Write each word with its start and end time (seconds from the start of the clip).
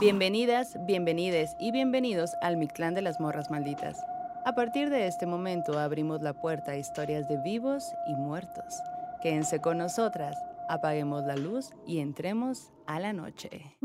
Bienvenidas, 0.00 0.78
bienvenides 0.86 1.54
y 1.60 1.72
bienvenidos 1.72 2.32
al 2.40 2.56
Mi 2.56 2.68
Clan 2.68 2.94
de 2.94 3.02
las 3.02 3.20
Morras 3.20 3.50
Malditas. 3.50 4.02
A 4.46 4.54
partir 4.54 4.88
de 4.88 5.06
este 5.06 5.26
momento 5.26 5.78
abrimos 5.78 6.22
la 6.22 6.32
puerta 6.32 6.72
a 6.72 6.78
historias 6.78 7.28
de 7.28 7.36
vivos 7.36 7.84
y 8.06 8.14
muertos. 8.14 8.80
Quédense 9.22 9.60
con 9.60 9.76
nosotras, 9.76 10.38
apaguemos 10.70 11.26
la 11.26 11.36
luz 11.36 11.72
y 11.86 11.98
entremos 11.98 12.72
a 12.86 12.98
la 12.98 13.12
noche. 13.12 13.76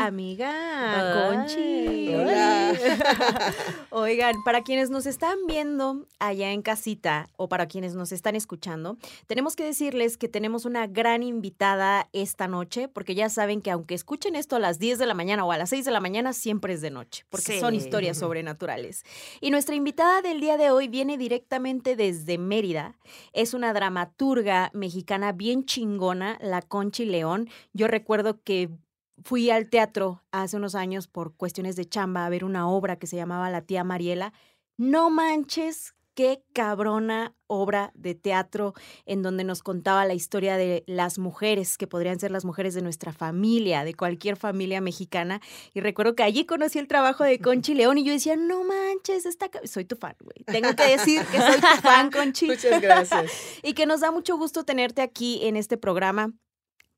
Amiga, 0.00 1.28
Conchi. 1.30 2.14
Hola. 2.14 2.72
Oigan, 3.90 4.42
para 4.44 4.62
quienes 4.62 4.88
nos 4.88 5.04
están 5.04 5.36
viendo 5.46 6.06
allá 6.18 6.52
en 6.52 6.62
casita 6.62 7.28
o 7.36 7.50
para 7.50 7.66
quienes 7.68 7.94
nos 7.94 8.10
están 8.10 8.34
escuchando, 8.34 8.96
tenemos 9.26 9.56
que 9.56 9.64
decirles 9.64 10.16
que 10.16 10.26
tenemos 10.26 10.64
una 10.64 10.86
gran 10.86 11.22
invitada 11.22 12.08
esta 12.14 12.48
noche, 12.48 12.88
porque 12.88 13.14
ya 13.14 13.28
saben 13.28 13.60
que 13.60 13.70
aunque 13.70 13.94
escuchen 13.94 14.36
esto 14.36 14.56
a 14.56 14.58
las 14.58 14.78
10 14.78 14.98
de 14.98 15.06
la 15.06 15.12
mañana 15.12 15.44
o 15.44 15.52
a 15.52 15.58
las 15.58 15.68
6 15.68 15.84
de 15.84 15.90
la 15.90 16.00
mañana, 16.00 16.32
siempre 16.32 16.72
es 16.72 16.80
de 16.80 16.90
noche, 16.90 17.26
porque 17.28 17.60
son 17.60 17.74
historias 17.74 18.16
sobrenaturales. 18.18 19.04
Y 19.42 19.50
nuestra 19.50 19.74
invitada 19.74 20.22
del 20.22 20.40
día 20.40 20.56
de 20.56 20.70
hoy 20.70 20.88
viene 20.88 21.18
directamente 21.18 21.94
desde 21.94 22.38
Mérida. 22.38 22.96
Es 23.34 23.52
una 23.52 23.74
dramaturga 23.74 24.70
mexicana 24.72 25.32
bien 25.32 25.66
chingona, 25.66 26.38
la 26.40 26.62
Conchi 26.62 27.04
León. 27.04 27.50
Yo 27.74 27.86
recuerdo 27.86 28.40
que 28.42 28.70
fui 29.22 29.50
al 29.50 29.68
teatro 29.68 30.22
hace 30.32 30.56
unos 30.56 30.74
años 30.74 31.08
por 31.08 31.34
cuestiones 31.36 31.76
de 31.76 31.88
chamba 31.88 32.26
a 32.26 32.30
ver 32.30 32.44
una 32.44 32.68
obra 32.68 32.96
que 32.96 33.06
se 33.06 33.16
llamaba 33.16 33.50
La 33.50 33.62
tía 33.62 33.84
Mariela. 33.84 34.32
No 34.76 35.10
manches, 35.10 35.94
qué 36.14 36.42
cabrona 36.52 37.34
obra 37.46 37.92
de 37.94 38.14
teatro 38.14 38.74
en 39.06 39.22
donde 39.22 39.44
nos 39.44 39.62
contaba 39.62 40.04
la 40.04 40.14
historia 40.14 40.56
de 40.56 40.84
las 40.86 41.18
mujeres, 41.18 41.78
que 41.78 41.86
podrían 41.86 42.20
ser 42.20 42.30
las 42.30 42.44
mujeres 42.44 42.74
de 42.74 42.82
nuestra 42.82 43.12
familia, 43.12 43.84
de 43.84 43.94
cualquier 43.94 44.36
familia 44.36 44.80
mexicana. 44.80 45.40
Y 45.72 45.80
recuerdo 45.80 46.14
que 46.14 46.22
allí 46.22 46.44
conocí 46.44 46.78
el 46.78 46.88
trabajo 46.88 47.24
de 47.24 47.38
Conchi 47.40 47.74
León 47.74 47.98
y 47.98 48.04
yo 48.04 48.12
decía, 48.12 48.36
no 48.36 48.64
manches, 48.64 49.26
esta... 49.26 49.48
ca-". 49.48 49.66
Soy 49.66 49.84
tu 49.84 49.96
fan, 49.96 50.16
güey. 50.20 50.44
Tengo 50.46 50.74
que 50.76 50.84
decir 50.96 51.24
que 51.26 51.38
soy 51.38 51.60
tu 51.60 51.82
fan, 51.82 52.10
Conchi 52.10 52.46
Muchas 52.46 52.80
gracias. 52.80 53.32
y 53.62 53.74
que 53.74 53.86
nos 53.86 54.00
da 54.00 54.10
mucho 54.10 54.36
gusto 54.36 54.64
tenerte 54.64 55.02
aquí 55.02 55.40
en 55.46 55.56
este 55.56 55.76
programa, 55.76 56.32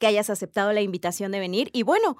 que 0.02 0.08
hayas 0.08 0.30
aceptado 0.30 0.72
la 0.72 0.80
invitación 0.80 1.30
de 1.30 1.38
venir. 1.38 1.70
Y 1.72 1.84
bueno, 1.84 2.16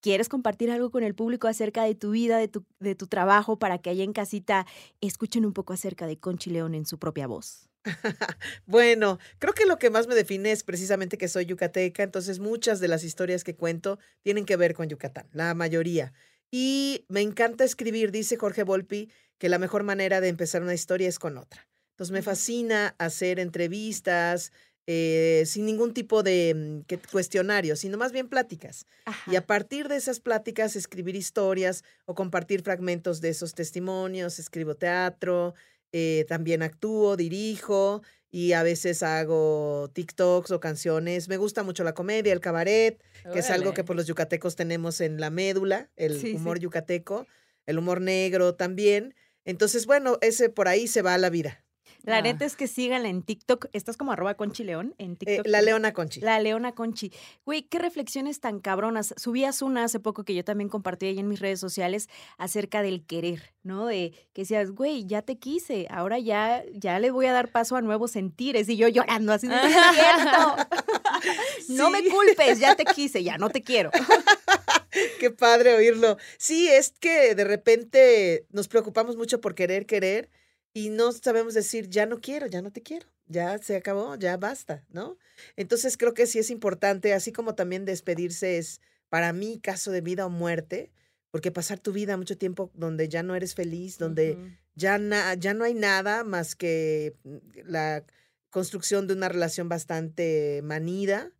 ¿quieres 0.00 0.28
compartir 0.28 0.70
algo 0.70 0.92
con 0.92 1.02
el 1.02 1.16
público 1.16 1.48
acerca 1.48 1.82
de 1.82 1.96
tu 1.96 2.12
vida, 2.12 2.38
de 2.38 2.46
tu, 2.46 2.64
de 2.78 2.94
tu 2.94 3.08
trabajo, 3.08 3.58
para 3.58 3.78
que 3.78 3.90
allá 3.90 4.04
en 4.04 4.12
casita 4.12 4.64
escuchen 5.00 5.44
un 5.44 5.52
poco 5.52 5.72
acerca 5.72 6.06
de 6.06 6.20
Conchi 6.20 6.50
León 6.50 6.76
en 6.76 6.86
su 6.86 7.00
propia 7.00 7.26
voz? 7.26 7.68
Bueno, 8.66 9.18
creo 9.40 9.54
que 9.54 9.66
lo 9.66 9.76
que 9.76 9.90
más 9.90 10.06
me 10.06 10.14
define 10.14 10.52
es 10.52 10.62
precisamente 10.62 11.18
que 11.18 11.26
soy 11.26 11.46
yucateca, 11.46 12.04
entonces 12.04 12.38
muchas 12.38 12.78
de 12.78 12.86
las 12.86 13.02
historias 13.02 13.42
que 13.42 13.56
cuento 13.56 13.98
tienen 14.22 14.44
que 14.44 14.56
ver 14.56 14.74
con 14.74 14.88
Yucatán, 14.88 15.26
la 15.32 15.52
mayoría. 15.54 16.12
Y 16.52 17.06
me 17.08 17.22
encanta 17.22 17.64
escribir, 17.64 18.12
dice 18.12 18.36
Jorge 18.36 18.62
Volpi, 18.62 19.10
que 19.38 19.48
la 19.48 19.58
mejor 19.58 19.82
manera 19.82 20.20
de 20.20 20.28
empezar 20.28 20.62
una 20.62 20.74
historia 20.74 21.08
es 21.08 21.18
con 21.18 21.38
otra. 21.38 21.66
Entonces 21.90 22.12
me 22.12 22.22
fascina 22.22 22.94
hacer 22.98 23.40
entrevistas 23.40 24.52
eh, 24.86 25.42
sin 25.46 25.66
ningún 25.66 25.92
tipo 25.94 26.22
de 26.22 26.54
mm, 26.54 26.80
que- 26.86 26.98
cuestionario, 26.98 27.74
sino 27.76 27.98
más 27.98 28.12
bien 28.12 28.28
pláticas. 28.28 28.86
Y 29.26 29.36
a 29.36 29.46
partir 29.46 29.88
de 29.88 29.96
esas 29.96 30.20
pláticas, 30.20 30.76
escribir 30.76 31.16
historias 31.16 31.82
o 32.04 32.14
compartir 32.14 32.62
fragmentos 32.62 33.20
de 33.20 33.30
esos 33.30 33.54
testimonios, 33.54 34.38
escribo 34.38 34.74
teatro, 34.76 35.54
eh, 35.92 36.24
también 36.28 36.62
actúo, 36.62 37.16
dirijo 37.16 38.02
y 38.30 38.52
a 38.52 38.62
veces 38.62 39.02
hago 39.02 39.90
TikToks 39.92 40.50
o 40.50 40.60
canciones. 40.60 41.28
Me 41.28 41.36
gusta 41.36 41.62
mucho 41.62 41.82
la 41.84 41.94
comedia, 41.94 42.32
el 42.32 42.40
cabaret, 42.40 43.02
que 43.32 43.38
es 43.40 43.50
algo 43.50 43.72
que 43.74 43.82
pues 43.84 43.96
los 43.96 44.06
yucatecos 44.06 44.56
tenemos 44.56 45.00
en 45.00 45.20
la 45.20 45.30
médula, 45.30 45.90
el 45.96 46.14
Sí, 46.20 46.28
sí. 46.30 46.36
humor 46.36 46.58
yucateco, 46.60 47.26
el 47.66 47.78
humor 47.78 48.00
negro 48.00 48.54
también. 48.54 49.14
Entonces, 49.44 49.86
bueno, 49.86 50.18
ese 50.20 50.48
por 50.48 50.68
ahí 50.68 50.86
se 50.86 51.02
va 51.02 51.16
la 51.18 51.30
vida. 51.30 51.64
La 52.06 52.18
Ah. 52.18 52.22
neta 52.22 52.44
es 52.46 52.56
que 52.56 52.66
síganla 52.68 53.08
en 53.08 53.22
TikTok. 53.22 53.66
¿Estás 53.72 53.96
como 53.98 54.12
arroba 54.12 54.34
Conchi 54.34 54.64
León 54.64 54.94
en 54.98 55.12
Eh, 55.12 55.16
TikTok? 55.16 55.46
la 55.48 55.60
Leona 55.60 55.92
Conchi. 55.92 56.20
La 56.20 56.40
Leona 56.40 56.72
Conchi. 56.72 57.12
Güey, 57.44 57.62
qué 57.64 57.78
reflexiones 57.78 58.40
tan 58.40 58.60
cabronas. 58.60 59.12
Subías 59.18 59.60
una 59.60 59.84
hace 59.84 60.00
poco 60.00 60.24
que 60.24 60.34
yo 60.34 60.44
también 60.44 60.68
compartí 60.70 61.06
ahí 61.06 61.18
en 61.18 61.28
mis 61.28 61.40
redes 61.40 61.60
sociales 61.60 62.08
acerca 62.38 62.80
del 62.82 63.04
querer, 63.04 63.52
¿no? 63.62 63.86
De 63.86 64.12
que 64.32 64.42
decías, 64.42 64.70
güey, 64.70 65.04
ya 65.04 65.20
te 65.22 65.36
quise, 65.36 65.86
ahora 65.90 66.18
ya, 66.18 66.64
ya 66.72 66.98
le 67.00 67.10
voy 67.10 67.26
a 67.26 67.32
dar 67.32 67.50
paso 67.50 67.76
a 67.76 67.82
nuevos 67.82 68.12
sentires. 68.12 68.68
Y 68.68 68.76
yo 68.76 68.88
llorando 68.88 69.32
así, 69.32 69.48
"No 69.48 69.56
es 69.56 69.72
cierto. 69.74 70.56
No 71.68 71.90
me 71.90 72.04
culpes, 72.08 72.58
ya 72.60 72.76
te 72.76 72.84
quise, 72.84 73.24
ya 73.24 73.36
no 73.38 73.50
te 73.50 73.62
quiero. 73.62 73.90
Qué 75.20 75.30
padre 75.30 75.74
oírlo. 75.74 76.16
Sí, 76.38 76.68
es 76.68 76.92
que 77.00 77.34
de 77.34 77.44
repente 77.44 78.46
nos 78.50 78.68
preocupamos 78.68 79.16
mucho 79.16 79.40
por 79.40 79.54
querer, 79.54 79.86
querer 79.86 80.30
y 80.76 80.90
no 80.90 81.10
sabemos 81.12 81.54
decir, 81.54 81.88
ya 81.88 82.04
no 82.04 82.20
quiero, 82.20 82.46
ya 82.46 82.60
no 82.60 82.70
te 82.70 82.82
quiero, 82.82 83.06
ya 83.26 83.56
se 83.58 83.76
acabó, 83.76 84.14
ya 84.16 84.36
basta, 84.36 84.84
¿no? 84.90 85.16
Entonces 85.56 85.96
creo 85.96 86.12
que 86.12 86.26
sí 86.26 86.38
es 86.38 86.50
importante, 86.50 87.14
así 87.14 87.32
como 87.32 87.54
también 87.54 87.86
despedirse 87.86 88.58
es 88.58 88.80
para 89.08 89.32
mí 89.32 89.58
caso 89.58 89.90
de 89.90 90.02
vida 90.02 90.26
o 90.26 90.28
muerte, 90.30 90.92
porque 91.30 91.50
pasar 91.50 91.78
tu 91.78 91.92
vida 91.92 92.16
mucho 92.18 92.36
tiempo 92.36 92.70
donde 92.74 93.08
ya 93.08 93.22
no 93.22 93.34
eres 93.34 93.54
feliz, 93.54 93.96
donde 93.98 94.36
ya, 94.74 94.98
na- 94.98 95.32
ya 95.34 95.54
no 95.54 95.64
hay 95.64 95.72
nada 95.72 96.24
más 96.24 96.54
que 96.54 97.14
mm, 97.24 97.36
la 97.64 98.04
construcción 98.50 99.06
de 99.06 99.14
una 99.14 99.28
relación 99.30 99.68
bastante 99.70 100.60
manida, 100.62 101.32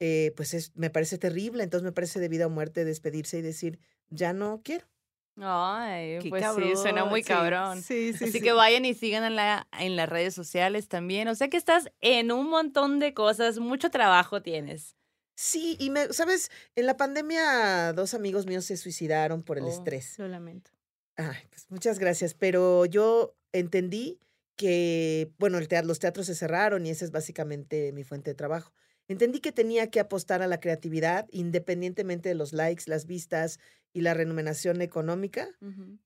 eh, 0.00 0.32
pues 0.36 0.52
es, 0.54 0.72
me 0.76 0.90
parece 0.90 1.16
terrible. 1.18 1.62
Entonces 1.62 1.84
me 1.84 1.92
parece 1.92 2.18
de 2.18 2.28
vida 2.28 2.46
o 2.46 2.50
muerte 2.50 2.84
despedirse 2.84 3.38
y 3.38 3.42
decir, 3.42 3.78
ya 4.08 4.32
no 4.32 4.62
quiero. 4.64 4.86
Ay, 5.42 6.18
Qué 6.20 6.28
pues 6.28 6.44
sí, 6.54 6.76
suena 6.76 7.04
muy 7.04 7.22
sí, 7.22 7.28
cabrón. 7.28 7.82
Sí, 7.82 8.12
sí, 8.12 8.24
Así 8.24 8.32
sí. 8.34 8.40
que 8.40 8.52
vayan 8.52 8.84
y 8.84 8.94
sigan 8.94 9.24
en, 9.24 9.36
la, 9.36 9.66
en 9.78 9.96
las 9.96 10.08
redes 10.08 10.34
sociales 10.34 10.88
también. 10.88 11.28
O 11.28 11.34
sea 11.34 11.48
que 11.48 11.56
estás 11.56 11.90
en 12.00 12.30
un 12.32 12.48
montón 12.50 12.98
de 12.98 13.14
cosas, 13.14 13.58
mucho 13.58 13.90
trabajo 13.90 14.42
tienes. 14.42 14.96
Sí, 15.36 15.76
y 15.80 15.88
me, 15.90 16.12
¿sabes? 16.12 16.50
En 16.76 16.86
la 16.86 16.96
pandemia 16.96 17.92
dos 17.94 18.12
amigos 18.14 18.46
míos 18.46 18.64
se 18.66 18.76
suicidaron 18.76 19.42
por 19.42 19.56
el 19.58 19.64
Oh. 19.64 19.68
estrés. 19.68 20.18
Lo 20.18 20.28
lamento. 20.28 20.70
Ay, 21.16 21.38
pues 21.50 21.66
muchas 21.70 21.98
gracias, 21.98 22.34
pero 22.34 22.84
yo 22.86 23.34
entendí 23.52 24.20
que, 24.56 25.32
bueno, 25.38 25.56
el 25.58 25.68
teatro, 25.68 25.88
los 25.88 25.98
teatros 25.98 26.26
se 26.26 26.34
cerraron 26.34 26.84
y 26.86 26.90
esa 26.90 27.04
es 27.06 27.10
básicamente 27.10 27.92
mi 27.92 28.04
fuente 28.04 28.30
de 28.30 28.34
trabajo. 28.34 28.72
Entendí 29.10 29.40
que 29.40 29.50
tenía 29.50 29.90
que 29.90 29.98
apostar 29.98 30.40
a 30.40 30.46
la 30.46 30.60
creatividad 30.60 31.26
independientemente 31.32 32.28
de 32.28 32.36
los 32.36 32.52
likes, 32.52 32.84
las 32.86 33.06
vistas 33.06 33.58
y 33.92 34.02
la 34.02 34.14
remuneración 34.14 34.82
económica. 34.82 35.48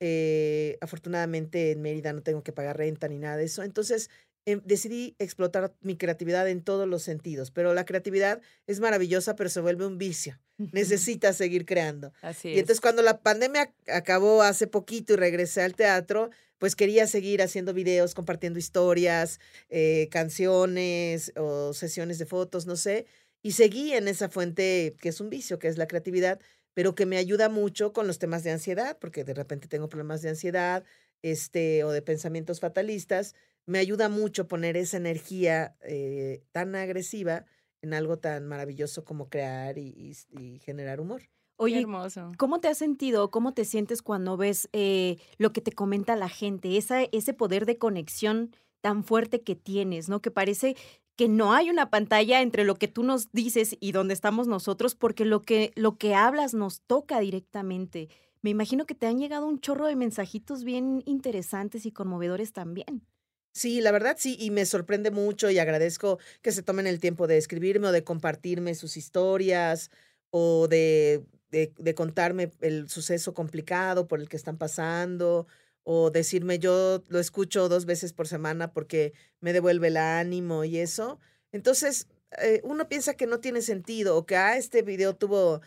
Eh, 0.00 0.78
afortunadamente 0.80 1.70
en 1.72 1.82
Mérida 1.82 2.14
no 2.14 2.22
tengo 2.22 2.42
que 2.42 2.54
pagar 2.54 2.78
renta 2.78 3.06
ni 3.08 3.18
nada 3.18 3.36
de 3.36 3.44
eso. 3.44 3.62
Entonces 3.62 4.08
em, 4.46 4.60
decidí 4.64 5.16
explotar 5.18 5.74
mi 5.80 5.96
creatividad 5.96 6.48
en 6.48 6.62
todos 6.62 6.88
los 6.88 7.02
sentidos, 7.02 7.50
pero 7.50 7.74
la 7.74 7.84
creatividad 7.84 8.40
es 8.66 8.80
maravillosa, 8.80 9.36
pero 9.36 9.50
se 9.50 9.60
vuelve 9.60 9.86
un 9.86 9.98
vicio. 9.98 10.38
Necesitas 10.72 11.36
seguir 11.36 11.66
creando. 11.66 12.12
Así 12.22 12.50
Y 12.50 12.58
entonces 12.58 12.80
cuando 12.80 13.02
la 13.02 13.20
pandemia 13.20 13.72
acabó 13.88 14.42
hace 14.42 14.66
poquito 14.66 15.14
y 15.14 15.16
regresé 15.16 15.62
al 15.62 15.74
teatro, 15.74 16.30
pues 16.58 16.76
quería 16.76 17.06
seguir 17.06 17.42
haciendo 17.42 17.74
videos, 17.74 18.14
compartiendo 18.14 18.58
historias, 18.58 19.40
eh, 19.68 20.08
canciones 20.10 21.32
o 21.36 21.72
sesiones 21.74 22.18
de 22.18 22.26
fotos, 22.26 22.66
no 22.66 22.76
sé. 22.76 23.06
Y 23.42 23.52
seguí 23.52 23.92
en 23.92 24.08
esa 24.08 24.28
fuente 24.28 24.94
que 25.00 25.10
es 25.10 25.20
un 25.20 25.28
vicio, 25.28 25.58
que 25.58 25.68
es 25.68 25.76
la 25.76 25.86
creatividad, 25.86 26.40
pero 26.72 26.94
que 26.94 27.06
me 27.06 27.18
ayuda 27.18 27.48
mucho 27.48 27.92
con 27.92 28.06
los 28.06 28.18
temas 28.18 28.44
de 28.44 28.50
ansiedad, 28.50 28.98
porque 28.98 29.24
de 29.24 29.34
repente 29.34 29.68
tengo 29.68 29.88
problemas 29.88 30.22
de 30.22 30.30
ansiedad 30.30 30.84
este, 31.22 31.84
o 31.84 31.90
de 31.90 32.02
pensamientos 32.02 32.60
fatalistas. 32.60 33.34
Me 33.66 33.78
ayuda 33.78 34.08
mucho 34.08 34.46
poner 34.48 34.76
esa 34.76 34.96
energía 34.98 35.76
eh, 35.82 36.44
tan 36.52 36.74
agresiva 36.76 37.46
en 37.82 37.94
algo 37.94 38.18
tan 38.18 38.46
maravilloso 38.46 39.04
como 39.04 39.28
crear 39.28 39.78
y- 39.78 39.94
y- 40.30 40.54
y 40.56 40.58
generar 40.60 41.00
humor. 41.00 41.22
Qué 41.66 41.76
Oye, 41.76 41.78
hermoso. 41.78 42.32
¿Cómo 42.36 42.60
te 42.60 42.68
has 42.68 42.78
sentido? 42.78 43.30
¿Cómo 43.30 43.54
te 43.54 43.64
sientes 43.64 44.02
cuando 44.02 44.36
ves 44.36 44.68
eh, 44.72 45.18
lo 45.38 45.52
que 45.52 45.60
te 45.60 45.72
comenta 45.72 46.16
la 46.16 46.28
gente? 46.28 46.76
Esa, 46.76 47.02
ese 47.04 47.32
poder 47.34 47.64
de 47.66 47.78
conexión 47.78 48.50
tan 48.80 49.04
fuerte 49.04 49.42
que 49.42 49.54
tienes, 49.56 50.08
¿no? 50.08 50.20
Que 50.20 50.30
parece 50.30 50.76
que 51.16 51.28
no 51.28 51.52
hay 51.52 51.70
una 51.70 51.90
pantalla 51.90 52.42
entre 52.42 52.64
lo 52.64 52.74
que 52.74 52.88
tú 52.88 53.02
nos 53.04 53.30
dices 53.32 53.76
y 53.80 53.92
donde 53.92 54.14
estamos 54.14 54.48
nosotros, 54.48 54.94
porque 54.96 55.24
lo 55.24 55.42
que, 55.42 55.72
lo 55.76 55.96
que 55.96 56.14
hablas 56.14 56.54
nos 56.54 56.82
toca 56.82 57.20
directamente. 57.20 58.08
Me 58.42 58.50
imagino 58.50 58.84
que 58.84 58.94
te 58.96 59.06
han 59.06 59.18
llegado 59.18 59.46
un 59.46 59.60
chorro 59.60 59.86
de 59.86 59.96
mensajitos 59.96 60.64
bien 60.64 61.02
interesantes 61.06 61.86
y 61.86 61.92
conmovedores 61.92 62.52
también. 62.52 63.06
Sí, 63.54 63.80
la 63.80 63.92
verdad 63.92 64.16
sí, 64.18 64.36
y 64.40 64.50
me 64.50 64.66
sorprende 64.66 65.12
mucho 65.12 65.48
y 65.48 65.58
agradezco 65.60 66.18
que 66.42 66.50
se 66.50 66.64
tomen 66.64 66.88
el 66.88 66.98
tiempo 66.98 67.28
de 67.28 67.36
escribirme 67.38 67.86
o 67.86 67.92
de 67.92 68.02
compartirme 68.02 68.74
sus 68.74 68.96
historias 68.96 69.92
o 70.30 70.66
de, 70.66 71.24
de, 71.50 71.94
contarme 71.94 72.50
el 72.60 72.88
suceso 72.88 73.32
complicado 73.32 74.08
por 74.08 74.18
el 74.20 74.28
que 74.28 74.36
están 74.36 74.58
pasando 74.58 75.46
o 75.84 76.10
decirme 76.10 76.58
yo 76.58 77.04
lo 77.08 77.20
escucho 77.20 77.68
dos 77.68 77.86
veces 77.86 78.12
por 78.12 78.26
semana 78.26 78.72
porque 78.72 79.12
me 79.40 79.52
devuelve 79.52 79.86
el 79.88 79.98
ánimo 79.98 80.64
y 80.64 80.78
eso. 80.78 81.20
Entonces, 81.52 82.08
eh, 82.42 82.60
uno 82.64 82.88
piensa 82.88 83.14
que 83.14 83.26
no 83.28 83.38
tiene 83.38 83.62
sentido 83.62 84.16
o 84.16 84.26
que, 84.26 84.36
ah, 84.36 84.56
este 84.56 84.82
video 84.82 85.14
tuvo 85.14 85.60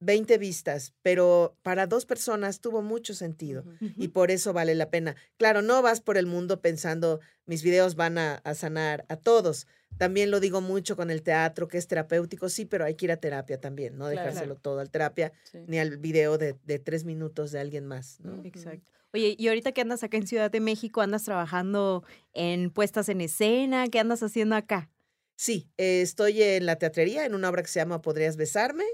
20 0.00 0.36
vistas, 0.38 0.92
pero 1.02 1.56
para 1.62 1.86
dos 1.86 2.04
personas 2.04 2.60
tuvo 2.60 2.82
mucho 2.82 3.14
sentido 3.14 3.64
y 3.80 4.08
por 4.08 4.30
eso 4.30 4.52
vale 4.52 4.74
la 4.74 4.90
pena. 4.90 5.16
Claro, 5.38 5.62
no 5.62 5.80
vas 5.82 6.00
por 6.00 6.18
el 6.18 6.26
mundo 6.26 6.60
pensando 6.60 7.20
mis 7.46 7.62
videos 7.62 7.94
van 7.94 8.18
a, 8.18 8.42
sanar 8.54 9.06
a 9.08 9.16
todos. 9.16 9.66
También 9.96 10.30
lo 10.30 10.40
digo 10.40 10.60
mucho 10.60 10.96
con 10.96 11.10
el 11.10 11.22
teatro, 11.22 11.68
que 11.68 11.78
es 11.78 11.86
terapéutico, 11.86 12.48
sí, 12.50 12.66
pero 12.66 12.84
hay 12.84 12.94
que 12.94 13.06
ir 13.06 13.12
a 13.12 13.16
terapia 13.16 13.58
también, 13.58 13.96
no 13.96 14.08
dejárselo 14.08 14.56
todo 14.56 14.80
al 14.80 14.90
terapia 14.90 15.32
ni 15.66 15.78
al 15.78 15.96
video 15.96 16.36
de, 16.36 16.54
tres 16.78 17.04
minutos 17.04 17.50
de 17.52 17.60
alguien 17.60 17.86
más. 17.86 18.18
Exacto. 18.44 18.90
Oye, 19.14 19.34
y 19.38 19.48
ahorita 19.48 19.72
que 19.72 19.80
andas 19.80 20.02
acá 20.02 20.18
en 20.18 20.26
Ciudad 20.26 20.50
de 20.50 20.60
México, 20.60 21.00
andas 21.00 21.22
trabajando 21.24 22.04
en 22.34 22.70
puestas 22.70 23.08
en 23.08 23.22
escena, 23.22 23.88
¿qué 23.88 23.98
andas 23.98 24.22
haciendo 24.22 24.56
acá? 24.56 24.90
Sí, 25.36 25.70
eh, 25.78 26.02
estoy 26.02 26.42
en 26.42 26.66
la 26.66 26.76
teatrería, 26.76 27.24
en 27.24 27.34
una 27.34 27.48
obra 27.48 27.62
que 27.62 27.68
se 27.68 27.78
llama 27.78 28.02
Podrías 28.02 28.36
besarme. 28.36 28.84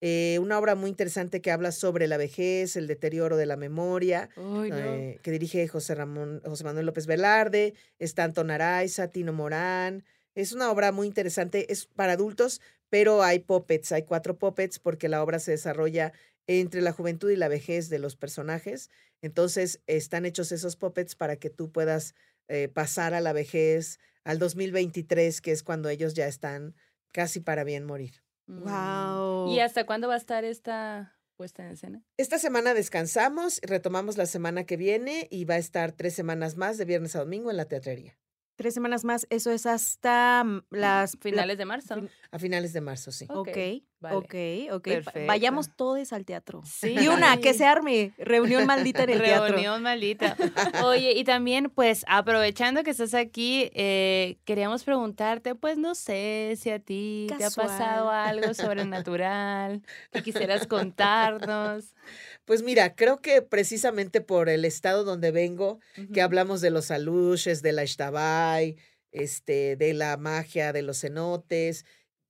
Eh, 0.00 0.38
una 0.40 0.58
obra 0.58 0.74
muy 0.74 0.90
interesante 0.90 1.40
que 1.40 1.50
habla 1.50 1.72
sobre 1.72 2.06
la 2.06 2.18
vejez, 2.18 2.76
el 2.76 2.86
deterioro 2.86 3.36
de 3.36 3.46
la 3.46 3.56
memoria, 3.56 4.28
eh, 4.36 5.18
que 5.22 5.30
dirige 5.30 5.66
José, 5.68 5.94
Ramón, 5.94 6.42
José 6.44 6.64
Manuel 6.64 6.86
López 6.86 7.06
Velarde, 7.06 7.74
está 7.98 8.24
Anton 8.24 8.50
Araiza, 8.50 9.08
Tino 9.08 9.32
Morán. 9.32 10.04
Es 10.34 10.52
una 10.52 10.70
obra 10.70 10.92
muy 10.92 11.06
interesante, 11.06 11.72
es 11.72 11.86
para 11.86 12.12
adultos, 12.12 12.60
pero 12.90 13.22
hay 13.22 13.38
puppets, 13.38 13.92
hay 13.92 14.02
cuatro 14.02 14.38
puppets 14.38 14.78
porque 14.78 15.08
la 15.08 15.22
obra 15.22 15.38
se 15.38 15.52
desarrolla 15.52 16.12
entre 16.46 16.82
la 16.82 16.92
juventud 16.92 17.30
y 17.30 17.36
la 17.36 17.48
vejez 17.48 17.88
de 17.88 17.98
los 17.98 18.16
personajes. 18.16 18.90
Entonces, 19.22 19.80
están 19.86 20.26
hechos 20.26 20.52
esos 20.52 20.76
puppets 20.76 21.16
para 21.16 21.36
que 21.36 21.50
tú 21.50 21.72
puedas 21.72 22.14
eh, 22.48 22.68
pasar 22.68 23.14
a 23.14 23.20
la 23.20 23.32
vejez, 23.32 23.98
al 24.24 24.38
2023, 24.38 25.40
que 25.40 25.52
es 25.52 25.62
cuando 25.62 25.88
ellos 25.88 26.14
ya 26.14 26.26
están 26.26 26.74
casi 27.12 27.40
para 27.40 27.64
bien 27.64 27.84
morir. 27.84 28.25
Wow. 28.46 29.48
¿Y 29.48 29.60
hasta 29.60 29.84
cuándo 29.86 30.08
va 30.08 30.14
a 30.14 30.18
estar 30.18 30.44
esta 30.44 31.16
puesta 31.36 31.64
en 31.64 31.72
escena? 31.72 32.02
Esta 32.16 32.38
semana 32.38 32.74
descansamos, 32.74 33.60
retomamos 33.62 34.16
la 34.16 34.26
semana 34.26 34.64
que 34.64 34.76
viene 34.76 35.28
y 35.30 35.44
va 35.44 35.54
a 35.54 35.58
estar 35.58 35.92
tres 35.92 36.14
semanas 36.14 36.56
más 36.56 36.78
de 36.78 36.84
viernes 36.84 37.16
a 37.16 37.20
domingo 37.20 37.50
en 37.50 37.56
la 37.56 37.66
teatrería. 37.66 38.18
Tres 38.56 38.72
semanas 38.72 39.04
más, 39.04 39.26
eso 39.28 39.50
es 39.50 39.66
hasta 39.66 40.42
mm, 40.42 40.62
las 40.70 41.18
finales 41.20 41.58
de 41.58 41.66
marzo. 41.66 42.08
A 42.30 42.38
finales 42.38 42.72
de 42.72 42.80
marzo, 42.80 43.12
sí. 43.12 43.26
Ok, 43.28 43.58
ok, 44.02 44.34
ok. 44.72 44.88
Vayamos 45.26 45.74
todos 45.74 46.12
al 46.12 46.24
teatro. 46.24 46.62
Sí. 46.64 46.94
Y 46.98 47.08
una, 47.08 47.38
que 47.38 47.54
se 47.54 47.64
arme. 47.66 48.12
Reunión 48.18 48.66
maldita 48.66 49.04
en 49.04 49.10
el 49.10 49.22
teatro. 49.22 49.48
Reunión 49.48 49.82
maldita. 49.82 50.36
Oye, 50.84 51.12
y 51.12 51.24
también, 51.24 51.70
pues, 51.70 52.04
aprovechando 52.08 52.82
que 52.82 52.90
estás 52.90 53.14
aquí, 53.14 53.70
eh, 53.74 54.38
queríamos 54.44 54.84
preguntarte, 54.84 55.54
pues, 55.54 55.78
no 55.78 55.94
sé 55.94 56.54
si 56.60 56.70
a 56.70 56.78
ti 56.78 57.26
te 57.38 57.44
ha 57.44 57.50
pasado 57.50 58.10
algo 58.10 58.54
sobrenatural 58.54 59.82
que 60.12 60.22
quisieras 60.22 60.66
contarnos. 60.66 61.94
Pues 62.44 62.62
mira, 62.62 62.94
creo 62.94 63.20
que 63.20 63.42
precisamente 63.42 64.20
por 64.20 64.48
el 64.48 64.64
estado 64.64 65.02
donde 65.02 65.32
vengo, 65.32 65.80
que 66.14 66.22
hablamos 66.22 66.60
de 66.60 66.70
los 66.70 66.92
aluches, 66.92 67.60
de 67.60 67.72
la 67.72 67.82
Ishtabai, 67.82 68.76
este, 69.10 69.74
de 69.74 69.94
la 69.94 70.16
magia 70.16 70.72
de 70.72 70.82
los 70.82 71.00
cenotes, 71.00 71.84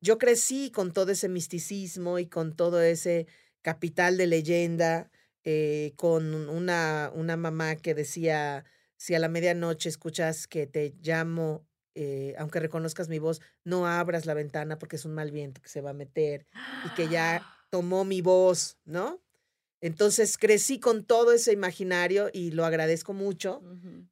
yo 0.06 0.18
crecí 0.18 0.70
con 0.70 0.92
todo 0.92 1.10
ese 1.10 1.28
misticismo 1.28 2.20
y 2.20 2.26
con 2.26 2.54
todo 2.54 2.80
ese 2.80 3.26
capital 3.60 4.16
de 4.16 4.28
leyenda, 4.28 5.10
eh, 5.42 5.94
con 5.96 6.32
una, 6.48 7.10
una 7.12 7.36
mamá 7.36 7.74
que 7.74 7.92
decía, 7.92 8.64
si 8.96 9.16
a 9.16 9.18
la 9.18 9.28
medianoche 9.28 9.88
escuchas 9.88 10.46
que 10.46 10.68
te 10.68 10.94
llamo, 11.02 11.66
eh, 11.96 12.36
aunque 12.38 12.60
reconozcas 12.60 13.08
mi 13.08 13.18
voz, 13.18 13.40
no 13.64 13.88
abras 13.88 14.26
la 14.26 14.34
ventana 14.34 14.78
porque 14.78 14.94
es 14.94 15.04
un 15.04 15.12
mal 15.12 15.32
viento 15.32 15.60
que 15.60 15.68
se 15.68 15.80
va 15.80 15.90
a 15.90 15.94
meter 16.04 16.46
y 16.84 16.94
que 16.94 17.08
ya 17.08 17.42
tomó 17.70 18.04
mi 18.04 18.20
voz, 18.20 18.78
¿no? 18.84 19.20
Entonces 19.80 20.38
crecí 20.38 20.78
con 20.78 21.04
todo 21.04 21.32
ese 21.32 21.52
imaginario 21.52 22.30
y 22.32 22.52
lo 22.52 22.64
agradezco 22.64 23.12
mucho 23.12 23.60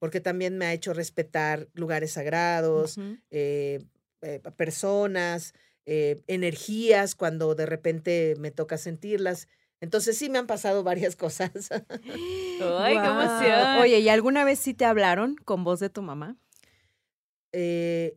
porque 0.01 0.21
también 0.21 0.59
me 0.59 0.67
ha 0.67 0.73
hecho 0.73 0.93
respetar 0.93 1.69
lugares 1.73 2.13
sagrados, 2.13 2.99
eh, 3.31 3.79
eh, 4.23 4.41
personas, 4.57 5.55
eh, 5.87 6.23
energías 6.27 7.15
cuando 7.15 7.55
de 7.55 7.67
repente 7.67 8.35
me 8.39 8.51
toca 8.51 8.79
sentirlas. 8.79 9.49
Entonces 9.81 10.17
sí 10.17 10.31
me 10.31 10.39
han 10.39 10.47
pasado 10.47 10.83
varias 10.83 11.17
cosas. 11.17 11.71
¡Ay, 11.71 12.97
qué 12.99 13.07
emoción! 13.07 13.79
Oye, 13.81 14.01
¿y 14.01 14.09
alguna 14.09 14.45
vez 14.45 14.59
sí 14.59 14.75
te 14.75 14.85
hablaron 14.85 15.37
con 15.45 15.65
voz 15.65 15.81
de 15.81 15.91
tu 15.91 16.03
mamá? 16.03 16.37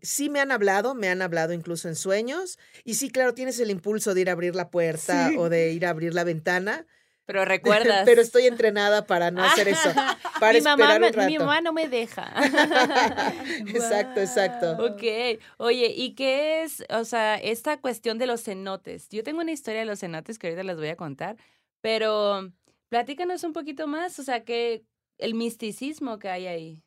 sí 0.01 0.29
me 0.31 0.39
han 0.39 0.51
hablado, 0.51 0.95
me 0.95 1.09
han 1.09 1.21
hablado 1.21 1.53
incluso 1.53 1.87
en 1.87 1.95
sueños. 1.95 2.57
Y 2.83 2.95
sí, 2.95 3.11
claro, 3.11 3.35
tienes 3.35 3.59
el 3.59 3.69
impulso 3.69 4.15
de 4.15 4.21
ir 4.21 4.29
a 4.29 4.31
abrir 4.31 4.55
la 4.55 4.71
puerta 4.71 5.31
o 5.37 5.47
de 5.49 5.73
ir 5.73 5.85
a 5.85 5.91
abrir 5.91 6.15
la 6.15 6.23
ventana. 6.23 6.87
Pero 7.27 7.45
recuerdas. 7.45 8.03
Pero 8.05 8.21
estoy 8.21 8.47
entrenada 8.47 9.05
para 9.05 9.29
no 9.29 9.43
hacer 9.43 9.67
eso. 9.67 9.93
Para 10.39 10.53
mi 10.53 10.57
esperar 10.57 10.77
mamá, 10.77 10.95
un 10.95 11.13
rato. 11.13 11.29
Mi 11.29 11.37
mamá 11.37 11.61
no 11.61 11.73
me 11.73 11.87
deja. 11.87 12.33
exacto, 13.67 14.21
exacto. 14.21 14.71
Ok. 14.83 15.39
Oye, 15.57 15.93
¿y 15.95 16.15
qué 16.15 16.63
es, 16.63 16.83
o 16.89 17.03
sea, 17.03 17.35
esta 17.35 17.79
cuestión 17.79 18.17
de 18.17 18.25
los 18.25 18.43
cenotes? 18.43 19.09
Yo 19.09 19.23
tengo 19.23 19.41
una 19.41 19.51
historia 19.51 19.81
de 19.81 19.85
los 19.85 19.99
cenotes 19.99 20.39
que 20.39 20.47
ahorita 20.47 20.63
les 20.63 20.77
voy 20.77 20.87
a 20.87 20.95
contar, 20.95 21.35
pero 21.81 22.51
platícanos 22.89 23.43
un 23.43 23.53
poquito 23.53 23.85
más, 23.87 24.17
o 24.17 24.23
sea, 24.23 24.43
que 24.43 24.83
el 25.19 25.35
misticismo 25.35 26.17
que 26.17 26.29
hay 26.29 26.47
ahí. 26.47 26.83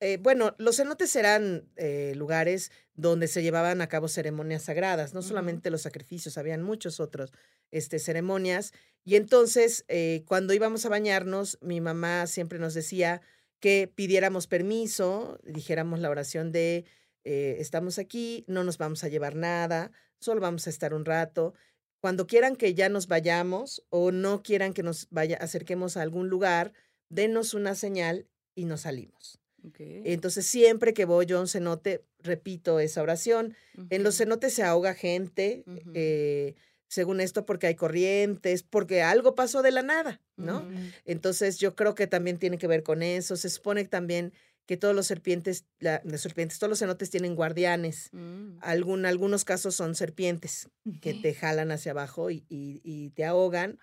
Eh, 0.00 0.18
bueno, 0.20 0.54
los 0.58 0.76
cenotes 0.76 1.14
eran 1.16 1.68
eh, 1.76 2.12
lugares 2.16 2.72
donde 2.94 3.28
se 3.28 3.42
llevaban 3.42 3.80
a 3.80 3.88
cabo 3.88 4.08
ceremonias 4.08 4.64
sagradas, 4.64 5.14
no 5.14 5.22
solamente 5.22 5.70
los 5.70 5.82
sacrificios, 5.82 6.38
habían 6.38 6.62
muchos 6.62 7.00
otros 7.00 7.32
este, 7.70 7.98
ceremonias. 7.98 8.72
Y 9.04 9.16
entonces, 9.16 9.84
eh, 9.88 10.24
cuando 10.26 10.54
íbamos 10.54 10.84
a 10.84 10.88
bañarnos, 10.88 11.58
mi 11.62 11.80
mamá 11.80 12.26
siempre 12.26 12.58
nos 12.58 12.74
decía 12.74 13.22
que 13.60 13.90
pidiéramos 13.94 14.46
permiso, 14.46 15.38
dijéramos 15.44 16.00
la 16.00 16.10
oración 16.10 16.50
de, 16.52 16.84
estamos 17.24 18.00
aquí, 18.00 18.44
no 18.48 18.64
nos 18.64 18.76
vamos 18.76 19.04
a 19.04 19.08
llevar 19.08 19.36
nada, 19.36 19.92
solo 20.18 20.40
vamos 20.40 20.66
a 20.66 20.70
estar 20.70 20.94
un 20.94 21.04
rato. 21.04 21.54
Cuando 22.00 22.26
quieran 22.26 22.56
que 22.56 22.74
ya 22.74 22.88
nos 22.88 23.06
vayamos 23.06 23.84
o 23.88 24.10
no 24.10 24.42
quieran 24.42 24.74
que 24.74 24.82
nos 24.82 25.06
vaya, 25.10 25.36
acerquemos 25.36 25.96
a 25.96 26.02
algún 26.02 26.28
lugar, 26.28 26.72
denos 27.08 27.54
una 27.54 27.76
señal 27.76 28.26
y 28.56 28.64
nos 28.64 28.80
salimos. 28.80 29.41
Entonces, 29.78 30.46
siempre 30.46 30.94
que 30.94 31.04
voy 31.04 31.26
yo 31.26 31.38
a 31.38 31.40
un 31.40 31.48
cenote, 31.48 32.04
repito 32.20 32.80
esa 32.80 33.02
oración. 33.02 33.54
En 33.90 34.02
los 34.02 34.16
cenotes 34.16 34.54
se 34.54 34.62
ahoga 34.62 34.94
gente, 34.94 35.64
eh, 35.94 36.54
según 36.88 37.20
esto, 37.20 37.46
porque 37.46 37.68
hay 37.68 37.74
corrientes, 37.74 38.62
porque 38.62 39.02
algo 39.02 39.34
pasó 39.34 39.62
de 39.62 39.70
la 39.70 39.82
nada, 39.82 40.20
¿no? 40.36 40.68
Entonces, 41.04 41.58
yo 41.58 41.74
creo 41.74 41.94
que 41.94 42.06
también 42.06 42.38
tiene 42.38 42.58
que 42.58 42.66
ver 42.66 42.82
con 42.82 43.02
eso. 43.02 43.36
Se 43.36 43.48
supone 43.50 43.84
también 43.84 44.32
que 44.66 44.76
todos 44.76 44.94
los 44.94 45.06
serpientes, 45.06 45.64
serpientes, 46.16 46.58
todos 46.58 46.70
los 46.70 46.78
cenotes 46.78 47.10
tienen 47.10 47.34
guardianes. 47.34 48.10
Mm. 48.12 48.58
Algún, 48.60 49.06
algunos 49.06 49.44
casos 49.44 49.74
son 49.74 49.94
serpientes 49.94 50.68
que 51.00 51.14
te 51.14 51.34
jalan 51.34 51.72
hacia 51.72 51.92
abajo 51.92 52.30
y, 52.30 52.44
y 52.48 53.10
te 53.10 53.24
ahogan. 53.24 53.78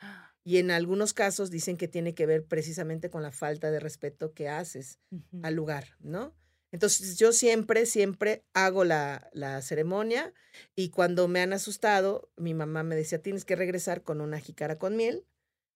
Y 0.50 0.58
en 0.58 0.72
algunos 0.72 1.13
casos 1.13 1.51
dicen 1.51 1.77
que 1.77 1.88
tiene 1.88 2.15
que 2.15 2.25
ver 2.25 2.44
precisamente 2.44 3.12
con 3.12 3.22
la 3.22 3.32
falta 3.32 3.70
de 3.70 3.79
respeto 3.79 4.34
que 4.34 4.50
haces 4.50 4.98
al 5.44 5.53
lugar, 5.53 5.96
¿no? 6.00 6.34
Entonces 6.72 7.20
yo 7.20 7.34
siempre, 7.34 7.86
siempre 7.86 8.44
hago 8.56 8.84
la, 8.84 9.29
la, 9.32 9.62
ceremonia 9.62 10.34
y 10.75 10.89
cuando 10.89 11.27
me 11.27 11.41
han 11.41 11.53
asustado, 11.53 12.32
mi 12.36 12.56
mamá 12.56 12.82
me 12.82 12.96
decía, 12.96 13.22
tienes 13.22 13.46
que 13.46 13.56
regresar 13.56 14.01
con 14.01 14.22
una 14.22 14.39
jícara 14.39 14.79
con 14.79 14.96
miel, 14.96 15.24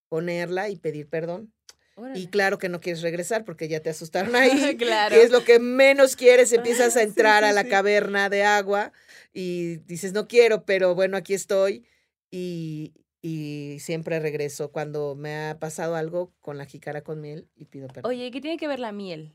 ponerla 0.09 0.69
y 0.69 0.77
pedir 0.77 1.07
perdón. 1.07 1.53
Y 2.15 2.25
claro 2.25 2.57
que 2.57 2.67
no 2.67 2.81
quieres 2.81 3.03
regresar 3.03 3.45
porque 3.45 3.67
ya 3.67 3.79
te 3.79 3.89
asustaron 3.91 4.35
ahí. 4.35 4.75
claro. 4.75 5.13
Que 5.13 5.21
es 5.21 5.29
lo 5.29 5.43
que 5.43 5.59
menos 5.59 6.15
quieres. 6.15 6.51
Empiezas 6.51 6.97
a 6.97 7.03
entrar 7.03 7.43
a 7.43 7.51
la 7.51 7.65
caverna 7.65 8.27
de 8.27 8.43
agua 8.43 8.91
y 9.33 9.77
dices, 9.85 10.13
no 10.13 10.27
quiero, 10.27 10.65
pero 10.65 10.95
bueno, 10.95 11.15
aquí 11.15 11.35
estoy. 11.35 11.85
Y, 12.31 12.95
y 13.23 13.77
siempre 13.79 14.19
regreso 14.19 14.71
cuando 14.71 15.15
me 15.15 15.47
ha 15.47 15.57
pasado 15.57 15.95
algo 15.95 16.33
con 16.41 16.57
la 16.57 16.65
jícara 16.65 17.03
con 17.03 17.21
miel 17.21 17.47
y 17.55 17.65
pido 17.65 17.87
perdón. 17.87 18.11
Oye, 18.11 18.29
¿qué 18.31 18.41
tiene 18.41 18.57
que 18.57 18.67
ver 18.67 18.79
la 18.79 18.91
miel? 18.91 19.33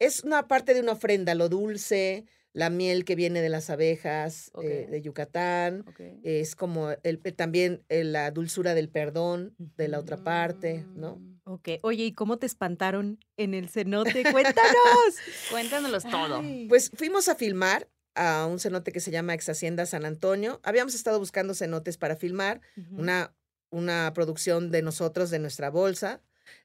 Es 0.00 0.24
una 0.24 0.48
parte 0.48 0.74
de 0.74 0.80
una 0.80 0.92
ofrenda, 0.92 1.36
lo 1.36 1.48
dulce, 1.48 2.26
la 2.52 2.70
miel 2.70 3.04
que 3.04 3.14
viene 3.14 3.40
de 3.40 3.48
las 3.48 3.70
abejas 3.70 4.50
eh, 4.60 4.88
de 4.90 5.00
Yucatán, 5.00 5.84
es 6.24 6.56
como 6.56 6.90
el, 7.04 7.20
eh, 7.22 7.32
también 7.32 7.84
eh, 7.88 8.02
la 8.02 8.32
dulzura 8.32 8.74
del 8.74 8.88
perdón 8.88 9.54
de 9.58 9.86
la 9.86 10.00
otra 10.00 10.24
parte, 10.24 10.84
¿no? 10.96 11.22
Ok, 11.44 11.68
oye, 11.82 12.06
¿y 12.06 12.12
cómo 12.12 12.38
te 12.38 12.46
espantaron 12.46 13.20
en 13.36 13.54
el 13.54 13.68
cenote? 13.68 14.24
Cuéntanos. 14.32 15.14
Cuéntanos 15.50 16.02
todo. 16.02 16.42
Pues 16.68 16.90
fuimos 16.94 17.28
a 17.28 17.36
filmar 17.36 17.88
a 18.14 18.46
un 18.46 18.58
cenote 18.58 18.92
que 18.92 19.00
se 19.00 19.10
llama 19.10 19.34
Ex 19.34 19.48
Hacienda 19.48 19.86
San 19.86 20.04
Antonio. 20.04 20.60
Habíamos 20.62 20.94
estado 20.94 21.18
buscando 21.18 21.54
cenotes 21.54 21.96
para 21.96 22.16
filmar, 22.16 22.60
una, 22.92 23.34
una 23.70 24.12
producción 24.14 24.70
de 24.70 24.82
nosotros, 24.82 25.30
de 25.30 25.38
nuestra 25.38 25.70
bolsa. 25.70 26.20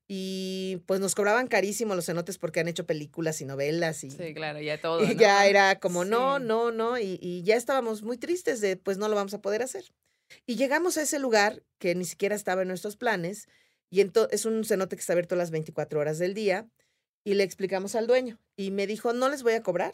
Y 0.07 0.81
pues 0.87 0.99
nos 0.99 1.15
cobraban 1.15 1.47
carísimo 1.47 1.95
los 1.95 2.05
cenotes 2.05 2.37
porque 2.37 2.59
han 2.59 2.67
hecho 2.67 2.85
películas 2.85 3.41
y 3.41 3.45
novelas 3.45 4.03
y, 4.03 4.11
Sí, 4.11 4.33
claro, 4.33 4.59
ya 4.61 4.79
todo. 4.81 5.03
y 5.03 5.07
¿no? 5.07 5.13
ya 5.13 5.45
era 5.47 5.79
como, 5.79 6.05
no, 6.05 6.37
Sí. 6.37 6.43
no, 6.45 6.71
no, 6.71 6.97
y, 6.99 7.17
y 7.21 7.43
ya 7.43 7.55
estábamos 7.55 8.01
muy 8.03 8.17
tristes 8.17 8.61
de, 8.61 8.77
pues 8.77 8.97
no 8.97 9.07
lo 9.09 9.15
vamos 9.15 9.33
a 9.33 9.41
poder 9.41 9.61
hacer. 9.61 9.85
Y 10.47 10.55
llegamos 10.55 10.97
a 10.97 11.03
ese 11.03 11.19
lugar 11.19 11.63
que 11.79 11.93
ni 11.95 12.05
siquiera 12.05 12.35
estaba 12.35 12.63
en 12.63 12.67
nuestros 12.67 12.97
planes, 12.97 13.47
y 13.91 14.01
es 14.31 14.45
un 14.45 14.63
cenote 14.65 14.95
que 14.95 14.99
está 14.99 15.13
abierto 15.13 15.35
las 15.35 15.51
24 15.51 15.99
horas 15.99 16.17
del 16.19 16.33
día, 16.33 16.67
y 17.23 17.35
le 17.35 17.43
explicamos 17.43 17.95
al 17.95 18.07
dueño, 18.07 18.39
y 18.55 18.71
me 18.71 18.87
dijo, 18.87 19.13
no 19.13 19.29
les 19.29 19.43
voy 19.43 19.53
a 19.53 19.63
cobrar, 19.63 19.93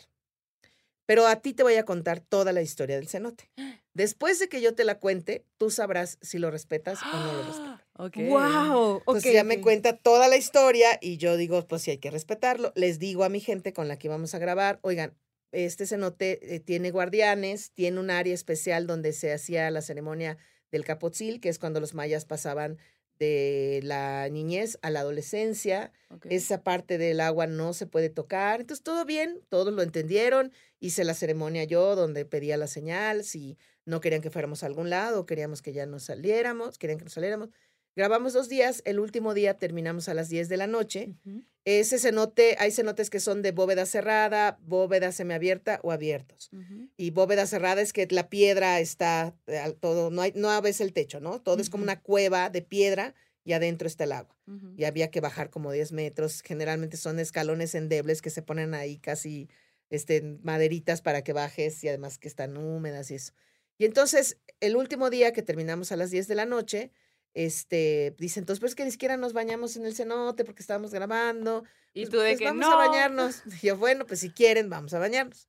pero 1.11 1.27
a 1.27 1.41
ti 1.41 1.51
te 1.53 1.63
voy 1.63 1.75
a 1.75 1.83
contar 1.83 2.21
toda 2.21 2.53
la 2.53 2.61
historia 2.61 2.95
del 2.95 3.09
cenote. 3.09 3.51
Después 3.93 4.39
de 4.39 4.47
que 4.47 4.61
yo 4.61 4.75
te 4.75 4.85
la 4.85 4.97
cuente, 4.97 5.45
tú 5.57 5.69
sabrás 5.69 6.17
si 6.21 6.37
lo 6.37 6.49
respetas 6.51 6.99
o 7.03 7.17
no 7.17 7.33
lo 7.33 7.43
respetas. 7.43 7.81
Ok. 7.97 8.15
¡Wow! 8.29 8.99
Entonces 8.99 9.33
ya 9.33 9.43
me 9.43 9.59
cuenta 9.59 9.97
toda 9.97 10.29
la 10.29 10.37
historia 10.37 10.97
y 11.01 11.17
yo 11.17 11.35
digo, 11.35 11.67
pues 11.67 11.81
sí 11.81 11.91
hay 11.91 11.97
que 11.97 12.09
respetarlo. 12.09 12.71
Les 12.75 12.97
digo 12.97 13.25
a 13.25 13.29
mi 13.29 13.41
gente 13.41 13.73
con 13.73 13.89
la 13.89 13.99
que 13.99 14.07
íbamos 14.07 14.33
a 14.33 14.39
grabar, 14.39 14.79
oigan, 14.83 15.13
este 15.51 15.85
cenote 15.85 16.55
eh, 16.55 16.61
tiene 16.61 16.91
guardianes, 16.91 17.71
tiene 17.73 17.99
un 17.99 18.09
área 18.09 18.33
especial 18.33 18.87
donde 18.87 19.11
se 19.11 19.33
hacía 19.33 19.69
la 19.69 19.81
ceremonia 19.81 20.37
del 20.71 20.85
capotzil, 20.85 21.41
que 21.41 21.49
es 21.49 21.59
cuando 21.59 21.81
los 21.81 21.93
mayas 21.93 22.23
pasaban 22.23 22.77
de 23.19 23.81
la 23.83 24.29
niñez 24.29 24.79
a 24.81 24.89
la 24.89 25.01
adolescencia. 25.01 25.91
Ok. 26.09 26.27
Esa 26.29 26.63
parte 26.63 26.97
del 26.97 27.19
agua 27.19 27.45
no 27.45 27.73
se 27.73 27.85
puede 27.85 28.09
tocar. 28.09 28.61
Entonces 28.61 28.83
todo 28.83 29.03
bien, 29.03 29.41
todos 29.49 29.73
lo 29.73 29.81
entendieron. 29.83 30.53
Hice 30.81 31.03
la 31.03 31.13
ceremonia 31.13 31.63
yo 31.63 31.95
donde 31.95 32.25
pedía 32.25 32.57
la 32.57 32.65
señal, 32.65 33.23
si 33.23 33.57
no 33.85 34.01
querían 34.01 34.21
que 34.21 34.31
fuéramos 34.31 34.63
a 34.63 34.65
algún 34.65 34.89
lado, 34.89 35.27
queríamos 35.27 35.61
que 35.61 35.73
ya 35.73 35.85
nos 35.85 36.03
saliéramos, 36.03 36.79
querían 36.79 36.97
que 36.97 37.05
nos 37.05 37.13
saliéramos. 37.13 37.49
Grabamos 37.95 38.33
dos 38.33 38.49
días, 38.49 38.81
el 38.85 38.99
último 38.99 39.33
día 39.33 39.59
terminamos 39.59 40.09
a 40.09 40.15
las 40.15 40.27
10 40.27 40.49
de 40.49 40.57
la 40.57 40.65
noche. 40.65 41.13
Ujú. 41.23 41.43
Ese 41.65 41.99
cenote, 41.99 42.55
hay 42.57 42.71
cenotes 42.71 43.11
que 43.11 43.19
son 43.19 43.43
de 43.43 43.51
bóveda 43.51 43.85
cerrada, 43.85 44.57
bóveda 44.63 45.11
semiabierta 45.11 45.79
o 45.83 45.91
abiertos. 45.91 46.49
Y 46.97 47.11
bóveda 47.11 47.45
cerrada 47.45 47.81
es 47.81 47.93
que 47.93 48.07
la 48.09 48.29
piedra 48.29 48.79
está 48.79 49.35
eh, 49.45 49.75
todo, 49.79 50.09
no, 50.09 50.23
hay, 50.23 50.33
no 50.35 50.59
ves 50.63 50.81
el 50.81 50.93
techo, 50.93 51.19
¿no? 51.19 51.39
Todo 51.39 51.61
es 51.61 51.69
como 51.69 51.83
una 51.83 52.01
cueva 52.01 52.49
de 52.49 52.63
piedra 52.63 53.13
y 53.43 53.53
adentro 53.53 53.87
está 53.87 54.05
el 54.05 54.13
agua. 54.13 54.35
Y 54.75 54.85
había 54.85 55.11
que 55.11 55.21
bajar 55.21 55.49
como 55.49 55.71
10 55.71 55.91
metros. 55.91 56.41
Generalmente 56.41 56.97
son 56.97 57.19
escalones 57.19 57.75
endebles 57.75 58.21
que 58.21 58.31
se 58.31 58.41
ponen 58.41 58.73
ahí 58.73 58.97
casi 58.97 59.47
este, 59.91 60.23
maderitas 60.41 61.01
para 61.03 61.23
que 61.23 61.33
bajes 61.33 61.83
y 61.83 61.89
además 61.89 62.17
que 62.17 62.27
están 62.27 62.57
húmedas 62.57 63.11
y 63.11 63.15
eso. 63.15 63.33
Y 63.77 63.85
entonces, 63.85 64.37
el 64.59 64.75
último 64.75 65.11
día 65.11 65.31
que 65.33 65.43
terminamos 65.43 65.91
a 65.91 65.95
las 65.97 66.09
10 66.09 66.27
de 66.27 66.35
la 66.35 66.45
noche, 66.45 66.91
este, 67.33 68.15
dice, 68.17 68.39
entonces, 68.39 68.59
pues 68.59 68.75
que 68.75 68.83
ni 68.85 68.91
siquiera 68.91 69.17
nos 69.17 69.33
bañamos 69.33 69.75
en 69.77 69.85
el 69.85 69.95
cenote 69.95 70.43
porque 70.45 70.61
estábamos 70.61 70.91
grabando. 70.93 71.63
Y 71.93 72.01
Pues- 72.01 72.09
tú 72.09 72.17
de 72.19 72.29
pues 72.31 72.39
que 72.39 72.45
vamos 72.45 72.61
no. 72.61 72.71
a 72.73 72.87
bañarnos. 72.87 73.41
Y 73.63 73.67
yo, 73.67 73.77
bueno, 73.77 74.05
pues 74.05 74.19
si 74.19 74.31
quieren, 74.31 74.69
vamos 74.69 74.93
a 74.93 74.99
bañarnos. 74.99 75.47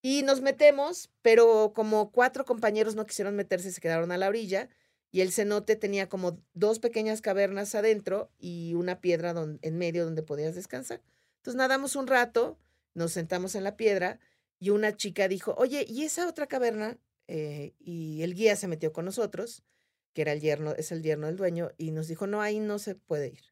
Y 0.00 0.22
nos 0.22 0.40
metemos, 0.40 1.10
pero 1.22 1.72
como 1.74 2.10
cuatro 2.10 2.44
compañeros 2.44 2.96
no 2.96 3.06
quisieron 3.06 3.36
meterse, 3.36 3.70
se 3.70 3.80
quedaron 3.80 4.10
a 4.12 4.18
la 4.18 4.28
orilla. 4.28 4.68
Y 5.12 5.20
el 5.20 5.30
cenote 5.32 5.76
tenía 5.76 6.08
como 6.08 6.38
dos 6.54 6.78
pequeñas 6.78 7.20
cavernas 7.20 7.74
adentro 7.74 8.30
y 8.38 8.74
una 8.74 9.00
piedra 9.00 9.32
don- 9.32 9.58
en 9.62 9.76
medio 9.78 10.04
donde 10.04 10.22
podías 10.22 10.54
descansar. 10.54 11.02
Entonces 11.36 11.56
nadamos 11.58 11.96
un 11.96 12.06
rato, 12.06 12.58
nos 12.94 13.12
sentamos 13.12 13.54
en 13.54 13.64
la 13.64 13.76
piedra 13.76 14.20
y 14.58 14.70
una 14.70 14.96
chica 14.96 15.28
dijo, 15.28 15.54
oye, 15.58 15.84
¿y 15.88 16.04
esa 16.04 16.28
otra 16.28 16.46
caverna? 16.46 16.98
Eh, 17.28 17.74
y 17.78 18.22
el 18.22 18.34
guía 18.34 18.56
se 18.56 18.68
metió 18.68 18.92
con 18.92 19.04
nosotros, 19.04 19.64
que 20.12 20.22
era 20.22 20.32
el 20.32 20.40
yerno, 20.40 20.72
es 20.72 20.92
el 20.92 21.02
yerno 21.02 21.26
del 21.26 21.36
dueño, 21.36 21.70
y 21.78 21.90
nos 21.90 22.08
dijo, 22.08 22.26
no, 22.26 22.42
ahí 22.42 22.60
no 22.60 22.78
se 22.78 22.94
puede 22.94 23.28
ir. 23.28 23.42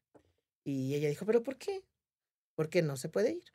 Y 0.63 0.93
ella 0.95 1.09
dijo, 1.09 1.25
¿pero 1.25 1.43
por 1.43 1.57
qué? 1.57 1.83
¿Por 2.55 2.69
qué 2.69 2.81
no 2.81 2.95
se 2.97 3.09
puede 3.09 3.31
ir? 3.31 3.53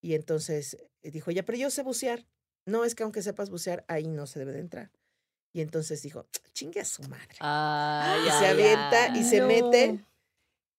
Y 0.00 0.14
entonces 0.14 0.76
eh, 1.02 1.10
dijo 1.10 1.30
ella, 1.30 1.44
pero 1.44 1.58
yo 1.58 1.70
sé 1.70 1.82
bucear. 1.82 2.26
No, 2.66 2.84
es 2.84 2.94
que 2.94 3.02
aunque 3.02 3.22
sepas 3.22 3.50
bucear, 3.50 3.84
ahí 3.88 4.08
no 4.08 4.26
se 4.26 4.38
debe 4.38 4.52
de 4.52 4.60
entrar. 4.60 4.90
Y 5.52 5.62
entonces 5.62 6.02
dijo, 6.02 6.26
chingue 6.52 6.80
a 6.80 6.84
su 6.84 7.02
madre. 7.04 7.36
Ay, 7.40 8.20
y 8.26 8.30
se 8.30 8.46
ay, 8.46 8.52
avienta 8.52 9.18
y 9.18 9.24
se 9.24 9.42
mete. 9.42 10.04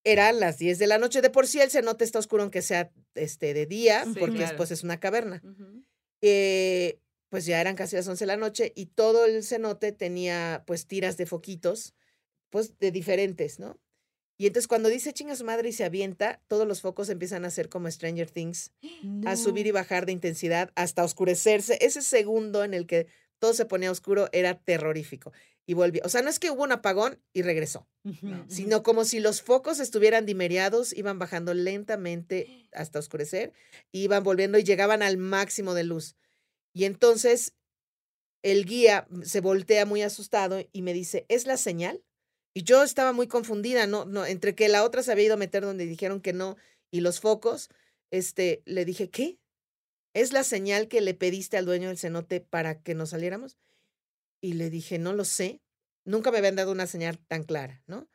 Eran 0.03 0.39
las 0.39 0.57
10 0.57 0.79
de 0.79 0.87
la 0.87 0.97
noche. 0.97 1.21
De 1.21 1.29
por 1.29 1.47
sí 1.47 1.59
el 1.59 1.69
cenote 1.71 2.03
está 2.03 2.19
oscuro 2.19 2.43
aunque 2.43 2.61
sea 2.61 2.91
este, 3.15 3.53
de 3.53 3.65
día, 3.65 4.03
Sí, 4.05 4.15
porque 4.19 4.37
claro. 4.37 4.49
después 4.49 4.71
es 4.71 4.83
una 4.83 4.99
caverna. 4.99 5.41
Eh, 6.21 6.99
pues 7.29 7.45
ya 7.45 7.61
eran 7.61 7.75
casi 7.75 7.95
las 7.95 8.07
11 8.07 8.23
de 8.23 8.27
la 8.27 8.37
noche 8.37 8.73
y 8.75 8.87
todo 8.87 9.25
el 9.25 9.43
cenote 9.43 9.91
tenía 9.91 10.63
pues 10.67 10.85
tiras 10.85 11.17
de 11.17 11.25
foquitos, 11.25 11.93
pues 12.49 12.77
de 12.77 12.91
diferentes, 12.91 13.59
¿no? 13.59 13.79
Y 14.37 14.47
entonces 14.47 14.67
cuando 14.67 14.89
dice 14.89 15.13
chinga 15.13 15.35
su 15.35 15.45
madre 15.45 15.69
y 15.69 15.71
se 15.71 15.83
avienta, 15.83 16.41
todos 16.47 16.67
los 16.67 16.81
focos 16.81 17.09
empiezan 17.09 17.45
a 17.45 17.49
hacer 17.49 17.69
como 17.69 17.89
Stranger 17.89 18.29
Things, 18.29 18.71
a 19.25 19.35
subir 19.35 19.67
y 19.67 19.71
bajar 19.71 20.05
de 20.05 20.13
intensidad 20.13 20.71
hasta 20.75 21.03
oscurecerse. 21.03 21.77
Ese 21.79 22.01
segundo 22.01 22.63
en 22.63 22.73
el 22.73 22.87
que 22.87 23.07
todo 23.39 23.53
se 23.53 23.65
ponía 23.65 23.91
oscuro 23.91 24.29
era 24.31 24.59
terrorífico. 24.59 25.31
Y 25.67 25.73
volvió. 25.75 26.01
O 26.03 26.09
sea, 26.09 26.21
no 26.21 26.29
es 26.29 26.39
que 26.39 26.49
hubo 26.49 26.63
un 26.63 26.71
apagón 26.71 27.21
y 27.33 27.43
regresó, 27.43 27.87
No. 28.03 28.45
sino 28.49 28.83
como 28.83 29.05
si 29.05 29.19
los 29.19 29.41
focos 29.41 29.79
estuvieran 29.79 30.25
dimeriados, 30.25 30.91
iban 30.91 31.19
bajando 31.19 31.53
lentamente 31.53 32.67
hasta 32.73 32.99
oscurecer, 32.99 33.53
iban 33.91 34.23
volviendo 34.23 34.57
y 34.57 34.63
llegaban 34.63 35.01
al 35.03 35.17
máximo 35.17 35.73
de 35.73 35.83
luz. 35.83 36.15
Y 36.73 36.85
entonces 36.85 37.53
el 38.43 38.65
guía 38.65 39.07
se 39.23 39.39
voltea 39.39 39.85
muy 39.85 40.01
asustado 40.01 40.63
y 40.71 40.81
me 40.81 40.93
dice, 40.93 41.25
¿es 41.29 41.45
la 41.45 41.57
señal? 41.57 42.03
Y 42.53 42.63
yo 42.63 42.83
estaba 42.83 43.13
muy 43.13 43.27
confundida, 43.27 43.87
no, 43.87 44.05
no, 44.05 44.25
entre 44.25 44.55
que 44.55 44.67
la 44.67 44.83
otra 44.83 45.03
se 45.03 45.11
había 45.11 45.25
ido 45.25 45.35
a 45.35 45.37
meter 45.37 45.63
donde 45.63 45.85
dijeron 45.85 46.21
que 46.21 46.33
no 46.33 46.57
y 46.89 47.01
los 47.01 47.19
focos, 47.19 47.69
este, 48.09 48.61
le 48.65 48.83
dije, 48.83 49.09
¿qué? 49.09 49.37
¿Es 50.13 50.33
la 50.33 50.43
señal 50.43 50.89
que 50.89 50.99
le 50.99 51.13
pediste 51.13 51.55
al 51.57 51.65
dueño 51.65 51.87
del 51.87 51.97
cenote 51.97 52.41
para 52.41 52.81
que 52.81 52.95
nos 52.95 53.11
saliéramos? 53.11 53.57
Y 54.41 54.53
le 54.53 54.69
dije, 54.69 54.97
no 54.99 55.13
lo 55.13 55.23
sé. 55.23 55.61
Nunca 56.03 56.31
me 56.31 56.39
habían 56.39 56.55
dado 56.55 56.71
una 56.71 56.87
señal 56.87 57.19
tan 57.19 57.43
clara, 57.43 57.83
¿no? 57.85 58.07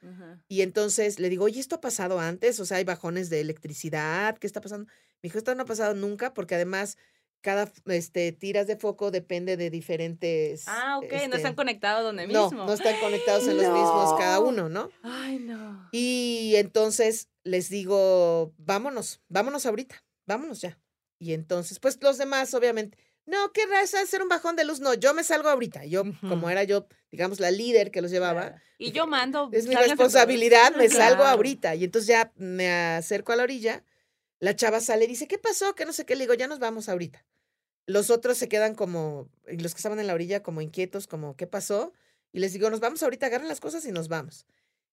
Y 0.48 0.62
entonces 0.62 1.20
le 1.20 1.28
digo, 1.28 1.44
oye, 1.44 1.60
¿esto 1.60 1.76
ha 1.76 1.80
pasado 1.80 2.18
antes? 2.18 2.58
O 2.58 2.66
sea, 2.66 2.78
hay 2.78 2.84
bajones 2.84 3.30
de 3.30 3.40
electricidad, 3.40 4.36
¿qué 4.38 4.46
está 4.48 4.60
pasando? 4.60 4.86
Me 4.86 5.28
dijo, 5.28 5.38
esto 5.38 5.54
no 5.54 5.62
ha 5.62 5.66
pasado 5.66 5.94
nunca 5.94 6.34
porque 6.34 6.56
además 6.56 6.98
cada 7.42 7.70
este, 7.84 8.32
tiras 8.32 8.66
de 8.66 8.76
foco 8.76 9.12
depende 9.12 9.56
de 9.56 9.70
diferentes... 9.70 10.64
Ah, 10.66 10.98
ok, 10.98 11.12
no 11.12 11.16
este, 11.16 11.36
están 11.36 11.54
conectados 11.54 12.02
donde 12.02 12.26
no, 12.26 12.46
mismo. 12.50 12.66
no 12.66 12.72
están 12.72 12.98
conectados 12.98 13.46
en 13.46 13.56
los 13.56 13.66
mismos 13.66 14.18
cada 14.18 14.38
No. 14.38 14.46
uno, 14.46 14.68
¿no? 14.68 14.90
Ay, 15.04 15.38
no. 15.38 15.88
Y 15.92 16.54
entonces 16.56 17.28
les 17.44 17.68
digo, 17.68 18.52
vámonos, 18.58 19.20
vámonos 19.28 19.64
ahorita, 19.64 20.04
vámonos 20.26 20.60
ya. 20.60 20.80
Y 21.20 21.34
entonces, 21.34 21.78
pues 21.78 21.98
los 22.02 22.18
demás, 22.18 22.52
obviamente, 22.52 22.98
no, 23.26 23.52
¿qué 23.52 23.66
raza 23.66 24.00
hacer 24.00 24.22
un 24.22 24.28
bajón 24.28 24.54
de 24.56 24.64
luz? 24.64 24.80
No, 24.80 24.94
yo 24.94 25.12
me 25.12 25.24
salgo 25.24 25.48
ahorita. 25.48 25.84
Yo, 25.84 26.04
como 26.20 26.48
era 26.48 26.62
yo, 26.62 26.86
digamos, 27.10 27.40
la 27.40 27.50
líder 27.50 27.90
que 27.90 28.00
los 28.00 28.10
llevaba, 28.10 28.42
Claro. 28.42 28.62
Y 28.78 28.92
yo 28.92 29.06
mando. 29.06 29.48
es 29.52 29.66
mi 29.66 29.74
responsabilidad, 29.74 30.74
me 30.76 30.88
salgo 30.88 31.24
ahorita. 31.24 31.74
Y 31.74 31.84
entonces 31.84 32.08
ya 32.08 32.32
me 32.36 32.70
acerco 32.70 33.32
a 33.32 33.36
la 33.36 33.42
orilla, 33.42 33.82
la 34.38 34.54
chava 34.54 34.80
sale 34.80 35.06
y 35.06 35.08
dice, 35.08 35.26
¿qué 35.26 35.38
pasó? 35.38 35.74
Que 35.74 35.86
no 35.86 35.92
sé 35.92 36.04
qué, 36.04 36.14
le 36.14 36.24
digo, 36.24 36.34
ya 36.34 36.46
nos 36.46 36.58
vamos 36.58 36.88
ahorita. 36.88 37.24
Los 37.86 38.10
otros 38.10 38.36
se 38.36 38.48
quedan 38.48 38.74
como, 38.74 39.28
y 39.48 39.56
los 39.58 39.72
que 39.72 39.78
estaban 39.78 39.98
en 39.98 40.06
la 40.06 40.14
orilla 40.14 40.42
como 40.42 40.60
inquietos, 40.60 41.06
como, 41.06 41.36
¿qué 41.36 41.46
pasó? 41.46 41.92
Y 42.32 42.40
les 42.40 42.52
digo, 42.52 42.68
nos 42.68 42.80
vamos 42.80 43.02
ahorita, 43.02 43.26
agarren 43.26 43.48
las 43.48 43.60
cosas 43.60 43.84
y 43.86 43.92
nos 43.92 44.08
vamos. 44.08 44.46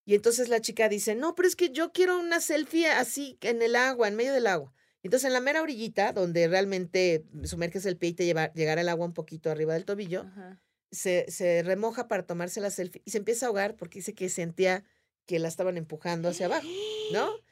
Y 0.06 0.16
entonces 0.16 0.50
la 0.50 0.62
chica 0.62 0.90
dice, 0.90 1.16
no, 1.16 1.36
pero 1.36 1.48
es 1.48 1.56
que 1.56 1.72
yo 1.72 1.92
quiero 1.92 2.20
una 2.20 2.40
selfie 2.40 2.88
así 2.88 3.38
en 3.42 3.62
el 3.62 3.76
agua, 3.76 4.08
en 4.08 4.16
medio 4.16 4.34
del 4.34 4.48
agua. 4.48 4.74
Entonces 5.04 5.28
en 5.28 5.34
la 5.34 5.42
mera 5.42 5.62
orillita, 5.62 6.14
donde 6.14 6.48
realmente 6.48 7.26
sumerges 7.44 7.86
el 7.86 7.98
pie 7.98 8.10
y 8.10 8.14
te 8.14 8.26
lleva 8.26 8.54
llegar 8.54 8.80
el 8.80 8.88
agua 8.88 9.06
un 9.06 9.14
poquito 9.14 9.52
arriba 9.52 9.74
del 9.74 9.84
tobillo, 9.86 10.22
Ajá. 10.22 10.62
se, 10.92 11.26
se 11.30 11.62
remoja 11.62 12.08
para 12.08 12.26
tomarse 12.26 12.62
la 12.62 12.72
selfie 12.72 13.02
y 13.04 13.12
se 13.12 13.18
empieza 13.18 13.46
a 13.46 13.50
ahogar 13.50 13.76
porque 13.76 14.00
dice 14.00 14.16
que 14.16 14.30
sentía 14.30 14.86
que 15.26 15.40
la 15.40 15.50
estaban 15.50 15.78
empujando 15.78 16.30
hacia 16.30 16.48
abajo, 16.48 16.68
¿no? 17.12 17.30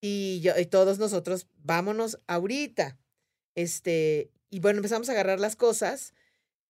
Y, 0.00 0.38
yo, 0.42 0.56
y 0.56 0.66
todos 0.66 1.00
nosotros, 1.00 1.48
vámonos 1.56 2.20
ahorita. 2.28 2.96
Este, 3.56 4.30
y 4.48 4.60
bueno, 4.60 4.78
empezamos 4.78 5.08
a 5.08 5.12
agarrar 5.12 5.40
las 5.40 5.56
cosas 5.56 6.14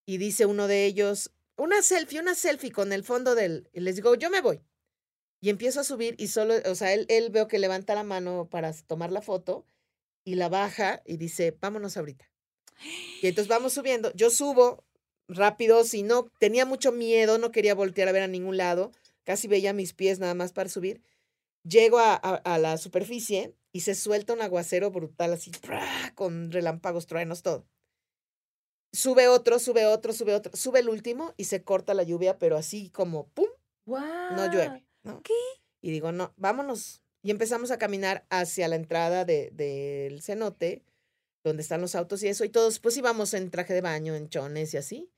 y 0.07 0.17
dice 0.17 0.47
uno 0.47 0.67
de 0.67 0.85
ellos, 0.85 1.31
una 1.55 1.83
selfie, 1.83 2.19
una 2.19 2.33
selfie 2.33 2.71
con 2.71 2.91
el 2.91 3.03
fondo 3.03 3.35
del... 3.35 3.69
Y 3.71 3.81
les 3.81 3.97
digo, 3.97 4.15
yo 4.15 4.31
me 4.31 4.41
voy. 4.41 4.63
Y 5.41 5.49
empiezo 5.49 5.79
a 5.79 5.83
subir 5.83 6.15
y 6.17 6.29
solo, 6.29 6.55
o 6.65 6.73
sea, 6.73 6.91
él, 6.91 7.05
él 7.07 7.29
veo 7.29 7.47
que 7.47 7.59
levanta 7.59 7.93
la 7.93 8.03
mano 8.03 8.49
para 8.49 8.73
tomar 8.73 9.11
la 9.11 9.21
foto 9.21 9.63
y 10.29 10.35
la 10.35 10.49
baja 10.49 11.01
y 11.05 11.17
dice, 11.17 11.57
vámonos 11.59 11.97
ahorita. 11.97 12.29
Y 13.21 13.27
entonces 13.27 13.47
vamos 13.49 13.73
subiendo. 13.73 14.11
Yo 14.13 14.29
subo 14.29 14.85
rápido, 15.27 15.83
si 15.83 16.03
no, 16.03 16.29
tenía 16.39 16.65
mucho 16.65 16.91
miedo, 16.91 17.37
no 17.37 17.51
quería 17.51 17.75
voltear 17.75 18.07
a 18.07 18.11
ver 18.11 18.23
a 18.23 18.27
ningún 18.27 18.57
lado. 18.57 18.91
Casi 19.23 19.47
veía 19.47 19.73
mis 19.73 19.93
pies 19.93 20.19
nada 20.19 20.33
más 20.33 20.53
para 20.53 20.69
subir. 20.69 21.01
Llego 21.63 21.99
a, 21.99 22.13
a- 22.13 22.35
a 22.35 22.57
la 22.57 22.77
superficie 22.77 23.55
y 23.71 23.81
se 23.81 23.93
suelta 23.95 24.33
un 24.33 24.41
aguacero 24.41 24.91
brutal 24.91 25.33
así, 25.33 25.51
con 26.15 26.51
relámpagos, 26.51 27.05
truenos, 27.05 27.41
todo. 27.43 27.67
Sube 28.91 29.27
otro, 29.27 29.59
sube 29.59 29.85
otro, 29.85 30.13
sube 30.13 30.33
otro, 30.33 30.51
sube 30.55 30.79
el 30.79 30.89
último 30.89 31.33
y 31.37 31.43
se 31.43 31.63
corta 31.63 31.93
la 31.93 32.03
lluvia, 32.03 32.39
pero 32.39 32.57
así 32.57 32.89
como 32.89 33.27
¡pum! 33.29 33.47
No 34.35 34.51
llueve. 34.51 34.85
¿no? 35.03 35.21
¿Qué? 35.21 35.33
Y 35.81 35.91
digo, 35.91 36.11
no, 36.11 36.33
vámonos 36.37 37.03
Y 37.23 37.31
empezamos 37.31 37.71
a 37.71 37.77
caminar 37.77 38.25
hacia 38.29 38.67
la 38.67 38.75
entrada 38.75 39.25
de- 39.25 39.49
del 39.53 40.21
cenote, 40.21 40.83
donde 41.43 41.61
están 41.63 41.81
los 41.81 41.95
autos 41.95 42.21
y 42.23 42.27
eso, 42.27 42.43
y 42.45 42.49
todos 42.49 42.79
pues 42.79 42.95
íbamos 42.97 43.33
en 43.33 43.49
traje 43.49 43.73
de 43.73 43.81
baño, 43.81 44.15
en 44.15 44.29
chones 44.29 44.73
y 44.73 44.77
así. 44.77 45.09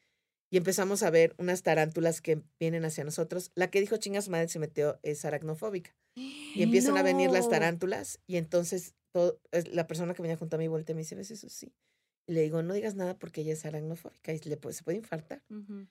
Y 0.49 0.57
empezamos 0.57 1.01
a 1.03 1.09
ver 1.09 1.33
unas 1.37 1.63
tarántulas 1.63 2.19
que 2.21 2.41
vienen 2.59 2.83
hacia 2.85 3.03
nosotros. 3.03 3.51
La 3.55 3.69
que 3.69 3.79
dijo 3.79 3.97
chingas 3.97 4.27
madre 4.29 4.49
se 4.49 4.59
metió 4.59 4.99
es 5.03 5.23
aracnofóbica. 5.25 5.95
Y 6.15 6.63
empiezan 6.63 6.97
a 6.97 7.03
venir 7.03 7.29
las 7.31 7.45
tarántulas 7.49 8.19
y 8.27 8.35
entonces 8.37 8.93
todo, 9.13 9.39
la 9.71 9.87
persona 9.87 10.13
que 10.13 10.21
venía 10.21 10.37
junto 10.37 10.55
a 10.55 10.59
mí 10.59 10.67
voltea 10.67 10.93
y 10.93 10.95
me 10.95 11.01
dice, 11.01 11.15
¿ves 11.15 11.31
eso? 11.31 11.49
Sí. 11.49 11.73
Y 12.27 12.33
le 12.33 12.41
digo, 12.41 12.61
no 12.63 12.73
digas 12.73 12.95
nada 12.95 13.17
porque 13.17 13.41
ella 13.41 13.53
es 13.53 13.65
aracnofóbica 13.65 14.33
y 14.33 14.39
le 14.39 14.57
puede- 14.57 14.73
se 14.75 14.83
puede 14.83 14.97
infartar. 14.97 15.41
Ujú. 15.49 15.87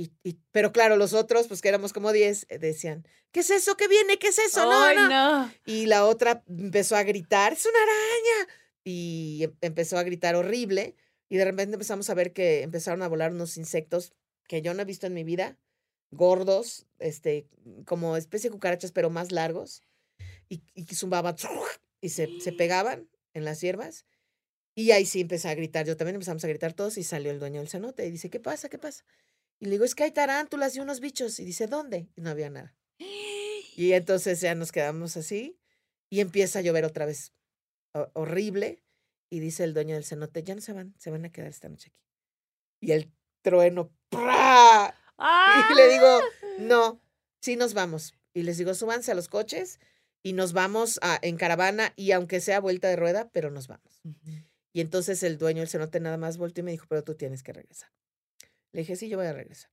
Y, 0.00 0.12
y- 0.24 0.38
pero 0.50 0.72
claro, 0.72 0.96
los 0.96 1.12
otros, 1.12 1.46
pues 1.46 1.60
que 1.60 1.68
éramos 1.68 1.92
como 1.92 2.10
10, 2.12 2.46
eh, 2.48 2.58
decían, 2.58 3.06
¿qué 3.32 3.40
es 3.40 3.50
eso? 3.50 3.76
¿Qué 3.76 3.86
viene? 3.86 4.18
¿Qué 4.18 4.28
es 4.28 4.38
eso? 4.38 4.64
No, 4.64 4.94
no. 4.94 5.08
no. 5.44 5.52
Y 5.66 5.84
la 5.86 6.06
otra 6.06 6.42
empezó 6.48 6.96
a 6.96 7.02
gritar, 7.02 7.52
es 7.52 7.66
una 7.66 7.78
araña. 7.82 8.54
Y 8.84 9.40
em- 9.44 9.56
empezó 9.60 9.98
a 9.98 10.02
gritar 10.02 10.36
horrible. 10.36 10.94
Y 11.28 11.36
de 11.36 11.44
repente 11.44 11.74
empezamos 11.74 12.08
a 12.08 12.14
ver 12.14 12.32
que 12.32 12.62
empezaron 12.62 13.02
a 13.02 13.08
volar 13.08 13.32
unos 13.32 13.58
insectos 13.58 14.14
que 14.48 14.62
yo 14.62 14.72
no 14.72 14.80
he 14.82 14.84
visto 14.86 15.06
en 15.06 15.12
mi 15.14 15.22
vida, 15.22 15.58
gordos, 16.10 16.86
este, 16.98 17.46
como 17.84 18.16
especie 18.16 18.48
de 18.50 18.54
cucarachas, 18.54 18.92
pero 18.92 19.10
más 19.10 19.32
largos. 19.32 19.82
Y, 20.48 20.62
y 20.74 20.86
que 20.86 20.94
zumbaban 20.96 21.36
y 22.00 22.08
se, 22.08 22.40
se 22.40 22.52
pegaban 22.52 23.08
en 23.34 23.44
las 23.44 23.60
hierbas. 23.60 24.06
Y 24.74 24.92
ahí 24.92 25.04
sí 25.04 25.20
empecé 25.20 25.48
a 25.48 25.54
gritar. 25.54 25.86
Yo 25.86 25.96
también 25.96 26.14
empezamos 26.16 26.42
a 26.44 26.48
gritar 26.48 26.72
todos 26.72 26.96
y 26.96 27.04
salió 27.04 27.30
el 27.30 27.38
dueño 27.38 27.60
del 27.60 27.68
cenote 27.68 28.06
y 28.06 28.10
dice, 28.10 28.30
¿qué 28.30 28.40
pasa? 28.40 28.68
¿Qué 28.70 28.78
pasa? 28.78 29.04
Y 29.60 29.66
le 29.66 29.72
digo, 29.72 29.84
es 29.84 29.94
que 29.94 30.04
hay 30.04 30.10
tarántulas 30.10 30.74
y 30.74 30.80
unos 30.80 31.00
bichos. 31.00 31.38
Y 31.38 31.44
dice, 31.44 31.66
¿dónde? 31.66 32.08
Y 32.16 32.20
no 32.22 32.30
había 32.30 32.50
nada. 32.50 32.74
Y 33.76 33.92
entonces 33.92 34.40
ya 34.40 34.54
nos 34.54 34.72
quedamos 34.72 35.16
así 35.16 35.58
y 36.10 36.20
empieza 36.20 36.58
a 36.58 36.62
llover 36.62 36.84
otra 36.84 37.06
vez 37.06 37.32
ho- 37.94 38.10
horrible. 38.14 38.82
Y 39.30 39.38
dice 39.40 39.64
el 39.64 39.72
dueño 39.74 39.94
del 39.94 40.04
cenote, 40.04 40.42
ya 40.42 40.54
no 40.54 40.60
se 40.60 40.72
van, 40.72 40.92
se 40.98 41.10
van 41.10 41.24
a 41.24 41.30
quedar 41.32 41.48
esta 41.48 41.68
noche 41.68 41.90
aquí. 41.94 42.04
Y 42.80 42.92
el 42.92 43.10
trueno, 43.42 43.90
¡pra! 44.10 44.94
¡Ah! 45.18 45.68
Y 45.70 45.74
le 45.76 45.88
digo, 45.88 46.20
no, 46.58 47.00
sí 47.40 47.56
nos 47.56 47.72
vamos. 47.74 48.12
Y 48.34 48.42
les 48.42 48.58
digo, 48.58 48.74
súbanse 48.74 49.12
a 49.12 49.14
los 49.14 49.28
coches 49.28 49.78
y 50.22 50.32
nos 50.34 50.52
vamos 50.52 50.98
a, 51.02 51.18
en 51.22 51.36
caravana 51.36 51.92
y 51.96 52.10
aunque 52.12 52.40
sea 52.40 52.60
vuelta 52.60 52.88
de 52.88 52.96
rueda, 52.96 53.30
pero 53.32 53.50
nos 53.50 53.66
vamos. 53.68 54.02
Y 54.72 54.80
entonces 54.82 55.22
el 55.22 55.38
dueño 55.38 55.60
del 55.60 55.68
cenote 55.68 56.00
nada 56.00 56.16
más 56.18 56.36
volteó 56.38 56.62
y 56.62 56.64
me 56.66 56.70
dijo, 56.72 56.86
pero 56.88 57.02
tú 57.04 57.14
tienes 57.14 57.42
que 57.42 57.52
regresar. 57.52 57.90
Le 58.72 58.80
dije, 58.80 58.96
sí, 58.96 59.08
yo 59.08 59.16
voy 59.18 59.26
a 59.26 59.32
regresar. 59.32 59.70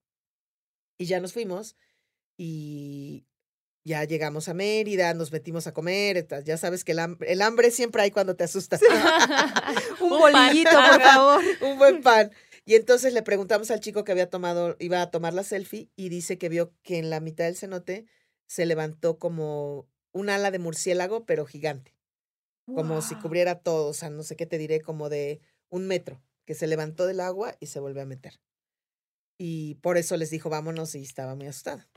Y 0.98 1.06
ya 1.06 1.20
nos 1.20 1.34
fuimos 1.34 1.76
y 2.38 3.26
ya 3.84 4.04
llegamos 4.04 4.50
a 4.50 4.54
Mérida, 4.54 5.14
nos 5.14 5.32
metimos 5.32 5.68
a 5.68 5.74
comer. 5.74 6.28
Ya 6.44 6.58
sabes 6.58 6.84
que 6.84 6.92
el 6.94 7.00
hambre, 7.00 7.32
el 7.32 7.42
hambre 7.42 7.72
siempre 7.72 8.02
hay 8.02 8.12
cuando 8.12 8.36
te 8.36 8.44
asustas. 8.44 8.82
Un 10.02 10.12
Un 10.12 10.20
pan. 10.20 10.20
bolillito, 10.20 10.72
por 10.72 11.02
favor. 11.02 11.44
Un 11.62 11.78
buen 11.78 12.02
pan. 12.04 12.32
Y 12.66 12.76
entonces 12.76 13.14
le 13.14 13.22
preguntamos 13.24 13.72
al 13.72 13.80
chico 13.80 14.04
que 14.04 14.12
había 14.12 14.30
tomado, 14.30 14.76
iba 14.80 15.02
a 15.02 15.10
tomar 15.10 15.34
la 15.34 15.44
selfie 15.44 15.90
y 15.96 16.10
dice 16.10 16.38
que 16.38 16.50
vio 16.50 16.74
que 16.84 16.98
en 16.98 17.10
la 17.10 17.22
mitad 17.22 17.46
del 17.46 17.56
cenote 17.56 18.06
se 18.46 18.66
levantó 18.66 19.18
como 19.20 19.88
un 20.12 20.30
ala 20.30 20.52
de 20.52 20.60
murciélago, 20.60 21.26
pero 21.26 21.46
gigante. 21.46 21.96
Como 22.66 23.02
si 23.02 23.16
cubriera 23.16 23.60
todo, 23.60 23.88
o 23.88 23.94
sea, 23.94 24.10
no 24.10 24.24
sé 24.24 24.36
qué 24.36 24.46
te 24.46 24.58
diré, 24.58 24.82
como 24.82 25.08
de 25.08 25.40
un 25.70 25.88
metro, 25.88 26.22
que 26.44 26.54
se 26.54 26.68
levantó 26.68 27.06
del 27.06 27.22
agua 27.22 27.56
y 27.62 27.68
se 27.68 27.80
volvió 27.80 28.02
a 28.02 28.06
meter. 28.06 28.42
Y 29.38 29.76
por 29.76 29.98
eso 29.98 30.18
les 30.18 30.30
dijo, 30.30 30.50
vámonos, 30.50 30.96
y 30.96 31.02
estaba 31.02 31.36
muy 31.36 31.48
asustada. 31.48 31.88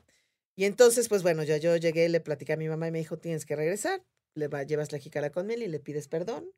Y 0.57 0.65
entonces, 0.65 1.09
pues 1.09 1.23
bueno, 1.23 1.43
ya 1.43 1.57
yo 1.57 1.77
llegué, 1.77 2.09
le 2.09 2.21
platicé 2.21 2.53
a 2.53 2.57
mi 2.57 2.69
mamá 2.69 2.89
y 2.89 2.91
me 2.91 2.99
dijo, 2.99 3.17
tienes 3.17 3.47
que 3.47 3.57
regresar, 3.57 4.03
le 4.35 4.49
va, 4.49 4.63
llevas 4.63 4.93
la 4.93 4.99
jícara 4.99 5.31
con 5.31 5.47
miel 5.47 5.63
y 5.63 5.69
le 5.69 5.81
pides 5.81 6.07
perdón, 6.07 6.51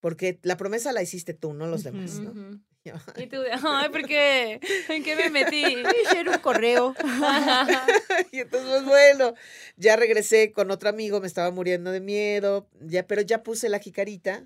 porque 0.00 0.38
la 0.42 0.56
promesa 0.56 0.92
la 0.92 1.02
hiciste 1.02 1.34
tú, 1.34 1.52
no 1.52 1.66
los 1.66 1.84
demás. 1.84 2.20
Y 2.84 2.90
yo, 2.90 2.94
Y 3.16 3.26
tú, 3.26 3.40
de, 3.40 3.50
ay, 3.50 3.88
¿por 3.90 4.06
qué? 4.06 4.60
¿En 4.88 5.02
qué 5.02 5.16
me 5.16 5.30
metí? 5.30 5.64
Era 6.16 6.30
un 6.30 6.38
correo. 6.38 6.94
y 8.32 8.38
entonces, 8.38 8.70
pues 8.70 8.84
bueno, 8.84 9.34
ya 9.76 9.96
regresé 9.96 10.52
con 10.52 10.70
otro 10.70 10.88
amigo, 10.88 11.20
me 11.20 11.26
estaba 11.26 11.50
muriendo 11.50 11.90
de 11.90 12.00
miedo, 12.00 12.68
ya, 12.80 13.04
pero 13.04 13.20
ya 13.22 13.42
puse 13.42 13.68
la 13.68 13.80
jicarita, 13.80 14.44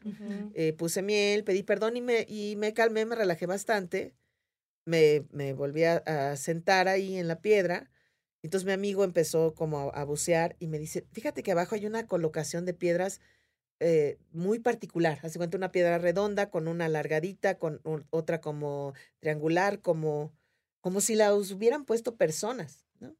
eh, 0.54 0.72
puse 0.72 1.02
miel, 1.02 1.44
pedí 1.44 1.62
perdón 1.62 1.98
y 1.98 2.00
me, 2.00 2.24
y 2.26 2.56
me 2.56 2.72
calmé, 2.72 3.04
me 3.04 3.14
relajé 3.16 3.44
bastante. 3.44 4.14
Me, 4.84 5.26
me 5.30 5.52
volví 5.52 5.84
a, 5.84 6.36
sentar 6.36 6.88
ahí 6.88 7.16
en 7.16 7.28
la 7.28 7.40
piedra. 7.40 7.90
Entonces 8.42 8.66
mi 8.66 8.72
amigo 8.72 9.04
empezó 9.04 9.54
como 9.54 9.92
a, 9.94 10.04
bucear 10.04 10.56
y 10.58 10.66
me 10.66 10.78
dice, 10.78 11.06
fíjate 11.12 11.42
que 11.42 11.52
abajo 11.52 11.74
hay 11.74 11.86
una 11.86 12.06
colocación 12.06 12.64
de 12.66 12.74
piedras 12.74 13.20
eh, 13.80 14.18
muy 14.32 14.58
particular. 14.58 15.18
Hace 15.22 15.38
cuenta 15.38 15.56
una 15.56 15.72
piedra 15.72 15.98
redonda 15.98 16.50
con 16.50 16.68
una 16.68 16.86
alargadita, 16.86 17.58
con 17.58 17.80
otra 18.10 18.40
como 18.40 18.94
triangular, 19.20 19.80
como, 19.80 20.32
como 20.80 21.00
si 21.00 21.14
la 21.14 21.34
hubieran 21.34 21.84
puesto 21.84 22.16
personas, 22.16 22.86
¿no? 23.00 23.16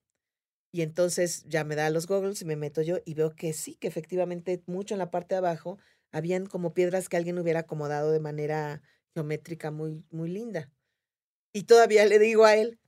Y 0.72 0.82
entonces 0.82 1.44
ya 1.48 1.64
me 1.64 1.76
da 1.76 1.90
los 1.90 2.06
goggles 2.06 2.40
y 2.42 2.44
me 2.46 2.56
meto 2.56 2.82
yo 2.82 2.98
y 3.04 3.14
veo 3.14 3.36
que 3.36 3.52
sí, 3.52 3.76
que 3.76 3.88
efectivamente 3.88 4.62
mucho 4.66 4.94
en 4.94 4.98
la 5.00 5.10
parte 5.10 5.34
de 5.34 5.40
abajo 5.40 5.78
habían 6.12 6.46
como 6.46 6.74
piedras 6.74 7.08
que 7.08 7.16
alguien 7.16 7.38
hubiera 7.38 7.60
acomodado 7.60 8.10
de 8.10 8.20
manera 8.20 8.82
geométrica 9.14 9.70
muy, 9.70 10.02
muy 10.10 10.30
linda. 10.30 10.70
Y 11.52 11.64
todavía 11.64 12.06
le 12.06 12.18
digo 12.18 12.44
a 12.44 12.56
él, 12.56 12.78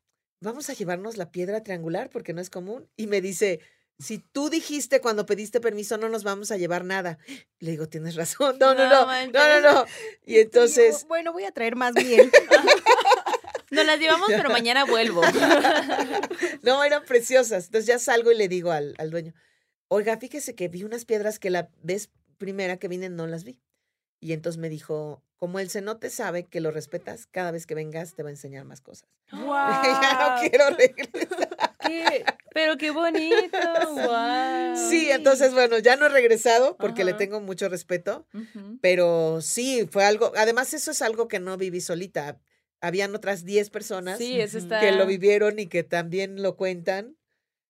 vamos 0.41 0.71
a 0.71 0.75
llevarnos 0.75 1.17
la 1.17 1.31
piedra 1.31 1.63
triangular 1.63 2.11
porque 2.11 2.33
no 2.33 2.41
es 2.41 2.51
común. 2.51 2.89
Y 2.97 3.07
me 3.07 3.21
dice, 3.21 3.61
si 3.99 4.19
tú 4.19 4.51
dijiste 4.51 5.01
cuando 5.01 5.27
pediste 5.27 5.61
permiso 5.61 5.97
no 5.99 6.09
nos 6.09 6.25
vamos 6.25 6.51
a 6.51 6.57
llevar 6.57 6.85
nada. 6.85 7.19
Le 7.61 7.73
digo, 7.73 7.89
tienes 7.89 8.15
razón. 8.17 8.59
No, 8.59 8.75
no, 8.75 8.89
No 8.89 9.07
no, 9.07 9.61
no, 9.61 9.61
no. 9.61 9.85
Y 10.25 10.39
entonces, 10.39 11.07
Bueno, 11.07 11.33
voy 11.33 11.45
a 11.45 11.53
traer 11.53 11.77
más 11.77 11.95
miel. 11.95 12.31
Nos 13.71 13.87
las 13.87 13.99
llevamos, 13.99 14.29
pero 14.29 14.51
mañana 14.51 14.85
vuelvo. 14.85 15.23
no, 16.63 16.85
eran 16.85 17.05
preciosas. 17.05 17.67
Entonces 17.67 17.87
ya 17.87 17.99
salgo 17.99 18.31
y 18.31 18.37
le 18.37 18.49
digo 18.49 18.71
al, 18.71 18.95
al 18.99 19.11
dueño, 19.11 19.35
oiga, 19.89 20.17
fíjese 20.17 20.55
que 20.55 20.69
vi 20.69 20.85
unas 20.85 21.05
piedras 21.05 21.39
que 21.39 21.51
la 21.51 21.69
vez 21.83 22.11
primera 22.39 22.77
que 22.77 22.89
vine 22.89 23.09
no 23.09 23.27
las 23.27 23.45
vi. 23.45 23.61
Y 24.21 24.33
entonces 24.33 24.61
me 24.61 24.69
dijo, 24.69 25.23
como 25.45 25.59
el 25.59 25.69
cenote 25.69 26.09
sabe 26.09 26.47
que 26.47 26.63
lo 26.63 26.71
respetas, 26.71 27.27
cada 27.31 27.51
vez 27.51 27.67
que 27.67 27.75
vengas 27.75 28.15
te 28.15 28.23
va 28.23 28.31
a 28.31 28.33
enseñar 28.33 28.65
más 28.65 28.81
cosas. 28.81 29.07
ya 29.31 30.19
no 30.41 30.41
quiero 30.49 30.71
regresar. 30.71 31.49
Qué- 31.87 32.25
Pero 32.55 32.79
qué 32.79 32.91
bonito. 32.91 33.59
Wow. 33.95 34.75
Sí, 34.89 35.11
entonces, 35.11 35.53
bueno, 35.53 35.77
ya 35.81 35.97
no 35.97 36.07
he 36.07 36.09
regresado 36.09 36.79
porque 36.79 37.05
le 37.05 37.13
tengo 37.13 37.43
mucho 37.43 37.69
respeto, 37.69 38.27
pero 38.81 39.41
sí, 39.43 39.87
fue 39.91 40.05
algo, 40.07 40.33
además 40.37 40.73
eso 40.73 40.93
es 40.93 41.03
algo 41.03 41.29
que 41.29 41.41
no 41.41 41.59
viví 41.59 41.83
solita. 41.83 42.39
Habían 42.81 43.15
otras 43.15 43.45
10 43.45 43.69
personas 43.69 44.17
Sí, 44.17 44.41
está. 44.41 44.81
que 44.81 44.93
lo 44.93 45.05
vivieron 45.05 45.59
y 45.59 45.67
que 45.67 45.83
también 45.83 46.41
lo 46.43 46.57
cuentan 46.57 47.19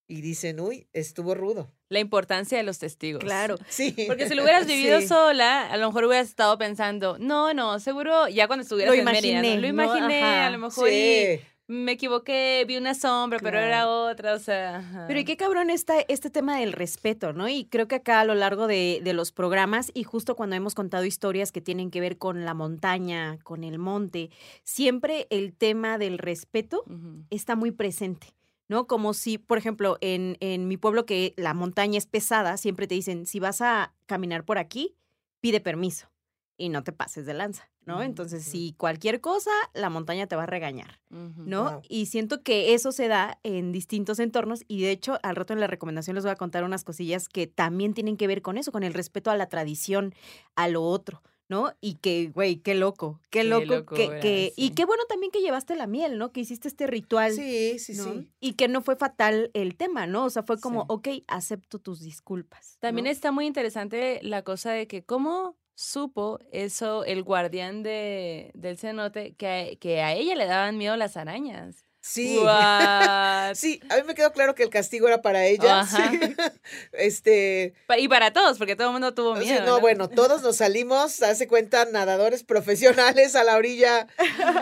y 0.06 0.20
dicen, 0.20 0.60
uy, 0.60 0.87
estuvo 0.92 1.34
rudo. 1.34 1.72
La 1.94 2.00
importancia 2.00 2.59
de 2.59 2.64
los 2.64 2.78
testigos. 2.78 3.22
Claro. 3.24 3.57
Sí. 3.68 3.94
Porque 4.07 4.28
si 4.28 4.35
lo 4.35 4.42
hubieras 4.42 4.66
vivido 4.66 5.00
Sí. 5.00 5.09
sola, 5.09 5.70
a 5.70 5.76
lo 5.78 5.87
mejor 5.87 6.04
hubieras 6.04 6.28
estado 6.28 6.59
pensando, 6.59 7.16
no, 7.18 7.54
no, 7.54 7.78
seguro 7.80 8.28
ya 8.28 8.46
cuando 8.46 8.62
estuvieras 8.64 8.94
Lo 8.94 8.98
en 9.00 9.04
Mérida, 9.07 9.40
¿no? 9.40 9.46
imaginé, 9.48 9.54
lo 9.57 9.61
¿no? 9.62 9.83
imaginé, 9.85 10.22
a 10.22 10.50
lo 10.50 10.59
mejor 10.59 10.88
y 10.90 10.92
Sí. 10.92 11.40
me 11.66 11.92
equivoqué, 11.92 12.62
vi 12.68 12.76
una 12.76 12.92
sombra, 12.94 13.38
pero 13.42 13.59
era 13.59 13.88
otra, 13.88 14.35
o 14.35 14.38
sea. 14.38 14.76
ajá. 14.78 15.04
Pero 15.09 15.18
y 15.20 15.24
qué 15.24 15.37
cabrón 15.38 15.70
está 15.70 15.94
este 16.09 16.28
tema 16.28 16.59
del 16.59 16.72
respeto, 16.74 17.33
¿no? 17.33 17.48
Y 17.48 17.64
creo 17.64 17.88
que 17.88 17.94
acá 17.94 18.20
a 18.20 18.24
lo 18.26 18.35
largo 18.35 18.66
de, 18.66 19.00
de 19.02 19.12
los 19.14 19.33
programas 19.33 19.90
y 19.94 20.02
justo 20.04 20.37
cuando 20.37 20.57
hemos 20.57 20.74
contado 20.74 21.04
historias 21.07 21.52
que 21.52 21.62
tienen 21.62 21.90
que 21.90 22.00
ver 22.00 22.18
con 22.18 22.44
la 22.44 22.52
montaña, 22.52 23.38
con 23.44 23.64
el 23.64 23.78
monte, 23.78 24.30
siempre 24.62 25.26
el 25.30 25.54
tema 25.54 25.96
del 25.98 26.18
respeto 26.18 26.85
está 27.30 27.57
muy 27.57 27.70
presente, 27.70 28.26
¿no? 28.68 28.87
Como 28.87 29.14
si, 29.14 29.38
por 29.38 29.59
ejemplo, 29.59 29.98
en, 30.00 30.37
en 30.40 30.68
mi 30.68 30.77
pueblo 30.77 31.07
que 31.07 31.35
la 31.37 31.55
montaña 31.55 31.98
es 31.98 32.07
pesada, 32.07 32.57
siempre 32.57 32.87
te 32.87 32.94
dicen, 32.94 33.27
si 33.27 33.40
vas 33.40 33.61
a 33.61 33.94
caminar 34.07 34.44
por 34.44 34.59
aquí, 34.59 34.96
pide 35.40 35.61
permiso 35.61 36.11
y 36.57 36.68
no 36.68 36.85
te 36.85 36.92
pases 36.92 37.27
de 37.27 37.35
lanza, 37.35 37.68
¿no? 37.85 38.03
Entonces, 38.03 38.42
Ujú. 38.42 38.50
si 38.50 38.74
cualquier 38.74 39.20
cosa, 39.20 39.50
la 39.74 39.90
montaña 39.90 40.27
te 40.27 40.37
va 40.37 40.44
a 40.44 40.46
regañar. 40.46 41.00
¿no? 41.11 41.70
Wow. 41.70 41.83
Y 41.88 42.07
siento 42.07 42.42
que 42.42 42.74
eso 42.74 42.92
se 42.92 43.09
da 43.09 43.38
en 43.42 43.72
distintos 43.72 44.18
entornos 44.18 44.64
y 44.68 44.83
de 44.83 44.90
hecho 44.90 45.18
al 45.22 45.37
rato 45.37 45.53
en 45.53 45.61
la 45.61 45.66
recomendación 45.66 46.14
les 46.14 46.24
voy 46.24 46.33
a 46.33 46.37
contar 46.37 46.64
unas 46.64 46.85
cosillas 46.85 47.29
que 47.29 47.46
también 47.46 47.94
tienen 47.94 48.16
que 48.16 48.27
ver 48.27 48.42
con 48.42 48.57
eso, 48.57 48.72
con 48.72 48.83
el 48.83 48.94
respeto 48.94 49.31
a 49.31 49.37
la 49.37 49.48
tradición, 49.48 50.14
a 50.57 50.68
lo 50.68 50.83
otro, 50.83 51.22
¿no? 51.55 51.73
Y 51.81 51.95
que, 51.95 52.31
güey, 52.35 52.57
qué 52.57 52.75
loco, 52.75 53.21
qué, 53.31 53.40
Qué 53.40 53.45
loco, 53.45 53.64
que, 53.95 54.03
locura, 54.07 54.21
que- 54.21 54.53
y 54.57 54.71
qué 54.71 54.85
bueno 54.85 55.05
también 55.09 55.31
que 55.31 55.40
llevaste 55.40 55.77
la 55.77 55.87
miel, 55.87 56.19
¿no? 56.19 56.33
Que 56.33 56.40
hiciste 56.40 56.67
este 56.67 56.88
ritual. 56.88 57.33
Sí, 57.33 57.79
sí, 57.79 57.95
¿no? 57.95 58.05
sí. 58.05 58.29
Y 58.40 58.55
que 58.55 58.67
no 58.67 58.83
fue 58.83 58.97
fatal 58.97 59.51
el 59.55 59.77
tema, 59.77 60.07
¿no? 60.09 60.25
O 60.25 60.31
sea, 60.31 60.43
fue 60.43 60.59
como, 60.59 60.81
Sí. 60.81 60.87
ok, 60.88 61.09
acepto 61.29 61.79
tus 61.79 62.01
disculpas. 62.01 62.77
También 62.81 63.05
¿no? 63.05 63.11
está 63.12 63.31
muy 63.31 63.47
interesante 63.47 64.19
la 64.23 64.43
cosa 64.43 64.73
de 64.73 64.88
que 64.88 65.05
cómo 65.05 65.57
supo 65.77 66.38
eso 66.53 67.05
el 67.05 67.23
guardián 67.23 67.83
de, 67.83 68.51
del 68.55 68.79
cenote 68.79 69.35
que 69.35 69.47
a, 69.49 69.77
que 69.77 70.03
a 70.03 70.14
ella 70.14 70.35
le 70.35 70.47
daban 70.47 70.77
miedo 70.79 70.97
las 70.97 71.17
arañas. 71.17 71.85
Sí. 72.07 72.37
What? 72.43 73.55
Sí, 73.55 73.81
a 73.88 73.97
mí 73.97 74.03
me 74.07 74.14
quedó 74.14 74.31
claro 74.33 74.55
que 74.55 74.62
el 74.62 74.69
castigo 74.69 75.09
era 75.09 75.23
para 75.23 75.47
ella. 75.47 75.87
Sí. 75.87 75.97
Este, 76.93 77.75
Y 77.99 78.09
para 78.09 78.33
todos, 78.33 78.59
porque 78.59 78.77
todo 78.77 78.88
el 78.88 78.93
mundo 78.93 79.14
tuvo 79.14 79.37
sí, 79.37 79.45
miedo. 79.45 79.64
no, 79.64 79.81
bueno, 79.81 80.09
todos 80.09 80.43
nos 80.43 80.57
salimos, 80.57 81.23
hace 81.23 81.49
cuenta, 81.49 81.85
nadadores 81.87 82.45
profesionales 82.45 83.35
a 83.37 83.45
la 83.45 83.57
orilla 83.57 84.07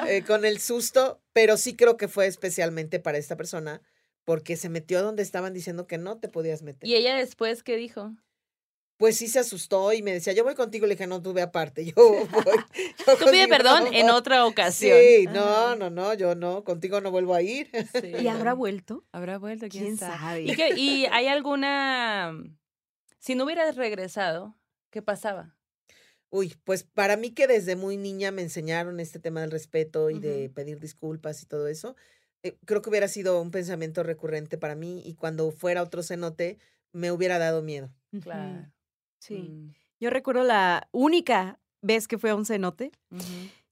eh, 0.06 0.22
con 0.26 0.44
el 0.44 0.60
susto, 0.60 1.20
pero 1.32 1.56
sí 1.56 1.74
creo 1.74 1.96
que 1.96 2.08
fue 2.08 2.26
especialmente 2.26 3.00
para 3.00 3.18
esta 3.18 3.36
persona 3.36 3.82
porque 4.24 4.56
se 4.56 4.68
metió 4.68 5.02
donde 5.02 5.22
estaban 5.22 5.52
diciendo 5.52 5.86
que 5.86 5.98
no 5.98 6.18
te 6.18 6.28
podías 6.28 6.62
meter. 6.62 6.88
¿Y 6.88 6.94
ella 6.94 7.16
después 7.16 7.62
qué 7.62 7.76
dijo? 7.76 8.12
Pues 9.02 9.16
sí 9.16 9.26
se 9.26 9.40
asustó 9.40 9.92
y 9.92 10.00
me 10.00 10.12
decía, 10.12 10.32
yo 10.32 10.44
voy 10.44 10.54
contigo. 10.54 10.86
Le 10.86 10.94
dije, 10.94 11.08
no, 11.08 11.20
tú 11.20 11.32
ve 11.32 11.42
aparte, 11.42 11.84
yo 11.86 11.92
voy. 11.96 12.28
yo 13.04 13.16
Tú 13.18 13.24
pide 13.32 13.48
perdón 13.48 13.86
no 13.86 13.92
en 13.92 14.06
voy". 14.06 14.14
otra 14.14 14.46
ocasión. 14.46 14.96
Sí, 14.96 15.24
no, 15.26 15.74
no, 15.74 15.90
no, 15.90 16.14
yo 16.14 16.36
no, 16.36 16.62
contigo 16.62 17.00
no 17.00 17.10
vuelvo 17.10 17.34
a 17.34 17.42
ir. 17.42 17.68
Sí. 18.00 18.12
¿Y 18.20 18.28
habrá 18.28 18.54
vuelto? 18.54 19.04
¿Habrá 19.10 19.38
vuelto? 19.38 19.66
¿Quién, 19.68 19.84
¿Quién 19.86 19.98
sabe? 19.98 20.42
¿Y, 20.42 20.54
qué- 20.54 20.74
y 20.76 21.06
hay 21.06 21.26
alguna... 21.26 22.32
Si 23.18 23.34
no 23.34 23.42
hubieras 23.42 23.74
regresado, 23.74 24.54
¿qué 24.90 25.02
pasaba? 25.02 25.56
Uy, 26.30 26.54
pues 26.62 26.84
para 26.84 27.16
mí 27.16 27.32
que 27.32 27.48
desde 27.48 27.74
muy 27.74 27.96
niña 27.96 28.30
me 28.30 28.42
enseñaron 28.42 29.00
este 29.00 29.18
tema 29.18 29.40
del 29.40 29.50
respeto 29.50 30.10
y 30.10 30.20
de 30.20 30.48
pedir 30.48 30.78
disculpas 30.78 31.42
y 31.42 31.46
todo 31.46 31.66
eso, 31.66 31.96
eh, 32.44 32.56
creo 32.66 32.82
que 32.82 32.90
hubiera 32.90 33.08
sido 33.08 33.42
un 33.42 33.50
pensamiento 33.50 34.04
recurrente 34.04 34.58
para 34.58 34.76
mí 34.76 35.02
y 35.04 35.14
cuando 35.14 35.50
fuera 35.50 35.82
otro 35.82 36.04
cenote 36.04 36.58
me 36.92 37.10
hubiera 37.10 37.38
dado 37.38 37.62
miedo. 37.62 37.90
Claro. 38.22 38.70
Sí. 39.22 39.34
Mm, 39.34 39.72
Yo 40.00 40.10
recuerdo 40.10 40.42
la 40.42 40.88
única 40.90 41.60
vez 41.80 42.08
que 42.08 42.18
fui 42.18 42.30
a 42.30 42.34
un 42.34 42.44
cenote 42.44 42.90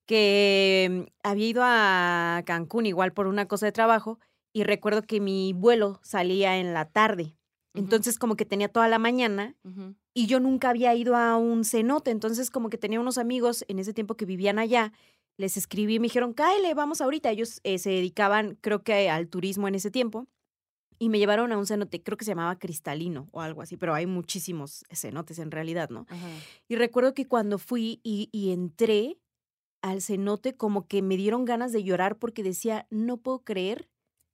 que 0.07 0.89
mm, 0.91 1.11
había 1.25 1.47
ido 1.47 1.63
a 1.65 2.43
Cancún 2.47 2.87
igual 2.87 3.13
por 3.13 3.27
una 3.27 3.47
cosa 3.49 3.67
de 3.67 3.73
trabajo 3.73 4.21
y 4.53 4.63
recuerdo 4.63 5.03
que 5.03 5.21
mi 5.21 5.53
vuelo 5.53 5.99
salía 6.05 6.59
en 6.59 6.73
la 6.73 6.85
tarde. 6.85 7.35
Entonces 7.75 8.19
como 8.19 8.37
que 8.37 8.45
tenía 8.45 8.69
toda 8.69 8.89
la 8.89 8.99
mañana 8.99 9.57
y 10.15 10.27
yo 10.27 10.39
nunca 10.41 10.71
había 10.71 10.95
ido 10.95 11.17
a 11.17 11.37
un 11.37 11.65
cenote, 11.65 12.11
entonces 12.11 12.51
como 12.51 12.69
que 12.69 12.79
tenía 12.79 13.01
unos 13.01 13.19
amigos 13.19 13.65
en 13.69 13.79
ese 13.79 13.93
tiempo 13.93 14.17
que 14.17 14.25
vivían 14.27 14.59
allá, 14.59 14.93
les 15.37 15.57
escribí 15.57 15.95
y 15.95 15.99
me 16.01 16.07
dijeron, 16.07 16.33
cáele, 16.33 16.75
vamos 16.75 17.01
ahorita. 17.01 17.31
Ellos 17.31 17.61
eh, 17.65 17.79
se 17.79 17.91
dedicaban, 17.91 18.57
creo 18.61 18.83
que 18.83 19.09
al 19.09 19.29
turismo 19.29 19.69
en 19.69 19.75
ese 19.77 19.91
tiempo, 19.91 20.27
y 21.01 21.09
me 21.09 21.19
llevaron 21.19 21.51
a 21.51 21.59
un 21.59 21.67
cenote, 21.67 22.03
creo 22.03 22.17
que 22.19 22.27
se 22.27 22.33
llamaba 22.33 22.59
Cristalino 22.59 23.29
o 23.33 23.41
algo 23.41 23.63
así, 23.63 23.77
pero 23.79 23.95
hay 23.95 24.07
muchísimos 24.07 24.85
cenotes 24.93 25.39
en 25.39 25.51
realidad, 25.51 25.89
¿no? 25.89 26.07
Ajá. 26.11 26.29
Y 26.69 26.77
recuerdo 26.77 27.15
que 27.15 27.27
cuando 27.27 27.59
fui 27.59 28.01
y, 28.05 28.29
y 28.33 28.51
entré 28.53 29.19
al 29.83 30.03
cenote, 30.03 30.57
como 30.57 30.87
que 30.87 31.01
me 31.01 31.17
dieron 31.17 31.47
ganas 31.47 31.73
de 31.73 31.83
llorar 31.83 32.19
porque 32.19 32.43
decía, 32.43 32.87
no 32.91 33.17
puedo 33.17 33.41
creer 33.45 33.89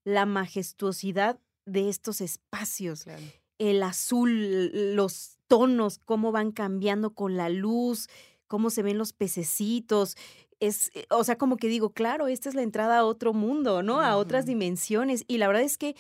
la 0.05 0.26
majestuosidad 0.26 1.38
de 1.66 1.88
estos 1.88 2.20
espacios 2.20 3.05
Claro. 3.05 3.22
el 3.59 3.83
azul, 3.85 4.94
los 4.96 5.38
tonos, 5.46 5.98
cómo 6.05 6.33
van 6.33 6.50
cambiando 6.50 7.14
con 7.14 7.37
la 7.37 7.48
luz, 7.48 8.09
cómo 8.48 8.70
se 8.70 8.83
ven 8.83 8.98
los 8.98 9.12
pececitos. 9.12 10.16
Es, 10.59 10.90
eh, 10.94 11.07
o 11.11 11.22
sea, 11.22 11.38
como 11.38 11.57
que 11.57 11.68
digo, 11.68 11.90
claro, 11.92 12.26
esta 12.26 12.48
es 12.48 12.55
la 12.57 12.62
entrada 12.62 12.98
a 12.98 13.05
otro 13.05 13.33
mundo, 13.33 13.83
¿no? 13.83 14.00
A 14.00 14.16
otras 14.16 14.46
dimensiones. 14.46 15.24
Y 15.29 15.38
la 15.38 15.46
verdad 15.46 15.62
es 15.62 15.79
que 15.79 15.94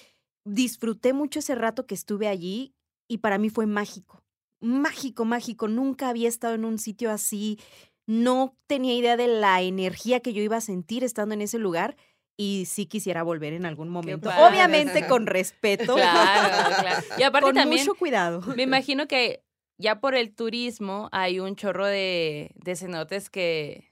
disfruté 0.46 1.12
mucho 1.12 1.40
ese 1.40 1.54
rato 1.54 1.86
que 1.86 1.94
estuve 1.94 2.28
allí 2.28 2.74
y 3.08 3.18
para 3.18 3.36
mí 3.38 3.50
fue 3.50 3.66
mágico. 3.66 4.22
Mágico, 4.60 5.24
mágico. 5.24 5.68
Nunca 5.68 6.08
había 6.08 6.28
estado 6.28 6.54
en 6.54 6.64
un 6.64 6.78
sitio 6.78 7.10
así. 7.10 7.58
No 8.06 8.56
tenía 8.66 8.94
idea 8.94 9.16
de 9.16 9.26
la 9.26 9.60
energía 9.60 10.20
que 10.20 10.32
yo 10.32 10.42
iba 10.42 10.56
a 10.56 10.62
sentir 10.62 11.04
estando 11.04 11.34
en 11.34 11.42
ese 11.42 11.58
lugar. 11.58 11.96
Y 12.38 12.66
sí 12.66 12.86
quisiera 12.86 13.22
volver 13.22 13.54
en 13.54 13.64
algún 13.64 13.88
momento. 13.88 14.28
padre. 14.28 14.44
Obviamente 14.44 15.06
con 15.06 15.26
respeto. 15.26 15.94
Claro, 15.94 16.76
claro. 16.80 17.06
Y 17.18 17.22
aparte 17.22 17.46
con 17.46 17.54
también, 17.54 17.82
mucho 17.82 17.94
cuidado. 17.94 18.40
me 18.54 18.62
imagino 18.62 19.08
que 19.08 19.42
ya 19.78 20.00
por 20.00 20.14
el 20.14 20.34
turismo 20.34 21.08
hay 21.12 21.40
un 21.40 21.56
chorro 21.56 21.86
de, 21.86 22.52
de 22.54 22.76
cenotes 22.76 23.30
que, 23.30 23.90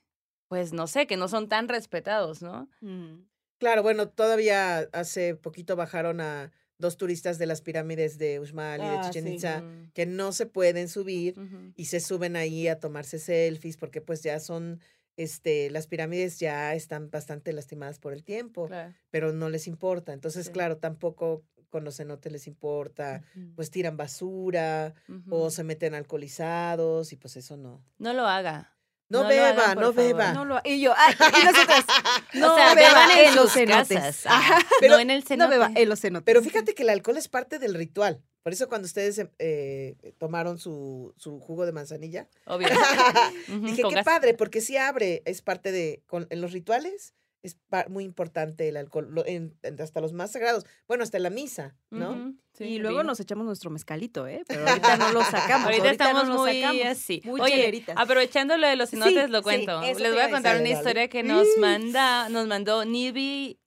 pues 0.49 0.73
no 0.73 0.87
sé, 0.87 1.07
que 1.07 1.17
no 1.17 1.29
son 1.29 1.49
tan 1.49 1.69
respetados, 1.69 2.43
¿no? 2.43 2.69
Mm. 2.81 3.25
Claro, 3.59 3.83
bueno, 3.83 4.09
todavía 4.09 4.81
hace 4.93 5.35
poquito 5.37 5.77
bajaron 5.77 6.21
a 6.21 6.53
dos 6.79 6.97
turistas 6.97 7.39
de 7.39 7.47
las 7.47 7.63
pirámides 7.63 8.19
de 8.19 8.41
Uxmal 8.41 8.81
y 8.81 8.85
de 8.85 8.97
Ah, 8.97 9.01
Chichen. 9.11 9.29
Itza 9.29 9.61
Mm, 9.63 9.91
que 9.95 10.07
no 10.07 10.33
se 10.33 10.47
pueden 10.47 10.89
subir 10.89 11.35
y 11.77 11.85
se 11.87 12.01
suben 12.01 12.37
ahí 12.37 12.67
a 12.69 12.79
tomarse 12.81 13.19
selfies 13.19 13.77
porque 13.77 14.01
pues 14.01 14.23
ya 14.23 14.41
son, 14.41 14.81
este, 15.17 15.71
las 15.71 15.87
pirámides 15.87 16.41
ya 16.41 16.75
están 16.75 17.11
bastante 17.11 17.53
lastimadas 17.53 18.01
por 18.01 18.13
el 18.13 18.25
tiempo, 18.25 18.67
Claro. 18.67 18.93
pero 19.11 19.33
no 19.33 19.49
les 19.49 19.69
importa. 19.69 20.13
Entonces, 20.13 20.47
Sí. 20.47 20.53
claro, 20.53 20.79
tampoco 20.79 21.45
con 21.71 21.85
los 21.85 21.97
cenotes 21.97 22.31
les 22.33 22.47
importa, 22.49 23.23
pues 23.57 23.71
tiran 23.71 23.97
basura 23.97 24.95
o 25.31 25.51
se 25.51 25.65
meten 25.65 25.95
alcoholizados 25.95 27.13
y 27.13 27.17
pues 27.17 27.37
eso 27.37 27.57
no. 27.57 27.83
No 27.99 28.13
lo 28.13 28.27
haga. 28.27 28.74
No, 29.09 29.23
No 29.23 29.27
hagan, 29.29 29.55
beba, 29.57 29.75
no 29.75 29.81
favor. 29.81 29.95
beba. 29.95 30.33
No 30.33 30.45
lo, 30.45 30.61
y 30.65 30.81
yo, 30.81 30.95
ay, 30.97 31.15
y 31.19 31.45
nosotras, 31.45 31.85
no 32.35 32.53
o 32.53 32.57
sea, 32.57 32.75
beba 32.75 32.89
beban 33.07 33.11
en, 33.19 33.25
en 33.29 33.37
los 33.37 33.53
cenotes. 33.53 33.99
casas. 33.99 34.27
Ajá. 34.27 34.59
Pero 34.81 34.95
no 34.95 35.01
en 35.01 35.11
el 35.11 35.21
No 35.21 35.27
cenote. 35.27 35.51
beba 35.51 35.71
en 35.75 35.89
los 35.89 36.01
cenotes. 36.01 36.25
Pero 36.25 36.43
fíjate 36.43 36.75
que 36.75 36.83
el 36.85 36.89
alcohol 36.91 37.17
es 37.19 37.29
parte 37.29 37.59
del 37.59 37.75
ritual. 37.75 38.23
Por 38.43 38.53
eso 38.53 38.69
cuando 38.69 38.87
ustedes 38.87 39.25
eh, 39.39 39.97
tomaron 40.19 40.59
su, 40.59 41.15
su 41.17 41.39
jugo 41.41 41.65
de 41.67 41.73
manzanilla, 41.73 42.29
Obvio. 42.47 42.69
Dije, 43.49 43.83
qué 43.89 43.95
gas. 43.95 44.05
padre, 44.05 44.35
porque 44.35 44.61
sí 44.61 44.77
abre, 44.77 45.23
es 45.27 45.41
parte 45.43 45.71
de, 45.73 46.03
con, 46.07 46.27
en 46.31 46.41
los 46.41 46.53
rituales 46.53 47.15
es 47.45 47.57
muy 47.89 48.03
importante 48.05 48.67
el 48.69 48.77
alcohol, 48.77 49.07
lo- 49.13 49.25
en- 49.27 49.55
en- 49.63 49.81
hasta 49.81 50.01
los 50.01 50.13
más 50.13 50.33
sagrados, 50.33 50.65
bueno, 50.89 51.05
hasta 51.05 51.19
la 51.21 51.31
misa, 51.31 51.77
¿no? 51.91 52.11
Ujú, 52.13 52.35
sí, 52.55 52.65
y 52.65 52.79
luego 52.79 52.99
vino. 52.99 53.09
nos 53.11 53.21
echamos 53.21 53.45
nuestro 53.47 53.71
mezcalito, 53.71 54.27
¿eh? 54.27 54.43
Pero 54.49 54.65
ahorita 54.69 54.97
no 54.97 55.13
lo 55.13 55.23
sacamos. 55.23 55.67
Ahorita, 55.67 55.91
estamos 55.91 56.27
no 56.29 56.39
muy 56.43 56.61
sacamos. 56.63 56.85
así. 56.87 57.21
Muy 57.25 57.41
Oye, 57.41 57.53
cheleritas. 57.53 57.97
aprovechando 57.97 58.57
lo 58.57 58.67
de 58.67 58.75
los 58.77 58.91
cenotes, 58.91 59.25
Sí, 59.27 59.31
lo 59.31 59.39
sí, 59.39 59.43
cuento. 59.45 59.83
eso 59.83 60.01
Les 60.01 60.13
voy 60.13 60.23
a 60.23 60.31
contar 60.31 60.59
una 60.59 60.69
historia 60.71 61.09
que 61.09 61.23
nos 61.23 61.47
manda, 61.61 62.29
nos 62.31 62.47
mandó 62.49 62.85
Nibi 62.85 63.61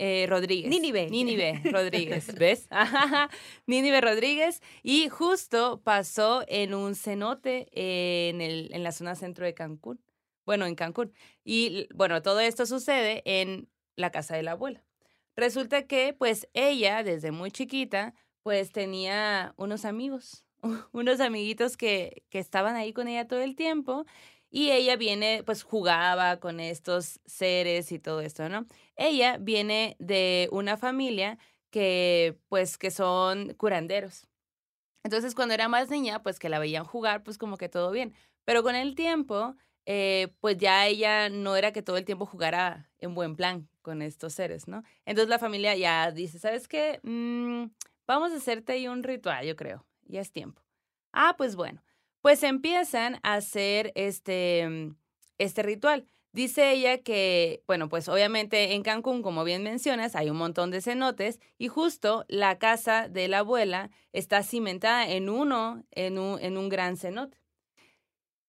eh, 0.00 0.26
Rodríguez. 0.28 0.70
Nínive. 0.70 1.10
Nínive 1.10 1.60
Rodríguez, 1.72 2.32
¿ves? 2.36 2.68
Nínive 3.66 4.00
Rodríguez. 4.00 4.62
Y 4.82 5.08
justo 5.08 5.80
pasó 5.82 6.44
en 6.48 6.72
un 6.74 6.94
cenote 6.94 7.66
en, 7.72 8.40
el, 8.40 8.70
en 8.72 8.82
la 8.82 8.92
zona 8.92 9.14
centro 9.16 9.44
de 9.44 9.54
Cancún. 9.54 10.00
Bueno, 10.48 10.64
en 10.64 10.76
Cancún. 10.76 11.12
Y 11.44 11.88
bueno, 11.94 12.22
todo 12.22 12.40
esto 12.40 12.64
sucede 12.64 13.20
en 13.26 13.68
la 13.96 14.10
casa 14.10 14.34
de 14.34 14.42
la 14.42 14.52
abuela. 14.52 14.82
Resulta 15.36 15.86
que, 15.86 16.14
pues, 16.14 16.48
ella, 16.54 17.02
desde 17.02 17.32
muy 17.32 17.50
chiquita, 17.50 18.14
pues 18.42 18.72
tenía 18.72 19.52
unos 19.58 19.84
amigos, 19.84 20.46
unos 20.92 21.20
amiguitos 21.20 21.76
que, 21.76 22.24
que 22.30 22.38
estaban 22.38 22.76
ahí 22.76 22.94
con 22.94 23.08
ella 23.08 23.28
todo 23.28 23.42
el 23.42 23.56
tiempo. 23.56 24.06
Y 24.50 24.70
ella 24.70 24.96
viene, 24.96 25.42
pues 25.44 25.64
jugaba 25.64 26.40
con 26.40 26.60
estos 26.60 27.20
seres 27.26 27.92
y 27.92 27.98
todo 27.98 28.22
esto, 28.22 28.48
¿no? 28.48 28.64
Ella 28.96 29.36
viene 29.36 29.96
de 29.98 30.48
una 30.50 30.78
familia 30.78 31.38
que, 31.70 32.38
pues, 32.48 32.78
que 32.78 32.90
son 32.90 33.52
curanderos. 33.52 34.26
Entonces, 35.04 35.34
cuando 35.34 35.54
era 35.54 35.68
más 35.68 35.90
niña, 35.90 36.22
pues 36.22 36.38
que 36.38 36.48
la 36.48 36.58
veían 36.58 36.84
jugar, 36.84 37.22
pues 37.22 37.38
como 37.38 37.58
que 37.58 37.68
todo 37.68 37.90
bien. 37.90 38.14
Pero 38.44 38.62
con 38.62 38.74
el 38.74 38.94
tiempo, 38.94 39.56
eh, 39.90 40.34
pues 40.40 40.58
ya 40.58 40.86
ella 40.86 41.30
no 41.30 41.56
era 41.56 41.72
que 41.72 41.80
todo 41.80 41.96
el 41.96 42.04
tiempo 42.04 42.26
jugara 42.26 42.90
en 42.98 43.14
buen 43.14 43.36
plan 43.36 43.70
con 43.80 44.02
estos 44.02 44.34
seres, 44.34 44.68
¿no? 44.68 44.82
Entonces 45.06 45.30
la 45.30 45.38
familia 45.38 45.74
ya 45.76 46.12
dice, 46.12 46.38
¿sabes 46.38 46.68
qué? 46.68 47.00
Mm, 47.04 47.70
vamos 48.06 48.32
a 48.32 48.36
hacerte 48.36 48.74
ahí 48.74 48.86
un 48.86 49.02
ritual, 49.02 49.46
yo 49.46 49.56
creo. 49.56 49.86
Ya 50.02 50.20
es 50.20 50.30
tiempo. 50.30 50.60
Ah, 51.10 51.36
pues 51.38 51.56
bueno. 51.56 51.82
Pues 52.20 52.42
empiezan 52.42 53.18
a 53.22 53.36
hacer 53.36 53.92
este, 53.94 54.68
mm, 54.68 54.96
este 55.38 55.62
ritual. 55.62 56.04
Dice 56.32 56.70
ella 56.70 56.98
que, 56.98 57.62
bueno, 57.66 57.88
pues 57.88 58.10
obviamente 58.10 58.74
en 58.74 58.82
Cancún, 58.82 59.22
como 59.22 59.42
bien 59.42 59.62
mencionas, 59.62 60.16
hay 60.16 60.28
un 60.28 60.36
montón 60.36 60.70
de 60.70 60.82
cenotes 60.82 61.40
y 61.56 61.68
justo 61.68 62.26
la 62.28 62.58
casa 62.58 63.08
de 63.08 63.26
la 63.28 63.38
abuela 63.38 63.90
está 64.12 64.42
cimentada 64.42 65.08
en 65.08 65.30
uno, 65.30 65.82
en 65.92 66.18
un, 66.18 66.38
en 66.40 66.58
un 66.58 66.68
gran 66.68 66.98
cenote. 66.98 67.38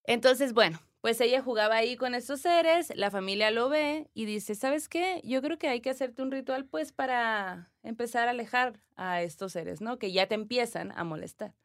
Entonces, 0.03 0.51
bueno, 0.51 0.81
pues 1.01 1.21
ella 1.21 1.41
jugaba 1.41 1.75
ahí 1.77 1.95
con 1.95 2.13
estos 2.15 2.41
seres, 2.41 2.91
la 2.95 3.11
familia 3.11 3.51
lo 3.51 3.69
ve 3.69 4.09
y 4.13 4.25
dice, 4.25 4.55
¿sabes 4.55 4.89
qué? 4.89 5.21
Yo 5.23 5.41
creo 5.41 5.57
que 5.57 5.69
hay 5.69 5.81
que 5.81 5.89
hacerte 5.91 6.21
un 6.21 6.31
ritual 6.31 6.65
pues 6.65 6.91
para 6.91 7.71
empezar 7.83 8.27
a 8.27 8.31
alejar 8.31 8.81
a 8.95 9.21
estos 9.21 9.53
seres, 9.53 9.81
¿no? 9.81 9.97
Que 9.99 10.11
ya 10.11 10.27
te 10.27 10.35
empiezan 10.35 10.91
a 10.97 11.03
molestar. 11.05 11.55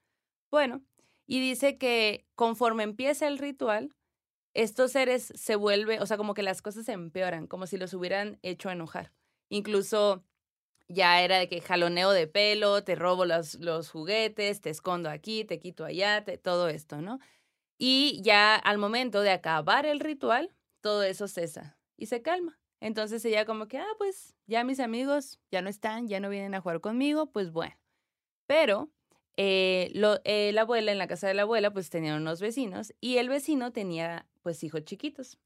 Bueno, 0.51 0.83
y 1.27 1.41
dice 1.41 1.79
que 1.79 2.27
conforme 2.37 2.85
empieza 2.85 3.27
el 3.29 3.39
ritual, 3.39 3.95
estos 4.55 4.93
seres 4.93 5.33
se 5.37 5.57
vuelven, 5.57 6.03
o 6.03 6.07
sea, 6.07 6.17
como 6.17 6.35
que 6.35 6.43
las 6.43 6.63
cosas 6.63 6.87
se 6.87 6.93
empeoran, 6.93 7.47
como 7.49 7.67
si 7.67 7.77
los 7.77 7.95
hubieran 7.95 8.39
hecho 8.43 8.71
enojar. 8.71 9.13
Incluso 9.51 10.25
ya 10.89 11.23
era 11.23 11.39
de 11.39 11.49
que 11.49 11.61
jaloneo 11.61 12.11
de 12.13 12.27
pelo, 12.27 12.85
te 12.85 12.95
robo 12.95 13.25
los, 13.25 13.55
los 13.57 13.91
juguetes, 13.91 14.61
te 14.61 14.71
escondo 14.71 15.11
aquí, 15.11 15.45
te 15.45 15.59
quito 15.59 15.85
allá, 15.85 16.25
te- 16.25 16.39
todo 16.39 16.69
esto, 16.69 17.01
¿no? 17.03 17.19
Y 17.87 18.23
ya 18.23 18.55
al 18.57 18.79
momento 18.79 19.21
de 19.21 19.31
acabar 19.31 19.85
el 19.85 20.01
ritual, 20.01 20.51
todo 20.81 21.03
eso 21.03 21.29
cesa 21.29 21.77
y 21.99 22.07
se 22.07 22.23
calma. 22.23 22.59
Entonces 22.81 23.23
ella 23.27 23.45
como 23.45 23.69
que, 23.69 23.77
ah, 23.77 23.95
pues 23.99 24.35
ya 24.47 24.65
mis 24.65 24.81
amigos 24.81 25.39
ya 25.51 25.61
no 25.61 25.69
están, 25.69 26.09
ya 26.09 26.19
no 26.19 26.31
vienen 26.31 26.55
a 26.55 26.63
jugar 26.63 26.81
conmigo, 26.81 27.31
pues 27.31 27.53
bueno. 27.53 27.77
Pero 28.47 28.91
eh, 29.37 29.93
eh, 30.25 30.51
la 30.55 30.63
abuela, 30.63 30.93
en 30.93 30.97
la 30.97 31.09
casa 31.09 31.29
de 31.29 31.35
la 31.35 31.43
abuela, 31.43 31.75
pues 31.75 31.91
tenían 31.91 32.23
unos 32.23 32.41
vecinos 32.41 32.95
y 33.03 33.19
el 33.19 33.29
vecino 33.29 33.71
tenía 33.71 34.27
pues 34.41 34.65
hijos 34.65 34.83
chiquitos, 34.87 35.39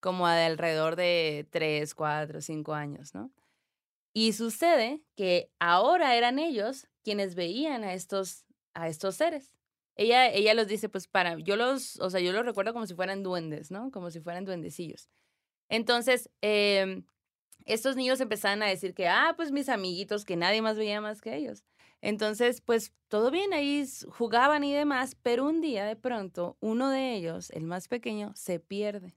como 0.00 0.26
de 0.26 0.46
alrededor 0.46 0.96
de 0.96 1.46
3, 1.52 1.94
4, 1.94 2.40
5 2.40 2.74
años, 2.74 3.14
¿no? 3.14 3.30
Y 4.12 4.32
sucede 4.32 5.04
que 5.14 5.48
ahora 5.60 6.16
eran 6.16 6.40
ellos 6.40 6.88
quienes 7.04 7.36
veían 7.36 7.84
a 7.84 7.94
estos, 7.94 8.46
a 8.74 8.88
estos 8.88 9.14
seres. 9.14 9.54
Ella, 9.96 10.28
ella 10.28 10.54
los 10.54 10.66
dice, 10.66 10.88
pues 10.88 11.06
para, 11.06 11.38
yo 11.38 11.56
los, 11.56 12.00
o 12.00 12.10
sea, 12.10 12.20
yo 12.20 12.32
los 12.32 12.44
recuerdo 12.44 12.72
como 12.72 12.86
si 12.86 12.94
fueran 12.94 13.22
duendes, 13.22 13.70
¿no? 13.70 13.90
Como 13.90 14.10
si 14.10 14.20
fueran 14.20 14.44
duendecillos. 14.44 15.08
Entonces, 15.68 16.30
eh, 16.42 17.04
estos 17.64 17.96
niños 17.96 18.20
empezaban 18.20 18.62
a 18.62 18.66
decir 18.66 18.94
que, 18.94 19.08
ah, 19.08 19.34
pues 19.36 19.50
mis 19.52 19.68
amiguitos, 19.68 20.24
que 20.24 20.36
nadie 20.36 20.62
más 20.62 20.76
veía 20.76 21.00
más 21.00 21.20
que 21.20 21.36
ellos. 21.36 21.64
Entonces, 22.00 22.60
pues 22.60 22.92
todo 23.08 23.30
bien, 23.30 23.54
ahí 23.54 23.84
jugaban 24.08 24.62
y 24.64 24.74
demás, 24.74 25.16
pero 25.22 25.46
un 25.46 25.62
día 25.62 25.86
de 25.86 25.96
pronto 25.96 26.58
uno 26.60 26.90
de 26.90 27.14
ellos, 27.14 27.50
el 27.50 27.64
más 27.64 27.88
pequeño, 27.88 28.32
se 28.34 28.60
pierde. 28.60 29.16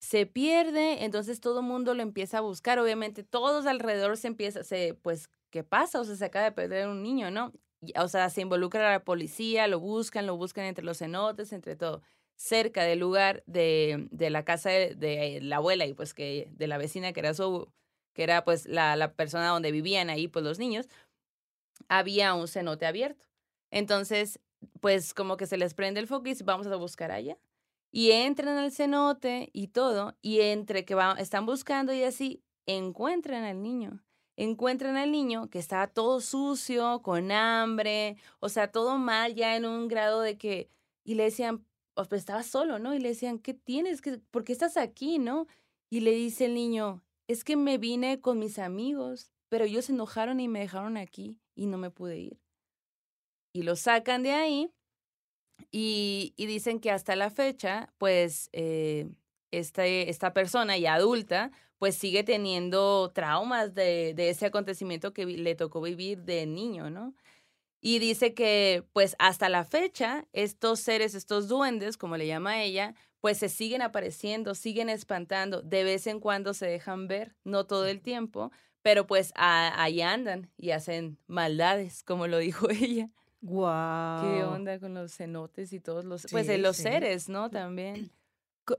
Se 0.00 0.26
pierde, 0.26 1.04
entonces 1.04 1.40
todo 1.40 1.60
el 1.60 1.66
mundo 1.66 1.94
lo 1.94 2.02
empieza 2.02 2.38
a 2.38 2.40
buscar, 2.40 2.78
obviamente 2.78 3.22
todos 3.22 3.66
alrededor 3.66 4.16
se 4.16 4.28
empieza, 4.28 4.62
se, 4.64 4.94
pues, 4.94 5.30
¿qué 5.50 5.62
pasa? 5.64 6.00
O 6.00 6.04
sea, 6.04 6.16
se 6.16 6.24
acaba 6.24 6.44
de 6.46 6.52
perder 6.52 6.88
un 6.88 7.02
niño, 7.02 7.30
¿no? 7.30 7.52
O 7.96 8.08
sea, 8.08 8.30
se 8.30 8.40
involucra 8.40 8.90
la 8.90 9.04
policía, 9.04 9.66
lo 9.68 9.80
buscan, 9.80 10.26
lo 10.26 10.36
buscan 10.36 10.64
entre 10.64 10.84
los 10.84 10.98
cenotes, 10.98 11.52
entre 11.52 11.76
todo 11.76 12.02
cerca 12.36 12.84
del 12.84 12.98
lugar 12.98 13.42
de, 13.46 14.08
de 14.10 14.30
la 14.30 14.44
casa 14.44 14.70
de, 14.70 15.38
la 15.42 15.56
abuela 15.56 15.86
y 15.86 15.94
pues 15.94 16.14
que 16.14 16.48
de 16.52 16.66
la 16.66 16.78
vecina 16.78 17.12
que 17.12 17.20
era 17.20 17.34
su, 17.34 17.72
que 18.14 18.22
era 18.22 18.44
pues 18.44 18.66
la, 18.66 18.94
la 18.96 19.14
persona 19.14 19.48
donde 19.48 19.72
vivían 19.72 20.10
ahí 20.10 20.28
pues 20.28 20.44
los 20.44 20.58
niños, 20.58 20.88
había 21.88 22.34
un 22.34 22.48
cenote 22.48 22.86
abierto. 22.86 23.26
Entonces, 23.70 24.40
pues 24.80 25.14
como 25.14 25.36
que 25.36 25.46
se 25.46 25.56
les 25.56 25.74
prende 25.74 26.00
el 26.00 26.06
foco 26.06 26.28
y 26.28 26.34
vamos 26.44 26.66
a 26.66 26.76
buscar 26.76 27.10
allá. 27.10 27.38
Y 27.90 28.12
entran 28.12 28.58
al 28.58 28.72
cenote 28.72 29.48
y 29.52 29.68
todo, 29.68 30.16
y 30.20 30.40
entre 30.40 30.84
que 30.84 30.94
van, 30.94 31.18
están 31.18 31.46
buscando 31.46 31.94
y 31.94 32.02
así, 32.02 32.42
encuentran 32.66 33.44
al 33.44 33.62
niño. 33.62 34.02
Encuentran 34.36 34.96
al 34.96 35.10
niño 35.10 35.48
que 35.48 35.58
estaba 35.58 35.86
todo 35.86 36.20
sucio, 36.20 37.00
con 37.02 37.32
hambre, 37.32 38.16
o 38.40 38.48
sea, 38.48 38.70
todo 38.70 38.98
mal 38.98 39.34
ya 39.34 39.56
en 39.56 39.64
un 39.64 39.88
grado 39.88 40.20
de 40.20 40.36
que, 40.36 40.68
y 41.04 41.14
le 41.14 41.24
decían, 41.24 41.64
pues 41.94 42.12
estaba 42.12 42.42
solo, 42.42 42.78
¿no? 42.78 42.94
Y 42.94 42.98
le 42.98 43.08
decían, 43.08 43.38
¿qué 43.38 43.54
tienes? 43.54 44.02
¿Por 44.30 44.44
qué 44.44 44.52
estás 44.52 44.76
aquí, 44.76 45.18
no? 45.18 45.46
Y 45.90 46.00
le 46.00 46.12
dice 46.12 46.44
el 46.46 46.54
niño, 46.54 47.02
es 47.28 47.44
que 47.44 47.56
me 47.56 47.78
vine 47.78 48.20
con 48.20 48.38
mis 48.38 48.58
amigos, 48.58 49.32
pero 49.48 49.64
ellos 49.64 49.86
se 49.86 49.92
enojaron 49.92 50.40
y 50.40 50.48
me 50.48 50.60
dejaron 50.60 50.96
aquí 50.96 51.38
y 51.54 51.66
no 51.66 51.78
me 51.78 51.90
pude 51.90 52.18
ir. 52.18 52.40
Y 53.52 53.62
lo 53.62 53.74
sacan 53.76 54.22
de 54.22 54.32
ahí 54.32 54.70
y, 55.70 56.34
dicen 56.36 56.80
que 56.80 56.90
hasta 56.90 57.16
la 57.16 57.30
fecha, 57.30 57.92
pues 57.98 58.50
eh, 58.52 59.08
este, 59.50 60.10
esta 60.10 60.32
persona 60.32 60.76
ya 60.76 60.94
adulta, 60.94 61.50
pues 61.78 61.94
sigue 61.96 62.24
teniendo 62.24 63.10
traumas 63.14 63.74
de, 63.74 64.14
de 64.14 64.30
ese 64.30 64.46
acontecimiento 64.46 65.12
que 65.12 65.26
le 65.26 65.54
tocó 65.54 65.80
vivir 65.80 66.22
de 66.22 66.46
niño, 66.46 66.90
¿no? 66.90 67.14
Y 67.80 67.98
dice 67.98 68.34
que 68.34 68.84
pues 68.92 69.14
hasta 69.18 69.48
la 69.48 69.64
fecha 69.64 70.26
estos 70.32 70.80
seres, 70.80 71.14
estos 71.14 71.46
duendes, 71.48 71.96
como 71.96 72.16
le 72.16 72.26
llama 72.26 72.62
ella, 72.62 72.94
pues 73.20 73.38
se 73.38 73.48
siguen 73.48 73.82
apareciendo, 73.82 74.54
siguen 74.54 74.88
espantando, 74.88 75.62
de 75.62 75.84
vez 75.84 76.06
en 76.06 76.20
cuando 76.20 76.54
se 76.54 76.66
dejan 76.66 77.08
ver, 77.08 77.34
no 77.44 77.66
todo 77.66 77.86
el 77.86 78.00
tiempo, 78.00 78.50
pero 78.82 79.06
pues 79.06 79.32
ahí 79.36 80.00
andan 80.00 80.50
y 80.56 80.70
hacen 80.70 81.18
maldades, 81.26 82.02
como 82.02 82.26
lo 82.26 82.38
dijo 82.38 82.70
ella. 82.70 83.10
Wow. 83.40 84.22
¿Qué 84.22 84.44
onda 84.44 84.78
con 84.80 84.94
los 84.94 85.14
cenotes 85.14 85.72
y 85.72 85.80
todos 85.80 86.04
los, 86.04 86.26
pues 86.30 86.46
de 86.46 86.58
los 86.58 86.76
seres, 86.76 87.28
¿no? 87.28 87.50
También. 87.50 88.10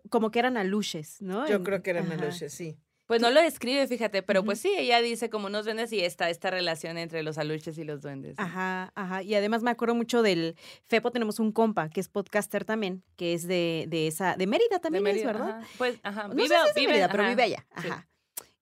como 0.09 0.31
que 0.31 0.39
eran 0.39 0.57
aluches, 0.57 1.21
¿no? 1.21 1.47
Yo 1.47 1.63
creo 1.63 1.81
que 1.83 1.91
eran 1.91 2.11
aluches, 2.11 2.53
sí. 2.53 2.77
Pues 3.07 3.21
no 3.21 3.31
lo 3.31 3.41
describe, 3.41 3.87
fíjate, 3.87 4.21
pero 4.21 4.43
pues 4.43 4.59
sí, 4.59 4.73
ella 4.77 5.01
dice 5.01 5.29
como 5.29 5.47
unos 5.47 5.63
duendes 5.63 5.93
y 5.93 6.01
está 6.01 6.29
esta 6.29 6.51
relación 6.51 6.97
entre 6.97 7.23
los 7.23 7.37
aluches 7.37 7.77
y 7.77 7.85
los 7.85 8.01
duendes. 8.01 8.37
Ajá, 8.37 8.91
ajá. 8.95 9.23
Y 9.23 9.33
además 9.33 9.63
me 9.63 9.71
acuerdo 9.71 9.95
mucho 9.95 10.21
del 10.21 10.57
Fepo, 10.85 11.11
tenemos 11.11 11.39
un 11.39 11.53
compa 11.53 11.89
que 11.89 12.01
es 12.01 12.09
podcaster 12.09 12.65
también, 12.65 13.03
que 13.15 13.33
es 13.33 13.47
de, 13.47 13.85
de 13.87 14.07
esa, 14.07 14.35
de 14.35 14.45
Mérida 14.45 14.79
también 14.79 15.05
de 15.05 15.13
Mérida, 15.13 15.31
es, 15.31 15.37
¿verdad? 15.37 15.63
Pues, 15.77 15.99
ajá, 16.03 16.27
vive, 16.27 16.55
vive, 16.75 16.87
Mérida, 16.87 17.09
pero 17.09 17.25
vive 17.27 17.43
allá. 17.43 17.65
Ajá. 17.71 18.09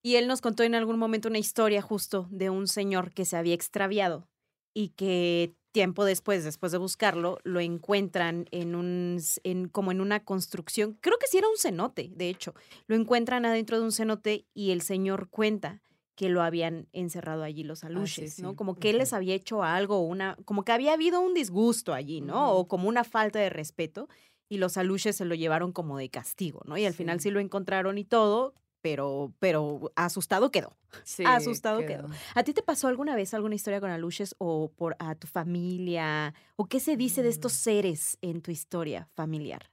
Y 0.03 0.17
él 0.17 0.27
nos 0.27 0.41
contó 0.41 0.61
en 0.61 0.75
algún 0.75 0.99
momento 0.99 1.27
una 1.27 1.39
historia 1.39 1.81
justo 1.81 2.27
de 2.29 2.51
un 2.51 2.67
señor 2.67 3.11
que 3.11 3.25
se 3.25 3.37
había 3.37 3.55
extraviado 3.55 4.29
y 4.75 4.89
que 4.89 5.55
tiempo 5.75 6.05
después, 6.05 6.45
después 6.45 6.71
de 6.71 6.77
buscarlo, 6.77 7.37
lo 7.43 7.59
encuentran 7.59 8.45
en 8.51 8.75
un, 8.75 9.19
en, 9.43 9.67
como 9.67 9.91
en 9.91 9.99
una 9.99 10.23
construcción, 10.23 10.97
creo 11.01 11.17
que 11.19 11.27
sí 11.27 11.37
era 11.37 11.49
un 11.49 11.57
cenote, 11.57 12.13
de 12.15 12.29
hecho, 12.29 12.55
lo 12.87 12.95
encuentran 12.95 13.45
adentro 13.45 13.77
de 13.77 13.83
un 13.83 13.91
cenote 13.91 14.45
y 14.53 14.71
el 14.71 14.81
señor 14.81 15.27
cuenta 15.27 15.81
que 16.15 16.29
lo 16.29 16.41
habían 16.41 16.87
encerrado 16.93 17.43
allí 17.43 17.65
los 17.65 17.83
ah, 17.83 17.87
aluches, 17.87 18.39
¿no? 18.39 18.55
Como 18.55 18.75
que 18.75 18.91
él 18.91 18.99
les 18.99 19.11
había 19.11 19.35
hecho 19.35 19.63
algo, 19.63 19.99
una, 19.99 20.37
como 20.45 20.63
que 20.63 20.71
había 20.71 20.93
habido 20.93 21.19
un 21.19 21.33
disgusto 21.33 21.93
allí, 21.93 22.21
¿no? 22.21 22.53
O 22.53 22.69
como 22.69 22.87
una 22.87 23.03
falta 23.03 23.39
de 23.39 23.49
respeto 23.49 24.07
y 24.47 24.59
los 24.59 24.77
aluches 24.77 25.17
se 25.17 25.25
lo 25.25 25.35
llevaron 25.35 25.73
como 25.73 25.97
de 25.97 26.07
castigo, 26.09 26.61
¿no? 26.63 26.77
Y 26.77 26.85
al 26.85 26.93
final 26.93 27.19
sí 27.19 27.31
lo 27.31 27.41
encontraron 27.41 27.97
y 27.97 28.05
todo, 28.05 28.53
pero, 28.85 29.33
pero 29.39 29.91
asustado 29.95 30.51
quedó. 30.51 30.77
Sí, 31.03 31.23
asustado 31.25 31.83
quedó. 31.87 32.07
¿A 32.35 32.43
ti 32.43 32.53
te 32.53 32.61
pasó 32.61 32.87
alguna 32.87 33.15
vez 33.15 33.33
alguna 33.33 33.55
historia 33.55 33.81
con 33.81 33.89
aluches 33.89 34.35
o 34.37 34.71
por 34.73 34.95
a 34.99 35.15
tu 35.15 35.25
familia? 35.25 36.35
¿O 36.55 36.67
qué 36.67 36.79
se 36.79 36.95
dice 36.95 37.23
de 37.23 37.29
estos 37.29 37.53
mm. 37.53 37.55
seres 37.55 38.17
en 38.21 38.43
tu 38.43 38.51
historia 38.51 39.09
familiar? 39.15 39.71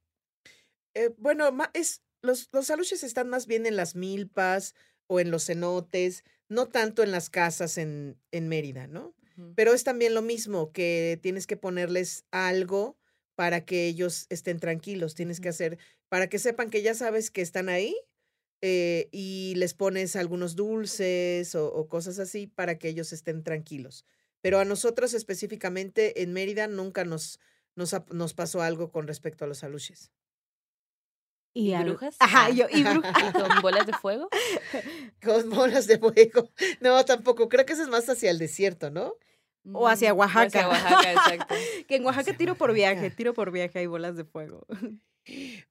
Eh, 0.94 1.14
bueno, 1.18 1.44
es, 1.74 2.00
los, 2.22 2.48
los 2.52 2.70
aluches 2.70 3.04
están 3.04 3.28
más 3.28 3.46
bien 3.46 3.66
en 3.66 3.76
las 3.76 3.96
milpas 3.96 4.74
o 5.08 5.20
en 5.20 5.30
los 5.30 5.44
cenotes, 5.44 6.24
no 6.48 6.68
tanto 6.68 7.02
en 7.02 7.10
las 7.10 7.28
casas 7.28 7.76
en, 7.76 8.16
en 8.30 8.48
Mérida, 8.48 8.86
¿no? 8.86 9.14
Pero 9.54 9.74
es 9.74 9.84
también 9.84 10.14
lo 10.14 10.22
mismo, 10.22 10.72
que 10.72 11.18
tienes 11.22 11.46
que 11.46 11.58
ponerles 11.58 12.24
algo 12.30 12.96
para 13.34 13.66
que 13.66 13.88
ellos 13.88 14.24
estén 14.30 14.58
tranquilos, 14.58 15.14
tienes 15.14 15.38
que 15.38 15.50
hacer, 15.50 15.78
para 16.08 16.28
que 16.28 16.38
sepan 16.38 16.70
que 16.70 16.80
ya 16.80 16.94
sabes 16.94 17.30
que 17.30 17.42
están 17.42 17.68
ahí 17.68 17.94
eh, 18.62 19.08
y 19.10 19.54
les 19.56 19.74
pones 19.74 20.16
algunos 20.16 20.54
dulces 20.56 21.54
o, 21.56 21.88
cosas 21.88 22.20
así 22.20 22.46
para 22.46 22.78
que 22.78 22.88
ellos 22.88 23.12
estén 23.12 23.42
tranquilos. 23.42 24.06
Pero 24.40 24.60
a 24.60 24.64
nosotros 24.64 25.14
específicamente 25.14 26.22
en 26.22 26.32
Mérida 26.32 26.68
nunca 26.68 27.04
nos, 27.04 27.40
nos, 27.74 27.94
nos 28.10 28.34
pasó 28.34 28.62
algo 28.62 28.90
con 28.90 29.06
respecto 29.06 29.44
a 29.44 29.48
los 29.48 29.64
aluches. 29.64 30.12
¿Y, 31.54 31.74
brujas? 31.74 32.16
Ajá, 32.18 32.50
yo, 32.50 32.66
¿y, 32.70 32.82
brujas? 32.82 33.12
con 33.32 33.62
bolas 33.62 33.86
de 33.86 33.92
fuego? 33.92 34.28
con 35.22 35.50
bolas 35.50 35.86
de 35.86 35.98
fuego. 35.98 36.48
No, 36.80 37.04
tampoco. 37.04 37.48
Creo 37.48 37.66
que 37.66 37.74
eso 37.74 37.82
es 37.82 37.88
más 37.88 38.08
hacia 38.08 38.30
el 38.30 38.38
desierto, 38.38 38.90
¿no? 38.90 39.14
O 39.72 39.86
hacia 39.86 40.14
Oaxaca. 40.14 40.46
Hacia 40.46 40.68
Oaxaca, 40.68 41.12
exacto. 41.12 41.54
que 41.88 41.96
en 41.96 42.04
Oaxaca 42.04 42.36
tiro 42.36 42.54
por 42.54 42.72
viaje, 42.72 43.10
tiro 43.10 43.34
por 43.34 43.50
viaje 43.50 43.80
hay 43.80 43.86
bolas 43.86 44.16
de 44.16 44.24
fuego. 44.24 44.66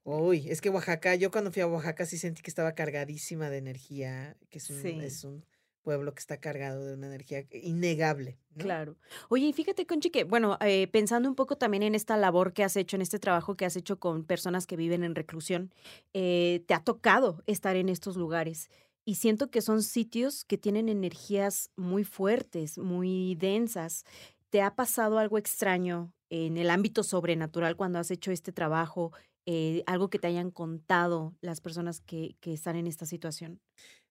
Uy, 0.04 0.48
es 0.48 0.60
que 0.60 0.70
Oaxaca, 0.70 1.14
yo 1.14 1.30
cuando 1.30 1.52
fui 1.52 1.62
a 1.62 1.66
Oaxaca 1.66 2.06
sí 2.06 2.18
sentí 2.18 2.42
que 2.42 2.50
estaba 2.50 2.74
cargadísima 2.74 3.50
de 3.50 3.58
energía, 3.58 4.36
que 4.50 4.58
es 4.58 4.70
un, 4.70 4.86
es 4.86 5.24
un 5.24 5.44
pueblo 5.82 6.14
que 6.14 6.20
está 6.20 6.38
cargado 6.38 6.86
de 6.86 6.94
una 6.94 7.08
energía 7.08 7.44
innegable. 7.50 8.38
Claro. 8.56 8.96
Oye, 9.28 9.46
y 9.46 9.52
fíjate, 9.52 9.86
Conchi, 9.86 10.10
que, 10.10 10.24
bueno, 10.24 10.56
eh, 10.60 10.86
pensando 10.88 11.28
un 11.28 11.34
poco 11.34 11.56
también 11.56 11.82
en 11.82 11.94
esta 11.94 12.16
labor 12.16 12.52
que 12.52 12.64
has 12.64 12.76
hecho, 12.76 12.96
en 12.96 13.02
este 13.02 13.18
trabajo 13.18 13.56
que 13.56 13.64
has 13.64 13.76
hecho 13.76 13.98
con 13.98 14.24
personas 14.24 14.66
que 14.66 14.76
viven 14.76 15.04
en 15.04 15.14
reclusión, 15.14 15.74
eh, 16.14 16.64
te 16.66 16.74
ha 16.74 16.80
tocado 16.80 17.42
estar 17.46 17.76
en 17.76 17.88
estos 17.88 18.16
lugares. 18.16 18.70
Y 19.04 19.16
siento 19.16 19.50
que 19.50 19.60
son 19.60 19.82
sitios 19.82 20.44
que 20.44 20.58
tienen 20.58 20.88
energías 20.88 21.70
muy 21.76 22.04
fuertes, 22.04 22.78
muy 22.78 23.34
densas. 23.34 24.04
¿Te 24.50 24.62
ha 24.62 24.76
pasado 24.76 25.18
algo 25.18 25.38
extraño 25.38 26.14
en 26.30 26.56
el 26.56 26.70
ámbito 26.70 27.02
sobrenatural 27.02 27.74
cuando 27.76 27.98
has 27.98 28.10
hecho 28.12 28.30
este 28.30 28.52
trabajo? 28.52 29.12
Eh, 29.46 29.82
algo 29.86 30.10
que 30.10 30.18
te 30.18 30.28
hayan 30.28 30.50
contado 30.50 31.36
las 31.40 31.60
personas 31.60 32.00
que, 32.00 32.36
que 32.40 32.52
están 32.52 32.76
en 32.76 32.86
esta 32.86 33.06
situación? 33.06 33.60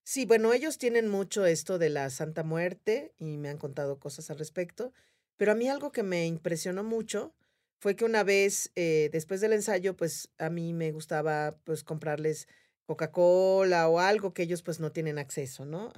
Sí, 0.04 0.26
bueno, 0.26 0.52
ellos 0.54 0.78
tienen 0.78 1.08
mucho 1.10 1.46
esto 1.46 1.78
de 1.78 1.90
la 1.90 2.10
Santa 2.10 2.44
Muerte 2.44 3.14
y 3.20 3.38
me 3.38 3.50
han 3.50 3.58
contado 3.58 4.00
cosas 4.00 4.30
al 4.32 4.40
respecto, 4.40 4.94
pero 5.38 5.52
a 5.52 5.56
mí 5.56 5.70
algo 5.70 5.92
que 5.92 6.04
me 6.04 6.26
impresionó 6.28 6.84
mucho 6.84 7.36
fue 7.80 7.96
que 7.96 8.06
una 8.06 8.24
vez, 8.24 8.72
eh, 8.76 9.10
después 9.12 9.42
del 9.42 9.54
ensayo, 9.54 9.96
pues 9.96 10.30
a 10.38 10.50
mí 10.50 10.74
me 10.74 10.92
gustaba 10.92 11.52
pues 11.64 11.84
comprarles 11.84 12.48
Coca-Cola 12.86 13.88
o 13.90 14.00
algo 14.00 14.34
que 14.34 14.44
ellos 14.44 14.64
pues 14.64 14.80
no 14.80 14.92
tienen 14.92 15.18
acceso, 15.20 15.66
¿no? 15.66 15.92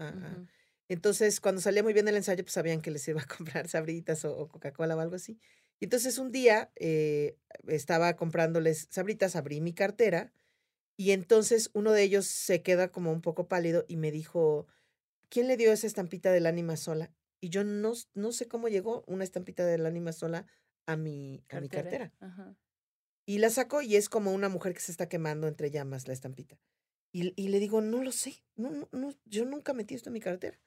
Entonces, 0.90 1.40
cuando 1.40 1.62
salía 1.62 1.84
muy 1.84 1.94
bien 1.94 2.08
el 2.08 2.16
ensayo, 2.18 2.44
pues 2.44 2.54
sabían 2.54 2.82
que 2.82 2.92
les 2.92 3.08
iba 3.08 3.22
a 3.22 3.26
comprar 3.38 3.68
sabritas 3.70 4.26
o 4.26 4.48
Coca-Cola 4.48 4.96
o 4.96 5.00
algo 5.00 5.16
así. 5.16 5.40
Y 5.80 5.86
entonces 5.86 6.18
un 6.18 6.32
día 6.32 6.72
eh, 6.76 7.38
estaba 7.68 8.16
comprándoles 8.16 8.88
sabritas, 8.90 9.36
abrí 9.36 9.62
mi 9.62 9.74
cartera 9.74 10.34
Y 10.98 11.12
entonces 11.12 11.70
uno 11.74 11.92
de 11.92 12.04
ellos 12.04 12.28
se 12.28 12.62
queda 12.64 12.92
como 12.92 13.12
un 13.12 13.22
poco 13.22 13.48
pálido 13.48 13.86
y 13.88 13.98
me 13.98 14.12
dijo, 14.12 14.68
¿quién 15.30 15.48
le 15.48 15.58
dio 15.58 15.72
esa 15.72 15.88
estampita 15.88 16.32
del 16.32 16.46
ánima 16.46 16.78
sola? 16.78 17.12
Y 17.42 17.50
yo 17.50 17.64
no, 17.64 17.94
no 18.14 18.32
sé 18.32 18.48
cómo 18.48 18.70
llegó 18.70 19.04
una 19.08 19.24
estampita 19.24 19.66
del 19.66 19.86
ánima 19.86 20.14
sola 20.14 20.48
a 20.86 20.96
mi, 20.98 21.44
a 21.50 21.60
mi 21.60 21.70
cartera. 21.70 22.14
Y 23.26 23.38
la 23.40 23.50
saco 23.50 23.82
y 23.82 23.96
es 23.96 24.10
como 24.10 24.32
una 24.34 24.50
mujer 24.50 24.74
que 24.74 24.82
se 24.82 24.92
está 24.92 25.08
quemando 25.10 25.48
entre 25.48 25.72
llamas, 25.72 26.08
la 26.08 26.14
estampita. 26.14 26.60
Y, 27.12 27.34
y 27.42 27.50
le 27.50 27.60
digo, 27.60 27.82
no 27.82 28.04
lo 28.04 28.12
sé, 28.12 28.44
no, 28.56 28.72
no, 28.72 28.90
no, 28.92 29.14
yo 29.26 29.46
nunca 29.46 29.74
metí 29.74 29.96
esto 29.96 30.10
en 30.10 30.14
mi 30.14 30.20
cartera. 30.20 30.60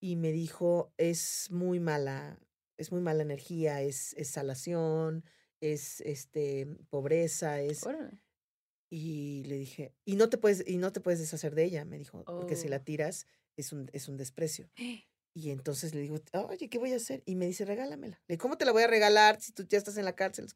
Y 0.00 0.16
me 0.16 0.32
dijo, 0.32 0.92
es 0.98 1.48
muy 1.50 1.80
mala, 1.80 2.38
es 2.76 2.92
muy 2.92 3.00
mala 3.00 3.22
energía, 3.22 3.82
es, 3.82 4.14
es 4.14 4.28
salación, 4.28 5.24
es 5.60 6.00
este 6.02 6.66
pobreza, 6.90 7.60
es. 7.60 7.86
Y 8.90 9.42
le 9.44 9.58
dije, 9.58 9.92
y 10.04 10.16
no 10.16 10.28
te 10.28 10.38
puedes, 10.38 10.66
y 10.66 10.76
no 10.78 10.92
te 10.92 11.00
puedes 11.00 11.18
deshacer 11.20 11.54
de 11.54 11.64
ella, 11.64 11.84
me 11.84 11.98
dijo, 11.98 12.24
porque 12.24 12.56
si 12.56 12.68
la 12.68 12.76
oh. 12.76 12.82
tiras 12.82 13.26
es 13.56 13.72
un, 13.72 13.90
es 13.92 14.08
un 14.08 14.16
desprecio. 14.16 14.70
Y 15.34 15.50
entonces 15.50 15.94
le 15.94 16.00
digo, 16.00 16.18
oye, 16.48 16.70
¿qué 16.70 16.78
voy 16.78 16.92
a 16.92 16.96
hacer? 16.96 17.22
Y 17.26 17.34
me 17.36 17.46
dice, 17.46 17.66
regálamela. 17.66 18.22
Le 18.26 18.34
digo, 18.34 18.42
¿cómo 18.42 18.56
te 18.56 18.64
la 18.64 18.72
voy 18.72 18.84
a 18.84 18.86
regalar 18.86 19.40
si 19.40 19.52
tú 19.52 19.64
ya 19.68 19.76
estás 19.76 19.98
en 19.98 20.06
la 20.06 20.14
cárcel? 20.14 20.46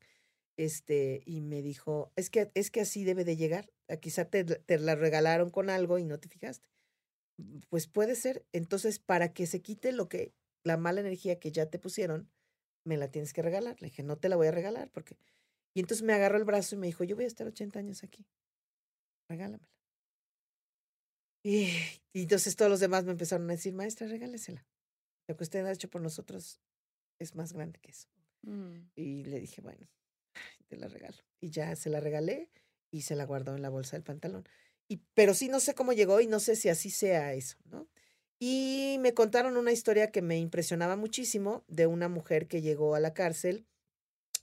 Este, 0.56 1.22
y 1.26 1.42
me 1.42 1.61
dijo, 1.61 2.12
es 2.16 2.30
que, 2.30 2.50
es 2.54 2.70
que 2.70 2.80
así 2.80 3.04
debe 3.04 3.24
de 3.24 3.37
llegar. 3.37 3.70
Quizá 4.00 4.24
te, 4.24 4.44
te 4.44 4.78
la 4.78 4.94
regalaron 4.94 5.50
con 5.50 5.68
algo 5.68 5.98
y 5.98 6.04
no 6.04 6.18
te 6.18 6.28
fijaste. 6.28 6.68
Pues 7.68 7.88
puede 7.88 8.14
ser. 8.14 8.46
Entonces, 8.52 8.98
para 8.98 9.33
que 9.33 9.46
se 9.46 9.61
quite 9.61 9.92
lo 9.92 10.09
que, 10.09 10.33
la 10.64 10.77
mala 10.77 11.01
energía 11.01 11.38
que 11.38 11.53
ya 11.53 11.66
te 11.66 11.79
pusieron, 11.79 12.31
me 12.85 12.96
la 12.96 13.11
tienes 13.11 13.33
que 13.33 13.42
regalar. 13.42 13.81
Le 13.81 13.88
dije, 13.88 14.03
no 14.03 14.18
te 14.18 14.29
la 14.29 14.37
voy 14.37 14.49
a 14.49 14.53
regalar 14.53 14.90
porque 14.90 15.16
y 15.75 15.81
entonces 15.81 16.05
me 16.05 16.12
agarró 16.12 16.37
el 16.37 16.44
brazo 16.44 16.75
y 16.75 16.79
me 16.79 16.87
dijo, 16.87 17.05
yo 17.05 17.16
voy 17.16 17.25
a 17.25 17.29
estar 17.29 17.46
80 17.46 17.79
años 17.79 18.03
aquí. 18.03 18.27
Regálamela. 19.29 19.70
Y, 21.44 21.70
entonces 22.12 22.57
todos 22.57 22.70
los 22.70 22.81
demás 22.81 23.05
me 23.05 23.12
empezaron 23.12 23.49
a 23.49 23.55
decir, 23.55 23.73
maestra, 23.73 24.07
regálesela. 24.09 24.66
Lo 25.29 25.37
que 25.37 25.44
usted 25.44 25.64
ha 25.64 25.73
hecho 25.73 25.88
por 25.88 26.03
nosotros 26.03 26.61
es 27.18 27.35
más 27.35 27.53
grande 27.53 27.79
que 27.81 27.92
eso. 27.92 28.09
Mm. 28.42 28.90
Y 28.96 29.25
le 29.25 29.40
dije, 29.40 29.61
bueno, 29.61 29.88
te 30.68 30.77
la 30.77 30.88
regalo. 30.88 31.18
Y 31.40 31.51
ya 31.51 31.75
se 31.77 31.88
la 31.88 32.01
regalé 32.01 32.51
y 32.90 33.03
se 33.03 33.14
la 33.14 33.25
guardó 33.25 33.55
en 33.55 33.62
la 33.62 33.68
bolsa 33.68 33.96
del 33.96 34.03
pantalón. 34.03 34.44
Y, 34.88 35.03
pero 35.14 35.35
sí 35.35 35.49
no 35.49 35.61
sé 35.61 35.75
cómo 35.75 35.92
llegó 35.92 36.20
y 36.20 36.27
no 36.27 36.40
sé 36.40 36.57
si 36.57 36.68
así 36.68 36.90
sea 36.90 37.33
eso, 37.33 37.57
¿no? 37.64 37.88
Y 38.42 38.96
me 39.00 39.12
contaron 39.12 39.59
una 39.59 39.70
historia 39.70 40.11
que 40.11 40.22
me 40.22 40.38
impresionaba 40.38 40.96
muchísimo 40.96 41.62
de 41.68 41.87
una 41.87 42.09
mujer 42.09 42.48
que 42.48 42.62
llegó 42.62 42.94
a 42.94 43.00
la 43.00 43.12
cárcel 43.12 43.66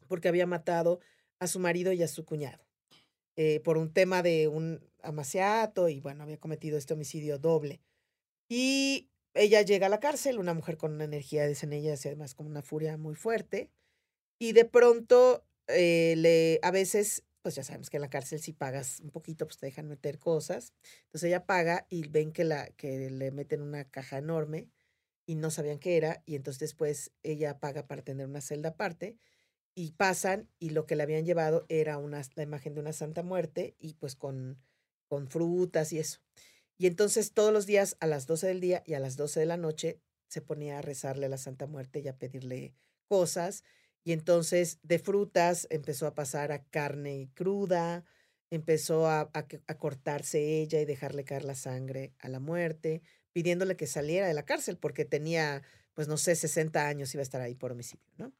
porque 0.08 0.28
había 0.28 0.46
matado 0.46 1.00
a 1.40 1.48
su 1.48 1.60
marido 1.60 1.92
y 1.92 2.04
a 2.04 2.08
su 2.08 2.24
cuñado. 2.24 2.64
Eh, 3.36 3.60
por 3.60 3.78
un 3.78 3.92
tema 3.92 4.22
de 4.22 4.48
un 4.48 4.88
amaciato 5.02 5.90
y 5.90 6.00
bueno, 6.00 6.24
había 6.24 6.38
cometido 6.38 6.78
este 6.78 6.94
homicidio 6.94 7.40
doble. 7.40 7.82
Y 8.48 9.10
ella 9.34 9.62
llega 9.62 9.88
a 9.88 9.90
la 9.90 10.00
cárcel, 10.00 10.40
una 10.40 10.54
mujer 10.54 10.78
con 10.78 10.94
una 10.94 11.04
energía, 11.04 11.48
dicen 11.48 11.74
ella, 11.74 11.94
además 11.94 12.36
como 12.36 12.50
una 12.50 12.62
furia 12.62 12.98
muy 12.98 13.16
fuerte. 13.16 13.72
Y 14.40 14.54
de 14.54 14.66
pronto, 14.66 15.44
eh, 15.68 16.16
le, 16.18 16.60
a 16.62 16.72
veces, 16.72 17.24
pues 17.42 17.56
ya 17.56 17.64
sabemos 17.64 17.90
que 17.90 17.98
en 17.98 18.02
la 18.02 18.10
cárcel 18.10 18.40
si 18.40 18.54
pagas 18.54 19.00
un 19.00 19.12
poquito, 19.12 19.46
pues 19.46 19.58
te 19.58 19.68
dejan 19.68 19.88
meter 19.88 20.20
cosas. 20.20 20.74
Entonces 21.06 21.28
ella 21.28 21.46
paga 21.46 21.88
y 21.90 22.08
ven 22.08 22.32
que, 22.32 22.44
la, 22.44 22.68
que 22.72 23.10
le 23.10 23.32
meten 23.32 23.62
una 23.62 23.86
caja 23.86 24.18
enorme 24.18 24.70
y 25.26 25.36
no 25.36 25.52
sabían 25.52 25.80
qué 25.80 25.98
era. 25.98 26.24
Y 26.26 26.36
entonces 26.36 26.60
después 26.60 27.12
ella 27.24 27.60
paga 27.60 27.88
para 27.88 28.02
tener 28.02 28.28
una 28.28 28.42
celda 28.42 28.70
aparte 28.70 29.18
y 29.76 29.92
pasan 29.92 30.50
y 30.60 30.72
lo 30.72 30.88
que 30.88 30.96
le 30.96 31.04
habían 31.04 31.26
llevado 31.26 31.66
era 31.70 32.00
una, 32.00 32.22
la 32.36 32.44
imagen 32.44 32.74
de 32.74 32.82
una 32.82 32.94
Santa 32.94 33.22
Muerte 33.22 33.76
y 33.80 33.94
pues 33.94 34.16
con, 34.16 34.58
con 35.08 35.30
frutas 35.30 35.94
y 35.94 36.00
eso. 36.00 36.20
Y 36.78 36.88
entonces 36.88 37.34
todos 37.34 37.54
los 37.54 37.66
días 37.66 37.98
a 38.00 38.08
las 38.08 38.28
12 38.28 38.48
del 38.48 38.60
día 38.60 38.84
y 38.86 38.96
a 38.96 39.00
las 39.00 39.18
12 39.18 39.40
de 39.40 39.46
la 39.46 39.58
noche 39.58 40.02
se 40.28 40.42
ponía 40.42 40.80
a 40.80 40.82
rezarle 40.82 41.28
a 41.28 41.30
la 41.30 41.38
Santa 41.38 41.68
Muerte 41.68 42.00
y 42.00 42.08
a 42.08 42.18
pedirle 42.18 42.74
cosas. 43.08 43.64
Y 44.08 44.14
entonces 44.14 44.80
de 44.84 45.00
frutas 45.00 45.68
empezó 45.70 46.08
a 46.08 46.16
pasar 46.16 46.54
a 46.54 46.64
carne 46.64 47.30
cruda, 47.34 48.06
empezó 48.50 49.06
a, 49.10 49.30
cortarse 49.78 50.62
ella 50.62 50.80
y 50.80 50.86
dejarle 50.86 51.26
caer 51.26 51.44
la 51.44 51.56
sangre 51.56 52.14
a 52.20 52.30
la 52.30 52.40
muerte, 52.40 53.02
pidiéndole 53.34 53.76
que 53.76 53.86
saliera 53.86 54.26
de 54.26 54.34
la 54.34 54.46
cárcel 54.46 54.78
porque 54.78 55.04
tenía, 55.04 55.62
pues 55.94 56.08
no 56.08 56.16
sé, 56.16 56.38
60 56.38 56.88
años, 56.88 57.14
iba 57.14 57.20
a 57.20 57.24
estar 57.24 57.42
ahí 57.42 57.54
por 57.54 57.74
homicidio, 57.74 58.08
¿no? 58.16 58.32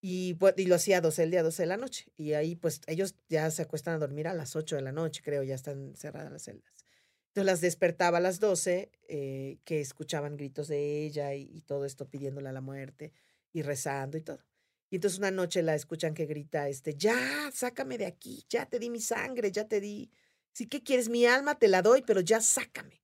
Y, 0.00 0.34
pues, 0.34 0.54
y 0.56 0.66
lo 0.66 0.76
hacía 0.76 0.98
a 0.98 1.00
12 1.00 1.22
del 1.22 1.32
día, 1.32 1.42
12 1.42 1.64
de 1.64 1.66
la 1.66 1.76
noche. 1.76 2.12
Y 2.16 2.34
ahí, 2.34 2.54
pues, 2.54 2.80
ellos 2.86 3.16
ya 3.28 3.50
se 3.50 3.62
acuestan 3.62 3.94
a 3.94 3.98
dormir 3.98 4.28
a 4.28 4.34
las 4.34 4.54
8 4.54 4.76
de 4.76 4.82
la 4.82 4.92
noche, 4.92 5.22
creo, 5.24 5.42
ya 5.42 5.56
están 5.56 5.96
cerradas 5.96 6.30
las 6.30 6.44
celdas. 6.44 6.84
Entonces 7.30 7.46
las 7.46 7.60
despertaba 7.60 8.18
a 8.18 8.20
las 8.20 8.38
12, 8.38 8.92
eh, 9.08 9.58
que 9.64 9.80
escuchaban 9.80 10.36
gritos 10.36 10.68
de 10.68 11.04
ella 11.04 11.34
y, 11.34 11.62
todo 11.62 11.84
esto 11.84 12.08
pidiéndole 12.08 12.48
a 12.48 12.52
la 12.52 12.60
muerte 12.60 13.12
y 13.52 13.62
rezando 13.62 14.16
y 14.16 14.20
todo. 14.20 14.49
Y 14.90 14.96
entonces 14.96 15.18
una 15.18 15.30
noche 15.30 15.62
la 15.62 15.74
escuchan 15.74 16.14
que 16.14 16.26
grita, 16.26 16.68
este, 16.68 16.94
ya, 16.94 17.50
sácame 17.52 17.96
de 17.96 18.06
aquí, 18.06 18.44
ya 18.48 18.66
te 18.66 18.78
di 18.78 18.90
mi 18.90 19.00
sangre, 19.00 19.52
ya 19.52 19.66
te 19.66 19.80
di. 19.80 20.10
Si 20.52 20.66
¿qué 20.66 20.82
quieres? 20.82 21.08
Mi 21.08 21.26
alma 21.26 21.58
te 21.58 21.68
la 21.68 21.80
doy, 21.80 22.02
pero 22.02 22.20
ya 22.20 22.40
sácame. 22.40 23.02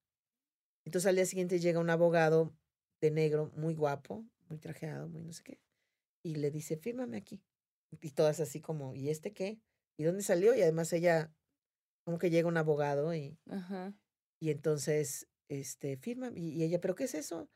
Entonces 0.84 1.08
al 1.08 1.16
día 1.16 1.26
siguiente 1.26 1.60
llega 1.60 1.78
un 1.78 1.90
abogado 1.90 2.52
de 3.00 3.10
negro, 3.10 3.52
muy 3.56 3.74
guapo, 3.74 4.24
muy 4.48 4.58
trajeado, 4.58 5.08
muy 5.08 5.22
no 5.22 5.32
sé 5.32 5.42
qué 5.44 5.60
y 6.26 6.34
le 6.34 6.50
dice, 6.50 6.76
fírmame 6.76 7.16
aquí. 7.18 7.40
Y 8.00 8.10
todas 8.10 8.40
así 8.40 8.60
como, 8.60 8.96
¿y 8.96 9.10
este 9.10 9.32
qué? 9.32 9.60
¿Y 9.96 10.02
dónde 10.02 10.24
salió? 10.24 10.56
Y 10.56 10.62
además 10.62 10.92
ella, 10.92 11.32
como 12.04 12.18
que 12.18 12.30
llega 12.30 12.48
un 12.48 12.56
abogado 12.56 13.14
y, 13.14 13.38
y 14.40 14.50
entonces, 14.50 15.28
este, 15.48 15.96
firma. 15.96 16.32
Y, 16.34 16.64
ella, 16.64 16.80
¿pero 16.80 16.96
qué 16.96 17.04
es 17.04 17.14
eso? 17.14 17.48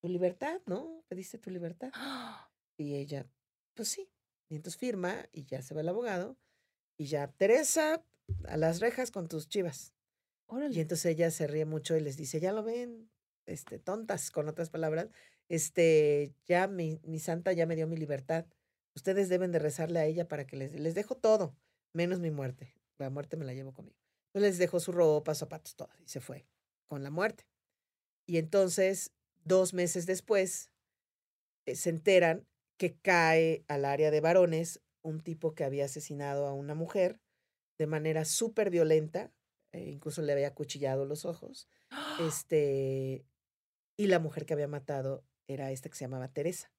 Tu 0.00 0.08
libertad, 0.08 0.62
¿no? 0.64 1.04
Pediste 1.08 1.38
tu 1.38 1.50
libertad. 1.50 1.92
Y 2.78 2.96
ella, 2.96 3.26
pues 3.76 3.88
sí. 3.88 4.08
Y 4.48 4.56
entonces 4.56 4.78
firma 4.78 5.28
y 5.32 5.44
ya 5.44 5.62
se 5.62 5.74
va 5.74 5.82
el 5.82 5.88
abogado. 5.88 6.36
Y 6.98 7.06
ya, 7.06 7.28
Teresa, 7.28 8.02
a 8.48 8.56
las 8.56 8.80
rejas 8.80 9.10
con 9.10 9.28
tus 9.28 9.48
chivas. 9.48 9.92
Y 10.70 10.80
entonces 10.80 11.06
ella 11.06 11.30
se 11.30 11.46
ríe 11.46 11.64
mucho 11.64 11.96
y 11.96 12.00
les 12.00 12.16
dice, 12.16 12.38
ya 12.40 12.52
lo 12.52 12.62
ven, 12.62 13.10
este, 13.46 13.78
tontas, 13.78 14.30
con 14.30 14.48
otras 14.48 14.70
palabras, 14.70 15.08
este, 15.48 16.32
ya 16.46 16.68
mi, 16.68 17.00
mi 17.02 17.18
santa 17.18 17.52
ya 17.52 17.66
me 17.66 17.76
dio 17.76 17.86
mi 17.86 17.96
libertad. 17.96 18.46
Ustedes 18.94 19.28
deben 19.28 19.52
de 19.52 19.58
rezarle 19.58 19.98
a 19.98 20.06
ella 20.06 20.28
para 20.28 20.46
que 20.46 20.56
les, 20.56 20.72
les 20.72 20.94
dejo 20.94 21.16
todo, 21.16 21.54
menos 21.92 22.20
mi 22.20 22.30
muerte. 22.30 22.74
La 22.98 23.10
muerte 23.10 23.36
me 23.36 23.44
la 23.44 23.54
llevo 23.54 23.74
conmigo. 23.74 23.98
Entonces 24.28 24.52
les 24.52 24.58
dejó 24.58 24.80
su 24.80 24.92
ropa, 24.92 25.34
zapatos, 25.34 25.74
todo, 25.74 25.90
y 25.98 26.08
se 26.08 26.20
fue 26.20 26.46
con 26.86 27.02
la 27.02 27.10
muerte. 27.10 27.44
Y 28.24 28.38
entonces, 28.38 29.12
dos 29.44 29.74
meses 29.74 30.06
después, 30.06 30.70
eh, 31.66 31.74
se 31.74 31.90
enteran 31.90 32.46
que 32.78 32.96
cae 32.96 33.64
al 33.68 33.84
área 33.84 34.10
de 34.10 34.20
varones 34.20 34.82
un 35.02 35.20
tipo 35.20 35.54
que 35.54 35.64
había 35.64 35.84
asesinado 35.84 36.46
a 36.46 36.52
una 36.52 36.74
mujer 36.74 37.20
de 37.78 37.86
manera 37.86 38.24
súper 38.24 38.70
violenta, 38.70 39.32
e 39.72 39.90
incluso 39.90 40.22
le 40.22 40.32
había 40.32 40.54
cuchillado 40.54 41.04
los 41.04 41.24
ojos, 41.24 41.68
este, 42.20 43.24
y 43.98 44.06
la 44.06 44.18
mujer 44.18 44.46
que 44.46 44.54
había 44.54 44.68
matado 44.68 45.24
era 45.48 45.70
esta 45.70 45.88
que 45.88 45.96
se 45.96 46.04
llamaba 46.04 46.28
Teresa. 46.28 46.72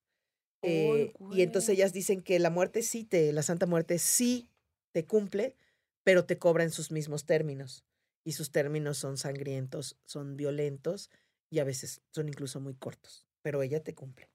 Eh, 0.62 1.12
y 1.30 1.42
entonces 1.42 1.70
ellas 1.70 1.92
dicen 1.92 2.20
que 2.20 2.38
la 2.38 2.50
muerte 2.50 2.82
sí 2.82 3.04
te, 3.04 3.32
la 3.32 3.42
Santa 3.42 3.66
Muerte 3.66 3.98
sí 3.98 4.50
te 4.92 5.04
cumple, 5.06 5.56
pero 6.04 6.24
te 6.24 6.38
cobra 6.38 6.64
en 6.64 6.70
sus 6.70 6.90
mismos 6.90 7.26
términos. 7.26 7.84
Y 8.24 8.32
sus 8.32 8.50
términos 8.50 8.98
son 8.98 9.16
sangrientos, 9.16 9.96
son 10.04 10.36
violentos 10.36 11.10
y 11.50 11.60
a 11.60 11.64
veces 11.64 12.02
son 12.10 12.28
incluso 12.28 12.60
muy 12.60 12.74
cortos. 12.74 13.26
Pero 13.42 13.62
ella 13.62 13.82
te 13.82 13.94
cumple. 13.94 14.30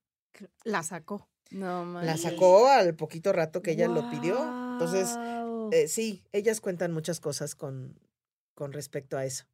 La 0.64 0.82
sacó. 0.82 1.30
No, 1.54 2.02
La 2.02 2.18
sacó 2.18 2.68
al 2.68 2.96
poquito 2.96 3.32
rato 3.32 3.62
que 3.62 3.72
ella 3.72 3.88
lo 3.88 4.10
pidió. 4.10 4.38
Entonces, 4.74 5.16
eh, 5.72 5.88
sí, 5.88 6.24
ellas 6.32 6.60
cuentan 6.60 6.92
muchas 6.92 7.20
cosas 7.20 7.54
con, 7.54 8.00
con 8.56 8.74
respecto 8.74 9.18
a 9.18 9.26
eso. 9.26 9.46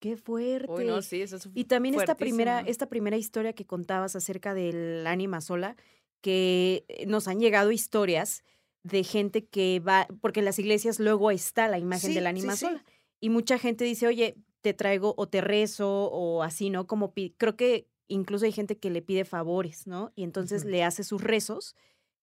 Qué 0.00 0.16
fuerte. 0.16 0.84
no, 0.84 1.00
sí, 1.00 1.22
eso 1.22 1.36
es 1.36 1.48
y 1.54 1.64
también 1.64 1.94
esta 1.94 2.16
primera, 2.16 2.60
esta 2.60 2.88
primera 2.88 3.16
historia 3.16 3.52
que 3.52 3.64
contabas 3.64 4.16
acerca 4.16 4.52
del 4.52 5.06
ánima 5.06 5.40
sola, 5.40 5.76
que 6.20 6.84
eh, 6.88 7.06
nos 7.06 7.28
han 7.28 7.38
llegado 7.38 7.70
historias 7.70 8.42
de 8.82 9.04
gente 9.04 9.46
que 9.46 9.80
va, 9.80 10.08
porque 10.20 10.40
en 10.40 10.46
las 10.46 10.58
iglesias 10.58 10.98
luego 10.98 11.30
está 11.30 11.68
la 11.68 11.78
imagen 11.78 12.14
del 12.14 12.26
ánima 12.26 12.56
sola. 12.56 12.84
Y 13.20 13.30
mucha 13.30 13.58
gente 13.58 13.84
dice, 13.84 14.06
oye, 14.06 14.36
te 14.60 14.74
traigo 14.74 15.14
o 15.16 15.28
te 15.28 15.40
rezo 15.40 16.10
o 16.10 16.42
así, 16.42 16.68
¿no? 16.68 16.86
Como 16.86 17.14
creo 17.38 17.56
que 17.56 17.86
incluso 18.08 18.44
hay 18.44 18.52
gente 18.52 18.78
que 18.78 18.90
le 18.90 19.02
pide 19.02 19.24
favores, 19.24 19.86
¿no? 19.86 20.12
Y 20.14 20.24
entonces 20.24 20.64
le 20.64 20.84
hace 20.84 21.04
sus 21.04 21.22
rezos 21.22 21.74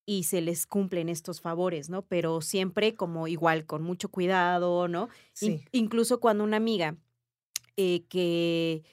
y 0.05 0.23
se 0.23 0.41
les 0.41 0.65
cumplen 0.65 1.09
estos 1.09 1.41
favores, 1.41 1.89
¿no? 1.89 2.03
Pero 2.03 2.41
siempre 2.41 2.95
como 2.95 3.27
igual, 3.27 3.65
con 3.65 3.83
mucho 3.83 4.09
cuidado, 4.09 4.87
¿no? 4.87 5.09
incluso 5.71 6.19
cuando 6.19 6.43
una 6.43 6.57
amiga 6.57 6.97
eh, 7.77 8.05
que 8.09 8.83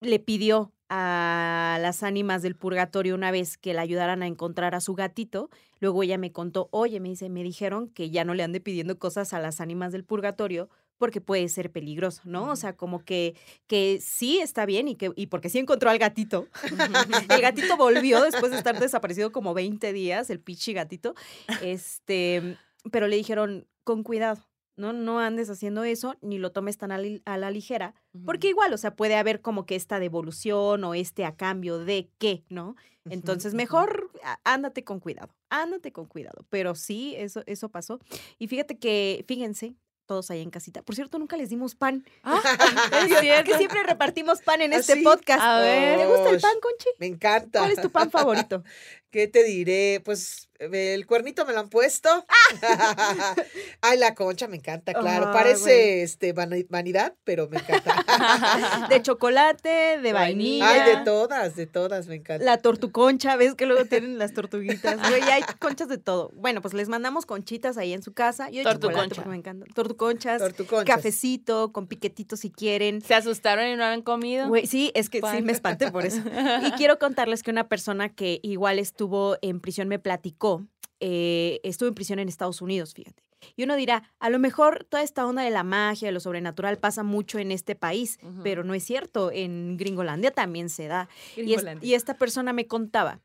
le 0.00 0.18
pidió 0.18 0.72
a 0.88 1.78
las 1.80 2.02
ánimas 2.02 2.42
del 2.42 2.56
purgatorio 2.56 3.14
una 3.14 3.30
vez 3.30 3.56
que 3.56 3.74
la 3.74 3.82
ayudaran 3.82 4.22
a 4.22 4.26
encontrar 4.26 4.74
a 4.74 4.80
su 4.80 4.94
gatito. 4.94 5.48
Luego 5.78 6.02
ella 6.02 6.18
me 6.18 6.32
contó, 6.32 6.68
oye, 6.72 6.98
me 6.98 7.10
dice, 7.10 7.28
me 7.28 7.44
dijeron 7.44 7.88
que 7.90 8.10
ya 8.10 8.24
no 8.24 8.34
le 8.34 8.42
ande 8.42 8.60
pidiendo 8.60 8.98
cosas 8.98 9.32
a 9.32 9.40
las 9.40 9.60
ánimas 9.60 9.92
del 9.92 10.04
purgatorio 10.04 10.68
porque 11.00 11.22
puede 11.22 11.48
ser 11.48 11.72
peligroso, 11.72 12.20
¿no? 12.26 12.50
O 12.50 12.56
sea, 12.56 12.76
como 12.76 13.02
que, 13.02 13.34
que 13.66 13.98
sí 14.02 14.38
está 14.38 14.66
bien 14.66 14.86
y, 14.86 14.96
que, 14.96 15.10
y 15.16 15.28
porque 15.28 15.48
sí 15.48 15.58
encontró 15.58 15.88
al 15.88 15.98
gatito. 15.98 16.46
el 17.30 17.40
gatito 17.40 17.78
volvió 17.78 18.20
después 18.20 18.52
de 18.52 18.58
estar 18.58 18.78
desaparecido 18.78 19.32
como 19.32 19.54
20 19.54 19.94
días, 19.94 20.28
el 20.28 20.40
pichi 20.40 20.74
gatito. 20.74 21.14
Este, 21.62 22.58
pero 22.92 23.08
le 23.08 23.16
dijeron, 23.16 23.66
con 23.82 24.02
cuidado, 24.02 24.46
¿no? 24.76 24.92
No 24.92 25.20
andes 25.20 25.48
haciendo 25.48 25.84
eso, 25.84 26.16
ni 26.20 26.36
lo 26.36 26.52
tomes 26.52 26.76
tan 26.76 26.92
a, 26.92 26.98
la 26.98 27.50
ligera, 27.50 27.94
porque 28.26 28.48
igual, 28.48 28.70
o 28.74 28.76
sea, 28.76 28.94
puede 28.94 29.16
haber 29.16 29.40
como 29.40 29.64
que 29.64 29.76
esta 29.76 30.00
devolución 30.00 30.84
o 30.84 30.92
este 30.92 31.24
a 31.24 31.34
cambio 31.34 31.78
de 31.78 32.10
qué, 32.18 32.44
¿no? 32.50 32.76
Entonces, 33.08 33.54
mejor 33.54 34.10
ándate 34.44 34.84
con 34.84 35.00
cuidado, 35.00 35.34
ándate 35.48 35.92
con 35.92 36.04
cuidado. 36.04 36.44
Pero 36.50 36.74
sí, 36.74 37.14
eso, 37.16 37.42
eso 37.46 37.70
pasó. 37.70 38.00
Y 38.38 38.48
fíjate 38.48 38.78
que, 38.78 39.24
fíjense, 39.26 39.76
todos 40.10 40.28
ahí 40.32 40.42
en 40.42 40.50
casita. 40.50 40.82
Por 40.82 40.96
cierto, 40.96 41.20
nunca 41.20 41.36
les 41.36 41.50
dimos 41.50 41.76
pan. 41.76 42.04
Ah, 42.24 42.42
es 43.06 43.44
que 43.44 43.56
siempre 43.56 43.80
repartimos 43.84 44.42
pan 44.42 44.60
en 44.60 44.72
¿Ah, 44.72 44.78
este 44.78 44.96
podcast. 45.04 45.40
A 45.40 45.60
ver. 45.60 46.00
¿Te 46.00 46.06
gusta 46.06 46.30
el 46.30 46.40
pan, 46.40 46.54
Conchi? 46.60 46.88
Me 46.98 47.06
encanta. 47.06 47.60
¿Cuál 47.60 47.70
es 47.70 47.80
tu 47.80 47.90
pan 47.90 48.10
favorito? 48.10 48.64
¿Qué 49.10 49.26
te 49.26 49.42
diré? 49.42 50.00
Pues 50.04 50.50
el 50.60 51.06
cuernito 51.06 51.46
me 51.46 51.52
lo 51.52 51.60
han 51.60 51.68
puesto. 51.68 52.08
Ay, 53.80 53.98
la 53.98 54.14
concha 54.14 54.46
me 54.46 54.56
encanta, 54.56 54.92
claro. 54.92 55.32
Parece 55.32 56.02
este 56.02 56.32
vanidad, 56.32 57.14
pero 57.24 57.48
me 57.48 57.58
encanta. 57.58 58.86
de 58.90 59.02
chocolate, 59.02 59.98
de 60.02 60.12
vainilla. 60.12 60.68
Ay, 60.68 60.96
de 60.96 61.04
todas, 61.04 61.56
de 61.56 61.66
todas, 61.66 62.08
me 62.08 62.16
encanta. 62.16 62.44
La 62.44 62.58
tortuconcha, 62.58 63.36
ves 63.36 63.54
que 63.54 63.64
luego 63.64 63.86
tienen 63.86 64.18
las 64.18 64.34
tortuguitas. 64.34 64.98
Güey, 65.08 65.22
hay 65.22 65.42
conchas 65.58 65.88
de 65.88 65.96
todo. 65.96 66.30
Bueno, 66.34 66.60
pues 66.60 66.74
les 66.74 66.88
mandamos 66.88 67.24
conchitas 67.24 67.78
ahí 67.78 67.94
en 67.94 68.02
su 68.02 68.12
casa. 68.12 68.50
Yo 68.50 68.62
porque 68.62 69.28
me 69.28 69.36
encanta. 69.36 69.64
Tortuconchas, 69.74 70.40
Tortuconchas, 70.40 70.84
cafecito, 70.94 71.72
con 71.72 71.86
piquetitos 71.86 72.40
si 72.40 72.50
quieren. 72.50 73.00
¿Se 73.00 73.14
asustaron 73.14 73.66
y 73.66 73.76
no 73.76 73.84
han 73.84 74.02
comido? 74.02 74.48
Güey, 74.48 74.66
sí, 74.66 74.92
es 74.94 75.08
que 75.08 75.20
sí 75.20 75.42
me 75.42 75.52
espanté 75.52 75.90
por 75.90 76.04
eso. 76.04 76.20
Y 76.60 76.72
quiero 76.72 76.98
contarles 76.98 77.42
que 77.42 77.50
una 77.50 77.68
persona 77.68 78.10
que 78.10 78.40
igual 78.42 78.78
es 78.78 78.92
estuvo 79.00 79.38
en 79.40 79.60
prisión 79.60 79.88
me 79.88 79.98
platicó, 79.98 80.66
eh, 81.00 81.58
estuvo 81.62 81.88
en 81.88 81.94
prisión 81.94 82.18
en 82.18 82.28
Estados 82.28 82.60
Unidos, 82.60 82.92
fíjate. 82.92 83.22
Y 83.56 83.62
uno 83.62 83.74
dirá, 83.74 84.12
a 84.18 84.28
lo 84.28 84.38
mejor 84.38 84.84
toda 84.84 85.02
esta 85.02 85.26
onda 85.26 85.40
de 85.40 85.48
la 85.48 85.64
magia, 85.64 86.08
de 86.08 86.12
lo 86.12 86.20
sobrenatural 86.20 86.76
pasa 86.76 87.02
mucho 87.02 87.38
en 87.38 87.50
este 87.50 87.74
país, 87.74 88.18
pero 88.42 88.62
no 88.62 88.74
es 88.74 88.84
cierto, 88.84 89.32
en 89.32 89.78
Gringolandia 89.78 90.32
también 90.32 90.68
se 90.68 90.88
da. 90.88 91.08
Y, 91.34 91.56
y, 91.80 91.94
esta 91.94 92.18
persona 92.18 92.52
me 92.52 92.66
contaba 92.66 93.20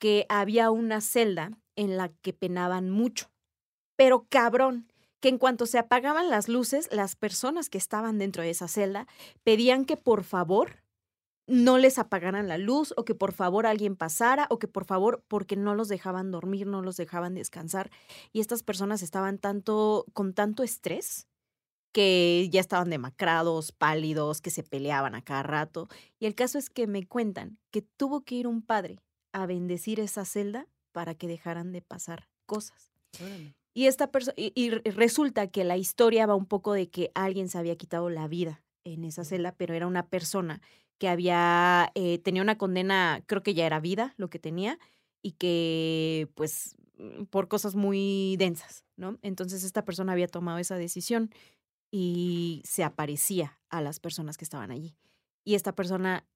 que 0.00 0.26
había 0.28 0.72
una 0.72 1.00
celda 1.00 1.52
en 1.76 1.96
la 1.96 2.08
que 2.08 2.32
penaban 2.32 2.90
mucho, 2.90 3.30
pero 3.94 4.26
cabrón, 4.28 4.88
que 5.20 5.28
en 5.28 5.38
cuanto 5.38 5.66
se 5.66 5.78
apagaban 5.78 6.28
las 6.28 6.48
luces, 6.48 6.88
las 6.90 7.14
personas 7.14 7.70
que 7.70 7.78
estaban 7.78 8.18
dentro 8.18 8.42
de 8.42 8.50
esa 8.50 8.66
celda 8.66 9.06
pedían 9.44 9.84
que 9.84 9.96
por 9.96 10.24
favor 10.24 10.79
no 11.50 11.78
les 11.78 11.98
apagaran 11.98 12.48
la 12.48 12.58
luz 12.58 12.94
o 12.96 13.04
que 13.04 13.14
por 13.14 13.32
favor 13.32 13.66
alguien 13.66 13.96
pasara 13.96 14.46
o 14.50 14.58
que 14.58 14.68
por 14.68 14.84
favor 14.84 15.24
porque 15.26 15.56
no 15.56 15.74
los 15.74 15.88
dejaban 15.88 16.30
dormir, 16.30 16.66
no 16.66 16.80
los 16.80 16.96
dejaban 16.96 17.34
descansar 17.34 17.90
y 18.32 18.40
estas 18.40 18.62
personas 18.62 19.02
estaban 19.02 19.38
tanto 19.38 20.06
con 20.12 20.32
tanto 20.32 20.62
estrés 20.62 21.26
que 21.92 22.48
ya 22.52 22.60
estaban 22.60 22.88
demacrados, 22.88 23.72
pálidos, 23.72 24.40
que 24.40 24.50
se 24.50 24.62
peleaban 24.62 25.16
a 25.16 25.22
cada 25.22 25.42
rato. 25.42 25.88
Y 26.20 26.26
el 26.26 26.36
caso 26.36 26.56
es 26.56 26.70
que 26.70 26.86
me 26.86 27.04
cuentan 27.04 27.58
que 27.72 27.82
tuvo 27.82 28.20
que 28.20 28.36
ir 28.36 28.46
un 28.46 28.62
padre 28.62 29.00
a 29.32 29.44
bendecir 29.46 29.98
esa 29.98 30.24
celda 30.24 30.68
para 30.92 31.16
que 31.16 31.26
dejaran 31.26 31.72
de 31.72 31.82
pasar 31.82 32.28
cosas. 32.46 32.92
Y 33.74 33.86
esta 33.86 34.12
persona 34.12 34.34
y 34.36 34.70
resulta 34.70 35.48
que 35.48 35.64
la 35.64 35.76
historia 35.76 36.26
va 36.26 36.36
un 36.36 36.46
poco 36.46 36.74
de 36.74 36.88
que 36.88 37.10
alguien 37.14 37.48
se 37.48 37.58
había 37.58 37.74
quitado 37.74 38.08
la 38.08 38.28
vida 38.28 38.62
en 38.84 39.04
esa 39.04 39.24
celda, 39.24 39.52
pero 39.52 39.74
era 39.74 39.88
una 39.88 40.06
persona 40.06 40.60
que 41.00 41.08
había, 41.08 41.90
eh, 41.94 42.18
tenía 42.18 42.42
una 42.42 42.58
condena, 42.58 43.24
creo 43.26 43.42
que 43.42 43.54
ya 43.54 43.64
era 43.64 43.80
vida 43.80 44.12
lo 44.18 44.28
que 44.28 44.38
tenía, 44.38 44.78
y 45.22 45.32
que 45.32 46.28
pues 46.34 46.76
mm, 46.98 47.24
por 47.24 47.48
cosas 47.48 47.74
muy 47.74 48.36
densas, 48.38 48.84
¿no? 48.96 49.18
Entonces 49.22 49.64
esta 49.64 49.86
persona 49.86 50.12
había 50.12 50.28
tomado 50.28 50.58
esa 50.58 50.76
decisión 50.76 51.30
y 51.90 52.60
se 52.66 52.84
aparecía 52.84 53.58
a 53.70 53.80
las 53.80 53.98
personas 53.98 54.36
que 54.36 54.44
estaban 54.44 54.70
allí. 54.70 54.94
Y 55.42 55.54
esta 55.54 55.74
persona 55.74 56.26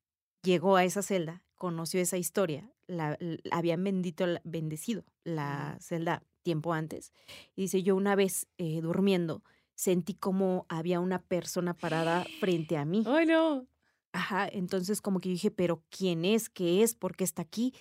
llegó 0.42 0.76
a 0.76 0.84
esa 0.84 1.02
celda, 1.02 1.44
conoció 1.56 2.00
esa 2.00 2.16
historia, 2.16 2.72
la, 2.86 3.18
habían 3.50 3.84
bendito, 3.84 4.24
bendecido 4.44 5.04
la 5.24 5.76
celda 5.78 6.22
tiempo 6.42 6.72
antes. 6.72 7.12
Y 7.54 7.62
dice, 7.62 7.82
yo 7.82 7.96
una 7.96 8.16
vez 8.16 8.46
eh, 8.56 8.80
durmiendo, 8.80 9.42
sentí 9.74 10.14
como 10.14 10.64
había 10.70 11.00
una 11.00 11.20
persona 11.20 11.74
parada 11.74 12.24
frente 12.40 12.78
a 12.78 12.86
mí. 12.86 13.04
¡Ay, 13.06 13.26
no! 13.26 13.66
Ajá, 14.14 14.48
entonces 14.50 15.02
como 15.02 15.18
que 15.20 15.28
dije, 15.28 15.50
pero 15.50 15.82
¿quién 15.90 16.24
es? 16.24 16.48
¿Qué 16.48 16.84
es? 16.84 16.94
¿Por 16.94 17.16
qué 17.16 17.24
está 17.24 17.42
aquí? 17.42 17.74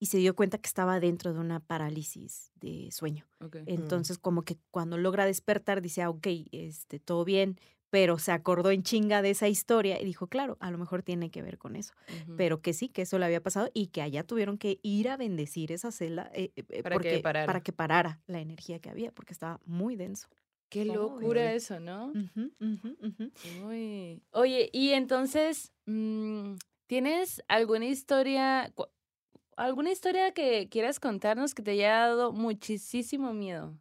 Y 0.00 0.06
se 0.06 0.18
dio 0.18 0.34
cuenta 0.34 0.58
que 0.58 0.66
estaba 0.66 0.98
dentro 0.98 1.32
de 1.32 1.38
una 1.38 1.60
parálisis 1.60 2.50
de 2.56 2.90
sueño. 2.90 3.24
Entonces 3.66 4.18
como 4.18 4.42
que 4.42 4.58
cuando 4.72 4.98
logra 4.98 5.24
despertar 5.24 5.80
dice, 5.80 6.02
ah, 6.02 6.10
ok, 6.10 6.26
este, 6.50 6.98
todo 6.98 7.24
bien, 7.24 7.60
pero 7.88 8.18
se 8.18 8.32
acordó 8.32 8.72
en 8.72 8.82
chinga 8.82 9.22
de 9.22 9.30
esa 9.30 9.46
historia 9.46 10.00
y 10.00 10.04
dijo, 10.04 10.26
claro, 10.26 10.56
a 10.58 10.72
lo 10.72 10.76
mejor 10.76 11.04
tiene 11.04 11.30
que 11.30 11.40
ver 11.40 11.56
con 11.56 11.76
eso, 11.76 11.94
pero 12.36 12.60
que 12.60 12.72
sí, 12.72 12.88
que 12.88 13.02
eso 13.02 13.16
le 13.20 13.24
había 13.24 13.40
pasado 13.40 13.70
y 13.72 13.86
que 13.86 14.02
allá 14.02 14.24
tuvieron 14.24 14.58
que 14.58 14.80
ir 14.82 15.08
a 15.08 15.16
bendecir 15.16 15.70
esa 15.70 15.92
celda 15.92 16.28
eh, 16.34 16.50
eh, 16.56 16.82
para, 16.82 16.98
que 16.98 17.20
para 17.20 17.60
que 17.62 17.72
parara 17.72 18.20
la 18.26 18.40
energía 18.40 18.80
que 18.80 18.90
había, 18.90 19.12
porque 19.12 19.32
estaba 19.32 19.60
muy 19.64 19.94
denso. 19.94 20.28
Qué 20.68 20.84
locura 20.84 21.52
eso, 21.52 21.80
¿no? 21.80 22.12
Oye, 24.32 24.70
y 24.72 24.90
entonces, 24.92 25.72
mm, 25.86 26.54
¿tienes 26.86 27.42
alguna 27.48 27.86
historia, 27.86 28.72
alguna 29.56 29.92
historia 29.92 30.32
que 30.32 30.68
quieras 30.68 30.98
contarnos 31.00 31.54
que 31.54 31.62
te 31.62 31.72
haya 31.72 31.90
dado 31.90 32.32
muchísimo 32.32 33.32
miedo? 33.32 33.78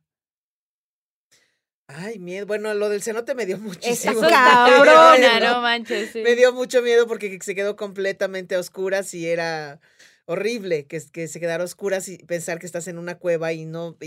Ay, 1.88 2.18
miedo. 2.18 2.48
Bueno, 2.48 2.74
lo 2.74 2.90
del 2.90 3.02
cenote 3.02 3.36
me 3.36 3.46
dio 3.46 3.58
muchísimo 3.60 4.14
miedo. 4.14 4.30
cabrona, 4.30 5.40
no 5.40 5.62
manches. 5.62 6.16
Me 6.16 6.36
dio 6.36 6.54
mucho 6.54 6.82
miedo 6.82 7.08
porque 7.08 7.40
se 7.42 7.56
quedó 7.56 7.76
completamente 7.76 8.56
a 8.56 8.60
oscuras 8.60 9.14
y 9.14 9.28
era 9.28 9.80
horrible 10.26 10.88
que, 10.88 11.02
que 11.12 11.28
se 11.28 11.40
quedara 11.40 11.64
a 11.64 11.66
oscuras 11.66 12.10
y 12.10 12.18
pensar 12.18 12.60
que 12.60 12.66
estás 12.66 12.88
en 12.88 12.98
una 12.98 13.20
cueva 13.20 13.54
y 13.54 13.66
no, 13.66 13.98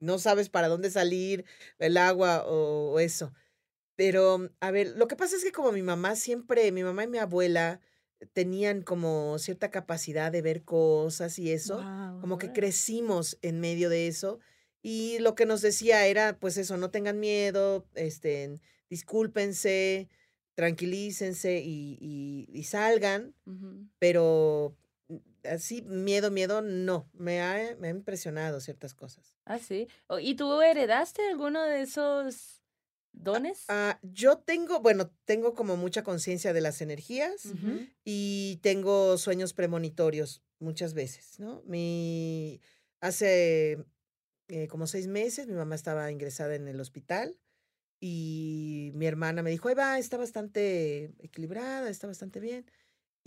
no 0.00 0.18
sabes 0.18 0.48
para 0.48 0.68
dónde 0.68 0.90
salir, 0.90 1.44
el 1.78 1.96
agua 1.96 2.44
o, 2.46 2.98
eso. 3.00 3.32
Pero, 3.96 4.50
a 4.60 4.70
ver, 4.70 4.94
lo 4.96 5.08
que 5.08 5.16
pasa 5.16 5.36
es 5.36 5.44
que 5.44 5.52
como 5.52 5.72
mi 5.72 5.82
mamá 5.82 6.16
siempre, 6.16 6.70
mi 6.72 6.84
mamá 6.84 7.04
y 7.04 7.08
mi 7.08 7.18
abuela 7.18 7.80
tenían 8.32 8.82
como 8.82 9.38
cierta 9.38 9.70
capacidad 9.70 10.30
de 10.32 10.42
ver 10.42 10.64
cosas 10.64 11.38
y 11.38 11.52
eso, 11.52 11.78
como 12.20 12.38
que 12.38 12.52
crecimos 12.52 13.38
en 13.42 13.60
medio 13.60 13.88
de 13.88 14.08
eso. 14.08 14.40
Y 14.82 15.18
lo 15.18 15.34
que 15.34 15.46
nos 15.46 15.60
decía 15.60 16.06
era, 16.06 16.38
pues 16.38 16.56
eso, 16.56 16.76
no 16.76 16.90
tengan 16.90 17.18
miedo, 17.18 17.86
este, 17.94 18.60
discúlpense, 18.88 20.08
tranquilícense 20.54 21.60
y, 21.64 22.46
y, 22.52 22.64
salgan, 22.64 23.34
pero 23.98 24.76
así, 25.48 25.82
miedo, 25.82 26.30
miedo, 26.30 26.62
no. 26.62 27.10
Me 27.12 27.40
ha, 27.40 27.76
me 27.78 27.88
ha 27.88 27.90
impresionado 27.90 28.60
ciertas 28.60 28.94
cosas. 28.94 29.36
Ah, 29.44 29.58
sí. 29.58 29.88
¿Y 30.20 30.34
tú 30.34 30.60
heredaste 30.60 31.26
alguno 31.28 31.62
de 31.62 31.82
esos 31.82 32.62
dones? 33.12 33.64
Ah, 33.68 33.98
yo 34.02 34.38
tengo, 34.38 34.80
bueno, 34.80 35.10
tengo 35.24 35.54
como 35.54 35.76
mucha 35.76 36.02
conciencia 36.02 36.52
de 36.52 36.60
las 36.60 36.80
energías 36.80 37.48
y 38.04 38.58
tengo 38.62 39.18
sueños 39.18 39.52
premonitorios 39.52 40.42
muchas 40.58 40.94
veces, 40.94 41.38
¿no? 41.38 41.62
Mi, 41.66 42.60
hace 43.00 43.84
eh, 44.48 44.66
como 44.68 44.86
seis 44.86 45.06
meses 45.06 45.46
mi 45.46 45.54
mamá 45.54 45.74
estaba 45.74 46.10
ingresada 46.10 46.54
en 46.54 46.68
el 46.68 46.80
hospital 46.80 47.38
y 48.00 48.92
mi 48.94 49.06
hermana 49.06 49.42
me 49.42 49.50
dijo, 49.50 49.68
ahí 49.68 49.74
va, 49.74 49.98
está 49.98 50.16
bastante 50.16 51.12
equilibrada, 51.20 51.88
está 51.90 52.06
bastante 52.06 52.40
bien. 52.40 52.70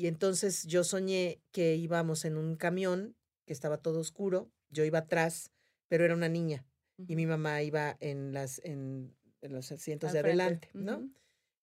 Y 0.02 0.08
entonces 0.08 0.64
yo 0.66 0.84
soñé 0.84 1.43
que 1.52 1.76
íbamos 1.76 2.26
en 2.26 2.36
un 2.36 2.56
camión 2.56 3.16
que 3.45 3.54
estaba 3.54 3.78
todo 3.78 3.99
oscuro, 3.99 4.49
yo 4.72 4.84
iba 4.84 4.97
atrás, 4.97 5.52
pero 5.89 6.04
era 6.04 6.16
una 6.16 6.28
niña 6.28 6.66
y 7.08 7.16
mi 7.16 7.28
mamá 7.28 7.62
iba 7.62 7.97
en, 7.99 8.34
las, 8.34 8.60
en, 8.64 9.14
los 9.43 9.72
asientos 9.72 10.12
de 10.12 10.18
adelante, 10.22 10.70
¿no? 10.74 11.08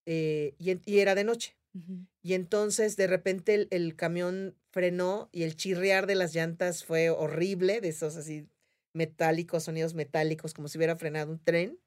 Eh, 0.06 0.54
y, 0.56 0.98
era 1.00 1.16
de 1.16 1.24
noche. 1.24 1.56
Y 2.22 2.34
entonces 2.34 2.96
de 2.96 3.08
repente 3.08 3.66
el, 3.70 3.96
camión 3.96 4.54
frenó 4.70 5.28
y 5.32 5.42
el 5.42 5.56
chirriar 5.56 6.06
de 6.06 6.14
las 6.14 6.32
llantas 6.32 6.84
fue 6.84 7.10
horrible, 7.10 7.80
de 7.80 7.88
esos 7.88 8.14
así 8.14 8.46
metálicos, 8.92 9.64
sonidos 9.64 9.94
metálicos, 9.94 10.54
como 10.54 10.68
si 10.68 10.78
hubiera 10.78 10.94
frenado 10.94 11.32
un 11.32 11.42
tren. 11.42 11.80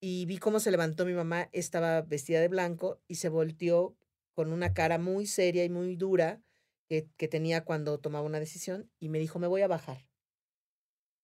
Y 0.00 0.26
vi 0.26 0.38
cómo 0.38 0.58
se 0.58 0.72
levantó 0.72 1.06
mi 1.06 1.12
mamá, 1.12 1.48
estaba 1.52 2.02
vestida 2.02 2.40
de 2.40 2.48
blanco 2.48 3.00
y 3.06 3.14
se 3.16 3.28
volteó 3.28 3.96
con 4.40 4.54
una 4.54 4.72
cara 4.72 4.96
muy 4.96 5.26
seria 5.26 5.66
y 5.66 5.68
muy 5.68 5.96
dura 5.96 6.42
que, 6.88 7.28
tenía 7.28 7.62
cuando 7.62 8.00
tomaba 8.00 8.24
una 8.24 8.40
decisión 8.40 8.90
y 8.98 9.10
me 9.10 9.18
dijo, 9.18 9.38
me 9.38 9.46
voy 9.46 9.60
a 9.60 9.68
bajar. 9.68 10.08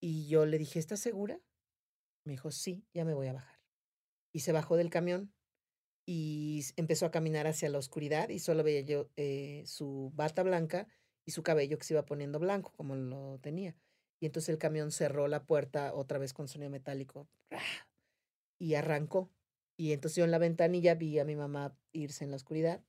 Y 0.03 0.29
yo 0.29 0.45
le 0.45 0.59
dije, 0.59 0.79
¿estás 0.79 1.01
segura? 1.01 1.41
Me 2.27 2.33
dijo, 2.35 2.51
sí, 2.51 2.85
ya 2.93 3.07
me 3.07 3.15
voy 3.15 3.29
a 3.29 3.33
bajar. 3.33 3.59
Y 4.35 4.41
se 4.41 4.53
bajó 4.53 4.77
del 4.77 4.91
camión 4.91 5.33
y 6.07 6.63
empezó 6.77 7.07
a 7.07 7.11
caminar 7.11 7.47
hacia 7.47 7.71
la 7.71 7.79
oscuridad 7.79 8.29
y 8.29 8.39
solo 8.39 8.63
veía 8.63 8.83
yo 8.83 9.09
eh, 9.17 9.63
su 9.65 10.13
bata 10.15 10.43
blanca 10.43 10.87
y 11.25 11.31
su 11.31 11.43
cabello 11.43 11.79
que 11.79 11.87
se 11.87 11.95
iba 11.95 12.05
poniendo 12.05 12.39
blanco 12.39 12.75
como 12.77 12.97
lo 12.97 13.39
tenía. 13.39 13.79
Y 14.21 14.27
entonces 14.27 14.51
el 14.51 14.59
camión 14.59 14.93
cerró 14.93 15.27
la 15.27 15.47
puerta 15.47 15.95
otra 15.95 16.19
vez 16.19 16.35
con 16.35 16.49
sonido 16.49 16.69
metálico 16.69 17.31
y 18.61 18.75
arrancó. 18.75 19.33
Y 19.75 19.93
entonces 19.93 20.17
yo 20.17 20.25
en 20.25 20.33
la 20.33 20.39
ventanilla 20.39 20.95
vi 20.95 21.19
a 21.19 21.25
mi 21.25 21.35
mamá 21.35 21.75
irse 21.93 22.23
en 22.23 22.31
la 22.31 22.37
oscuridad 22.37 22.85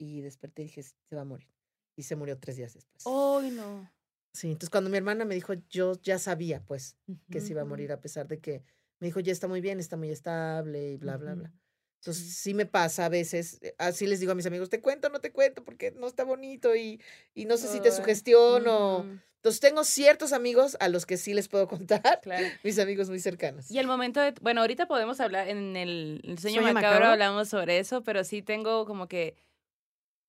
y 0.00 0.22
desperté 0.22 0.62
y 0.62 0.64
dije, 0.66 0.82
se 0.82 1.14
va 1.14 1.22
a 1.22 1.24
morir. 1.24 1.48
Y 1.96 2.02
se 2.04 2.16
murió 2.16 2.38
tres 2.38 2.56
días 2.56 2.72
después. 2.74 3.04
¡Ay, 3.06 3.50
no! 3.50 3.88
Sí, 4.32 4.46
entonces 4.48 4.70
cuando 4.70 4.90
mi 4.90 4.96
hermana 4.96 5.24
me 5.24 5.34
dijo, 5.34 5.54
yo 5.68 5.92
ya 6.02 6.18
sabía 6.18 6.62
pues 6.64 6.96
que 7.30 7.40
se 7.40 7.50
iba 7.52 7.62
a 7.62 7.64
morir 7.64 7.92
a 7.92 8.00
pesar 8.00 8.26
de 8.28 8.38
que 8.40 8.62
me 9.00 9.08
dijo, 9.08 9.20
ya 9.20 9.32
está 9.32 9.48
muy 9.48 9.60
bien, 9.60 9.80
está 9.80 9.96
muy 9.96 10.10
estable 10.10 10.92
y 10.92 10.96
bla, 10.96 11.16
bla, 11.16 11.34
bla. 11.34 11.48
Ujú. 11.48 11.58
Entonces 12.00 12.24
Sí. 12.28 12.32
sí 12.32 12.54
me 12.54 12.64
pasa 12.64 13.06
a 13.06 13.08
veces, 13.08 13.58
eh, 13.60 13.74
así 13.78 14.06
les 14.06 14.20
digo 14.20 14.32
a 14.32 14.34
mis 14.34 14.46
amigos, 14.46 14.70
te 14.70 14.80
cuento, 14.80 15.10
no 15.10 15.20
te 15.20 15.32
cuento 15.32 15.64
porque 15.64 15.90
no 15.90 16.06
está 16.06 16.24
bonito 16.24 16.74
y, 16.76 17.00
y 17.34 17.44
no 17.44 17.56
sé 17.58 17.68
si 17.68 17.80
te 17.80 17.90
sugestiono. 17.92 19.00
ujú, 19.00 19.18
Entonces 19.36 19.60
tengo 19.60 19.84
ciertos 19.84 20.32
amigos 20.32 20.76
a 20.80 20.88
los 20.88 21.06
que 21.06 21.16
sí 21.16 21.34
les 21.34 21.48
puedo 21.48 21.66
contar, 21.66 22.20
Claro. 22.22 22.46
mis 22.62 22.78
amigos 22.78 23.08
muy 23.10 23.18
cercanos. 23.20 23.70
Y 23.70 23.78
el 23.78 23.86
momento 23.86 24.20
de, 24.20 24.32
bueno, 24.40 24.60
ahorita 24.60 24.86
podemos 24.86 25.20
hablar, 25.20 25.48
en 25.48 25.76
el, 25.76 26.20
el 26.24 26.38
sueño, 26.38 26.60
¿Sueño 26.62 26.74
macabro, 26.74 26.74
macabro? 26.74 27.12
hablamos 27.12 27.48
sobre 27.48 27.78
eso, 27.80 28.02
pero 28.02 28.22
sí 28.24 28.42
tengo 28.42 28.86
como 28.86 29.08
que, 29.08 29.34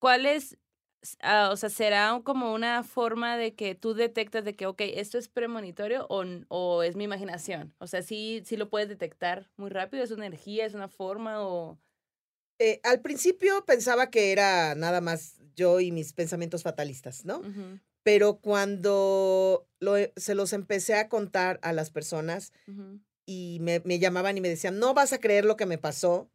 ¿cuál 0.01 0.25
es, 0.25 0.57
ah, 1.21 1.49
o 1.51 1.55
sea, 1.55 1.69
será 1.69 2.19
como 2.25 2.53
una 2.53 2.83
forma 2.83 3.37
de 3.37 3.53
que 3.53 3.75
tú 3.75 3.93
detectas 3.93 4.43
de 4.43 4.55
que, 4.55 4.65
ok, 4.65 4.81
esto 4.81 5.19
es 5.19 5.29
premonitorio 5.29 6.07
o, 6.09 6.83
es 6.83 6.95
mi 6.95 7.03
imaginación? 7.03 7.73
O 7.77 7.85
sea, 7.85 8.01
sí, 8.01 8.41
sí 8.43 8.57
lo 8.57 8.69
puedes 8.69 8.89
detectar 8.89 9.51
muy 9.57 9.69
rápido, 9.69 10.03
es 10.03 10.11
una 10.11 10.25
energía, 10.25 10.65
es 10.65 10.73
una 10.73 10.89
forma 10.89 11.45
o... 11.45 11.79
Eh, 12.59 12.81
al 12.83 13.01
principio 13.01 13.63
pensaba 13.65 14.09
que 14.09 14.31
era 14.31 14.75
nada 14.75 15.01
más 15.01 15.39
yo 15.55 15.79
y 15.79 15.91
mis 15.91 16.13
pensamientos 16.13 16.63
fatalistas, 16.63 17.23
¿no? 17.23 17.41
Pero 18.03 18.39
cuando 18.39 19.67
lo 19.79 19.97
e- 19.97 20.13
se 20.15 20.33
los 20.33 20.53
empecé 20.53 20.95
a 20.95 21.09
contar 21.09 21.59
a 21.61 21.73
las 21.73 21.91
personas 21.91 22.53
y 23.25 23.59
me, 23.61 23.81
me 23.85 23.99
llamaban 23.99 24.37
y 24.37 24.41
me 24.41 24.49
decían, 24.49 24.79
no 24.79 24.93
vas 24.93 25.13
a 25.13 25.19
creer 25.19 25.45
lo 25.45 25.55
que 25.57 25.65
me 25.65 25.77
pasó, 25.77 26.29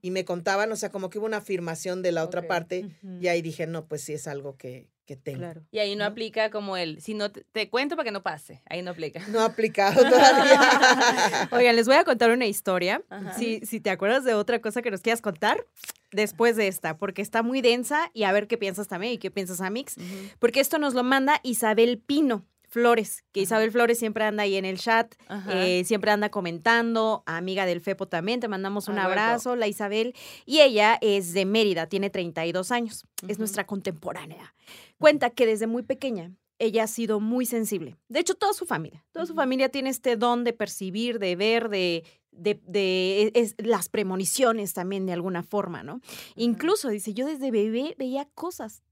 y 0.00 0.10
me 0.10 0.24
contaban, 0.24 0.72
o 0.72 0.76
sea, 0.76 0.90
como 0.90 1.10
que 1.10 1.18
hubo 1.18 1.26
una 1.26 1.38
afirmación 1.38 2.02
de 2.02 2.12
la 2.12 2.24
otra 2.24 2.46
parte, 2.46 2.96
y 3.20 3.28
ahí 3.28 3.42
dije, 3.42 3.66
no, 3.66 3.86
pues 3.86 4.02
sí 4.02 4.14
es 4.14 4.26
algo 4.26 4.56
que, 4.56 4.88
que 5.04 5.16
tengo. 5.16 5.40
Claro. 5.40 5.62
Y 5.70 5.78
ahí 5.80 5.96
no, 5.96 6.04
¿no? 6.04 6.10
aplica 6.10 6.50
como 6.50 6.76
el, 6.76 7.00
si 7.00 7.14
no 7.14 7.30
te, 7.30 7.44
te 7.52 7.68
cuento 7.68 7.96
para 7.96 8.04
que 8.04 8.12
no 8.12 8.22
pase, 8.22 8.62
ahí 8.66 8.82
no 8.82 8.92
aplica. 8.92 9.26
No 9.28 9.40
ha 9.40 9.46
aplicado 9.46 10.02
todavía. 10.02 11.48
Oigan, 11.52 11.76
les 11.76 11.86
voy 11.86 11.96
a 11.96 12.04
contar 12.04 12.30
una 12.30 12.46
historia. 12.46 13.02
Ajá. 13.10 13.34
Si, 13.34 13.60
si 13.66 13.80
te 13.80 13.90
acuerdas 13.90 14.24
de 14.24 14.34
otra 14.34 14.60
cosa 14.60 14.82
que 14.82 14.90
nos 14.90 15.00
quieras 15.00 15.20
contar, 15.20 15.66
después 16.12 16.56
de 16.56 16.68
esta, 16.68 16.96
porque 16.96 17.22
está 17.22 17.42
muy 17.42 17.60
densa 17.60 18.10
y 18.14 18.24
a 18.24 18.32
ver 18.32 18.46
qué 18.46 18.56
piensas 18.56 18.88
también 18.88 19.14
y 19.14 19.18
qué 19.18 19.30
piensas, 19.30 19.60
Amix. 19.60 19.96
Ujú. 19.96 20.06
Porque 20.38 20.60
esto 20.60 20.78
nos 20.78 20.94
lo 20.94 21.02
manda 21.02 21.40
Isabel 21.42 21.98
Pino 21.98 22.44
Flores, 22.70 23.24
que. 23.32 23.40
Isabel 23.40 23.70
Flores 23.72 23.98
siempre 23.98 24.24
anda 24.24 24.44
ahí 24.44 24.56
en 24.56 24.64
el 24.64 24.78
chat, 24.78 25.14
eh, 25.50 25.82
siempre 25.84 26.10
anda 26.12 26.30
comentando, 26.30 27.22
amiga 27.26 27.66
del 27.66 27.80
Fepo 27.80 28.06
también, 28.06 28.40
te 28.40 28.48
mandamos 28.48 28.88
un 28.88 28.98
abrazo, 28.98 29.56
la 29.56 29.66
Isabel, 29.66 30.14
y 30.46 30.60
ella 30.60 30.96
es 31.00 31.32
de 31.32 31.44
Mérida, 31.46 31.86
tiene 31.88 32.10
32 32.10 32.70
años, 32.70 33.04
es 33.26 33.32
Ujú. 33.32 33.38
nuestra 33.40 33.66
contemporánea. 33.66 34.54
Cuenta 34.98 35.30
que 35.30 35.46
desde 35.46 35.66
muy 35.66 35.82
pequeña 35.82 36.32
ella 36.60 36.84
ha 36.84 36.86
sido 36.86 37.20
muy 37.20 37.44
sensible. 37.46 37.96
De 38.08 38.20
hecho, 38.20 38.34
toda 38.34 38.52
su 38.52 38.66
familia, 38.66 39.04
toda 39.12 39.26
su 39.26 39.34
familia 39.34 39.68
tiene 39.70 39.90
este 39.90 40.16
don 40.16 40.44
de 40.44 40.52
percibir, 40.52 41.18
de 41.18 41.34
ver, 41.34 41.70
de, 41.70 42.04
de, 42.32 42.60
de- 42.66 43.32
es- 43.34 43.54
las 43.58 43.88
premoniciones 43.88 44.74
también 44.74 45.06
de 45.06 45.12
alguna 45.14 45.42
forma, 45.42 45.82
¿no? 45.82 46.00
Incluso, 46.36 46.88
dice, 46.90 47.14
yo 47.14 47.26
desde 47.26 47.50
bebé 47.50 47.94
veía 47.98 48.28
cosas. 48.34 48.82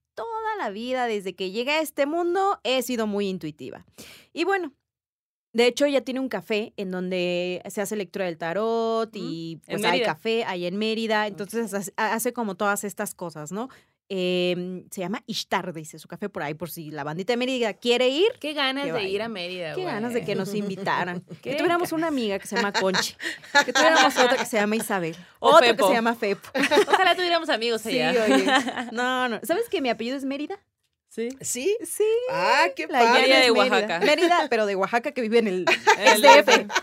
La 0.59 0.71
vida, 0.71 1.07
desde 1.07 1.35
que 1.35 1.51
llegué 1.51 1.73
a 1.73 1.81
este 1.81 2.07
mundo, 2.07 2.61
he 2.65 2.83
sido 2.83 3.07
muy 3.07 3.29
intuitiva. 3.29 3.87
Y 4.33 4.45
bueno, 4.45 4.73
de 5.53 5.67
hecho, 5.67 5.87
ella 5.87 6.05
tiene 6.05 6.21
un 6.21 6.29
café 6.29 6.73
en 6.77 6.91
donde 6.91 7.63
se 7.71 7.81
hace 7.81 7.97
lectura 7.97 8.27
del 8.27 8.39
tarot 8.39 9.11
y 9.15 9.61
pues 9.67 9.83
hay 9.85 10.03
café 10.03 10.45
ahí 10.45 10.67
en 10.67 10.77
Mérida. 10.77 11.27
Entonces 11.27 11.93
hace 11.97 12.33
como 12.33 12.57
todas 12.57 12.85
estas 12.85 13.15
cosas, 13.15 13.51
¿no? 13.51 13.69
Em, 14.11 14.89
se 14.91 15.03
llama 15.03 15.23
Ishtar, 15.27 15.75
dice 15.75 15.99
su 15.99 16.09
café 16.09 16.31
por 16.31 16.43
ahí, 16.43 16.55
por 16.55 16.71
si 16.71 16.91
la 16.91 17.05
bandita 17.05 17.35
de 17.35 17.37
Mérida 17.37 17.75
quiere 17.75 18.09
ir. 18.09 18.29
Qué 18.41 18.55
ganas 18.55 18.91
de 18.91 19.03
ir 19.05 19.21
a 19.21 19.29
Mérida, 19.29 19.75
Qué 19.75 19.85
ganas 19.85 20.15
de 20.15 20.25
que 20.25 20.35
nos 20.35 20.55
invitaran. 20.55 21.21
Qué 21.43 21.51
que 21.51 21.57
tuviéramos 21.57 21.93
una 21.93 22.07
amiga 22.07 22.39
que 22.39 22.47
se 22.47 22.57
llama 22.57 22.73
Conchi. 22.73 23.15
Que 23.67 23.73
tuviéramos 23.73 24.17
otra 24.17 24.37
que 24.39 24.47
se 24.47 24.57
llama 24.57 24.77
Isabel. 24.77 25.15
O 25.41 25.51
otra 25.51 25.77
que 25.77 25.83
se 25.83 25.93
llama 25.93 26.15
Fepo. 26.15 26.49
Ojalá 26.89 27.15
tuviéramos 27.15 27.49
amigos 27.51 27.83
Sí, 27.83 28.01
allá. 28.01 28.25
oye. 28.25 28.47
No, 28.93 29.29
no. 29.29 29.41
¿Sabes 29.43 29.69
que 29.69 29.81
mi 29.83 29.91
apellido 29.91 30.17
es 30.17 30.25
Mérida? 30.25 30.59
Sí. 31.11 31.29
¿Sí? 31.41 31.77
Sí. 31.85 32.05
Ah, 32.31 32.67
qué 32.75 32.87
La 32.87 33.01
padre. 33.01 33.21
Mérida 33.21 33.41
de. 33.41 33.51
Oaxaca. 33.51 34.01
Mérida, 34.01 34.47
pero 34.49 34.67
de 34.67 34.75
Oaxaca 34.77 35.13
que 35.13 35.21
vive 35.21 35.39
en 35.39 35.49
el 35.49 35.65
El. 35.99 36.23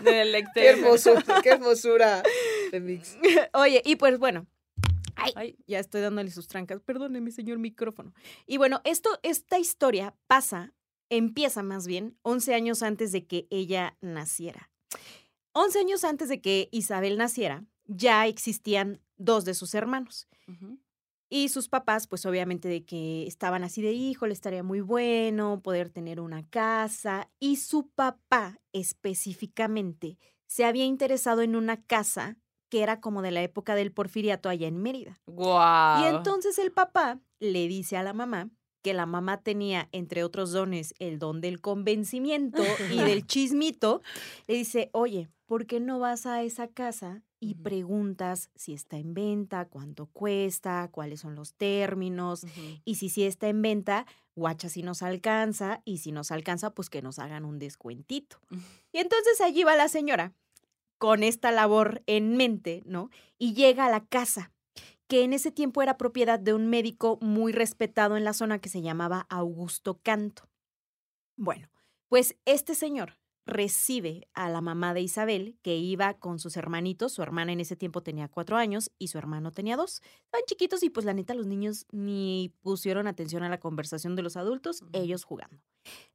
Del 0.04 0.44
Qué 0.54 0.66
hermosura, 0.68 1.22
qué 1.42 1.50
hermosura 1.50 2.22
de 2.70 2.80
mix. 2.80 3.16
Oye, 3.52 3.82
y 3.84 3.96
pues 3.96 4.18
bueno. 4.18 4.46
Ay, 5.16 5.32
Ay. 5.34 5.58
ya 5.66 5.78
estoy 5.78 6.00
dándole 6.00 6.30
sus 6.30 6.46
trancas. 6.46 6.80
Perdóneme, 6.80 7.30
señor 7.32 7.58
micrófono. 7.58 8.14
Y 8.46 8.58
bueno, 8.58 8.80
esto, 8.84 9.10
esta 9.22 9.58
historia 9.58 10.14
pasa, 10.26 10.72
empieza 11.08 11.62
más 11.62 11.86
bien, 11.86 12.16
11 12.22 12.54
años 12.54 12.82
antes 12.82 13.12
de 13.12 13.26
que 13.26 13.46
ella 13.50 13.96
naciera. 14.00 14.70
11 15.52 15.78
años 15.80 16.04
antes 16.04 16.28
de 16.28 16.40
que 16.40 16.68
Isabel 16.70 17.16
naciera, 17.16 17.64
ya 17.86 18.26
existían 18.26 19.00
dos 19.16 19.44
de 19.44 19.54
sus 19.54 19.74
hermanos. 19.74 20.28
Y 21.28 21.48
sus 21.48 21.68
papás, 21.68 22.06
pues 22.06 22.24
obviamente 22.24 22.68
de 22.68 22.84
que 22.84 23.26
estaban 23.26 23.64
así 23.64 23.82
de 23.82 23.92
hijo, 23.92 24.26
le 24.26 24.32
estaría 24.32 24.62
muy 24.62 24.80
bueno 24.80 25.60
poder 25.60 25.90
tener 25.90 26.20
una 26.20 26.48
casa. 26.48 27.30
Y 27.40 27.56
su 27.56 27.88
papá 27.88 28.60
específicamente 28.72 30.18
se 30.46 30.64
había 30.64 30.84
interesado 30.84 31.42
en 31.42 31.56
una 31.56 31.82
casa 31.82 32.36
que 32.68 32.82
era 32.82 33.00
como 33.00 33.22
de 33.22 33.30
la 33.30 33.42
época 33.42 33.74
del 33.74 33.92
porfiriato 33.92 34.48
allá 34.48 34.66
en 34.66 34.82
Mérida. 34.82 35.20
Guau. 35.26 36.02
Y 36.02 36.06
entonces 36.06 36.58
el 36.58 36.72
papá 36.72 37.20
le 37.38 37.68
dice 37.68 37.96
a 37.96 38.02
la 38.02 38.12
mamá 38.12 38.50
que 38.86 38.94
la 38.94 39.06
mamá 39.06 39.42
tenía, 39.42 39.88
entre 39.90 40.22
otros 40.22 40.52
dones, 40.52 40.94
el 41.00 41.18
don 41.18 41.40
del 41.40 41.60
convencimiento 41.60 42.62
y 42.92 42.98
del 42.98 43.26
chismito. 43.26 44.00
Le 44.46 44.54
dice, 44.54 44.90
oye, 44.92 45.28
¿por 45.46 45.66
qué 45.66 45.80
no 45.80 45.98
vas 45.98 46.24
a 46.24 46.44
esa 46.44 46.68
casa 46.68 47.24
y 47.40 47.56
preguntas 47.56 48.48
si 48.54 48.74
está 48.74 48.96
en 48.96 49.12
venta, 49.12 49.64
cuánto 49.64 50.06
cuesta, 50.06 50.88
cuáles 50.92 51.18
son 51.18 51.34
los 51.34 51.54
términos? 51.54 52.46
Y 52.84 52.94
si 52.94 53.08
sí 53.08 53.24
está 53.24 53.48
en 53.48 53.60
venta, 53.60 54.06
guacha 54.36 54.68
si 54.68 54.84
nos 54.84 55.02
alcanza, 55.02 55.82
y 55.84 55.98
si 55.98 56.12
nos 56.12 56.30
alcanza, 56.30 56.70
pues 56.70 56.88
que 56.88 57.02
nos 57.02 57.18
hagan 57.18 57.44
un 57.44 57.58
descuentito. 57.58 58.38
Y 58.92 58.98
entonces 58.98 59.40
allí 59.42 59.62
va 59.62 59.76
la 59.76 59.88
señora 59.88 60.32
con 60.98 61.22
esta 61.22 61.50
labor 61.52 62.02
en 62.06 62.36
mente, 62.36 62.82
¿no? 62.86 63.10
Y 63.38 63.54
llega 63.54 63.86
a 63.86 63.90
la 63.90 64.04
casa, 64.06 64.52
que 65.08 65.22
en 65.22 65.32
ese 65.32 65.50
tiempo 65.50 65.82
era 65.82 65.98
propiedad 65.98 66.38
de 66.38 66.54
un 66.54 66.68
médico 66.68 67.18
muy 67.20 67.52
respetado 67.52 68.16
en 68.16 68.24
la 68.24 68.32
zona 68.32 68.58
que 68.58 68.68
se 68.68 68.82
llamaba 68.82 69.26
Augusto 69.28 70.00
Canto. 70.02 70.48
Bueno, 71.36 71.68
pues 72.08 72.36
este 72.44 72.74
señor 72.74 73.18
recibe 73.46 74.26
a 74.34 74.50
la 74.50 74.60
mamá 74.60 74.92
de 74.92 75.00
Isabel, 75.00 75.56
que 75.62 75.76
iba 75.76 76.14
con 76.14 76.38
sus 76.38 76.56
hermanitos. 76.56 77.12
Su 77.12 77.22
hermana 77.22 77.52
en 77.52 77.60
ese 77.60 77.76
tiempo 77.76 78.02
tenía 78.02 78.28
cuatro 78.28 78.56
años 78.56 78.90
y 78.98 79.08
su 79.08 79.18
hermano 79.18 79.52
tenía 79.52 79.76
dos. 79.76 80.02
Estaban 80.24 80.44
chiquitos 80.46 80.82
y 80.82 80.90
pues 80.90 81.06
la 81.06 81.14
neta 81.14 81.32
los 81.34 81.46
niños 81.46 81.86
ni 81.92 82.52
pusieron 82.60 83.06
atención 83.06 83.44
a 83.44 83.48
la 83.48 83.60
conversación 83.60 84.16
de 84.16 84.22
los 84.22 84.36
adultos, 84.36 84.82
ellos 84.92 85.24
jugando. 85.24 85.62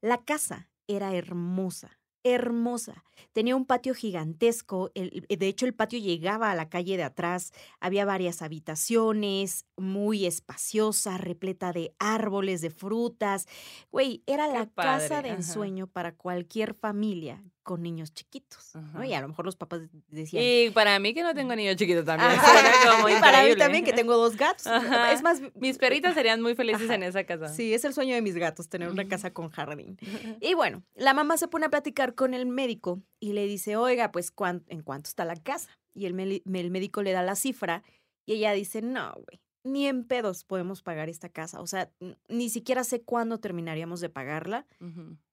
La 0.01 0.23
casa 0.25 0.69
era 0.87 1.15
hermosa, 1.15 2.00
hermosa. 2.23 3.03
Tenía 3.33 3.55
un 3.55 3.65
patio 3.65 3.93
gigantesco. 3.93 4.91
el- 4.95 5.25
de 5.29 5.47
hecho, 5.47 5.65
el 5.65 5.73
patio 5.73 5.99
llegaba 5.99 6.51
a 6.51 6.55
la 6.55 6.69
calle 6.69 6.97
de 6.97 7.03
atrás. 7.03 7.51
Había 7.79 8.05
varias 8.05 8.41
habitaciones, 8.41 9.65
muy 9.77 10.25
espaciosa, 10.25 11.17
repleta 11.17 11.71
de 11.73 11.93
árboles, 11.99 12.61
de 12.61 12.69
frutas. 12.69 13.47
Güey, 13.91 14.23
era 14.25 14.47
Qué 14.47 14.53
la 14.53 14.65
casa 14.67 15.21
de 15.21 15.29
ajá. 15.29 15.37
ensueño 15.37 15.87
para 15.87 16.15
cualquier 16.15 16.73
familia 16.73 17.43
con 17.63 17.81
niños 17.83 18.13
chiquitos. 18.13 18.75
¿no? 18.93 19.03
Y 19.03 19.13
a 19.13 19.21
lo 19.21 19.27
mejor 19.27 19.45
los 19.45 19.55
papás 19.55 19.81
decían. 20.07 20.43
Y 20.43 20.69
para 20.71 20.97
mí 20.99 21.13
que 21.13 21.21
no 21.23 21.33
tengo 21.33 21.55
niño 21.55 21.73
chiquito 21.75 22.03
también. 22.05 22.31
Ajá. 22.31 22.51
suena 22.51 22.95
como 22.95 23.09
Y 23.09 23.13
para 23.19 23.43
mí 23.43 23.55
también 23.55 23.83
que 23.85 23.93
tengo 23.93 24.17
dos 24.17 24.35
gatos. 24.37 24.67
Ajá. 24.67 25.11
Es 25.13 25.21
más, 25.21 25.41
Mis 25.55 25.77
perritas 25.77 26.13
serían 26.15 26.41
muy 26.41 26.55
felices 26.55 26.83
Ajá. 26.85 26.95
en 26.95 27.03
esa 27.03 27.23
casa. 27.25 27.47
Sí, 27.49 27.73
es 27.73 27.85
el 27.85 27.93
sueño 27.93 28.15
de 28.15 28.21
mis 28.21 28.35
gatos, 28.35 28.67
tener 28.69 28.89
una 28.89 29.07
casa 29.07 29.31
con 29.33 29.49
jardín. 29.49 29.97
Y 30.41 30.53
bueno, 30.55 30.83
la 30.95 31.13
mamá 31.13 31.37
se 31.37 31.47
pone 31.47 31.65
a 31.65 31.69
platicar 31.69 32.15
con 32.15 32.33
el 32.33 32.45
médico 32.45 33.01
y 33.19 33.33
le 33.33 33.45
dice, 33.45 33.75
oiga, 33.75 34.11
pues, 34.11 34.31
¿cuán- 34.31 34.63
¿en 34.67 34.81
cuánto 34.81 35.07
está 35.09 35.23
la 35.25 35.35
casa? 35.35 35.69
Y 35.93 36.05
el, 36.05 36.19
el 36.45 36.71
médico 36.71 37.01
le 37.03 37.11
da 37.11 37.21
la 37.21 37.35
cifra 37.35 37.83
y 38.25 38.33
ella 38.33 38.53
dice, 38.53 38.81
no, 38.81 39.13
güey, 39.13 39.41
ni 39.63 39.85
en 39.87 40.05
pedos 40.07 40.43
podemos 40.43 40.81
pagar 40.81 41.09
esta 41.09 41.29
casa. 41.29 41.61
O 41.61 41.67
sea, 41.67 41.91
ni 42.29 42.49
siquiera 42.49 42.83
sé 42.83 43.01
cuándo 43.03 43.39
terminaríamos 43.39 43.99
de 44.01 44.09
pagarla 44.09 44.65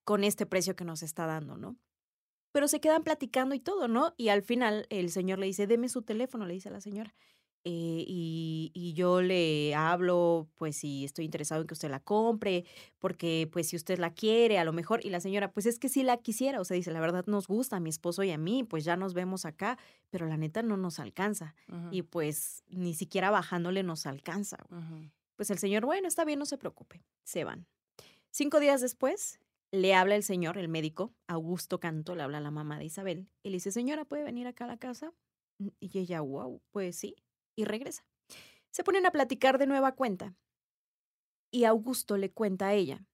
con 0.04 0.24
este 0.24 0.44
precio 0.46 0.74
que 0.76 0.84
nos 0.84 1.02
está 1.02 1.26
dando, 1.26 1.56
¿no? 1.56 1.76
Pero 2.52 2.66
se 2.68 2.80
quedan 2.80 3.02
platicando 3.02 3.54
y 3.54 3.60
todo, 3.60 3.88
¿no? 3.88 4.14
Y 4.16 4.28
al 4.28 4.42
final 4.42 4.86
el 4.90 5.10
señor 5.10 5.38
le 5.38 5.46
dice, 5.46 5.66
deme 5.66 5.88
su 5.88 6.02
teléfono, 6.02 6.46
le 6.46 6.54
dice 6.54 6.68
a 6.68 6.72
la 6.72 6.80
señora. 6.80 7.14
eh, 7.64 8.04
y, 8.06 8.70
y 8.72 8.94
yo 8.94 9.20
le 9.20 9.74
hablo, 9.74 10.48
pues 10.54 10.76
si 10.76 11.04
estoy 11.04 11.26
interesado 11.26 11.60
en 11.60 11.66
que 11.66 11.74
usted 11.74 11.90
la 11.90 12.00
compre, 12.00 12.64
porque 12.98 13.48
pues 13.52 13.68
si 13.68 13.76
usted 13.76 13.98
la 13.98 14.14
quiere, 14.14 14.58
a 14.58 14.64
lo 14.64 14.72
mejor, 14.72 15.04
y 15.04 15.10
la 15.10 15.20
señora, 15.20 15.52
pues 15.52 15.66
es 15.66 15.78
que 15.78 15.88
sí 15.90 16.02
la 16.02 16.16
quisiera, 16.16 16.60
o 16.60 16.64
sea, 16.64 16.76
dice, 16.76 16.92
la 16.92 17.00
verdad 17.00 17.24
nos 17.26 17.46
gusta 17.46 17.76
a 17.76 17.80
mi 17.80 17.90
esposo 17.90 18.22
y 18.22 18.30
a 18.30 18.38
mí, 18.38 18.64
pues 18.64 18.84
ya 18.84 18.96
nos 18.96 19.12
vemos 19.12 19.44
acá, 19.44 19.76
pero 20.08 20.26
la 20.26 20.36
neta 20.38 20.62
no 20.62 20.76
nos 20.78 20.98
alcanza, 20.98 21.54
y 21.90 22.02
pues 22.02 22.62
ni 22.68 22.94
siquiera 22.94 23.30
bajándole 23.30 23.82
nos 23.82 24.06
alcanza. 24.06 24.58
Pues 25.36 25.50
el 25.50 25.58
señor, 25.58 25.84
bueno, 25.84 26.08
está 26.08 26.24
bien, 26.24 26.38
no 26.38 26.46
se 26.46 26.56
preocupe, 26.58 27.02
se 27.24 27.44
van. 27.44 27.66
Cinco 28.30 28.60
días 28.60 28.80
después, 28.80 29.40
le 29.72 29.94
habla 29.94 30.16
el 30.16 30.22
señor, 30.22 30.58
el 30.58 30.68
médico, 30.68 31.14
Augusto 31.26 31.80
Canto, 31.80 32.14
le 32.14 32.22
habla 32.22 32.38
a 32.38 32.42
la 32.42 32.50
mamá 32.50 32.78
de 32.78 32.86
Isabel, 32.86 33.28
y 33.42 33.50
le 33.50 33.56
dice, 33.56 33.70
señora, 33.70 34.04
¿puede 34.04 34.24
venir 34.24 34.46
acá 34.46 34.64
a 34.64 34.68
la 34.68 34.78
casa? 34.78 35.12
Y 35.58 35.98
ella, 35.98 36.20
wow, 36.20 36.62
pues 36.70 36.96
sí, 36.96 37.16
y 37.56 37.64
regresa. 37.64 38.04
Se 38.70 38.84
ponen 38.84 39.06
a 39.06 39.10
platicar 39.10 39.58
de 39.58 39.66
nueva 39.66 39.92
cuenta, 39.92 40.36
y 41.50 41.64
Augusto 41.64 42.16
le 42.16 42.30
cuenta 42.30 42.68
a 42.68 42.74
ella 42.74 43.06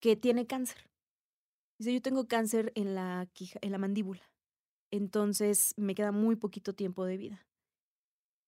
que 0.00 0.16
tiene 0.16 0.46
cáncer. 0.46 0.88
Dice, 1.78 1.92
yo 1.92 2.02
tengo 2.02 2.26
cáncer 2.26 2.72
en 2.74 2.94
la, 2.94 3.28
en 3.60 3.72
la 3.72 3.78
mandíbula, 3.78 4.30
entonces 4.90 5.74
me 5.76 5.94
queda 5.94 6.12
muy 6.12 6.36
poquito 6.36 6.74
tiempo 6.74 7.04
de 7.04 7.16
vida. 7.16 7.46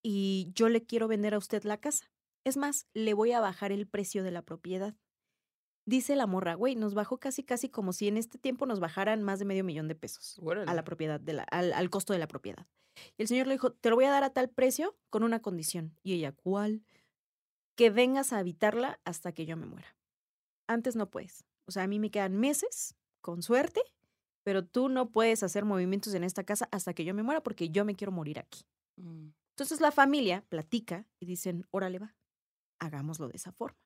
Y 0.03 0.51
yo 0.55 0.69
le 0.69 0.85
quiero 0.85 1.09
vender 1.09 1.35
a 1.35 1.39
usted 1.39 1.63
la 1.65 1.79
casa. 1.79 2.11
Es 2.45 2.57
más, 2.57 2.87
le 2.95 3.13
voy 3.13 3.33
a 3.33 3.41
bajar 3.41 3.71
el 3.71 3.87
precio 3.87 4.25
de 4.25 4.31
la 4.31 4.43
propiedad. 4.43 4.97
Dice 5.91 6.15
la 6.15 6.29
morra, 6.29 6.55
güey, 6.55 6.77
nos 6.77 6.95
bajó 6.95 7.19
casi, 7.19 7.43
casi 7.43 7.69
como 7.69 7.93
si 7.93 8.07
en 8.07 8.17
este 8.17 8.39
tiempo 8.39 8.65
nos 8.65 8.79
bajaran 8.79 9.25
más 9.25 9.41
de 9.41 9.45
medio 9.45 9.65
millón 9.65 9.89
de 9.89 9.97
pesos 9.97 10.41
a 10.69 10.73
la 10.73 10.85
propiedad, 10.85 11.19
de 11.19 11.33
la, 11.33 11.43
al, 11.43 11.73
al 11.73 11.91
costo 11.91 12.13
de 12.13 12.21
la 12.21 12.29
propiedad. 12.29 12.69
Y 13.19 13.23
el 13.23 13.27
señor 13.27 13.49
le 13.49 13.55
dijo, 13.55 13.73
te 13.73 13.91
lo 13.91 13.97
voy 13.97 14.05
a 14.05 14.11
dar 14.11 14.23
a 14.23 14.31
tal 14.31 14.51
precio 14.51 14.97
con 15.11 15.25
una 15.25 15.43
condición. 15.43 15.99
Y 16.05 16.13
ella, 16.13 16.31
¿cuál? 16.31 16.85
Que 17.75 17.91
vengas 17.91 18.33
a 18.33 18.39
habitarla 18.39 19.01
hasta 19.05 19.33
que 19.33 19.47
yo 19.47 19.57
me 19.57 19.67
muera. 19.67 19.97
Antes 20.69 20.95
no 20.95 21.11
puedes. 21.11 21.45
O 21.67 21.73
sea, 21.73 21.83
a 21.83 21.89
mí 21.89 21.99
me 21.99 22.13
quedan 22.13 22.37
meses, 22.37 22.95
con 23.21 23.43
suerte, 23.43 23.83
pero 24.45 24.65
tú 24.65 24.89
no 24.89 25.11
puedes 25.11 25.43
hacer 25.43 25.65
movimientos 25.65 26.15
en 26.15 26.23
esta 26.23 26.45
casa 26.45 26.69
hasta 26.71 26.95
que 26.95 27.05
yo 27.05 27.15
me 27.15 27.25
muera 27.25 27.43
porque 27.43 27.71
yo 27.71 27.85
me 27.85 27.97
quiero 27.97 28.13
morir 28.13 28.39
aquí. 28.39 28.61
Mm, 28.95 29.31
Entonces 29.57 29.81
la 29.81 29.91
familia 29.91 30.45
platica 30.49 31.05
y 31.19 31.27
dicen, 31.27 31.67
órale 31.73 31.99
va, 31.99 32.15
hagámoslo 32.79 33.27
de 33.27 33.39
esa 33.39 33.51
forma. 33.51 33.77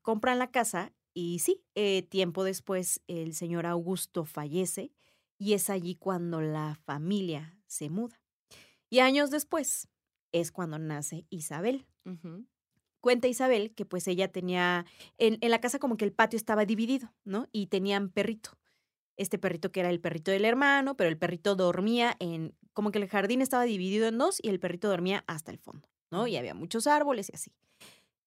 Compran 0.00 0.38
la 0.38 0.50
casa 0.50 0.94
y 1.14 1.38
sí, 1.38 1.62
eh, 1.74 2.02
tiempo 2.02 2.44
después 2.44 3.00
el 3.06 3.34
señor 3.34 3.66
Augusto 3.66 4.24
fallece 4.24 4.92
y 5.38 5.54
es 5.54 5.70
allí 5.70 5.94
cuando 5.94 6.40
la 6.40 6.78
familia 6.84 7.56
se 7.66 7.88
muda. 7.88 8.20
Y 8.90 8.98
años 8.98 9.30
después 9.30 9.88
es 10.32 10.50
cuando 10.52 10.78
nace 10.78 11.26
Isabel. 11.30 11.86
Cuenta 13.00 13.28
Isabel 13.28 13.74
que 13.74 13.86
pues 13.86 14.08
ella 14.08 14.30
tenía, 14.30 14.86
en, 15.18 15.38
en 15.40 15.50
la 15.50 15.60
casa 15.60 15.78
como 15.78 15.96
que 15.96 16.04
el 16.04 16.12
patio 16.12 16.36
estaba 16.36 16.64
dividido, 16.64 17.12
¿no? 17.24 17.48
Y 17.52 17.68
tenían 17.68 18.10
perrito. 18.10 18.50
Este 19.16 19.38
perrito 19.38 19.70
que 19.70 19.80
era 19.80 19.90
el 19.90 20.00
perrito 20.00 20.32
del 20.32 20.44
hermano, 20.44 20.96
pero 20.96 21.08
el 21.08 21.16
perrito 21.16 21.54
dormía 21.54 22.16
en, 22.18 22.54
como 22.72 22.90
que 22.90 22.98
el 22.98 23.08
jardín 23.08 23.40
estaba 23.40 23.64
dividido 23.64 24.08
en 24.08 24.18
dos 24.18 24.40
y 24.42 24.48
el 24.48 24.58
perrito 24.58 24.88
dormía 24.88 25.22
hasta 25.28 25.52
el 25.52 25.58
fondo, 25.58 25.88
¿no? 26.10 26.26
Y 26.26 26.36
había 26.36 26.54
muchos 26.54 26.88
árboles 26.88 27.30
y 27.30 27.36
así. 27.36 27.52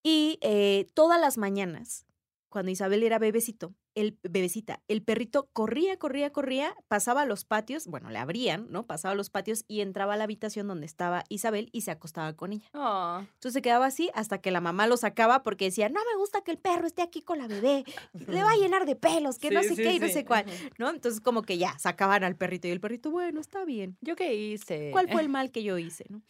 Y 0.02 0.38
eh, 0.40 0.90
todas 0.94 1.20
las 1.20 1.36
mañanas, 1.36 2.06
cuando 2.48 2.70
Isabel 2.70 3.02
era 3.02 3.18
bebecito, 3.18 3.74
el 3.94 4.18
bebecita, 4.22 4.80
el 4.88 5.02
perrito 5.02 5.48
corría, 5.52 5.98
corría, 5.98 6.30
corría, 6.30 6.74
pasaba 6.88 7.22
a 7.22 7.26
los 7.26 7.44
patios, 7.44 7.86
bueno, 7.86 8.10
le 8.10 8.18
abrían, 8.18 8.66
¿no? 8.70 8.86
Pasaba 8.86 9.12
a 9.12 9.16
los 9.16 9.28
patios 9.28 9.64
y 9.66 9.80
entraba 9.80 10.14
a 10.14 10.16
la 10.16 10.24
habitación 10.24 10.68
donde 10.68 10.86
estaba 10.86 11.24
Isabel 11.28 11.68
y 11.72 11.80
se 11.80 11.90
acostaba 11.90 12.34
con 12.34 12.52
ella. 12.52 12.68
Ah, 12.74 13.20
Entonces 13.22 13.54
se 13.54 13.62
quedaba 13.62 13.86
así 13.86 14.10
hasta 14.14 14.38
que 14.40 14.50
la 14.50 14.60
mamá 14.60 14.86
lo 14.86 14.96
sacaba 14.96 15.42
porque 15.42 15.66
decía, 15.66 15.88
no 15.88 16.00
me 16.10 16.16
gusta 16.16 16.42
que 16.42 16.52
el 16.52 16.58
perro 16.58 16.86
esté 16.86 17.02
aquí 17.02 17.22
con 17.22 17.38
la 17.38 17.48
bebé, 17.48 17.84
le 18.12 18.42
va 18.42 18.52
a 18.52 18.56
llenar 18.60 18.86
de 18.86 18.96
pelos, 18.96 19.38
que 19.38 19.50
no 19.50 19.62
sé 19.62 19.74
sí, 19.74 19.82
qué 19.82 19.94
y 19.94 19.98
no 19.98 20.08
sé 20.08 20.24
cuál. 20.24 20.46
¿no? 20.78 20.90
Entonces 20.90 21.20
como 21.20 21.42
que 21.42 21.58
ya 21.58 21.78
sacaban 21.78 22.24
al 22.24 22.36
perrito 22.36 22.68
y 22.68 22.70
el 22.70 22.80
perrito, 22.80 23.10
bueno, 23.10 23.40
está 23.40 23.64
bien. 23.64 23.96
¿Yo 24.00 24.16
qué 24.16 24.34
hice? 24.34 24.90
¿Cuál 24.92 25.10
fue 25.10 25.20
el 25.22 25.28
mal 25.28 25.50
que 25.50 25.62
yo 25.62 25.76
hice, 25.78 26.04
no? 26.08 26.22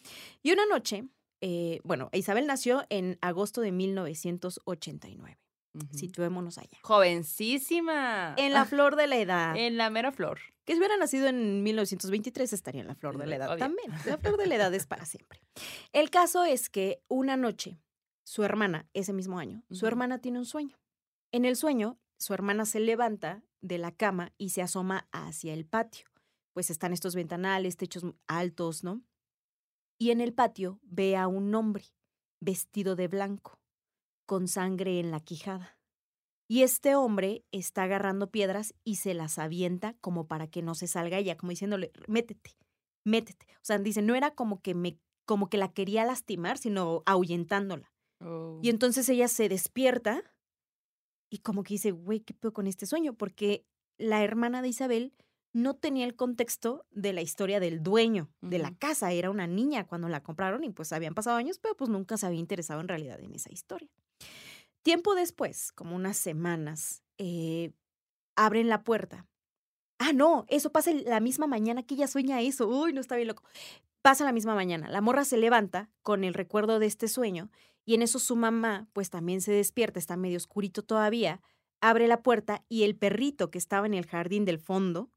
Y 0.42 0.52
una 0.52 0.66
noche, 0.66 1.04
eh, 1.40 1.80
bueno, 1.84 2.08
Isabel 2.12 2.46
nació 2.46 2.84
en 2.88 3.18
agosto 3.20 3.60
de 3.60 3.72
1989. 3.72 5.38
Situémonos 5.92 6.58
allá. 6.58 6.78
Jovencísima. 6.82 8.34
En 8.36 8.52
la 8.52 8.64
flor 8.64 8.96
de 8.96 9.06
la 9.06 9.16
edad. 9.16 9.56
En 9.56 9.76
la 9.76 9.90
mera 9.90 10.12
flor. 10.12 10.40
Que 10.64 10.74
si 10.74 10.78
hubiera 10.78 10.96
nacido 10.96 11.28
en 11.28 11.62
1923 11.62 12.52
estaría 12.52 12.80
en 12.80 12.88
la 12.88 12.94
flor 12.94 13.16
de 13.18 13.26
la 13.26 13.36
edad 13.36 13.48
Obvio. 13.48 13.58
también. 13.58 13.90
La 14.06 14.18
flor 14.18 14.36
de 14.36 14.46
la 14.46 14.56
edad 14.56 14.74
es 14.74 14.86
para 14.86 15.04
siempre. 15.06 15.40
El 15.92 16.10
caso 16.10 16.44
es 16.44 16.68
que 16.68 17.02
una 17.08 17.36
noche, 17.36 17.80
su 18.24 18.44
hermana, 18.44 18.88
ese 18.92 19.12
mismo 19.12 19.38
año, 19.38 19.62
su 19.70 19.86
hermana 19.86 20.20
tiene 20.20 20.38
un 20.38 20.46
sueño. 20.46 20.78
En 21.32 21.44
el 21.44 21.56
sueño, 21.56 21.98
su 22.18 22.34
hermana 22.34 22.66
se 22.66 22.80
levanta 22.80 23.42
de 23.60 23.78
la 23.78 23.92
cama 23.92 24.32
y 24.38 24.50
se 24.50 24.62
asoma 24.62 25.08
hacia 25.12 25.54
el 25.54 25.66
patio. 25.66 26.06
Pues 26.52 26.70
están 26.70 26.92
estos 26.92 27.14
ventanales, 27.14 27.76
techos 27.76 28.04
altos, 28.26 28.82
¿no? 28.82 29.02
Y 29.98 30.10
en 30.10 30.20
el 30.20 30.32
patio 30.32 30.80
ve 30.82 31.16
a 31.16 31.28
un 31.28 31.54
hombre 31.54 31.84
vestido 32.40 32.94
de 32.96 33.08
blanco, 33.08 33.58
con 34.28 34.46
sangre 34.46 35.00
en 35.00 35.10
la 35.10 35.20
quijada. 35.20 35.78
Y 36.48 36.62
este 36.62 36.94
hombre 36.94 37.46
está 37.50 37.84
agarrando 37.84 38.30
piedras 38.30 38.74
y 38.84 38.96
se 38.96 39.14
las 39.14 39.38
avienta 39.38 39.94
como 40.02 40.28
para 40.28 40.46
que 40.46 40.60
no 40.60 40.74
se 40.74 40.86
salga 40.86 41.16
ella, 41.16 41.38
como 41.38 41.50
diciéndole, 41.50 41.92
métete, 42.06 42.56
métete. 43.04 43.46
O 43.54 43.64
sea, 43.64 43.78
dice, 43.78 44.02
no 44.02 44.14
era 44.14 44.34
como 44.34 44.60
que 44.60 44.74
me, 44.74 44.98
como 45.26 45.48
que 45.48 45.56
la 45.56 45.72
quería 45.72 46.04
lastimar, 46.04 46.58
sino 46.58 47.02
ahuyentándola. 47.06 47.90
Oh. 48.20 48.60
Y 48.62 48.68
entonces 48.68 49.08
ella 49.08 49.28
se 49.28 49.48
despierta 49.48 50.22
y 51.30 51.38
como 51.38 51.62
que 51.62 51.74
dice, 51.74 51.92
güey, 51.92 52.20
¿qué 52.20 52.34
pedo 52.34 52.52
con 52.52 52.66
este 52.66 52.84
sueño? 52.84 53.14
Porque 53.14 53.64
la 53.96 54.22
hermana 54.22 54.60
de 54.60 54.68
Isabel 54.68 55.14
no 55.54 55.74
tenía 55.74 56.04
el 56.04 56.16
contexto 56.16 56.84
de 56.90 57.14
la 57.14 57.22
historia 57.22 57.60
del 57.60 57.82
dueño 57.82 58.30
de 58.42 58.58
la 58.58 58.76
casa. 58.76 59.10
Era 59.10 59.30
una 59.30 59.46
niña 59.46 59.86
cuando 59.86 60.10
la 60.10 60.22
compraron 60.22 60.64
y 60.64 60.70
pues 60.70 60.92
habían 60.92 61.14
pasado 61.14 61.38
años, 61.38 61.58
pero 61.58 61.74
pues 61.76 61.88
nunca 61.88 62.18
se 62.18 62.26
había 62.26 62.40
interesado 62.40 62.82
en 62.82 62.88
realidad 62.88 63.20
en 63.20 63.34
esa 63.34 63.50
historia. 63.50 63.88
Tiempo 64.82 65.14
después, 65.14 65.72
como 65.72 65.96
unas 65.96 66.16
semanas, 66.16 67.02
eh, 67.18 67.72
abren 68.36 68.68
la 68.68 68.84
puerta. 68.84 69.26
Ah, 69.98 70.12
no, 70.12 70.46
eso 70.48 70.70
pasa 70.70 70.92
la 70.92 71.20
misma 71.20 71.46
mañana 71.46 71.82
que 71.82 71.94
ella 71.94 72.06
sueña 72.06 72.40
eso. 72.40 72.68
Uy, 72.68 72.92
no 72.92 73.00
está 73.00 73.16
bien 73.16 73.28
loco. 73.28 73.42
Pasa 74.00 74.24
la 74.24 74.32
misma 74.32 74.54
mañana. 74.54 74.88
La 74.88 75.00
morra 75.00 75.24
se 75.24 75.36
levanta 75.36 75.90
con 76.02 76.24
el 76.24 76.34
recuerdo 76.34 76.78
de 76.78 76.86
este 76.86 77.08
sueño 77.08 77.50
y 77.84 77.94
en 77.94 78.02
eso 78.02 78.18
su 78.18 78.36
mamá, 78.36 78.88
pues 78.92 79.10
también 79.10 79.40
se 79.40 79.52
despierta, 79.52 79.98
está 79.98 80.16
medio 80.16 80.36
oscurito 80.36 80.82
todavía, 80.82 81.40
abre 81.80 82.06
la 82.06 82.22
puerta 82.22 82.64
y 82.68 82.84
el 82.84 82.96
perrito 82.96 83.50
que 83.50 83.58
estaba 83.58 83.86
en 83.86 83.94
el 83.94 84.06
jardín 84.06 84.44
del 84.44 84.58
fondo 84.58 85.10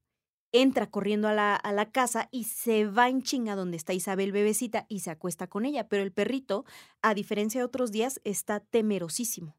entra 0.51 0.89
corriendo 0.89 1.27
a 1.27 1.33
la, 1.33 1.55
a 1.55 1.71
la 1.71 1.91
casa 1.91 2.27
y 2.31 2.45
se 2.45 2.85
va 2.85 3.09
en 3.09 3.21
chinga 3.21 3.55
donde 3.55 3.77
está 3.77 3.93
Isabel 3.93 4.31
bebecita 4.31 4.85
y 4.89 4.99
se 4.99 5.11
acuesta 5.11 5.47
con 5.47 5.65
ella. 5.65 5.87
Pero 5.87 6.03
el 6.03 6.11
perrito, 6.11 6.65
a 7.01 7.13
diferencia 7.13 7.61
de 7.61 7.65
otros 7.65 7.91
días, 7.91 8.21
está 8.23 8.59
temerosísimo 8.59 9.55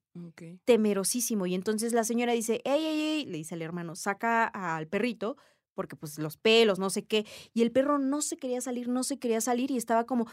temerosísimo. 0.64 1.46
Y 1.46 1.54
entonces 1.54 1.92
la 1.92 2.04
señora 2.04 2.32
dice, 2.32 2.60
ey, 2.64 2.84
ey, 2.84 3.00
ey, 3.00 3.24
le 3.24 3.38
dice 3.38 3.54
al 3.54 3.62
hermano, 3.62 3.96
saca 3.96 4.44
al 4.44 4.86
perrito, 4.86 5.36
porque 5.74 5.96
pues 5.96 6.18
los 6.18 6.36
pelos, 6.36 6.78
no 6.78 6.90
sé 6.90 7.06
qué. 7.06 7.26
Y 7.54 7.62
el 7.62 7.72
perro 7.72 7.98
no 7.98 8.20
se 8.20 8.36
quería 8.36 8.60
salir, 8.60 8.88
no 8.88 9.04
se 9.04 9.18
quería 9.18 9.40
salir 9.40 9.70
y 9.70 9.76
estaba 9.76 10.04
como, 10.04 10.26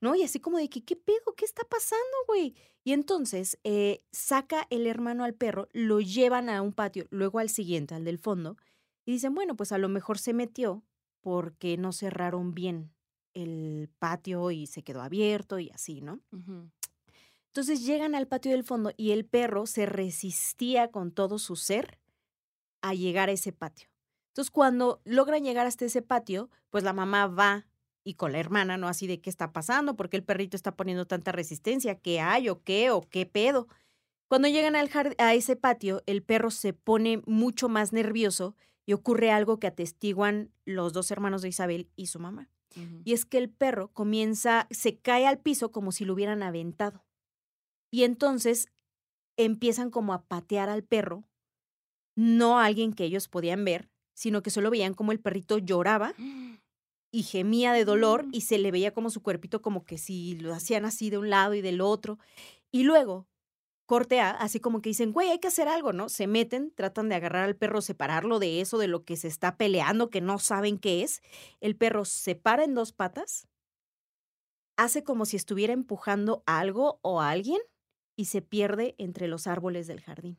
¿no? 0.00 0.16
Y 0.16 0.22
así 0.22 0.40
como 0.40 0.58
de 0.58 0.68
que, 0.68 0.84
¿qué 0.84 0.96
pedo? 0.96 1.34
¿Qué 1.36 1.44
está 1.44 1.62
pasando, 1.68 2.16
güey? 2.26 2.56
Y 2.84 2.92
entonces 2.92 3.58
eh, 3.62 4.02
saca 4.10 4.66
el 4.70 4.86
hermano 4.86 5.22
al 5.24 5.34
perro, 5.34 5.68
lo 5.72 6.00
llevan 6.00 6.48
a 6.48 6.60
un 6.60 6.72
patio, 6.72 7.06
luego 7.10 7.38
al 7.38 7.48
siguiente, 7.48 7.94
al 7.94 8.04
del 8.04 8.18
fondo, 8.18 8.56
y 9.04 9.12
dicen, 9.12 9.34
bueno, 9.34 9.56
pues 9.56 9.72
a 9.72 9.78
lo 9.78 9.88
mejor 9.88 10.18
se 10.18 10.32
metió 10.32 10.84
porque 11.20 11.76
no 11.76 11.92
cerraron 11.92 12.54
bien 12.54 12.92
el 13.34 13.90
patio 13.98 14.50
y 14.50 14.66
se 14.66 14.82
quedó 14.82 15.02
abierto 15.02 15.58
y 15.58 15.70
así, 15.70 16.00
¿no? 16.00 16.20
Ujú. 16.32 16.70
Entonces 17.46 17.84
llegan 17.84 18.14
al 18.14 18.28
patio 18.28 18.52
del 18.52 18.64
fondo 18.64 18.92
y 18.96 19.10
el 19.10 19.24
perro 19.24 19.66
se 19.66 19.86
resistía 19.86 20.90
con 20.90 21.12
todo 21.12 21.38
su 21.38 21.56
ser 21.56 21.98
a 22.80 22.94
llegar 22.94 23.28
a 23.28 23.32
ese 23.32 23.52
patio. 23.52 23.88
Entonces 24.28 24.50
cuando 24.50 25.00
logran 25.04 25.44
llegar 25.44 25.66
hasta 25.66 25.84
ese 25.84 26.02
patio, 26.02 26.50
pues 26.70 26.84
la 26.84 26.92
mamá 26.92 27.26
va 27.26 27.66
y 28.04 28.14
con 28.14 28.32
la 28.32 28.38
hermana, 28.38 28.78
¿no? 28.78 28.88
Así 28.88 29.06
de 29.06 29.20
qué 29.20 29.30
está 29.30 29.52
pasando, 29.52 29.96
porque 29.96 30.16
el 30.16 30.24
perrito 30.24 30.56
está 30.56 30.74
poniendo 30.74 31.06
tanta 31.06 31.30
resistencia, 31.30 31.98
qué 31.98 32.20
hay 32.20 32.48
o 32.48 32.62
qué 32.62 32.90
o 32.90 33.02
qué 33.02 33.26
pedo. 33.26 33.68
Cuando 34.28 34.48
llegan 34.48 34.74
al 34.74 34.90
a 35.18 35.34
ese 35.34 35.56
patio, 35.56 36.02
el 36.06 36.22
perro 36.22 36.50
se 36.50 36.72
pone 36.72 37.22
mucho 37.26 37.68
más 37.68 37.92
nervioso 37.92 38.56
y 38.86 38.92
ocurre 38.94 39.30
algo 39.30 39.58
que 39.58 39.66
atestiguan 39.68 40.52
los 40.64 40.92
dos 40.92 41.10
hermanos 41.10 41.42
de 41.42 41.48
Isabel 41.48 41.88
y 41.96 42.06
su 42.06 42.18
mamá. 42.18 42.48
Y 43.04 43.12
es 43.12 43.26
que 43.26 43.36
el 43.36 43.50
perro 43.50 43.92
comienza, 43.92 44.66
se 44.70 44.96
cae 44.98 45.26
al 45.26 45.38
piso 45.38 45.70
como 45.72 45.92
si 45.92 46.06
lo 46.06 46.14
hubieran 46.14 46.42
aventado. 46.42 47.04
Y 47.90 48.04
entonces 48.04 48.68
empiezan 49.36 49.90
como 49.90 50.14
a 50.14 50.22
patear 50.24 50.70
al 50.70 50.82
perro, 50.82 51.24
no 52.16 52.58
a 52.58 52.64
alguien 52.64 52.94
que 52.94 53.04
ellos 53.04 53.28
podían 53.28 53.64
ver, 53.64 53.90
sino 54.14 54.42
que 54.42 54.50
solo 54.50 54.70
veían 54.70 54.94
como 54.94 55.12
el 55.12 55.20
perrito 55.20 55.58
lloraba 55.58 56.14
y 57.12 57.22
gemía 57.24 57.74
de 57.74 57.84
dolor 57.84 58.26
Mm. 58.26 58.30
y 58.32 58.40
se 58.42 58.58
le 58.58 58.70
veía 58.70 58.94
como 58.94 59.10
su 59.10 59.22
cuerpito 59.22 59.60
como 59.60 59.84
que 59.84 59.98
si 59.98 60.38
lo 60.38 60.54
hacían 60.54 60.86
así 60.86 61.10
de 61.10 61.18
un 61.18 61.28
lado 61.28 61.52
y 61.54 61.60
del 61.60 61.82
otro. 61.82 62.18
Y 62.70 62.84
luego, 62.84 63.26
corte 63.86 64.20
A, 64.20 64.30
así 64.30 64.60
como 64.60 64.80
que 64.80 64.90
dicen, 64.90 65.12
güey, 65.12 65.30
hay 65.30 65.38
que 65.38 65.48
hacer 65.48 65.68
algo, 65.68 65.92
¿no? 65.92 66.08
Se 66.08 66.26
meten, 66.26 66.72
tratan 66.74 67.08
de 67.08 67.14
agarrar 67.14 67.44
al 67.44 67.56
perro, 67.56 67.80
separarlo 67.80 68.38
de 68.38 68.60
eso, 68.60 68.78
de 68.78 68.88
lo 68.88 69.04
que 69.04 69.16
se 69.16 69.28
está 69.28 69.56
peleando, 69.56 70.10
que 70.10 70.20
no 70.20 70.38
saben 70.38 70.78
qué 70.78 71.02
es. 71.02 71.22
El 71.60 71.76
perro 71.76 72.04
se 72.04 72.34
para 72.34 72.64
en 72.64 72.74
dos 72.74 72.92
patas, 72.92 73.48
hace 74.76 75.04
como 75.04 75.26
si 75.26 75.36
estuviera 75.36 75.72
empujando 75.72 76.42
algo 76.46 76.98
o 77.02 77.20
a 77.20 77.30
alguien 77.30 77.60
y 78.16 78.26
se 78.26 78.42
pierde 78.42 78.94
entre 78.98 79.28
los 79.28 79.46
árboles 79.46 79.86
del 79.86 80.00
jardín. 80.00 80.38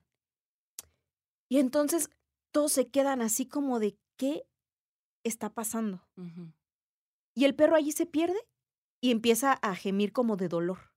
Y 1.50 1.60
entonces 1.60 2.10
todos 2.52 2.72
se 2.72 2.90
quedan 2.90 3.22
así 3.22 3.46
como 3.46 3.80
de, 3.80 3.98
¿qué 4.18 4.46
está 5.24 5.54
pasando? 5.54 6.08
Y 7.36 7.46
el 7.46 7.56
perro 7.56 7.76
allí 7.76 7.92
se 7.92 8.06
pierde 8.06 8.40
y 9.02 9.12
empieza 9.12 9.54
a 9.54 9.76
gemir 9.76 10.14
como 10.14 10.38
de 10.38 10.48
dolor. 10.48 10.93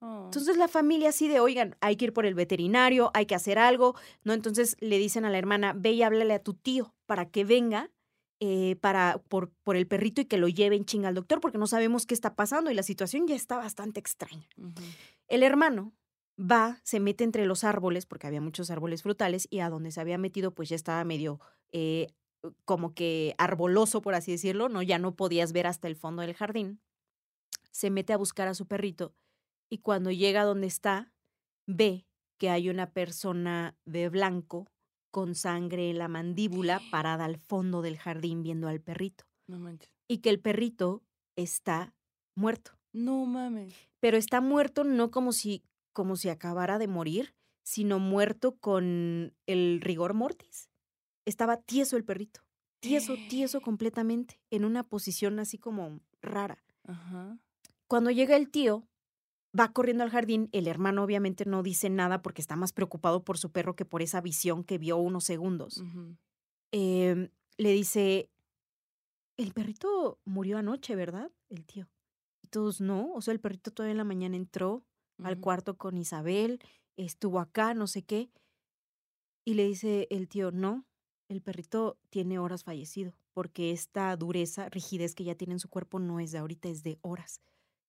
Oh. 0.00 0.24
Entonces 0.26 0.56
la 0.56 0.68
familia 0.68 1.08
así 1.08 1.28
de, 1.28 1.40
oigan, 1.40 1.76
hay 1.80 1.96
que 1.96 2.06
ir 2.06 2.12
por 2.12 2.26
el 2.26 2.34
veterinario, 2.34 3.10
hay 3.14 3.26
que 3.26 3.34
hacer 3.34 3.58
algo, 3.58 3.94
¿no? 4.24 4.32
Entonces 4.32 4.76
le 4.80 4.98
dicen 4.98 5.24
a 5.24 5.30
la 5.30 5.38
hermana, 5.38 5.72
ve 5.74 5.92
y 5.92 6.02
háblale 6.02 6.34
a 6.34 6.42
tu 6.42 6.54
tío 6.54 6.94
para 7.06 7.30
que 7.30 7.44
venga 7.44 7.90
eh, 8.38 8.76
para, 8.82 9.22
por, 9.28 9.50
por 9.62 9.76
el 9.76 9.86
perrito 9.86 10.20
y 10.20 10.26
que 10.26 10.36
lo 10.36 10.48
lleven 10.48 10.84
chinga 10.84 11.08
al 11.08 11.14
doctor 11.14 11.40
porque 11.40 11.56
no 11.56 11.66
sabemos 11.66 12.04
qué 12.04 12.12
está 12.12 12.34
pasando 12.34 12.70
y 12.70 12.74
la 12.74 12.82
situación 12.82 13.26
ya 13.26 13.34
está 13.34 13.56
bastante 13.56 13.98
extraña. 13.98 14.46
El 15.28 15.42
hermano 15.42 15.94
va, 16.38 16.80
se 16.82 17.00
mete 17.00 17.24
entre 17.24 17.46
los 17.46 17.64
árboles, 17.64 18.06
porque 18.06 18.26
había 18.26 18.40
muchos 18.40 18.70
árboles 18.70 19.02
frutales, 19.02 19.46
y 19.50 19.60
a 19.60 19.70
donde 19.70 19.90
se 19.90 20.00
había 20.00 20.18
metido, 20.18 20.52
pues 20.52 20.68
ya 20.68 20.76
estaba 20.76 21.02
medio 21.04 21.40
eh, 21.72 22.08
como 22.64 22.94
que 22.94 23.34
arboloso, 23.38 24.02
por 24.02 24.14
así 24.14 24.32
decirlo, 24.32 24.68
¿no? 24.68 24.82
Ya 24.82 24.98
no 24.98 25.16
podías 25.16 25.52
ver 25.52 25.66
hasta 25.66 25.88
el 25.88 25.96
fondo 25.96 26.22
del 26.22 26.34
jardín. 26.34 26.80
Se 27.70 27.90
mete 27.90 28.12
a 28.12 28.16
buscar 28.16 28.48
a 28.48 28.54
su 28.54 28.66
perrito, 28.66 29.14
y 29.70 29.78
cuando 29.78 30.10
llega 30.10 30.44
donde 30.44 30.66
está, 30.66 31.12
ve 31.66 32.06
que 32.38 32.50
hay 32.50 32.68
una 32.68 32.90
persona 32.92 33.76
de 33.84 34.08
blanco 34.08 34.66
con 35.10 35.34
sangre 35.34 35.90
en 35.90 35.98
la 35.98 36.08
mandíbula 36.08 36.80
parada 36.90 37.24
al 37.24 37.38
fondo 37.38 37.80
del 37.82 37.96
jardín 37.98 38.42
viendo 38.42 38.68
al 38.68 38.80
perrito, 38.80 39.24
No 39.46 39.58
manches. 39.58 39.90
y 40.08 40.18
que 40.18 40.30
el 40.30 40.40
perrito 40.40 41.02
está 41.36 41.94
muerto 42.36 42.72
No 42.92 43.24
mames. 43.24 43.72
pero 44.00 44.16
está 44.18 44.40
muerto 44.40 44.84
no 44.84 45.10
como 45.10 45.32
si, 45.32 45.62
como 45.94 46.16
si 46.16 46.28
acabara 46.28 46.78
de 46.78 46.86
morir, 46.88 47.34
sino 47.64 47.98
muerto 47.98 48.56
con 48.58 49.34
el 49.46 49.80
rigor 49.80 50.14
mortis. 50.14 50.68
Estaba 51.24 51.56
tieso 51.56 51.96
el 51.96 52.04
perrito, 52.04 52.42
tieso, 52.80 53.14
tieso 53.28 53.60
completamente, 53.60 54.38
en 54.50 54.64
una 54.64 54.84
posición 54.84 55.38
así 55.40 55.58
como 55.58 56.00
rara. 56.20 56.62
Ajá. 56.84 57.38
Cuando 57.88 58.10
llega 58.10 58.36
el 58.36 58.50
tío, 58.50 58.86
va 59.58 59.72
corriendo 59.72 60.04
al 60.04 60.10
jardín, 60.10 60.48
el 60.52 60.66
hermano 60.66 61.02
obviamente 61.02 61.44
no 61.44 61.62
dice 61.62 61.90
nada 61.90 62.22
porque 62.22 62.40
está 62.40 62.56
más 62.56 62.72
preocupado 62.72 63.24
por 63.24 63.38
su 63.38 63.50
perro 63.50 63.76
que 63.76 63.84
por 63.84 64.02
esa 64.02 64.20
visión 64.20 64.64
que 64.64 64.78
vio 64.78 64.96
unos 64.96 65.24
segundos. 65.24 65.82
Em, 66.72 67.30
le 67.56 67.72
dice, 67.72 68.30
el 69.36 69.52
perrito 69.52 70.18
murió 70.24 70.58
anoche, 70.58 70.94
¿verdad? 70.94 71.30
El 71.48 71.64
tío. 71.64 71.88
Y 72.42 72.48
todos, 72.48 72.80
no, 72.80 73.12
o 73.12 73.20
sea, 73.20 73.32
el 73.32 73.40
perrito 73.40 73.70
todavía 73.70 73.92
en 73.92 73.98
la 73.98 74.04
mañana 74.04 74.36
entró, 74.36 74.84
al 75.22 75.40
cuarto 75.40 75.78
con 75.78 75.96
Isabel, 75.96 76.60
estuvo 76.96 77.40
acá, 77.40 77.72
no 77.74 77.86
sé 77.86 78.02
qué. 78.02 78.30
Y 79.44 79.54
le 79.54 79.66
dice 79.66 80.06
el 80.10 80.28
tío, 80.28 80.50
no, 80.50 80.84
el 81.28 81.40
perrito 81.40 81.98
tiene 82.10 82.38
horas 82.38 82.64
fallecido, 82.64 83.14
porque 83.32 83.70
esta 83.70 84.14
dureza, 84.16 84.68
rigidez 84.68 85.14
que 85.14 85.24
ya 85.24 85.34
tiene 85.34 85.54
en 85.54 85.60
su 85.60 85.68
cuerpo 85.68 85.98
no 85.98 86.20
es 86.20 86.32
de 86.32 86.38
ahorita, 86.38 86.68
es 86.68 86.82
de 86.82 86.98
horas. 87.02 87.40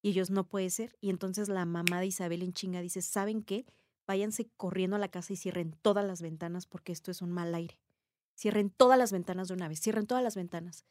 Y 0.01 0.09
ellos 0.09 0.29
no 0.29 0.47
puede 0.47 0.69
ser. 0.69 0.95
Y 1.01 1.09
entonces 1.09 1.49
la 1.49 1.65
mamá 1.65 1.99
de 1.99 2.07
Isabel 2.07 2.43
en 2.43 2.53
chinga 2.53 2.81
dice, 2.81 3.01
¿saben 3.01 3.43
qué? 3.43 3.65
Váyanse 4.05 4.49
corriendo 4.57 4.95
a 4.95 4.99
la 4.99 5.09
casa 5.09 5.33
y 5.33 5.35
cierren 5.35 5.75
todas 5.81 6.05
las 6.05 6.21
ventanas 6.21 6.65
porque 6.65 6.91
esto 6.91 7.11
es 7.11 7.21
un 7.21 7.31
mal 7.31 7.53
aire. 7.53 7.79
Cierren 8.35 8.69
todas 8.69 8.97
las 8.97 9.11
ventanas 9.11 9.47
de 9.47 9.55
una 9.55 9.67
vez, 9.67 9.81
cierren 9.81 10.05
todas 10.05 10.23
las 10.23 10.35
ventanas. 10.35 10.85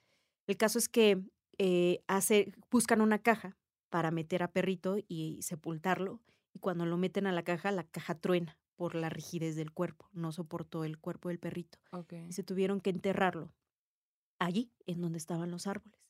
El 0.47 0.57
caso 0.57 0.79
es 0.79 0.89
que 0.89 1.23
eh, 1.59 2.03
hace, 2.09 2.53
buscan 2.71 3.01
una 3.01 3.21
caja 3.21 3.57
para 3.89 4.11
meter 4.11 4.43
a 4.43 4.51
perrito 4.51 4.97
y 5.09 5.41
sepultarlo. 5.43 6.21
Y 6.53 6.59
cuando 6.59 6.87
lo 6.87 6.97
meten 6.97 7.27
a 7.27 7.33
la 7.33 7.43
caja, 7.43 7.71
la 7.71 7.85
caja 7.85 8.15
truena 8.17 8.59
por 8.77 8.95
la 8.95 9.09
rigidez 9.09 9.57
del 9.57 9.73
cuerpo. 9.73 10.09
No 10.13 10.33
soportó 10.33 10.85
el 10.85 10.99
cuerpo 10.99 11.29
del 11.29 11.39
perrito. 11.39 11.79
Ok. 11.93 12.13
Y 12.29 12.33
se 12.33 12.43
tuvieron 12.43 12.81
que 12.81 12.91
enterrarlo 12.91 13.53
allí, 14.39 14.71
en 14.87 15.01
donde 15.01 15.19
estaban 15.19 15.51
los 15.51 15.67
árboles. 15.67 16.06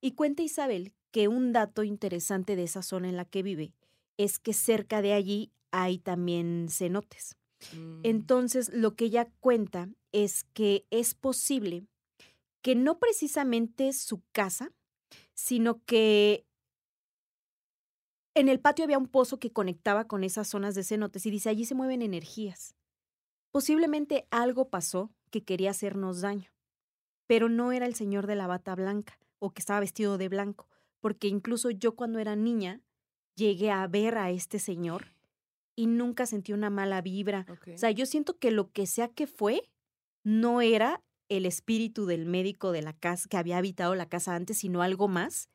Y 0.00 0.12
cuenta 0.12 0.42
Isabel 0.42 0.92
que 1.10 1.28
un 1.28 1.52
dato 1.52 1.82
interesante 1.82 2.56
de 2.56 2.64
esa 2.64 2.82
zona 2.82 3.08
en 3.08 3.16
la 3.16 3.24
que 3.24 3.42
vive 3.42 3.72
es 4.16 4.38
que 4.38 4.52
cerca 4.52 5.02
de 5.02 5.12
allí 5.12 5.50
hay 5.70 5.98
también 5.98 6.68
cenotes. 6.70 7.36
Mm. 7.72 8.00
Entonces, 8.02 8.70
lo 8.72 8.94
que 8.96 9.06
ella 9.06 9.28
cuenta 9.40 9.88
es 10.12 10.44
que 10.52 10.86
es 10.90 11.14
posible 11.14 11.84
que 12.62 12.74
no 12.74 12.98
precisamente 12.98 13.92
su 13.92 14.22
casa, 14.32 14.72
sino 15.34 15.82
que 15.84 16.44
en 18.34 18.48
el 18.48 18.60
patio 18.60 18.84
había 18.84 18.98
un 18.98 19.08
pozo 19.08 19.38
que 19.38 19.52
conectaba 19.52 20.06
con 20.06 20.24
esas 20.24 20.48
zonas 20.48 20.74
de 20.74 20.84
cenotes 20.84 21.24
y 21.24 21.30
dice, 21.30 21.48
allí 21.48 21.64
se 21.64 21.74
mueven 21.74 22.02
energías. 22.02 22.74
Posiblemente 23.52 24.26
algo 24.30 24.68
pasó 24.68 25.10
que 25.30 25.44
quería 25.44 25.70
hacernos 25.70 26.20
daño, 26.20 26.50
pero 27.26 27.48
no 27.48 27.72
era 27.72 27.86
el 27.86 27.94
señor 27.94 28.26
de 28.26 28.36
la 28.36 28.46
bata 28.46 28.74
blanca 28.74 29.18
o 29.38 29.52
que 29.52 29.60
estaba 29.60 29.80
vestido 29.80 30.18
de 30.18 30.28
blanco, 30.28 30.68
porque 31.00 31.28
incluso 31.28 31.70
yo 31.70 31.94
cuando 31.94 32.18
era 32.18 32.36
niña 32.36 32.80
llegué 33.34 33.70
a 33.70 33.86
ver 33.86 34.18
a 34.18 34.30
este 34.30 34.58
señor 34.58 35.12
y 35.74 35.86
nunca 35.86 36.26
sentí 36.26 36.52
una 36.52 36.70
mala 36.70 37.02
vibra. 37.02 37.46
Ok. 37.50 37.68
O 37.74 37.78
sea, 37.78 37.90
yo 37.90 38.06
siento 38.06 38.38
que 38.38 38.50
lo 38.50 38.72
que 38.72 38.86
sea 38.86 39.08
que 39.08 39.26
fue 39.26 39.68
no 40.24 40.62
era 40.62 41.04
el 41.28 41.46
espíritu 41.46 42.06
del 42.06 42.24
médico 42.24 42.72
de 42.72 42.82
la 42.82 42.92
casa 42.92 43.28
que 43.28 43.36
había 43.36 43.58
habitado 43.58 43.94
la 43.94 44.08
casa 44.08 44.34
antes, 44.34 44.58
sino 44.58 44.82
algo 44.82 45.08
más. 45.08 45.50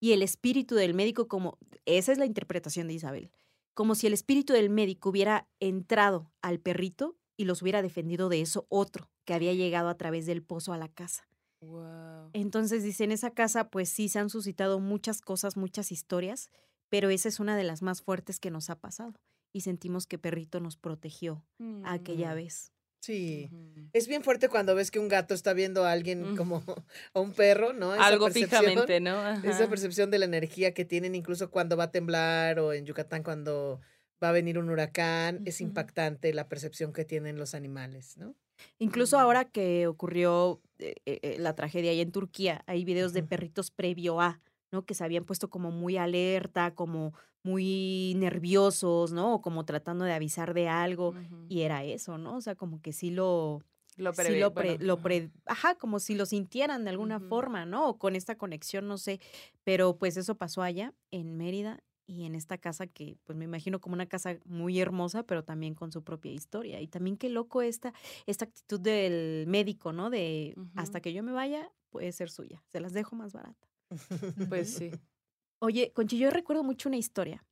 Y 0.00 0.12
el 0.12 0.22
espíritu 0.22 0.74
del 0.74 0.94
médico 0.94 1.28
como, 1.28 1.58
esa 1.84 2.12
es 2.12 2.18
la 2.18 2.26
interpretación 2.26 2.88
de 2.88 2.94
Isabel, 2.94 3.30
como 3.74 3.94
si 3.94 4.06
el 4.06 4.12
espíritu 4.12 4.52
del 4.52 4.70
médico 4.70 5.10
hubiera 5.10 5.48
entrado 5.60 6.32
al 6.42 6.60
perrito 6.60 7.16
y 7.36 7.44
los 7.44 7.62
hubiera 7.62 7.82
defendido 7.82 8.28
de 8.28 8.40
eso 8.40 8.66
otro 8.68 9.10
que 9.24 9.34
había 9.34 9.52
llegado 9.52 9.88
a 9.88 9.96
través 9.96 10.26
del 10.26 10.42
pozo 10.42 10.72
a 10.72 10.78
la 10.78 10.88
casa. 10.88 11.28
Wow. 11.66 12.30
Entonces 12.32 12.82
dice, 12.82 13.04
en 13.04 13.12
esa 13.12 13.30
casa 13.30 13.68
pues 13.68 13.88
sí 13.88 14.08
se 14.08 14.18
han 14.18 14.30
suscitado 14.30 14.80
muchas 14.80 15.20
cosas, 15.20 15.56
muchas 15.56 15.92
historias, 15.92 16.50
pero 16.88 17.10
esa 17.10 17.28
es 17.28 17.40
una 17.40 17.56
de 17.56 17.64
las 17.64 17.82
más 17.82 18.02
fuertes 18.02 18.38
que 18.40 18.50
nos 18.50 18.70
ha 18.70 18.78
pasado. 18.78 19.14
Y 19.52 19.62
sentimos 19.62 20.06
que 20.06 20.18
Perrito 20.18 20.60
nos 20.60 20.76
protegió 20.76 21.44
aquella 21.84 22.32
Mm. 22.32 22.36
vez. 22.36 22.72
Sí. 23.00 23.50
Es 23.92 24.08
bien 24.08 24.22
fuerte 24.24 24.48
cuando 24.48 24.74
ves 24.74 24.90
que 24.90 24.98
un 24.98 25.06
gato 25.08 25.32
está 25.34 25.52
viendo 25.52 25.84
a 25.84 25.92
alguien 25.92 26.36
como 26.36 26.62
a 27.14 27.20
un 27.20 27.32
perro, 27.32 27.72
¿no? 27.72 27.94
Esa 27.94 28.06
Algo 28.06 28.24
percepción, 28.26 28.62
fijamente, 28.64 29.00
¿no? 29.00 29.28
Esa 29.44 29.68
percepción 29.68 30.10
de 30.10 30.18
la 30.18 30.24
energía 30.24 30.74
que 30.74 30.84
tienen 30.84 31.14
incluso 31.14 31.50
cuando 31.50 31.76
va 31.76 31.84
a 31.84 31.90
temblar 31.92 32.58
o 32.58 32.72
en 32.72 32.84
Yucatán 32.84 33.22
cuando 33.22 33.80
va 34.22 34.30
a 34.30 34.32
venir 34.32 34.58
un 34.58 34.70
huracán, 34.70 35.42
es 35.44 35.60
impactante 35.60 36.32
la 36.34 36.48
percepción 36.48 36.92
que 36.92 37.04
tienen 37.04 37.38
los 37.38 37.54
animales, 37.54 38.16
¿no? 38.16 38.34
Incluso 38.78 39.16
Mm. 39.16 39.20
ahora 39.20 39.44
que 39.44 39.86
ocurrió 39.86 40.60
eh, 40.78 40.94
eh, 41.06 41.18
eh, 41.22 41.36
la 41.38 41.54
tragedia 41.54 41.90
ahí 41.90 42.00
en 42.00 42.12
Turquía, 42.12 42.62
hay 42.66 42.84
videos 42.84 43.12
de 43.12 43.22
perritos 43.22 43.70
previo 43.70 44.20
a, 44.20 44.40
¿no? 44.70 44.84
Que 44.84 44.94
se 44.94 45.04
habían 45.04 45.24
puesto 45.24 45.48
como 45.48 45.70
muy 45.70 45.96
alerta, 45.96 46.74
como 46.74 47.14
muy 47.42 48.14
nerviosos, 48.16 49.12
¿no? 49.12 49.34
O 49.34 49.40
como 49.42 49.64
tratando 49.64 50.04
de 50.04 50.12
avisar 50.12 50.52
de 50.54 50.68
algo. 50.68 51.14
Y 51.48 51.62
era 51.62 51.84
eso, 51.84 52.18
¿no? 52.18 52.36
O 52.36 52.40
sea, 52.40 52.54
como 52.56 52.82
que 52.82 52.92
sí 52.92 53.10
lo, 53.10 53.62
Lo 53.96 54.12
sí 54.12 54.38
lo, 54.38 54.52
pre- 54.52 54.70
bueno, 54.76 54.84
lo 54.84 55.00
pre- 55.02 55.30
ajá, 55.46 55.76
como 55.76 56.00
si 56.00 56.14
lo 56.14 56.26
sintieran 56.26 56.84
de 56.84 56.90
alguna 56.90 57.20
forma, 57.20 57.64
¿no? 57.64 57.88
O 57.88 57.98
con 57.98 58.16
esta 58.16 58.36
conexión, 58.36 58.86
no 58.88 58.98
sé. 58.98 59.20
Pero 59.64 59.96
pues 59.96 60.16
eso 60.16 60.34
pasó 60.34 60.62
allá, 60.62 60.92
en 61.10 61.36
Mérida, 61.36 61.80
y 62.06 62.24
en 62.24 62.34
esta 62.34 62.58
casa 62.58 62.86
que, 62.86 63.16
pues 63.24 63.36
me 63.36 63.44
imagino 63.44 63.80
como 63.80 63.94
una 63.94 64.06
casa 64.06 64.38
muy 64.44 64.80
hermosa, 64.80 65.24
pero 65.24 65.44
también 65.44 65.74
con 65.74 65.90
su 65.90 66.04
propia 66.04 66.32
historia. 66.32 66.80
Y 66.80 66.86
también 66.86 67.16
qué 67.16 67.28
loco 67.28 67.62
esta, 67.62 67.92
esta 68.26 68.44
actitud 68.44 68.80
del 68.80 69.46
médico, 69.48 69.92
¿no? 69.92 70.08
De 70.08 70.54
hasta 70.76 71.00
que 71.00 71.12
yo 71.12 71.22
me 71.22 71.32
vaya, 71.32 71.70
puede 71.90 72.12
ser 72.12 72.30
suya. 72.30 72.62
Se 72.70 72.80
las 72.80 72.92
dejo 72.92 73.16
más 73.16 73.32
barata. 73.32 73.68
Pues 74.48 74.74
sí. 74.76 74.92
Oye, 75.58 75.92
Conchi, 75.92 76.18
yo 76.18 76.30
recuerdo 76.30 76.62
mucho 76.62 76.88
una 76.88 76.98
historia 76.98 77.44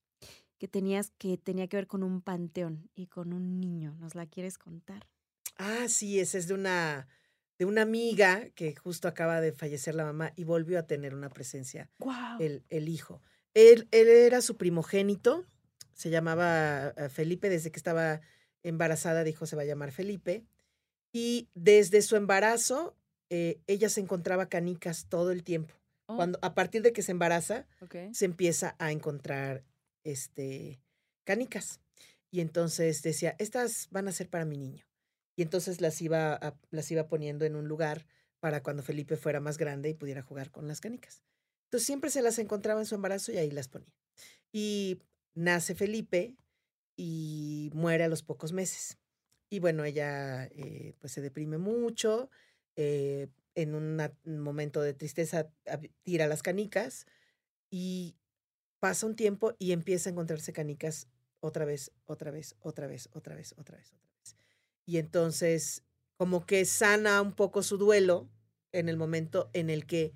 que 0.59 0.69
tenías 0.69 1.11
que 1.19 1.37
tenía 1.37 1.67
que 1.67 1.77
ver 1.77 1.87
con 1.87 2.03
un 2.03 2.23
panteón 2.23 2.89
y 2.95 3.07
con 3.09 3.33
un 3.33 3.61
niño. 3.61 3.97
¿Nos 3.99 4.15
la 4.15 4.27
quieres 4.27 4.57
contar? 4.57 5.09
Ah, 5.57 5.89
sí, 5.89 6.21
esa 6.21 6.39
es 6.39 6.47
de 6.49 6.55
una 6.55 7.09
de 7.59 7.65
una 7.65 7.83
amiga 7.83 8.51
que 8.51 8.75
justo 8.75 9.07
acaba 9.09 9.41
de 9.41 9.53
fallecer 9.53 9.95
la 9.95 10.05
mamá 10.05 10.33
y 10.37 10.45
volvió 10.45 10.79
a 10.79 10.87
tener 10.87 11.15
una 11.15 11.29
presencia 11.29 11.89
¡Wow! 11.99 12.41
el, 12.41 12.65
el 12.69 12.89
hijo. 12.89 13.23
Él, 13.55 13.89
él 13.93 14.09
era 14.09 14.41
su 14.43 14.57
primogénito, 14.57 15.47
se 15.93 16.11
llamaba 16.11 16.89
eh, 16.97 17.09
Felipe, 17.09 17.49
desde 17.49 17.71
que 17.71 17.79
estaba 17.79 18.21
embarazada 18.63 19.25
dijo 19.25 19.47
se 19.47 19.57
va 19.57 19.63
a 19.63 19.67
llamar 19.67 19.93
Felipe, 19.93 20.45
y 21.13 21.49
desde 21.55 22.03
su 22.03 22.17
embarazo 22.17 22.97
eh, 23.31 23.61
ella 23.67 23.89
se 23.89 24.01
encontraba 24.01 24.49
canicas 24.49 25.07
todo 25.09 25.31
el 25.33 25.43
tiempo, 25.45 25.75
Oh, 26.07 26.17
Cuando, 26.17 26.39
a 26.43 26.55
partir 26.55 26.83
de 26.83 26.93
que 26.93 27.01
se 27.01 27.13
embaraza, 27.13 27.67
se 28.13 28.27
empieza 28.27 28.77
a 28.79 28.93
encontrar 28.93 29.65
este, 30.05 30.83
canicas. 31.25 31.81
Y 32.31 32.41
entonces 32.41 33.01
decía, 33.03 33.35
estas 33.39 33.89
van 33.91 34.07
a 34.09 34.13
ser 34.13 34.29
para 34.29 34.45
mi 34.45 34.59
niño. 34.59 34.85
Y 35.35 35.41
entonces 35.43 35.81
las 35.81 36.03
iba, 36.03 36.35
a- 36.35 36.59
las 36.71 36.91
iba 36.91 37.09
poniendo 37.09 37.47
en 37.47 37.57
un 37.57 37.69
lugar 37.69 38.07
para 38.41 38.63
cuando 38.63 38.83
Felipe 38.83 39.17
fuera 39.17 39.41
más 39.41 39.57
grande 39.57 39.89
y 39.89 39.95
pudiera 39.95 40.21
jugar 40.21 40.51
con 40.51 40.69
las 40.69 40.83
canicas. 40.83 41.23
Entonces 41.75 41.87
siempre 41.89 42.11
se 42.11 42.23
las 42.23 42.39
encontraba 42.39 42.79
en 42.79 42.87
su 42.87 42.95
embarazo 42.95 43.33
y 43.33 43.39
ahí 43.39 43.51
las 43.51 43.67
ponía. 43.67 43.93
Y 44.53 45.01
nace 45.35 45.75
Felipe 45.75 46.37
y 46.97 47.73
muere 47.75 48.05
a 48.05 48.09
los 48.09 48.23
pocos 48.23 48.53
meses. 48.53 48.97
Y 49.51 49.59
bueno, 49.59 49.83
ella 49.83 50.45
eh, 50.53 50.95
pues 51.01 51.13
se 51.13 51.21
deprime 51.21 51.59
mucho, 51.59 52.31
eh, 52.77 53.27
en 53.57 53.75
un 53.75 53.99
momento 54.39 54.83
de 54.83 54.95
tristeza 54.95 55.51
tira 56.05 56.29
las 56.29 56.45
canicas 56.45 57.07
y 57.71 58.15
pasa 58.79 59.07
un 59.07 59.17
tiempo 59.17 59.57
y 59.59 59.73
empieza 59.73 60.09
a 60.09 60.13
encontrarse 60.13 60.53
canicas 60.53 61.09
otra 61.41 61.65
vez, 61.65 61.91
otra 62.07 62.31
vez, 62.31 62.55
otra 62.61 62.87
vez, 62.87 63.09
otra 63.11 63.35
vez, 63.35 63.53
otra 63.59 63.77
vez, 63.77 63.93
otra 63.93 64.13
vez. 64.21 64.37
Y 64.87 64.99
entonces 64.99 65.83
como 66.19 66.47
que 66.47 66.67
sana 66.67 67.21
un 67.21 67.33
poco 67.33 67.65
su 67.65 67.79
duelo 67.79 68.29
en 68.71 68.89
el 68.89 68.97
momento 68.97 69.51
en 69.55 69.71
el 69.71 69.87
que 69.87 70.15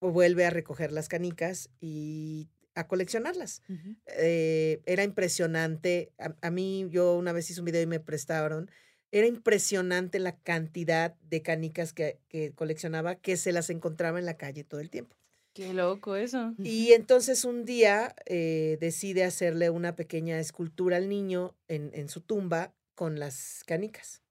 vuelve 0.00 0.46
a 0.46 0.50
recoger 0.50 0.92
las 0.92 1.08
canicas 1.08 1.70
y 1.80 2.48
a 2.74 2.86
coleccionarlas. 2.86 3.62
Eh, 4.06 4.80
era 4.86 5.02
impresionante. 5.02 6.12
A, 6.18 6.34
a 6.40 6.50
mí, 6.50 6.86
yo 6.90 7.16
una 7.16 7.32
vez 7.32 7.50
hice 7.50 7.60
un 7.60 7.66
video 7.66 7.82
y 7.82 7.86
me 7.86 8.00
prestaron. 8.00 8.70
Era 9.10 9.26
impresionante 9.26 10.18
la 10.18 10.38
cantidad 10.38 11.16
de 11.22 11.42
canicas 11.42 11.92
que, 11.92 12.20
que 12.28 12.52
coleccionaba, 12.52 13.16
que 13.16 13.36
se 13.36 13.52
las 13.52 13.70
encontraba 13.70 14.18
en 14.18 14.26
la 14.26 14.36
calle 14.36 14.64
todo 14.64 14.80
el 14.80 14.90
tiempo. 14.90 15.16
Qué 15.54 15.74
loco 15.74 16.14
eso. 16.14 16.54
Y 16.62 16.92
entonces 16.92 17.44
un 17.44 17.64
día 17.64 18.14
eh, 18.26 18.78
decide 18.80 19.24
hacerle 19.24 19.70
una 19.70 19.96
pequeña 19.96 20.38
escultura 20.38 20.98
al 20.98 21.08
niño 21.08 21.56
en, 21.66 21.90
en 21.94 22.08
su 22.08 22.20
tumba 22.20 22.74
con 22.94 23.18
las 23.18 23.64
canicas. 23.66 24.22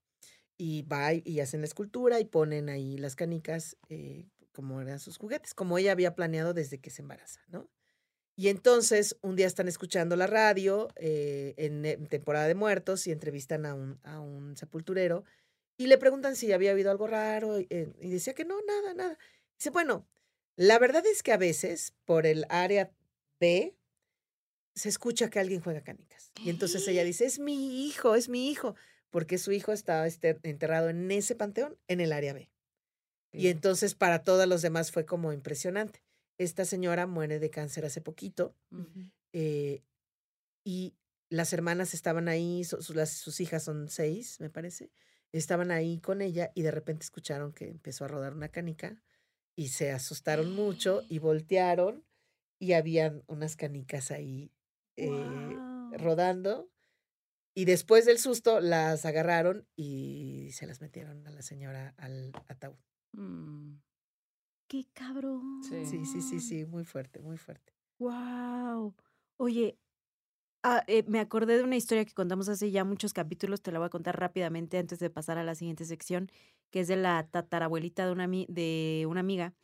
Y 0.56 0.82
va 0.82 1.12
y, 1.12 1.22
y 1.26 1.40
hacen 1.40 1.60
la 1.60 1.66
escultura 1.66 2.18
y 2.18 2.24
ponen 2.24 2.70
ahí 2.70 2.96
las 2.96 3.14
canicas 3.14 3.76
eh, 3.90 4.26
como 4.52 4.80
eran 4.80 5.00
sus 5.00 5.18
juguetes, 5.18 5.54
como 5.54 5.78
ella 5.78 5.92
había 5.92 6.14
planeado 6.14 6.54
desde 6.54 6.78
que 6.78 6.90
se 6.90 7.02
embaraza, 7.02 7.40
¿no? 7.48 7.68
Y 8.36 8.48
entonces 8.48 9.16
un 9.20 9.34
día 9.34 9.48
están 9.48 9.66
escuchando 9.66 10.14
la 10.14 10.28
radio 10.28 10.88
eh, 10.96 11.54
en, 11.56 11.84
en 11.84 12.06
temporada 12.06 12.46
de 12.46 12.54
muertos 12.54 13.06
y 13.06 13.10
entrevistan 13.10 13.66
a 13.66 13.74
un, 13.74 13.98
a 14.04 14.20
un 14.20 14.56
sepulturero 14.56 15.24
y 15.76 15.86
le 15.88 15.98
preguntan 15.98 16.36
si 16.36 16.52
había 16.52 16.70
habido 16.70 16.90
algo 16.90 17.06
raro 17.06 17.58
y, 17.58 17.66
eh, 17.70 17.92
y 18.00 18.10
decía 18.10 18.34
que 18.34 18.44
no, 18.44 18.56
nada, 18.66 18.94
nada. 18.94 19.18
Dice, 19.58 19.70
bueno, 19.70 20.06
la 20.54 20.78
verdad 20.78 21.04
es 21.06 21.22
que 21.22 21.32
a 21.32 21.36
veces 21.36 21.94
por 22.04 22.26
el 22.26 22.44
área 22.48 22.92
B 23.40 23.76
se 24.74 24.88
escucha 24.88 25.30
que 25.30 25.40
alguien 25.40 25.60
juega 25.60 25.82
canicas. 25.82 26.32
Y 26.44 26.50
entonces 26.50 26.86
ella 26.86 27.04
dice, 27.04 27.24
es 27.26 27.38
mi 27.38 27.86
hijo, 27.86 28.14
es 28.14 28.28
mi 28.28 28.50
hijo, 28.50 28.76
porque 29.10 29.38
su 29.38 29.52
hijo 29.52 29.72
estaba 29.72 30.06
este- 30.06 30.38
enterrado 30.44 30.88
en 30.88 31.10
ese 31.10 31.34
panteón 31.34 31.76
en 31.88 32.00
el 32.00 32.12
área 32.12 32.32
B. 32.32 32.50
Y 33.38 33.48
entonces 33.48 33.94
para 33.94 34.22
todos 34.24 34.46
los 34.46 34.62
demás 34.62 34.90
fue 34.92 35.04
como 35.06 35.32
impresionante. 35.32 36.02
Esta 36.38 36.64
señora 36.64 37.06
muere 37.06 37.38
de 37.38 37.50
cáncer 37.50 37.84
hace 37.84 38.00
poquito 38.00 38.54
eh, 39.32 39.82
y 40.64 40.94
las 41.30 41.52
hermanas 41.52 41.94
estaban 41.94 42.28
ahí, 42.28 42.64
su- 42.64 42.82
su- 42.82 42.94
las- 42.94 43.10
sus 43.10 43.40
hijas 43.40 43.62
son 43.62 43.88
seis, 43.88 44.40
me 44.40 44.50
parece, 44.50 44.90
estaban 45.32 45.70
ahí 45.70 45.98
con 46.00 46.22
ella 46.22 46.50
y 46.54 46.62
de 46.62 46.70
repente 46.70 47.04
escucharon 47.04 47.52
que 47.52 47.68
empezó 47.68 48.04
a 48.04 48.08
rodar 48.08 48.32
una 48.34 48.48
canica 48.48 49.02
y 49.56 49.68
se 49.68 49.90
asustaron 49.90 50.52
mucho 50.54 51.02
y 51.08 51.18
voltearon 51.20 52.04
y 52.58 52.72
habían 52.72 53.22
unas 53.26 53.56
canicas 53.56 54.10
ahí 54.10 54.50
eh, 54.96 55.56
rodando 55.98 56.70
y 57.54 57.64
después 57.66 58.06
del 58.06 58.18
susto 58.18 58.60
las 58.60 59.04
agarraron 59.04 59.66
y 59.76 60.50
se 60.52 60.66
las 60.66 60.80
metieron 60.80 61.26
a 61.26 61.30
la 61.30 61.42
señora 61.42 61.94
al 61.98 62.32
ataúd. 62.48 62.76
Mm, 63.16 63.80
¡Qué 64.68 64.86
cabrón! 64.94 65.84
Sí. 65.84 65.84
Sí, 65.86 66.04
sí, 66.06 66.22
sí, 66.22 66.40
sí, 66.40 66.64
muy 66.66 66.84
fuerte, 66.84 67.20
muy 67.20 67.36
fuerte. 67.38 67.72
Wow. 67.98 68.94
Oye, 69.38 69.78
ah, 70.64 70.84
eh, 70.88 71.04
me 71.08 71.20
acordé 71.20 71.58
de 71.58 71.64
una 71.64 71.76
historia 71.76 72.04
que 72.06 72.14
contamos 72.14 72.48
hace 72.48 72.70
ya 72.70 72.84
muchos 72.84 73.12
capítulos, 73.14 73.62
te 73.62 73.72
la 73.72 73.78
voy 73.80 73.86
a 73.86 73.90
contar 73.90 74.18
rápidamente 74.20 74.78
antes 74.78 74.98
de 75.00 75.10
pasar 75.10 75.38
a 75.38 75.44
la 75.44 75.54
siguiente 75.56 75.84
sección, 75.84 76.30
que 76.70 76.80
es 76.80 76.88
de 76.88 76.96
la 76.96 77.28
tatarabuelita 77.30 78.06
de 78.06 78.12
una, 78.12 78.28
de 78.28 79.06
una 79.08 79.20
amiga 79.20 79.54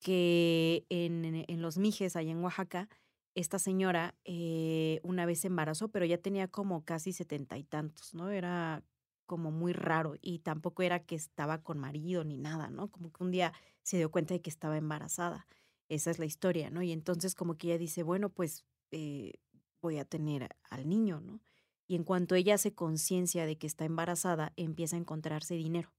que 0.00 0.86
en, 0.90 1.24
en- 1.24 1.44
en 1.48 1.62
Los 1.62 1.78
Mijes, 1.78 2.16
allá 2.16 2.32
en 2.32 2.44
Oaxaca, 2.44 2.88
esta 3.34 3.58
señora 3.60 4.16
eh, 4.24 5.00
una 5.04 5.26
vez 5.26 5.40
se 5.40 5.48
embarazó, 5.48 5.88
pero 5.90 6.06
ya 6.06 6.18
tenía 6.18 6.48
como 6.48 6.84
casi 6.84 7.12
setenta 7.12 7.58
y 7.58 7.64
tantos, 7.64 8.14
¿no? 8.14 8.30
Era 8.30 8.84
como 9.26 9.50
muy 9.50 9.72
raro 9.72 10.16
y 10.20 10.40
tampoco 10.40 10.82
era 10.82 11.04
que 11.04 11.14
estaba 11.14 11.62
con 11.62 11.78
marido 11.78 12.24
ni 12.24 12.36
nada, 12.36 12.68
¿no? 12.70 12.90
Como 12.90 13.12
que 13.12 13.22
un 13.22 13.30
día 13.30 13.52
se 13.82 13.96
dio 13.96 14.10
cuenta 14.10 14.34
de 14.34 14.40
que 14.40 14.50
estaba 14.50 14.76
embarazada. 14.76 15.46
Esa 15.88 16.10
es 16.10 16.18
la 16.18 16.24
historia, 16.24 16.70
¿no? 16.70 16.82
Y 16.82 16.92
entonces 16.92 17.34
como 17.34 17.56
que 17.56 17.68
ella 17.68 17.78
dice, 17.78 18.02
bueno, 18.02 18.30
pues 18.30 18.64
eh, 18.90 19.32
voy 19.80 19.98
a 19.98 20.04
tener 20.04 20.56
al 20.70 20.88
niño, 20.88 21.20
¿no? 21.20 21.40
Y 21.86 21.96
en 21.96 22.04
cuanto 22.04 22.34
ella 22.34 22.54
hace 22.54 22.74
conciencia 22.74 23.44
de 23.44 23.58
que 23.58 23.66
está 23.66 23.84
embarazada, 23.84 24.52
empieza 24.56 24.96
a 24.96 25.00
encontrarse 25.00 25.54
dinero. 25.54 25.92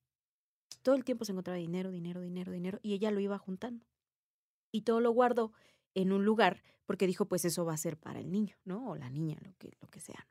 Todo 0.81 0.95
el 0.95 1.03
tiempo 1.03 1.25
se 1.25 1.31
encontraba 1.31 1.57
dinero, 1.57 1.91
dinero, 1.91 2.21
dinero, 2.21 2.51
dinero, 2.51 2.79
y 2.81 2.93
ella 2.93 3.11
lo 3.11 3.19
iba 3.19 3.37
juntando. 3.37 3.85
Y 4.71 4.81
todo 4.81 4.99
lo 4.99 5.11
guardó 5.11 5.53
en 5.93 6.11
un 6.11 6.25
lugar 6.25 6.63
porque 6.85 7.07
dijo, 7.07 7.25
pues 7.25 7.45
eso 7.45 7.65
va 7.65 7.73
a 7.73 7.77
ser 7.77 7.97
para 7.97 8.19
el 8.19 8.31
niño, 8.31 8.55
¿no? 8.63 8.89
O 8.89 8.95
la 8.95 9.09
niña, 9.09 9.37
lo 9.41 9.53
que, 9.57 9.77
lo 9.81 9.87
que 9.89 9.99
sea. 9.99 10.27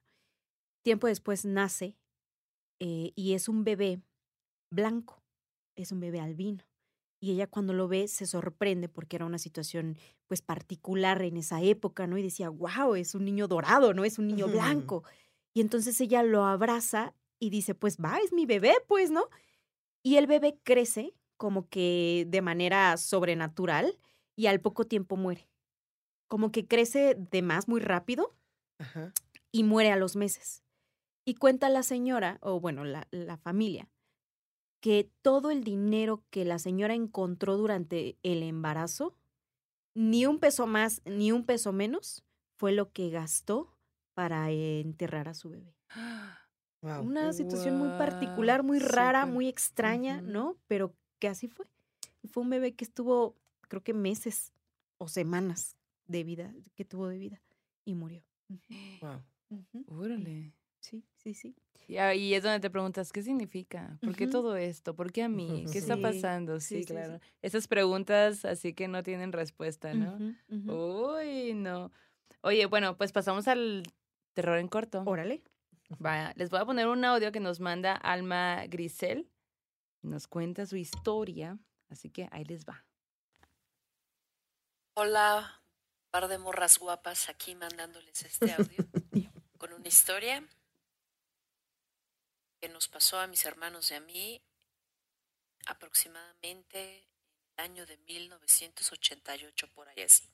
Tiempo 0.83 1.07
después 1.07 1.45
nace 1.45 1.97
eh, 2.81 3.13
y 3.15 3.35
es 3.35 3.49
un 3.49 3.65
bebé 3.65 4.01
blanco, 4.71 5.23
es 5.77 5.93
un 5.93 6.01
bebé 6.01 6.21
albino. 6.21 6.65
Y 7.21 7.31
ella 7.33 7.47
cuando 7.47 7.73
lo 7.73 7.89
ve 7.89 8.07
se 8.09 8.27
sorprende 8.27 8.89
porque 8.89 9.17
era 9.17 9.25
una 9.25 9.39
situación 9.39 9.97
pues 10.27 10.43
particular 10.43 11.23
en 11.23 11.37
esa 11.39 11.63
época, 11.63 12.07
¿no? 12.07 12.19
Y 12.19 12.23
decía, 12.23 12.51
wow, 12.51 12.95
es 12.97 13.15
un 13.15 13.25
niño 13.25 13.49
dorado, 13.49 13.95
¿no? 13.95 14.05
Es 14.05 14.19
un 14.19 14.27
niño 14.27 14.47
blanco. 14.49 15.05
Y 15.55 15.61
entonces 15.61 16.01
ella 16.01 16.23
lo 16.23 16.45
abraza 16.45 17.15
y 17.39 17.51
dice, 17.51 17.75
pues 17.75 17.99
va, 17.99 18.19
es 18.19 18.33
mi 18.33 18.45
bebé, 18.45 18.75
pues, 18.89 19.11
¿no? 19.11 19.29
Y 20.03 20.17
el 20.17 20.27
bebé 20.27 20.59
crece 20.65 21.15
como 21.37 21.69
que 21.69 22.27
de 22.29 22.43
manera 22.43 22.97
sobrenatural 22.97 23.99
y 24.37 24.47
al 24.47 24.61
poco 24.61 24.85
tiempo 24.85 25.17
muere. 25.17 25.49
Como 26.29 26.53
que 26.53 26.67
crece 26.67 27.15
de 27.15 27.43
más 27.43 27.69
muy 27.69 27.81
rápido 27.81 28.35
Ajá. 28.79 29.13
y 29.53 29.63
muere 29.63 29.93
a 29.93 29.97
los 29.97 30.17
meses. 30.17 30.64
Y 31.25 31.35
cuenta 31.37 31.69
la 31.69 31.83
señora, 31.83 32.39
o 32.43 32.61
bueno, 32.61 32.85
la, 32.85 33.09
la 33.11 33.37
familia, 33.37 33.89
que 34.81 35.11
todo 35.23 35.51
el 35.51 35.65
dinero 35.65 36.23
que 36.31 36.45
la 36.45 36.59
señora 36.59 36.95
encontró 36.95 37.57
durante 37.57 38.19
el 38.23 38.43
embarazo, 38.43 39.17
ni 39.95 40.27
un 40.27 40.39
peso 40.39 40.67
más, 40.67 41.01
ni 41.07 41.33
un 41.33 41.47
peso 41.47 41.73
menos, 41.73 42.23
fue 42.57 42.73
lo 42.73 42.93
que 42.93 43.11
gastó 43.11 43.75
para 44.13 44.51
enterrar 44.51 45.29
a 45.29 45.35
su 45.35 45.51
bebé. 45.51 45.75
Wow. 46.83 47.03
Una 47.03 47.33
situación 47.33 47.79
muy 47.79 47.89
particular, 47.97 48.63
muy 48.63 48.79
rara, 48.79 49.25
muy 49.25 49.49
extraña. 49.49 50.21
¿no? 50.21 50.59
Pero 50.67 50.95
que 51.19 51.29
así 51.29 51.49
fue. 51.49 51.67
Fue 52.31 52.43
un 52.43 52.51
bebé 52.51 52.75
que 52.75 52.85
estuvo, 52.85 53.37
creo 53.69 53.83
que 53.83 53.95
meses 53.95 54.53
o 54.99 55.09
semanas 55.09 55.77
de 56.07 56.25
vida, 56.25 56.55
que 56.75 56.85
tuvo 56.85 57.09
de 57.09 57.19
vida 57.19 57.43
y 57.85 57.95
murió. 57.95 58.23
Wow. 59.01 59.23
Órale. 59.87 60.53
Sí, 60.85 61.03
sí, 61.17 61.33
sí. 61.33 61.57
Y 61.89 61.97
ahí 61.97 62.35
es 62.35 62.43
donde 62.43 62.61
te 62.61 62.69
preguntas, 62.69 63.11
¿qué 63.11 63.23
significa? 63.23 63.99
¿Por 64.03 64.15
qué 64.15 64.27
todo 64.27 64.55
esto? 64.57 64.95
¿Por 64.95 65.13
qué 65.13 65.23
a 65.23 65.31
mí? 65.31 65.65
¿Qué 65.73 65.79
está 65.79 65.97
pasando? 65.97 66.61
Sí, 66.61 66.77
sí, 66.77 66.83
sí, 66.83 66.93
claro. 66.93 67.19
sí. 67.19 67.31
Esas 67.41 67.69
preguntas 67.69 68.45
así 68.45 68.75
que 68.75 68.87
no 68.87 69.03
tienen 69.03 69.33
respuesta, 69.33 69.95
¿no? 69.95 70.19
Uy, 70.51 71.55
no. 71.55 71.91
Oye, 72.43 72.67
bueno, 72.67 72.99
pues 72.99 73.13
pasamos 73.13 73.49
al 73.49 73.83
terror 74.35 74.59
en 74.59 74.69
corto. 74.69 75.03
Órale. 75.07 75.43
Va, 76.05 76.35
les 76.37 76.51
voy 76.51 76.61
a 76.61 76.67
poner 76.67 76.87
un 76.87 77.03
audio 77.03 77.33
que 77.33 77.41
nos 77.41 77.61
manda 77.61 77.95
Alma 77.95 78.67
Grisel. 78.67 79.31
Nos 80.03 80.27
cuenta 80.27 80.67
su 80.67 80.77
historia, 80.77 81.59
así 81.89 82.11
que 82.11 82.29
ahí 82.31 82.45
les 82.45 82.67
va. 82.67 82.85
Hola, 84.97 85.63
par 86.11 86.29
de 86.29 86.37
morras 86.37 86.79
guapas 86.79 87.31
aquí 87.31 87.55
mandándoles 87.55 88.23
este 88.23 88.53
audio 88.53 88.87
con 89.59 89.73
una 89.73 89.89
historia 89.89 90.47
que 92.65 92.71
nos 92.71 92.89
pasó 92.89 93.19
a 93.21 93.27
mis 93.27 93.45
hermanos 93.45 93.91
y 93.91 93.95
a 93.95 94.01
mí 94.01 94.43
aproximadamente 95.67 97.01
en 97.01 97.05
el 97.59 97.63
año 97.63 97.85
de 97.85 97.99
1988 97.99 99.71
por 99.75 99.87
ahí 99.87 100.01
así. 100.01 100.27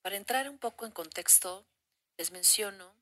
Para 0.00 0.16
entrar 0.16 0.48
un 0.48 0.56
poco 0.56 0.86
en 0.86 0.92
contexto, 0.92 1.66
les 2.16 2.30
menciono 2.30 2.96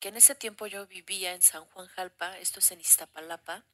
que 0.00 0.08
en 0.08 0.16
ese 0.16 0.34
tiempo 0.34 0.66
yo 0.66 0.88
vivía 0.88 1.32
en 1.32 1.40
San 1.40 1.66
Juan 1.66 1.86
Jalpa, 1.86 2.36
esto 2.40 2.58
es 2.58 2.72
en 2.72 2.80
Iztapalapa, 2.80 3.64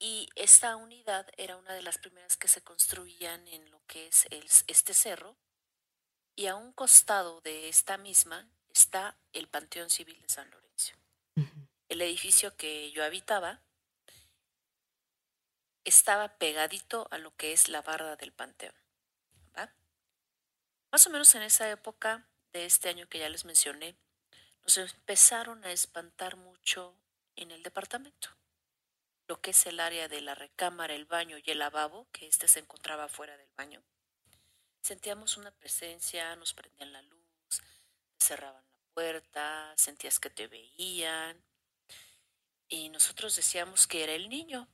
Y 0.00 0.28
esta 0.34 0.74
unidad 0.74 1.28
era 1.36 1.56
una 1.56 1.74
de 1.74 1.82
las 1.82 1.98
primeras 1.98 2.36
que 2.36 2.48
se 2.48 2.60
construían 2.60 3.46
en 3.46 3.70
lo 3.70 3.86
que 3.86 4.08
es 4.08 4.26
este 4.66 4.94
cerro. 4.94 5.36
Y 6.34 6.48
a 6.48 6.56
un 6.56 6.72
costado 6.72 7.40
de 7.40 7.68
esta 7.68 7.98
misma 7.98 8.50
está 8.68 9.16
el 9.32 9.46
Panteón 9.46 9.90
Civil 9.90 10.20
de 10.20 10.28
San 10.28 10.50
Lorenzo. 10.50 10.65
El 11.88 12.02
edificio 12.02 12.56
que 12.56 12.90
yo 12.90 13.04
habitaba 13.04 13.60
estaba 15.84 16.36
pegadito 16.36 17.06
a 17.10 17.18
lo 17.18 17.36
que 17.36 17.52
es 17.52 17.68
la 17.68 17.82
barda 17.82 18.16
del 18.16 18.32
panteón. 18.32 18.74
Más 20.96 21.06
o 21.06 21.10
menos 21.10 21.34
en 21.34 21.42
esa 21.42 21.68
época 21.70 22.26
de 22.52 22.64
este 22.64 22.88
año 22.88 23.06
que 23.06 23.18
ya 23.18 23.28
les 23.28 23.44
mencioné, 23.44 23.96
nos 24.62 24.78
empezaron 24.78 25.62
a 25.64 25.70
espantar 25.70 26.36
mucho 26.36 26.96
en 27.34 27.50
el 27.50 27.62
departamento. 27.62 28.30
Lo 29.26 29.40
que 29.40 29.50
es 29.50 29.66
el 29.66 29.78
área 29.78 30.08
de 30.08 30.22
la 30.22 30.34
recámara, 30.34 30.94
el 30.94 31.04
baño 31.04 31.36
y 31.36 31.50
el 31.50 31.58
lavabo, 31.58 32.08
que 32.12 32.26
este 32.26 32.48
se 32.48 32.60
encontraba 32.60 33.08
fuera 33.08 33.36
del 33.36 33.50
baño. 33.56 33.82
Sentíamos 34.80 35.36
una 35.36 35.50
presencia, 35.50 36.34
nos 36.36 36.54
prendían 36.54 36.92
la 36.92 37.02
luz, 37.02 37.62
cerraban 38.18 38.64
la 38.70 38.78
puerta, 38.94 39.74
sentías 39.76 40.18
que 40.18 40.30
te 40.30 40.46
veían. 40.46 41.44
Y 42.68 42.88
nosotros 42.88 43.36
decíamos 43.36 43.86
que 43.86 44.02
era 44.02 44.12
el 44.12 44.28
niño, 44.28 44.68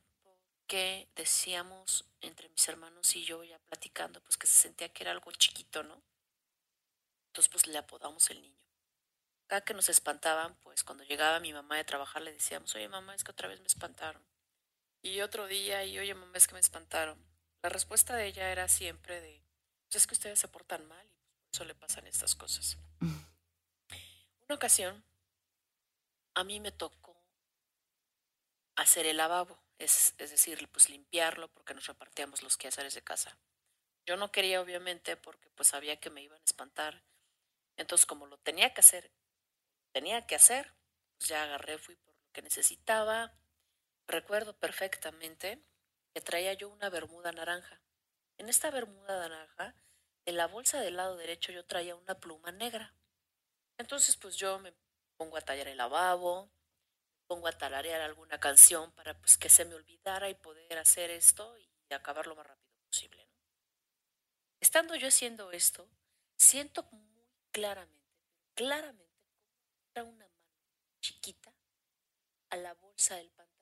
que 0.67 1.07
decíamos 1.15 2.05
entre 2.21 2.49
mis 2.49 2.67
hermanos 2.67 3.15
y 3.15 3.23
yo 3.23 3.43
ya 3.43 3.59
platicando, 3.59 4.21
pues 4.21 4.37
que 4.37 4.47
se 4.47 4.61
sentía 4.61 4.89
que 4.89 5.03
era 5.03 5.11
algo 5.11 5.31
chiquito, 5.31 5.83
¿no? 5.83 6.01
Entonces 7.27 7.51
pues 7.51 7.67
le 7.67 7.77
apodamos 7.77 8.29
el 8.31 8.41
niño. 8.41 8.57
Cada 9.47 9.61
que 9.61 9.73
nos 9.73 9.89
espantaban, 9.89 10.55
pues 10.61 10.83
cuando 10.83 11.03
llegaba 11.03 11.39
mi 11.39 11.53
mamá 11.53 11.77
de 11.77 11.83
trabajar 11.83 12.23
le 12.23 12.33
decíamos, 12.33 12.73
oye 12.75 12.87
mamá, 12.87 13.13
es 13.13 13.23
que 13.23 13.31
otra 13.31 13.47
vez 13.47 13.59
me 13.59 13.67
espantaron. 13.67 14.23
Y 15.01 15.21
otro 15.21 15.47
día, 15.47 15.83
y 15.85 15.99
oye 15.99 16.15
mamá, 16.15 16.37
es 16.37 16.47
que 16.47 16.53
me 16.53 16.59
espantaron. 16.59 17.23
La 17.61 17.69
respuesta 17.69 18.15
de 18.15 18.27
ella 18.27 18.51
era 18.51 18.67
siempre 18.67 19.21
de, 19.21 19.43
pues 19.85 19.97
es 19.97 20.07
que 20.07 20.15
ustedes 20.15 20.39
se 20.39 20.47
portan 20.47 20.87
mal 20.87 21.05
y 21.05 21.33
por 21.35 21.49
eso 21.51 21.65
le 21.65 21.75
pasan 21.75 22.07
estas 22.07 22.35
cosas. 22.35 22.77
Una 23.01 24.55
ocasión, 24.55 25.03
a 26.33 26.43
mí 26.43 26.59
me 26.59 26.71
tocó 26.71 27.22
hacer 28.75 29.05
el 29.05 29.17
lavabo, 29.17 29.59
es, 29.77 30.15
es 30.17 30.31
decir, 30.31 30.67
pues 30.69 30.89
limpiarlo 30.89 31.49
porque 31.49 31.73
nos 31.73 31.87
repartíamos 31.87 32.41
los 32.43 32.57
quehaceres 32.57 32.93
de 32.93 33.03
casa. 33.03 33.37
Yo 34.05 34.17
no 34.17 34.31
quería, 34.31 34.61
obviamente, 34.61 35.15
porque 35.15 35.49
pues 35.51 35.69
sabía 35.69 35.99
que 35.99 36.09
me 36.09 36.21
iban 36.21 36.41
a 36.41 36.45
espantar. 36.45 37.03
Entonces, 37.77 38.05
como 38.05 38.27
lo 38.27 38.37
tenía 38.37 38.73
que 38.73 38.81
hacer, 38.81 39.11
tenía 39.91 40.25
que 40.27 40.35
hacer, 40.35 40.73
pues 41.17 41.29
ya 41.29 41.43
agarré, 41.43 41.77
fui 41.77 41.95
por 41.95 42.13
lo 42.13 42.31
que 42.33 42.41
necesitaba. 42.41 43.33
Recuerdo 44.07 44.57
perfectamente 44.57 45.63
que 46.13 46.21
traía 46.21 46.53
yo 46.53 46.69
una 46.69 46.89
bermuda 46.89 47.31
naranja. 47.31 47.81
En 48.37 48.49
esta 48.49 48.71
bermuda 48.71 49.19
naranja, 49.19 49.75
en 50.25 50.37
la 50.37 50.47
bolsa 50.47 50.81
del 50.81 50.97
lado 50.97 51.15
derecho 51.15 51.51
yo 51.51 51.65
traía 51.65 51.95
una 51.95 52.19
pluma 52.19 52.51
negra. 52.51 52.93
Entonces, 53.77 54.17
pues 54.17 54.35
yo 54.35 54.59
me 54.59 54.73
pongo 55.17 55.37
a 55.37 55.41
tallar 55.41 55.67
el 55.67 55.77
lavabo, 55.77 56.51
pongo 57.27 57.47
a 57.47 57.57
tararear 57.57 58.01
alguna 58.01 58.39
canción 58.39 58.91
para 58.93 59.17
pues 59.19 59.37
que 59.37 59.49
se 59.49 59.65
me 59.65 59.75
olvidara 59.75 60.29
y 60.29 60.35
poder 60.35 60.77
hacer 60.77 61.09
esto 61.09 61.57
y 61.57 61.69
acabar 61.93 62.27
lo 62.27 62.35
más 62.35 62.47
rápido 62.47 62.75
posible. 62.85 63.25
¿no? 63.25 63.33
Estando 64.59 64.95
yo 64.95 65.07
haciendo 65.07 65.51
esto, 65.51 65.87
siento 66.37 66.83
muy 66.91 67.25
claramente, 67.51 68.17
claramente, 68.55 69.27
como 69.93 70.09
una 70.09 70.25
mano 70.25 70.33
chiquita 70.99 71.53
a 72.49 72.57
la 72.57 72.73
bolsa 72.73 73.15
del 73.15 73.29
pantalón 73.29 73.53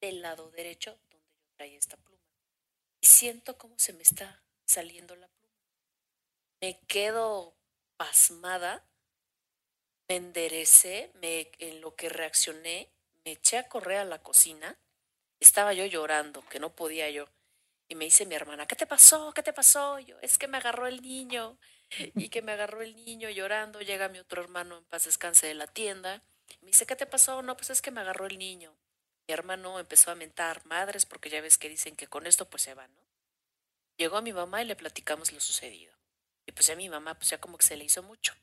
del 0.00 0.20
lado 0.20 0.50
derecho 0.50 0.96
donde 0.96 1.16
yo 1.16 1.32
traía 1.56 1.78
esta 1.78 1.96
pluma. 1.96 2.22
Y 3.00 3.06
siento 3.06 3.56
cómo 3.56 3.78
se 3.78 3.92
me 3.92 4.02
está 4.02 4.42
saliendo 4.64 5.16
la 5.16 5.28
pluma. 5.28 5.54
Me 6.60 6.80
quedo 6.86 7.56
pasmada 7.96 8.84
me 10.12 10.16
enderecé, 10.16 11.10
me, 11.22 11.50
en 11.58 11.80
lo 11.80 11.96
que 11.96 12.10
reaccioné, 12.10 12.90
me 13.24 13.32
eché 13.32 13.56
a 13.56 13.66
correr 13.66 13.96
a 13.96 14.04
la 14.04 14.22
cocina. 14.22 14.76
Estaba 15.40 15.72
yo 15.72 15.86
llorando, 15.86 16.46
que 16.50 16.60
no 16.60 16.76
podía 16.76 17.08
yo. 17.08 17.30
Y 17.88 17.94
me 17.94 18.04
dice 18.04 18.26
mi 18.26 18.34
hermana, 18.34 18.66
¿qué 18.66 18.76
te 18.76 18.86
pasó? 18.86 19.32
¿Qué 19.32 19.42
te 19.42 19.54
pasó? 19.54 19.98
Yo, 20.00 20.18
es 20.20 20.36
que 20.36 20.48
me 20.48 20.58
agarró 20.58 20.86
el 20.86 21.00
niño. 21.00 21.58
Y 22.14 22.28
que 22.28 22.42
me 22.42 22.52
agarró 22.52 22.82
el 22.82 22.94
niño 22.94 23.30
llorando. 23.30 23.80
Llega 23.80 24.10
mi 24.10 24.18
otro 24.18 24.42
hermano 24.42 24.78
en 24.78 24.84
paz 24.84 25.04
descanse 25.04 25.46
de 25.46 25.54
la 25.54 25.66
tienda. 25.66 26.22
Me 26.60 26.68
dice, 26.68 26.84
¿qué 26.84 26.94
te 26.94 27.06
pasó? 27.06 27.40
No, 27.40 27.56
pues 27.56 27.70
es 27.70 27.80
que 27.80 27.90
me 27.90 28.02
agarró 28.02 28.26
el 28.26 28.38
niño. 28.38 28.76
Mi 29.26 29.32
hermano 29.32 29.78
empezó 29.78 30.10
a 30.10 30.14
mentar 30.14 30.64
madres 30.66 31.06
porque 31.06 31.30
ya 31.30 31.40
ves 31.40 31.56
que 31.56 31.70
dicen 31.70 31.96
que 31.96 32.06
con 32.06 32.26
esto 32.26 32.50
pues 32.50 32.62
se 32.62 32.74
van, 32.74 32.94
¿no? 32.94 33.02
Llegó 33.96 34.18
a 34.18 34.22
mi 34.22 34.34
mamá 34.34 34.62
y 34.62 34.66
le 34.66 34.76
platicamos 34.76 35.32
lo 35.32 35.40
sucedido. 35.40 35.94
Y 36.44 36.52
pues 36.52 36.68
a 36.68 36.76
mi 36.76 36.90
mamá 36.90 37.14
pues 37.14 37.30
ya 37.30 37.38
como 37.38 37.56
que 37.56 37.64
se 37.64 37.76
le 37.76 37.84
hizo 37.84 38.02
mucho. 38.02 38.34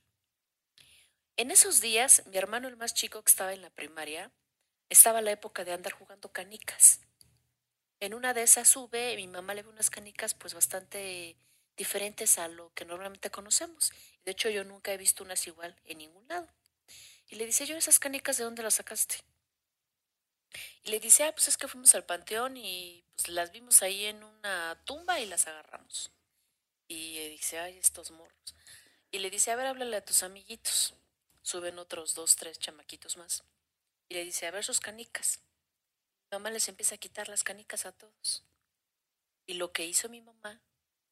En 1.40 1.52
esos 1.52 1.80
días, 1.80 2.24
mi 2.26 2.38
hermano 2.38 2.68
el 2.68 2.76
más 2.76 2.94
chico 2.94 3.24
que 3.24 3.30
estaba 3.30 3.54
en 3.54 3.62
la 3.62 3.70
primaria, 3.70 4.30
estaba 4.90 5.22
la 5.22 5.32
época 5.32 5.64
de 5.64 5.72
andar 5.72 5.94
jugando 5.94 6.34
canicas. 6.34 7.00
En 8.02 8.14
una 8.14 8.34
de 8.34 8.44
esas 8.44 8.68
sube, 8.68 9.14
y 9.14 9.16
mi 9.16 9.28
mamá 9.28 9.54
le 9.54 9.64
ve 9.64 9.70
unas 9.70 9.90
canicas 9.90 10.34
pues 10.34 10.54
bastante 10.54 11.38
diferentes 11.78 12.40
a 12.40 12.50
lo 12.50 12.74
que 12.74 12.84
normalmente 12.84 13.30
conocemos. 13.30 13.90
De 14.26 14.32
hecho, 14.32 14.50
yo 14.50 14.66
nunca 14.66 14.92
he 14.92 14.98
visto 14.98 15.24
unas 15.24 15.48
igual 15.48 15.74
en 15.86 16.00
ningún 16.00 16.28
lado. 16.28 16.50
Y 17.30 17.36
le 17.36 17.46
dice, 17.46 17.66
yo, 17.66 17.78
¿esas 17.78 18.00
canicas 18.00 18.38
de 18.38 18.44
dónde 18.44 18.62
las 18.62 18.74
sacaste? 18.74 19.24
Y 20.84 20.92
le 20.92 21.00
dice, 21.00 21.24
ah, 21.24 21.32
pues 21.32 21.48
es 21.48 21.56
que 21.56 21.70
fuimos 21.70 21.96
al 21.96 22.04
panteón 22.04 22.58
y 22.58 23.06
pues 23.16 23.30
las 23.30 23.54
vimos 23.54 23.82
ahí 23.82 24.08
en 24.08 24.26
una 24.26 24.78
tumba 24.84 25.22
y 25.22 25.26
las 25.26 25.48
agarramos. 25.48 26.12
Y 26.90 27.16
le 27.16 27.30
dice, 27.30 27.60
ay, 27.60 27.78
estos 27.78 28.12
morros. 28.12 28.56
Y 29.10 29.20
le 29.20 29.30
dice, 29.30 29.52
a 29.52 29.56
ver, 29.56 29.68
háblale 29.68 29.96
a 29.96 30.04
tus 30.04 30.22
amiguitos 30.24 30.96
suben 31.50 31.80
otros 31.80 32.14
dos, 32.14 32.36
tres 32.36 32.60
chamaquitos 32.60 33.18
más. 33.18 33.44
Y 34.08 34.14
le 34.14 34.24
dice, 34.24 34.46
a 34.46 34.52
ver 34.52 34.64
sus 34.64 34.80
canicas. 34.80 35.40
Mi 36.32 36.36
mamá 36.38 36.52
les 36.52 36.68
empieza 36.68 36.96
a 36.96 37.00
quitar 37.00 37.28
las 37.28 37.44
canicas 37.44 37.86
a 37.88 37.92
todos. 37.92 38.46
Y 39.48 39.56
lo 39.56 39.72
que 39.72 39.86
hizo 39.86 40.10
mi 40.10 40.22
mamá 40.22 40.62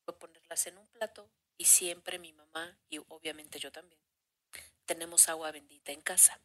fue 0.06 0.18
ponerlas 0.18 0.68
en 0.68 0.78
un 0.78 0.88
plato 0.90 1.32
y 1.58 1.66
siempre 1.66 2.20
mi 2.20 2.34
mamá, 2.34 2.78
y 2.88 3.00
obviamente 3.10 3.58
yo 3.58 3.72
también, 3.72 4.00
tenemos 4.86 5.28
agua 5.28 5.52
bendita 5.52 5.92
en 5.92 6.02
casa. 6.02 6.40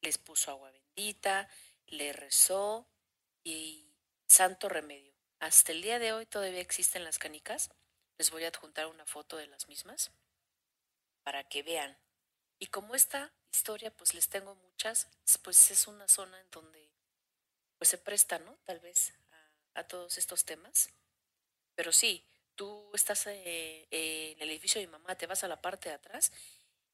Les 0.00 0.16
puso 0.16 0.50
agua 0.50 0.70
bendita, 0.70 1.50
le 1.86 2.14
rezó 2.14 2.88
y 3.44 3.94
santo 4.26 4.70
remedio. 4.70 5.12
Hasta 5.38 5.72
el 5.72 5.82
día 5.82 5.98
de 5.98 6.14
hoy 6.14 6.24
todavía 6.24 6.60
existen 6.60 7.04
las 7.04 7.18
canicas. 7.18 7.68
Les 8.16 8.30
voy 8.30 8.44
a 8.44 8.48
adjuntar 8.48 8.86
una 8.86 9.04
foto 9.04 9.36
de 9.36 9.48
las 9.48 9.68
mismas 9.68 10.12
para 11.22 11.44
que 11.44 11.62
vean 11.62 11.98
y 12.58 12.66
como 12.66 12.94
esta 12.94 13.32
historia, 13.52 13.90
pues 13.90 14.14
les 14.14 14.28
tengo 14.28 14.54
muchas, 14.54 15.08
pues 15.42 15.70
es 15.70 15.86
una 15.86 16.08
zona 16.08 16.40
en 16.40 16.50
donde 16.50 16.90
pues 17.78 17.90
se 17.90 17.98
presta, 17.98 18.38
¿no? 18.38 18.58
Tal 18.64 18.80
vez 18.80 19.12
a, 19.74 19.84
todos 19.84 20.18
estos 20.18 20.44
temas. 20.44 20.90
Pero 21.76 21.92
sí, 21.92 22.24
tú 22.56 22.90
estás 22.92 23.26
eh, 23.28 23.86
eh, 23.90 24.32
en 24.36 24.42
el 24.42 24.50
edificio 24.50 24.80
de 24.80 24.88
mi 24.88 24.92
mamá, 24.92 25.14
te 25.14 25.26
vas 25.26 25.44
a 25.44 25.48
la 25.48 25.60
parte 25.60 25.88
de 25.88 25.94
atrás 25.94 26.32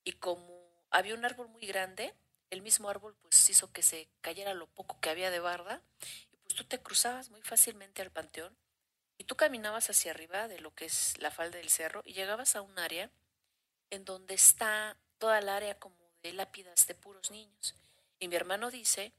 y 0.05 0.13
como 0.13 0.85
había 0.91 1.15
un 1.15 1.25
árbol 1.25 1.49
muy 1.49 1.67
grande, 1.67 2.15
el 2.51 2.61
mismo 2.61 2.91
árbol 2.91 3.17
pues 3.23 3.49
hizo 3.49 3.73
que 3.73 3.83
se 3.83 4.09
cayera 4.21 4.53
lo 4.53 4.67
poco 4.67 5.01
que 5.01 5.09
había 5.09 5.31
de 5.31 5.41
barda 5.41 5.83
y 6.31 6.37
pues 6.37 6.55
tú 6.55 6.65
te 6.65 6.81
cruzabas 6.81 7.31
muy 7.31 7.41
fácilmente 7.41 8.03
al 8.03 8.11
panteón 8.11 8.55
y 9.17 9.25
tú 9.25 9.37
caminabas 9.37 9.89
hacia 9.89 10.11
arriba 10.11 10.47
de 10.49 10.61
lo 10.61 10.75
que 10.75 10.85
es 10.85 11.17
la 11.19 11.31
falda 11.31 11.57
del 11.57 11.71
cerro 11.71 12.03
y 12.05 12.13
llegabas 12.13 12.55
a 12.55 12.63
un 12.63 12.79
área 12.79 13.11
en 13.91 14.05
donde 14.05 14.35
está 14.35 14.99
toda 15.25 15.39
el 15.39 15.49
área 15.49 15.75
como 15.79 15.97
de 16.23 16.35
lápidas 16.35 16.87
de 16.87 16.95
puros 16.95 17.31
niños. 17.31 17.75
Y 18.19 18.29
mi 18.29 18.37
hermano 18.37 18.71
dice, 18.71 19.15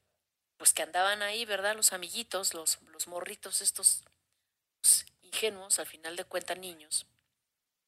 pues 0.55 0.71
que 0.71 0.83
andaban 0.83 1.23
ahí, 1.23 1.45
¿verdad? 1.45 1.75
Los 1.75 1.93
amiguitos, 1.93 2.53
los, 2.53 2.79
los 2.83 3.07
morritos, 3.07 3.61
estos 3.61 4.03
pues, 4.81 5.07
ingenuos, 5.23 5.79
al 5.79 5.87
final 5.87 6.15
de 6.15 6.23
cuentas 6.25 6.59
niños, 6.59 7.07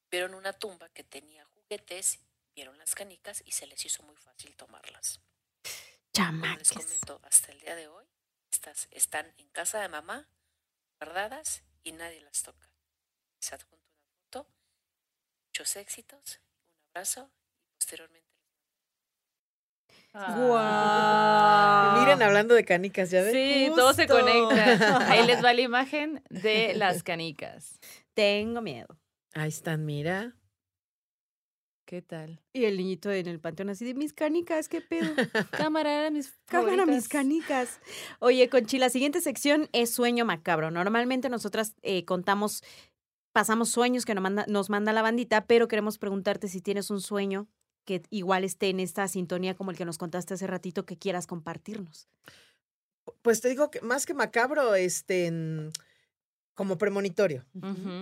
vieron 0.09 0.33
una 0.33 0.51
tumba 0.51 0.89
que 0.89 1.03
tenía 1.03 1.45
juguetes, 1.45 2.17
vieron 2.55 2.75
las 2.79 2.95
canicas 2.95 3.43
y 3.45 3.51
se 3.51 3.67
les 3.67 3.85
hizo 3.85 4.01
muy 4.01 4.15
fácil 4.15 4.55
tomarlas. 4.55 5.19
Como 6.11 6.47
les 6.57 6.71
comento, 6.71 7.21
hasta 7.21 7.51
el 7.51 7.59
día 7.59 7.75
de 7.75 7.87
hoy, 7.87 8.05
estas 8.51 8.87
están 8.89 9.31
en 9.37 9.47
casa 9.49 9.79
de 9.79 9.89
mamá, 9.89 10.27
guardadas 10.99 11.61
y 11.83 11.91
nadie 11.91 12.21
las 12.21 12.41
toca. 12.41 12.67
Les 13.39 13.53
adjunto 13.53 13.91
una 13.91 14.09
foto, 14.23 14.49
muchos 15.45 15.75
éxitos, 15.75 16.39
un 16.65 16.89
abrazo 16.89 17.29
posteriormente. 17.87 18.27
Ah. 20.13 21.97
Miren, 21.99 22.21
hablando 22.21 22.53
de 22.53 22.65
canicas, 22.65 23.11
ya 23.11 23.21
ven. 23.21 23.31
Sí, 23.31 23.71
todo 23.75 23.93
se 23.93 24.07
conecta. 24.07 25.07
Ahí 25.11 25.25
les 25.25 25.43
va 25.43 25.53
la 25.53 25.61
imagen 25.61 26.21
de 26.29 26.73
las 26.75 27.03
canicas. 27.03 27.79
Tengo 28.13 28.61
miedo. 28.61 28.97
Ahí 29.33 29.49
están, 29.49 29.85
mira. 29.85 30.35
¿Qué 31.85 32.01
tal? 32.01 32.41
Y 32.51 32.65
el 32.65 32.75
niñito 32.75 33.09
en 33.11 33.27
el 33.27 33.39
panteón 33.39 33.69
así 33.69 33.85
de 33.85 33.93
mis 33.93 34.11
canicas, 34.11 34.67
qué 34.67 34.81
pedo. 34.81 35.09
Cámara, 35.51 35.99
eran 35.99 36.13
mis 36.13 36.33
Cámara, 36.45 36.85
mis 36.85 37.07
canicas. 37.07 37.79
Oye, 38.19 38.49
Conchi, 38.49 38.79
la 38.79 38.89
siguiente 38.89 39.21
sección 39.21 39.69
es 39.71 39.91
sueño 39.91 40.25
macabro. 40.25 40.71
Normalmente 40.71 41.29
nosotras 41.29 41.75
eh, 41.83 42.03
contamos, 42.03 42.63
pasamos 43.31 43.69
sueños 43.69 44.03
que 44.03 44.15
nos 44.15 44.23
manda, 44.23 44.45
nos 44.49 44.69
manda 44.69 44.91
la 44.91 45.03
bandita, 45.03 45.45
pero 45.45 45.69
queremos 45.69 45.97
preguntarte 45.97 46.49
si 46.49 46.59
tienes 46.59 46.89
un 46.89 46.99
sueño 46.99 47.47
que 47.87 48.03
igual 48.09 48.43
esté 48.43 48.67
en 48.69 48.81
esta 48.81 49.07
sintonía 49.07 49.55
como 49.55 49.71
el 49.71 49.77
que 49.77 49.85
nos 49.85 49.97
contaste 49.97 50.33
hace 50.33 50.45
ratito 50.45 50.85
que 50.85 50.97
quieras 50.97 51.25
compartirnos. 51.25 52.09
Pues 53.21 53.39
te 53.39 53.47
digo 53.47 53.71
que 53.71 53.79
más 53.79 54.05
que 54.05 54.13
macabro, 54.13 54.75
este, 54.75 55.31
como 56.53 56.77
premonitorio. 56.77 57.45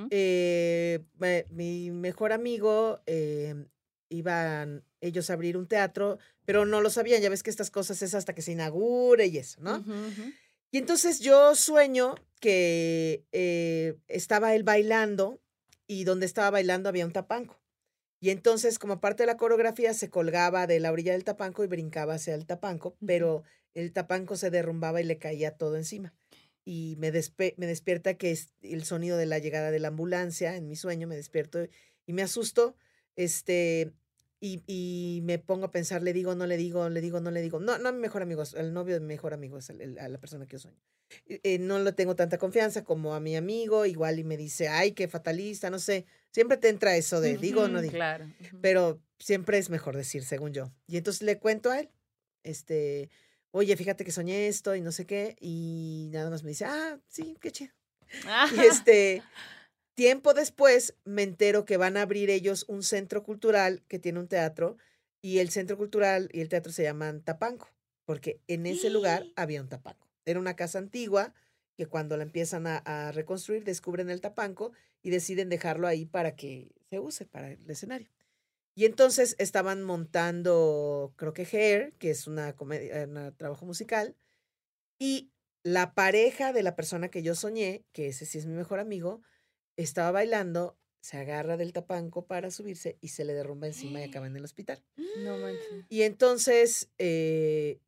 Eh, 0.09 1.03
mi 1.51 1.91
mejor 1.91 2.33
amigo 2.33 2.99
eh, 3.05 3.67
iban 4.09 4.83
ellos 5.01 5.29
a 5.29 5.33
abrir 5.33 5.55
un 5.55 5.67
teatro, 5.67 6.17
pero 6.45 6.65
no 6.65 6.81
lo 6.81 6.89
sabían. 6.89 7.21
Ya 7.21 7.29
ves 7.29 7.43
que 7.43 7.51
estas 7.51 7.69
cosas 7.69 8.01
es 8.01 8.15
hasta 8.15 8.33
que 8.33 8.41
se 8.41 8.53
inaugure 8.53 9.27
y 9.27 9.38
eso, 9.38 9.61
¿no? 9.61 9.83
Y 10.71 10.79
entonces 10.79 11.19
yo 11.19 11.55
sueño 11.55 12.15
que 12.39 13.23
eh, 13.31 13.99
estaba 14.07 14.55
él 14.55 14.63
bailando 14.63 15.39
y 15.86 16.05
donde 16.05 16.25
estaba 16.25 16.49
bailando 16.49 16.89
había 16.89 17.05
un 17.05 17.13
tapanco. 17.13 17.59
Y 18.26 18.32
entonces, 18.32 18.80
como 18.80 18.99
parte 18.99 19.21
de 19.21 19.28
la 19.28 19.38
coreografía, 19.38 19.93
se 19.93 20.09
colgaba 20.09 20.65
de 20.65 20.80
la 20.80 20.91
orilla 20.91 21.11
del 21.11 21.23
tapanco 21.23 21.63
y 21.63 21.67
brincaba 21.67 22.15
hacia 22.15 22.34
el 22.34 22.47
tapanco, 22.47 22.97
pero 23.05 23.43
el 23.76 23.93
tapanco 23.93 24.36
se 24.36 24.49
derrumbaba 24.49 24.99
y 24.99 25.03
le 25.03 25.19
caía 25.19 25.51
todo 25.57 25.76
encima. 25.76 26.11
Y 26.63 26.95
me, 26.97 27.13
despe- 27.13 27.53
me 27.57 27.67
despierta 27.67 28.15
que 28.15 28.32
es 28.32 28.51
el 28.63 28.84
sonido 28.84 29.17
de 29.17 29.28
la 29.28 29.38
llegada 29.38 29.69
de 29.69 29.78
la 29.78 29.89
ambulancia 29.89 30.55
en 30.55 30.67
mi 30.67 30.76
sueño, 30.76 31.07
me 31.07 31.15
despierto 31.15 31.67
y 32.07 32.13
me 32.13 32.23
asusto. 32.23 32.76
Este, 33.15 33.93
y, 34.39 34.61
y 34.67 35.21
me 35.23 35.39
pongo 35.39 35.65
a 35.65 35.71
pensar, 35.71 36.03
le 36.03 36.13
digo, 36.13 36.36
no 36.36 36.45
le 36.45 36.57
digo, 36.57 36.89
le 36.89 37.01
digo, 37.01 37.19
no 37.19 37.31
le 37.31 37.41
digo. 37.41 37.59
No, 37.59 37.77
no 37.77 37.89
a 37.89 37.91
mi 37.91 37.99
mejor 37.99 38.21
amigo, 38.21 38.43
el 38.55 38.73
novio 38.73 38.93
de 38.95 38.99
mi 38.99 39.07
mejor 39.07 39.33
amigo, 39.33 39.57
es 39.57 39.69
el- 39.69 39.81
el- 39.81 39.99
a 39.99 40.07
la 40.09 40.17
persona 40.19 40.45
que 40.45 40.53
yo 40.53 40.59
sueño. 40.59 40.77
Eh, 41.27 41.59
no 41.59 41.79
le 41.79 41.93
tengo 41.93 42.15
tanta 42.15 42.38
confianza 42.38 42.83
como 42.83 43.13
a 43.15 43.19
mi 43.19 43.36
amigo, 43.36 43.86
igual 43.86 44.19
y 44.19 44.23
me 44.23 44.38
dice, 44.38 44.67
ay, 44.67 44.91
qué 44.91 45.07
fatalista, 45.07 45.69
no 45.69 45.79
sé. 45.79 46.05
Siempre 46.31 46.57
te 46.57 46.69
entra 46.69 46.95
eso 46.97 47.21
de, 47.21 47.38
digo 47.38 47.61
o 47.61 47.67
no 47.67 47.81
digo. 47.81 47.93
Claro. 47.93 48.25
Pero 48.61 49.01
siempre 49.19 49.57
es 49.57 49.69
mejor 49.69 49.95
decir, 49.95 50.23
según 50.25 50.51
yo. 50.53 50.71
Y 50.88 50.97
entonces 50.97 51.21
le 51.21 51.38
cuento 51.39 51.69
a 51.71 51.79
él, 51.79 51.89
este, 52.43 53.09
oye, 53.51 53.75
fíjate 53.77 54.03
que 54.03 54.11
soñé 54.11 54.47
esto 54.47 54.75
y 54.75 54.81
no 54.81 54.91
sé 54.91 55.05
qué, 55.05 55.36
y 55.39 56.09
nada 56.11 56.29
más 56.29 56.43
me 56.43 56.49
dice, 56.49 56.65
ah, 56.65 56.99
sí, 57.07 57.38
qué 57.39 57.51
chido. 57.51 57.73
Y 58.55 58.59
este, 58.67 59.23
tiempo 59.96 60.34
después 60.34 60.96
me 61.04 61.24
entero 61.24 61.66
que 61.66 61.78
van 61.78 61.98
a 61.98 62.04
abrir 62.04 62.30
ellos 62.30 62.66
un 62.68 62.84
centro 62.84 63.24
cultural 63.24 63.84
que 63.88 64.00
tiene 64.00 64.20
un 64.20 64.28
teatro, 64.28 64.78
y 65.22 65.39
el 65.39 65.50
centro 65.50 65.76
cultural 65.76 66.30
y 66.32 66.41
el 66.41 66.50
teatro 66.50 66.72
se 66.72 66.84
llaman 66.84 67.24
Tapanco, 67.24 67.70
porque 68.06 68.39
en 68.48 68.68
ese 68.68 68.91
lugar 68.91 69.26
había 69.36 69.60
un 69.60 69.70
Tapanco. 69.70 70.08
Era 70.24 70.39
una 70.39 70.56
casa 70.56 70.78
antigua 70.78 71.34
que 71.76 71.88
cuando 71.88 72.16
la 72.16 72.24
empiezan 72.24 72.68
a, 72.68 72.78
a 72.78 73.12
reconstruir 73.12 73.64
descubren 73.64 74.12
el 74.12 74.22
Tapanco 74.22 74.72
y 75.02 75.10
deciden 75.10 75.50
dejarlo 75.50 75.88
ahí 75.88 76.06
para 76.06 76.36
que 76.36 76.72
se 76.91 77.00
use 77.00 77.26
para 77.26 77.52
el 77.52 77.70
escenario. 77.70 78.12
Y 78.76 78.86
entonces 78.86 79.36
estaban 79.39 79.82
montando, 79.84 81.14
creo 81.16 81.34
que 81.34 81.48
Hair, 81.52 81.93
que 81.93 82.12
es 82.12 82.28
una 82.28 82.56
comedia, 82.56 83.06
un 83.06 83.34
trabajo 83.38 83.66
musical, 83.66 84.16
y 85.00 85.32
la 85.64 85.96
pareja 85.96 86.54
de 86.54 86.62
la 86.62 86.76
persona 86.76 87.10
que 87.10 87.24
yo 87.24 87.36
soñé, 87.36 87.86
que 87.93 88.10
ese 88.10 88.26
sí 88.26 88.38
es 88.38 88.46
mi 88.46 88.54
mejor 88.54 88.80
amigo, 88.80 89.22
estaba 89.78 90.11
bailando, 90.11 90.78
se 91.01 91.17
agarra 91.17 91.57
del 91.57 91.73
tapanco 91.73 92.26
para 92.26 92.49
subirse 92.51 92.97
y 93.01 93.09
se 93.09 93.26
le 93.26 93.34
derrumba 93.34 93.67
encima 93.67 94.01
y 94.01 94.03
acaba 94.09 94.28
en 94.28 94.36
el 94.36 94.43
hospital. 94.43 94.84
No 95.23 95.38
manches. 95.38 95.86
Y 95.89 96.01
entonces, 96.01 96.89
eh, 96.97 97.80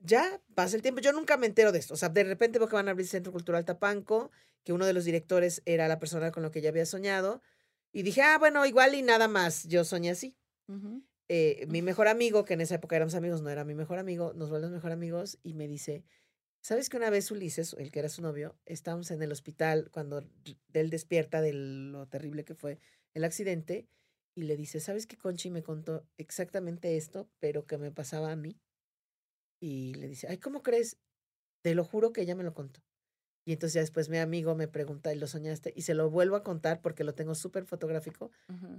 ya 0.00 0.40
pasa 0.54 0.76
el 0.76 0.82
tiempo. 0.82 1.00
Yo 1.00 1.12
nunca 1.12 1.36
me 1.36 1.46
entero 1.46 1.72
de 1.72 1.78
esto. 1.78 1.94
O 1.94 1.96
sea, 1.96 2.08
de 2.08 2.24
repente 2.24 2.58
veo 2.58 2.68
que 2.68 2.76
van 2.76 2.88
a 2.88 2.92
abrir 2.92 3.06
Centro 3.06 3.32
Cultural 3.32 3.64
Tapanco, 3.64 4.30
que 4.64 4.72
uno 4.72 4.86
de 4.86 4.92
los 4.92 5.04
directores 5.04 5.62
era 5.66 5.88
la 5.88 5.98
persona 5.98 6.30
con 6.30 6.42
la 6.42 6.50
que 6.50 6.60
ya 6.60 6.70
había 6.70 6.86
soñado. 6.86 7.42
Y 7.92 8.02
dije, 8.02 8.22
ah, 8.22 8.38
bueno, 8.38 8.64
igual 8.66 8.94
y 8.94 9.02
nada 9.02 9.28
más. 9.28 9.64
Yo 9.68 9.84
soñé 9.84 10.10
así. 10.10 10.36
Eh, 11.28 11.66
mi 11.68 11.82
mejor 11.82 12.08
amigo, 12.08 12.44
que 12.44 12.54
en 12.54 12.60
esa 12.60 12.74
época 12.76 12.96
éramos 12.96 13.14
amigos, 13.14 13.40
no 13.40 13.50
era 13.50 13.64
mi 13.64 13.74
mejor 13.74 13.98
amigo, 13.98 14.32
nos 14.34 14.50
volvemos 14.50 14.72
mejor 14.72 14.92
amigos 14.92 15.38
y 15.42 15.54
me 15.54 15.68
dice, 15.68 16.04
¿sabes 16.64 16.88
que 16.88 16.96
una 16.96 17.10
vez 17.10 17.30
Ulises, 17.30 17.74
el 17.78 17.92
que 17.92 17.98
era 17.98 18.08
su 18.08 18.22
novio, 18.22 18.56
estábamos 18.64 19.10
en 19.10 19.22
el 19.22 19.30
hospital 19.30 19.90
cuando 19.92 20.24
él 20.72 20.90
despierta 20.90 21.42
de 21.42 21.52
lo 21.52 22.06
terrible 22.08 22.44
que 22.44 22.54
fue 22.54 22.78
el 23.12 23.24
accidente 23.24 23.86
y 24.34 24.44
le 24.44 24.56
dice, 24.56 24.80
¿sabes 24.80 25.06
que 25.06 25.18
Conchi 25.18 25.50
me 25.50 25.62
contó 25.62 26.06
exactamente 26.16 26.96
esto, 26.96 27.28
pero 27.38 27.66
que 27.66 27.76
me 27.76 27.92
pasaba 27.92 28.32
a 28.32 28.36
mí? 28.36 28.58
Y 29.60 29.94
le 29.94 30.08
dice, 30.08 30.26
ay, 30.28 30.38
¿cómo 30.38 30.62
crees? 30.62 30.96
Te 31.62 31.74
lo 31.74 31.84
juro 31.84 32.12
que 32.12 32.22
ella 32.22 32.34
me 32.34 32.44
lo 32.44 32.54
contó. 32.54 32.80
Y 33.46 33.52
entonces 33.52 33.74
ya 33.74 33.80
después 33.82 34.08
mi 34.08 34.16
amigo 34.16 34.54
me 34.54 34.68
pregunta, 34.68 35.12
¿y 35.12 35.18
lo 35.18 35.26
soñaste? 35.26 35.74
Y 35.76 35.82
se 35.82 35.92
lo 35.92 36.08
vuelvo 36.08 36.34
a 36.36 36.42
contar 36.42 36.80
porque 36.80 37.04
lo 37.04 37.14
tengo 37.14 37.34
súper 37.34 37.66
fotográfico 37.66 38.30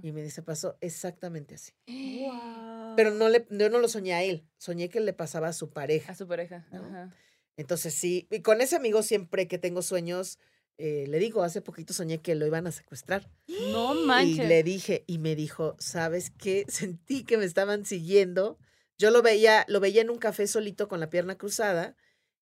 y 0.02 0.10
me 0.10 0.22
dice, 0.24 0.42
pasó 0.42 0.76
exactamente 0.80 1.54
así. 1.54 1.72
Wow. 1.86 2.96
Pero 2.96 3.12
no 3.12 3.28
le, 3.28 3.46
yo 3.50 3.70
no 3.70 3.78
lo 3.78 3.88
soñé 3.88 4.14
a 4.14 4.24
él, 4.24 4.44
soñé 4.58 4.88
que 4.88 4.98
le 5.00 5.12
pasaba 5.12 5.48
a 5.48 5.52
su 5.52 5.66
A 5.66 5.70
pareja. 5.70 6.14
su 6.14 6.26
pareja. 6.26 6.66
¿no? 6.72 6.84
Ajá. 6.84 7.14
Entonces 7.56 7.94
sí, 7.94 8.26
y 8.30 8.40
con 8.42 8.60
ese 8.60 8.76
amigo 8.76 9.02
siempre 9.02 9.48
que 9.48 9.58
tengo 9.58 9.82
sueños, 9.82 10.38
eh, 10.78 11.06
le 11.08 11.18
digo, 11.18 11.42
hace 11.42 11.62
poquito 11.62 11.94
soñé 11.94 12.18
que 12.18 12.34
lo 12.34 12.46
iban 12.46 12.66
a 12.66 12.72
secuestrar. 12.72 13.30
No 13.72 13.94
Y 13.94 14.04
manches. 14.04 14.48
le 14.48 14.62
dije, 14.62 15.04
y 15.06 15.18
me 15.18 15.34
dijo, 15.34 15.74
¿sabes 15.78 16.30
qué? 16.30 16.64
Sentí 16.68 17.24
que 17.24 17.38
me 17.38 17.44
estaban 17.44 17.86
siguiendo. 17.86 18.58
Yo 18.98 19.10
lo 19.10 19.22
veía, 19.22 19.64
lo 19.68 19.80
veía 19.80 20.02
en 20.02 20.10
un 20.10 20.18
café 20.18 20.46
solito 20.46 20.88
con 20.88 21.00
la 21.00 21.10
pierna 21.10 21.36
cruzada 21.36 21.96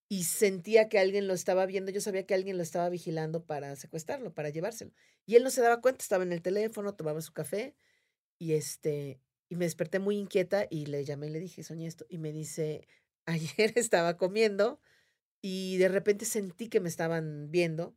y 0.09 0.25
sentía 0.25 0.89
que 0.89 0.99
alguien 0.99 1.27
lo 1.27 1.35
estaba 1.35 1.67
viendo. 1.67 1.91
Yo 1.91 2.01
sabía 2.01 2.27
que 2.27 2.35
alguien 2.35 2.57
lo 2.57 2.63
estaba 2.63 2.89
vigilando 2.89 3.45
para 3.45 3.75
secuestrarlo, 3.77 4.35
para 4.35 4.51
llevárselo. 4.51 4.93
Y 5.27 5.37
él 5.37 5.45
no 5.45 5.51
se 5.51 5.63
daba 5.63 5.81
cuenta, 5.81 6.03
estaba 6.03 6.25
en 6.25 6.33
el 6.33 6.43
teléfono, 6.43 6.95
tomaba 6.95 7.21
su 7.23 7.33
café 7.33 7.75
y 8.39 8.53
este, 8.55 9.21
y 9.49 9.57
me 9.57 9.65
desperté 9.65 9.99
muy 9.99 10.17
inquieta 10.17 10.67
y 10.71 10.87
le 10.87 11.05
llamé 11.05 11.29
y 11.29 11.31
le 11.31 11.41
dije, 11.41 11.63
soñé 11.63 11.87
esto. 11.87 12.05
Y 12.09 12.19
me 12.19 12.33
dice, 12.33 12.87
ayer 13.27 13.73
estaba 13.77 14.17
comiendo 14.17 14.81
y 15.47 15.77
de 15.77 15.89
repente 15.89 16.25
sentí 16.25 16.69
que 16.69 16.81
me 16.81 16.89
estaban 16.89 17.51
viendo 17.51 17.95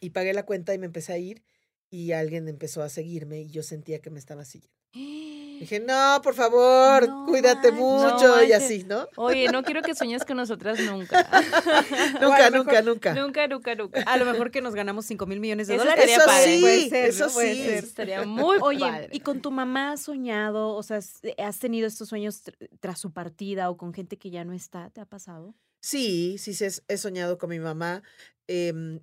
y 0.00 0.10
pagué 0.10 0.32
la 0.32 0.44
cuenta 0.46 0.72
y 0.74 0.78
me 0.78 0.86
empecé 0.86 1.12
a 1.12 1.18
ir 1.18 1.42
y 1.90 2.12
alguien 2.12 2.46
empezó 2.46 2.82
a 2.84 2.88
seguirme 2.88 3.40
y 3.40 3.50
yo 3.50 3.64
sentía 3.64 4.00
que 4.00 4.10
me 4.10 4.20
estaba 4.20 4.44
siguiendo. 4.44 4.70
Dije, 4.94 5.80
no, 5.86 6.20
por 6.22 6.34
favor, 6.34 7.08
No 7.08 7.26
cuídate 7.26 7.72
manches. 7.72 7.80
mucho 7.80 8.36
No 8.36 8.44
y 8.44 8.52
así, 8.52 8.84
¿no? 8.84 9.08
Oye, 9.16 9.48
no 9.50 9.64
quiero 9.64 9.82
que 9.82 9.96
sueñes 9.96 10.24
con 10.24 10.36
nosotras 10.36 10.78
nunca. 10.78 11.28
Nunca, 12.20 12.50
nunca, 12.50 12.82
nunca. 12.82 13.14
nunca, 13.14 13.48
nunca, 13.48 13.74
nunca. 13.74 14.02
A 14.02 14.16
lo 14.16 14.24
mejor 14.24 14.52
que 14.52 14.60
nos 14.60 14.74
ganamos 14.76 15.04
5 15.06 15.26
mil 15.26 15.40
millones 15.40 15.66
de 15.66 15.74
Eso 15.74 15.82
dólares. 15.84 16.04
estaría 16.08 16.24
padre. 16.24 16.54
sí, 16.54 16.60
Puede 16.60 16.88
ser, 16.90 17.08
eso 17.08 17.26
¿no? 17.26 17.32
Puede 17.32 17.54
sí. 17.56 17.62
ser. 17.64 17.74
Eso 17.78 17.86
estaría 17.88 18.24
muy 18.24 18.58
Oye, 18.60 18.78
padre. 18.78 19.08
¿y 19.10 19.18
con 19.20 19.40
tu 19.42 19.50
mamá 19.50 19.92
has 19.92 20.02
soñado? 20.02 20.76
O 20.76 20.82
sea, 20.84 20.98
has- 20.98 21.20
has 21.38 21.58
tenido 21.58 21.88
estos 21.88 22.08
sueños 22.08 22.44
tr- 22.44 22.68
tras 22.78 23.00
su 23.00 23.12
partida 23.12 23.68
o 23.68 23.76
con 23.76 23.92
gente 23.92 24.16
que 24.16 24.30
ya 24.30 24.44
no 24.44 24.52
está? 24.52 24.90
¿Te 24.90 25.00
ha 25.00 25.06
pasado? 25.06 25.54
Sí, 25.82 26.36
sí, 26.38 26.54
sí, 26.54 26.66
he 26.88 26.96
soñado 26.96 27.38
con 27.38 27.50
mi 27.50 27.58
mamá. 27.58 28.02
Em, 28.46 29.00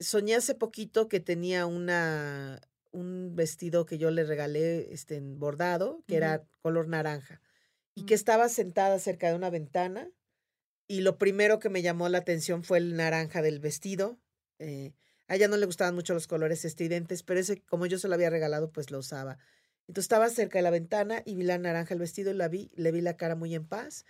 soñé 0.00 0.34
hace 0.36 0.54
poquito 0.54 1.08
que 1.08 1.20
tenía 1.20 1.66
una, 1.66 2.60
un 2.92 3.36
vestido 3.36 3.84
que 3.84 3.98
yo 3.98 4.10
le 4.10 4.24
regalé 4.24 4.92
este, 4.92 5.16
en 5.16 5.38
bordado, 5.38 6.02
que 6.06 6.16
era 6.16 6.46
color 6.62 6.88
naranja, 6.88 7.42
y 7.94 8.04
que 8.04 8.14
Mm. 8.14 8.16
estaba 8.16 8.48
sentada 8.48 8.98
cerca 8.98 9.28
de 9.28 9.36
una 9.36 9.50
ventana. 9.50 10.10
Y 10.88 11.00
lo 11.02 11.18
primero 11.18 11.58
que 11.60 11.70
me 11.70 11.82
llamó 11.82 12.08
la 12.08 12.18
atención 12.18 12.64
fue 12.64 12.78
el 12.78 12.96
naranja 12.96 13.42
del 13.42 13.60
vestido. 13.60 14.18
eh, 14.60 14.94
a 15.28 15.36
ella 15.36 15.48
no 15.48 15.56
le 15.56 15.66
gustaban 15.66 15.94
mucho 15.94 16.14
los 16.14 16.26
colores 16.28 16.64
estridentes, 16.64 17.22
pero 17.24 17.40
ese, 17.40 17.62
como 17.64 17.86
yo 17.86 17.98
se 17.98 18.08
lo 18.08 18.14
había 18.14 18.30
regalado, 18.30 18.70
pues 18.72 18.90
lo 18.90 18.98
usaba. 19.00 19.38
Entonces 19.88 20.04
estaba 20.04 20.28
cerca 20.30 20.58
de 20.58 20.62
la 20.62 20.70
ventana 20.70 21.22
y 21.24 21.34
vi 21.34 21.42
la 21.44 21.58
naranja 21.58 21.94
el 21.94 22.00
vestido 22.00 22.30
y 22.30 22.34
la 22.34 22.48
vi, 22.48 22.70
le 22.76 22.92
vi 22.92 23.00
la 23.00 23.16
cara 23.16 23.34
muy 23.36 23.54
en 23.54 23.66
paz 23.66 24.04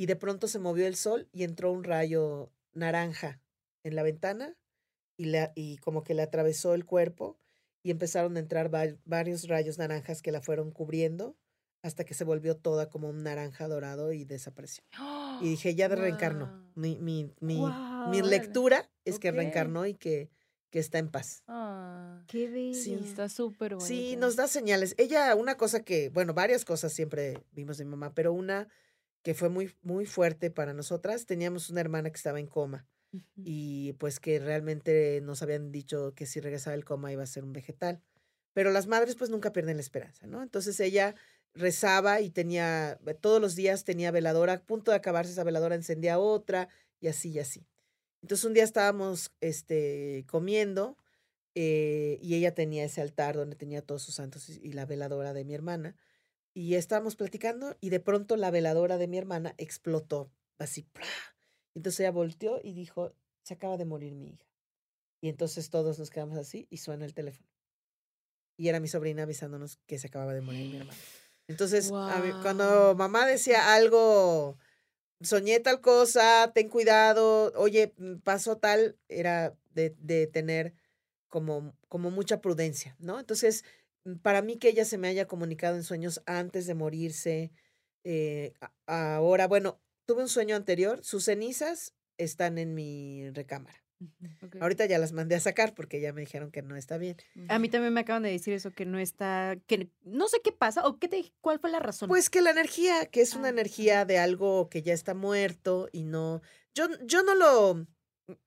y 0.00 0.06
de 0.06 0.16
pronto 0.16 0.48
se 0.48 0.58
movió 0.58 0.86
el 0.86 0.96
sol 0.96 1.28
y 1.30 1.44
entró 1.44 1.70
un 1.70 1.84
rayo 1.84 2.50
naranja 2.72 3.38
en 3.84 3.94
la 3.94 4.02
ventana 4.02 4.56
y, 5.18 5.26
la, 5.26 5.52
y 5.54 5.76
como 5.78 6.02
que 6.04 6.14
le 6.14 6.22
atravesó 6.22 6.72
el 6.72 6.86
cuerpo 6.86 7.36
y 7.82 7.90
empezaron 7.90 8.36
a 8.36 8.40
entrar 8.40 8.74
va- 8.74 8.96
varios 9.04 9.46
rayos 9.46 9.76
naranjas 9.76 10.22
que 10.22 10.32
la 10.32 10.40
fueron 10.40 10.70
cubriendo 10.70 11.36
hasta 11.82 12.04
que 12.04 12.14
se 12.14 12.24
volvió 12.24 12.56
toda 12.56 12.88
como 12.88 13.10
un 13.10 13.22
naranja 13.22 13.68
dorado 13.68 14.12
y 14.14 14.24
desapareció. 14.24 14.82
Y 15.42 15.48
dije, 15.50 15.74
ya 15.74 15.88
reencarnó. 15.88 16.46
Guau. 16.46 16.72
Mi, 16.76 16.96
mi, 16.98 17.24
mi, 17.40 17.56
mi 17.56 17.60
órale. 17.60 18.22
lectura 18.22 18.90
es 19.04 19.18
que 19.18 19.30
reencarnó 19.32 19.84
y 19.86 19.94
que, 19.94 20.30
que 20.70 20.78
está 20.78 20.98
en 20.98 21.10
paz. 21.10 21.42
Ah, 21.46 22.22
Qué 22.26 22.48
bello. 22.48 22.74
Sí, 22.74 22.94
está 22.94 23.28
súper 23.28 23.74
bonito. 23.74 23.86
Sí, 23.86 24.16
nos 24.16 24.36
da 24.36 24.48
señales. 24.48 24.94
Ella, 24.96 25.34
una 25.34 25.56
cosa 25.58 25.82
que, 25.84 26.08
bueno, 26.08 26.32
varias 26.32 26.64
cosas 26.64 26.90
siempre 26.92 27.42
vimos 27.52 27.76
de 27.76 27.84
mi 27.84 27.90
mamá, 27.90 28.14
pero 28.14 28.32
una 28.32 28.68
que 29.22 29.34
fue 29.34 29.48
muy, 29.48 29.74
muy 29.82 30.06
fuerte 30.06 30.50
para 30.50 30.72
nosotras, 30.72 31.26
teníamos 31.26 31.70
una 31.70 31.80
hermana 31.80 32.10
que 32.10 32.16
estaba 32.16 32.40
en 32.40 32.46
coma 32.46 32.86
y 33.36 33.92
pues 33.94 34.20
que 34.20 34.38
realmente 34.38 35.20
nos 35.22 35.42
habían 35.42 35.72
dicho 35.72 36.14
que 36.14 36.26
si 36.26 36.40
regresaba 36.40 36.76
del 36.76 36.84
coma 36.84 37.12
iba 37.12 37.22
a 37.22 37.26
ser 37.26 37.44
un 37.44 37.52
vegetal, 37.52 38.00
pero 38.52 38.70
las 38.70 38.86
madres 38.86 39.16
pues 39.16 39.30
nunca 39.30 39.52
pierden 39.52 39.76
la 39.76 39.82
esperanza, 39.82 40.26
¿no? 40.26 40.42
Entonces 40.42 40.78
ella 40.80 41.14
rezaba 41.54 42.20
y 42.20 42.30
tenía, 42.30 42.98
eh, 43.06 43.14
todos 43.14 43.40
los 43.40 43.56
días 43.56 43.84
tenía 43.84 44.10
veladora, 44.10 44.52
a 44.54 44.62
punto 44.62 44.90
de 44.92 44.96
acabarse 44.96 45.32
esa 45.32 45.44
veladora 45.44 45.74
encendía 45.74 46.18
otra 46.18 46.68
y 47.00 47.08
así 47.08 47.30
y 47.30 47.40
así. 47.40 47.66
Entonces 48.22 48.44
un 48.44 48.54
día 48.54 48.64
estábamos 48.64 49.32
este, 49.40 50.24
comiendo 50.28 50.96
eh, 51.54 52.18
y 52.22 52.34
ella 52.36 52.54
tenía 52.54 52.84
ese 52.84 53.00
altar 53.00 53.36
donde 53.36 53.56
tenía 53.56 53.82
todos 53.82 54.02
sus 54.02 54.14
santos 54.14 54.48
y, 54.48 54.60
y 54.62 54.72
la 54.72 54.86
veladora 54.86 55.32
de 55.32 55.44
mi 55.44 55.54
hermana. 55.54 55.96
Y 56.54 56.74
estábamos 56.74 57.16
platicando 57.16 57.76
y 57.80 57.90
de 57.90 58.00
pronto 58.00 58.36
la 58.36 58.50
veladora 58.50 58.98
de 58.98 59.06
mi 59.08 59.18
hermana 59.18 59.54
explotó 59.58 60.30
así. 60.58 60.82
¡plá! 60.82 61.06
Entonces 61.74 62.00
ella 62.00 62.10
volteó 62.10 62.60
y 62.62 62.72
dijo, 62.72 63.14
se 63.42 63.54
acaba 63.54 63.76
de 63.76 63.84
morir 63.84 64.14
mi 64.14 64.30
hija. 64.30 64.46
Y 65.20 65.28
entonces 65.28 65.70
todos 65.70 65.98
nos 65.98 66.10
quedamos 66.10 66.36
así 66.38 66.66
y 66.70 66.78
suena 66.78 67.04
el 67.04 67.14
teléfono. 67.14 67.48
Y 68.56 68.68
era 68.68 68.80
mi 68.80 68.88
sobrina 68.88 69.22
avisándonos 69.22 69.78
que 69.86 69.98
se 69.98 70.08
acababa 70.08 70.34
de 70.34 70.40
morir 70.40 70.66
mi 70.66 70.76
hermana. 70.76 70.98
Entonces, 71.48 71.90
a 72.10 72.20
mí- 72.20 72.32
cuando 72.42 72.94
mamá 72.96 73.26
decía 73.26 73.74
algo, 73.74 74.56
soñé 75.20 75.60
tal 75.60 75.80
cosa, 75.80 76.50
ten 76.54 76.68
cuidado, 76.68 77.52
oye, 77.56 77.92
mm, 77.96 78.16
pasó 78.18 78.56
tal, 78.58 78.98
era 79.08 79.56
de, 79.70 79.94
de 79.98 80.26
tener 80.26 80.74
como, 81.28 81.74
como 81.88 82.10
mucha 82.10 82.40
prudencia, 82.40 82.96
¿no? 82.98 83.18
Entonces, 83.18 83.64
para 84.22 84.42
mí 84.42 84.58
que 84.58 84.68
ella 84.68 84.84
se 84.84 84.98
me 84.98 85.08
haya 85.08 85.26
comunicado 85.26 85.76
en 85.76 85.84
sueños 85.84 86.22
antes 86.26 86.66
de 86.66 86.74
morirse, 86.74 87.52
eh, 88.04 88.54
ahora, 88.86 89.46
bueno, 89.46 89.80
tuve 90.06 90.22
un 90.22 90.28
sueño 90.28 90.56
anterior, 90.56 91.00
sus 91.04 91.24
cenizas 91.24 91.94
están 92.16 92.58
en 92.58 92.74
mi 92.74 93.30
recámara. 93.30 93.84
Ahorita 94.60 94.86
ya 94.86 94.98
las 94.98 95.12
mandé 95.12 95.34
a 95.34 95.40
sacar 95.40 95.74
porque 95.74 96.00
ya 96.00 96.12
me 96.14 96.22
dijeron 96.22 96.50
que 96.50 96.62
no 96.62 96.74
está 96.76 96.96
bien. 96.96 97.16
A 97.48 97.58
mí 97.58 97.68
también 97.68 97.92
me 97.92 98.00
acaban 98.00 98.22
de 98.22 98.30
decir 98.30 98.54
eso, 98.54 98.72
que 98.72 98.86
no 98.86 98.98
está, 98.98 99.56
que 99.66 99.90
no 100.02 100.26
sé 100.28 100.40
qué 100.42 100.52
pasa, 100.52 100.86
o 100.86 100.98
qué 100.98 101.08
te, 101.08 101.34
cuál 101.42 101.58
fue 101.58 101.70
la 101.70 101.80
razón. 101.80 102.08
Pues 102.08 102.30
que 102.30 102.40
la 102.40 102.50
energía, 102.50 103.06
que 103.06 103.20
es 103.20 103.36
una 103.36 103.48
Ah, 103.48 103.50
energía 103.50 104.04
de 104.04 104.18
algo 104.18 104.68
que 104.70 104.82
ya 104.82 104.94
está 104.94 105.14
muerto 105.14 105.88
y 105.92 106.04
no, 106.04 106.40
yo, 106.74 106.86
yo 107.04 107.22
no 107.22 107.34
lo, 107.34 107.86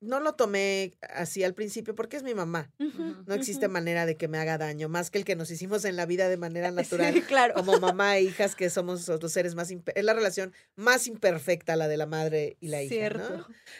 no 0.01 0.19
lo 0.19 0.33
tomé 0.35 0.93
así 1.01 1.43
al 1.43 1.53
principio 1.53 1.95
porque 1.95 2.17
es 2.17 2.23
mi 2.23 2.33
mamá. 2.33 2.71
No 3.25 3.33
existe 3.33 3.67
manera 3.67 4.05
de 4.05 4.17
que 4.17 4.27
me 4.27 4.37
haga 4.37 4.57
daño, 4.57 4.89
más 4.89 5.09
que 5.11 5.17
el 5.19 5.25
que 5.25 5.35
nos 5.35 5.49
hicimos 5.51 5.85
en 5.85 5.95
la 5.95 6.05
vida 6.05 6.29
de 6.29 6.37
manera 6.37 6.71
natural, 6.71 7.13
Sí, 7.13 7.21
claro. 7.21 7.53
como 7.53 7.79
mamá 7.79 8.17
e 8.17 8.23
hijas, 8.23 8.55
que 8.55 8.69
somos 8.69 9.07
los 9.07 9.31
seres 9.31 9.55
más, 9.55 9.69
es 9.71 10.03
la 10.03 10.13
relación 10.13 10.53
más 10.75 11.07
imperfecta, 11.07 11.75
la 11.75 11.87
de 11.87 11.97
la 11.97 12.05
madre 12.05 12.57
y 12.59 12.67
la 12.67 12.83
hija. 12.83 12.95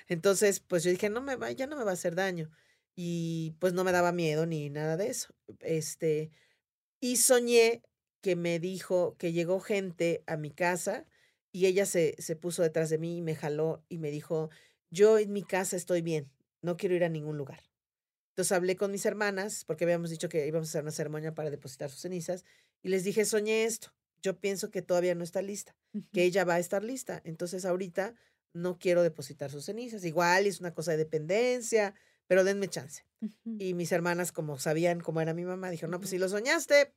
Entonces, 0.08 0.60
pues 0.60 0.84
yo 0.84 0.92
dije, 0.92 1.10
no 1.10 1.22
me 1.22 1.36
va, 1.36 1.52
ya 1.52 1.68
no 1.68 1.76
me 1.78 1.84
va 1.84 1.92
a 1.92 1.96
hacer 1.96 2.16
daño. 2.16 2.50
Y 2.96 3.56
pues 3.60 3.74
no 3.74 3.84
me 3.84 3.92
daba 3.92 4.12
miedo 4.12 4.46
ni 4.46 4.70
nada 4.70 4.98
de 4.98 5.08
eso. 5.08 5.34
Este, 5.62 6.30
y 7.00 7.18
soñé 7.18 7.82
que 8.22 8.36
me 8.36 8.60
dijo 8.60 9.16
que 9.18 9.34
llegó 9.34 9.60
gente 9.60 10.24
a 10.28 10.38
mi 10.38 10.52
casa 10.52 11.06
y 11.52 11.66
ella 11.66 11.86
se, 11.86 12.16
se 12.20 12.36
puso 12.36 12.62
detrás 12.62 12.90
de 12.90 12.98
mí 12.98 13.18
y 13.18 13.22
me 13.22 13.36
jaló 13.36 13.84
y 13.90 13.98
me 13.98 14.12
dijo, 14.12 14.50
yo 14.94 15.18
en 15.18 15.34
mi 15.34 15.44
casa 15.44 15.76
estoy 15.76 16.02
bien, 16.02 16.32
no 16.62 16.78
quiero 16.78 16.96
ir 16.96 17.04
a 17.04 17.10
ningún 17.10 17.38
lugar. 17.38 17.60
Entonces 18.30 18.52
hablé 18.52 18.76
con 18.76 18.92
mis 18.92 19.06
hermanas, 19.06 19.66
porque 19.66 19.84
habíamos 19.84 20.10
dicho 20.10 20.30
que 20.30 20.48
íbamos 20.48 20.70
a 20.70 20.72
hacer 20.72 20.84
una 20.84 20.92
ceremonia 20.92 21.36
para 21.36 21.50
depositar 21.50 21.90
sus 21.90 22.02
cenizas, 22.02 22.46
y 22.82 22.90
les 22.90 23.04
dije, 23.04 23.26
soñé 23.26 23.66
esto, 23.66 23.94
yo 24.22 24.40
pienso 24.40 24.72
que 24.72 24.82
todavía 24.82 25.16
no 25.16 25.24
está 25.24 25.42
lista 25.42 25.76
que 26.12 26.24
ella 26.24 26.44
va 26.44 26.56
a 26.56 26.60
estar 26.60 26.84
lista. 26.84 27.22
Entonces 27.24 27.66
ahorita 27.66 28.16
no 28.54 28.78
quiero 28.80 29.04
depositar 29.04 29.52
sus 29.52 29.66
cenizas. 29.66 30.04
Igual 30.06 30.48
es 30.48 30.60
una 30.60 30.74
cosa 30.74 30.92
de 30.92 30.98
dependencia, 30.98 31.94
pero 32.28 32.44
denme 32.44 32.68
chance. 32.68 33.06
Y 33.60 33.74
mis 33.74 33.92
hermanas, 33.92 34.32
como 34.32 34.58
sabían 34.60 35.00
cómo 35.00 35.22
era 35.22 35.34
mi 35.34 35.46
mamá, 35.46 35.70
dijeron, 35.70 35.92
no, 35.92 36.00
pues 36.00 36.10
si 36.10 36.18
lo 36.18 36.30
soñaste, 36.30 36.94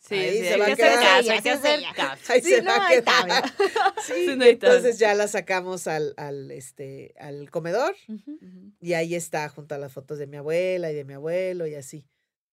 Sí, 0.00 0.14
Ahí 0.14 0.38
sí, 0.38 0.44
se 0.44 0.54
hay 0.54 0.60
va 0.60 0.66
que 0.66 0.70
a 0.70 0.74
hacer 0.74 0.86
quedar. 0.88 1.02
caso, 1.02 1.30
hay 1.30 1.36
que 1.36 1.42
Sí, 1.42 1.48
hacer 1.48 1.80
caso. 1.96 2.32
ahí 2.32 2.40
Sí, 2.42 2.50
se 2.50 2.62
no 2.62 2.70
va 2.70 2.76
a 2.76 2.86
hay 2.86 2.96
quedar. 3.00 3.04
tabla. 3.04 3.54
Sí, 4.06 4.26
no 4.36 4.44
hay 4.44 4.56
tabla. 4.56 4.76
entonces 4.76 4.98
ya 4.98 5.14
la 5.14 5.28
sacamos 5.28 5.86
al, 5.86 6.14
al, 6.16 6.50
este, 6.52 7.14
al 7.18 7.50
comedor 7.50 7.94
y 8.80 8.92
ahí 8.94 9.14
está 9.14 9.48
junto 9.48 9.74
a 9.74 9.78
las 9.78 9.92
fotos 9.92 10.18
de 10.18 10.26
mi 10.26 10.36
abuela 10.36 10.90
y 10.90 10.94
de 10.94 11.04
mi 11.04 11.14
abuelo 11.14 11.66
y 11.66 11.74
así. 11.74 12.06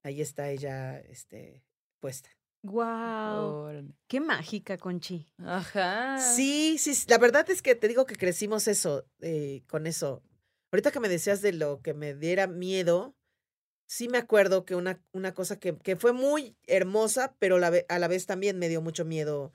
Ahí 0.04 0.22
está 0.22 0.50
ella 0.50 1.00
este, 1.00 1.64
puesta. 2.00 2.30
Guau. 2.64 3.46
Órale. 3.68 3.94
Qué 4.08 4.20
mágica, 4.20 4.78
Conchi. 4.78 5.28
Ajá. 5.38 6.18
Sí, 6.18 6.78
sí, 6.80 6.94
la 7.08 7.20
verdad 7.20 7.48
es 7.50 7.62
que 7.62 7.76
te 7.76 7.88
digo 7.88 8.06
que 8.08 8.16
crecimos 8.16 8.68
eso, 8.68 9.06
eh, 9.22 9.62
con 9.68 9.86
eso. 9.88 10.24
Ahorita 10.72 10.92
que 10.92 11.00
me 11.00 11.10
decías 11.10 11.42
de 11.42 11.54
lo 11.54 11.80
que 11.82 11.94
me 11.94 12.16
diera 12.16 12.48
miedo, 12.48 13.16
sí 13.88 14.08
me 14.08 14.18
acuerdo 14.18 14.66
que 14.66 14.76
una, 14.76 15.02
una 15.12 15.34
cosa 15.34 15.60
que, 15.60 15.78
que 15.78 15.96
fue 15.96 16.14
muy 16.14 16.56
hermosa, 16.68 17.36
pero 17.40 17.60
la 17.60 17.72
a 17.88 18.00
la 18.00 18.08
vez 18.08 18.26
también 18.26 18.58
me 18.58 18.70
dio 18.70 18.82
mucho 18.82 19.06
miedo 19.06 19.54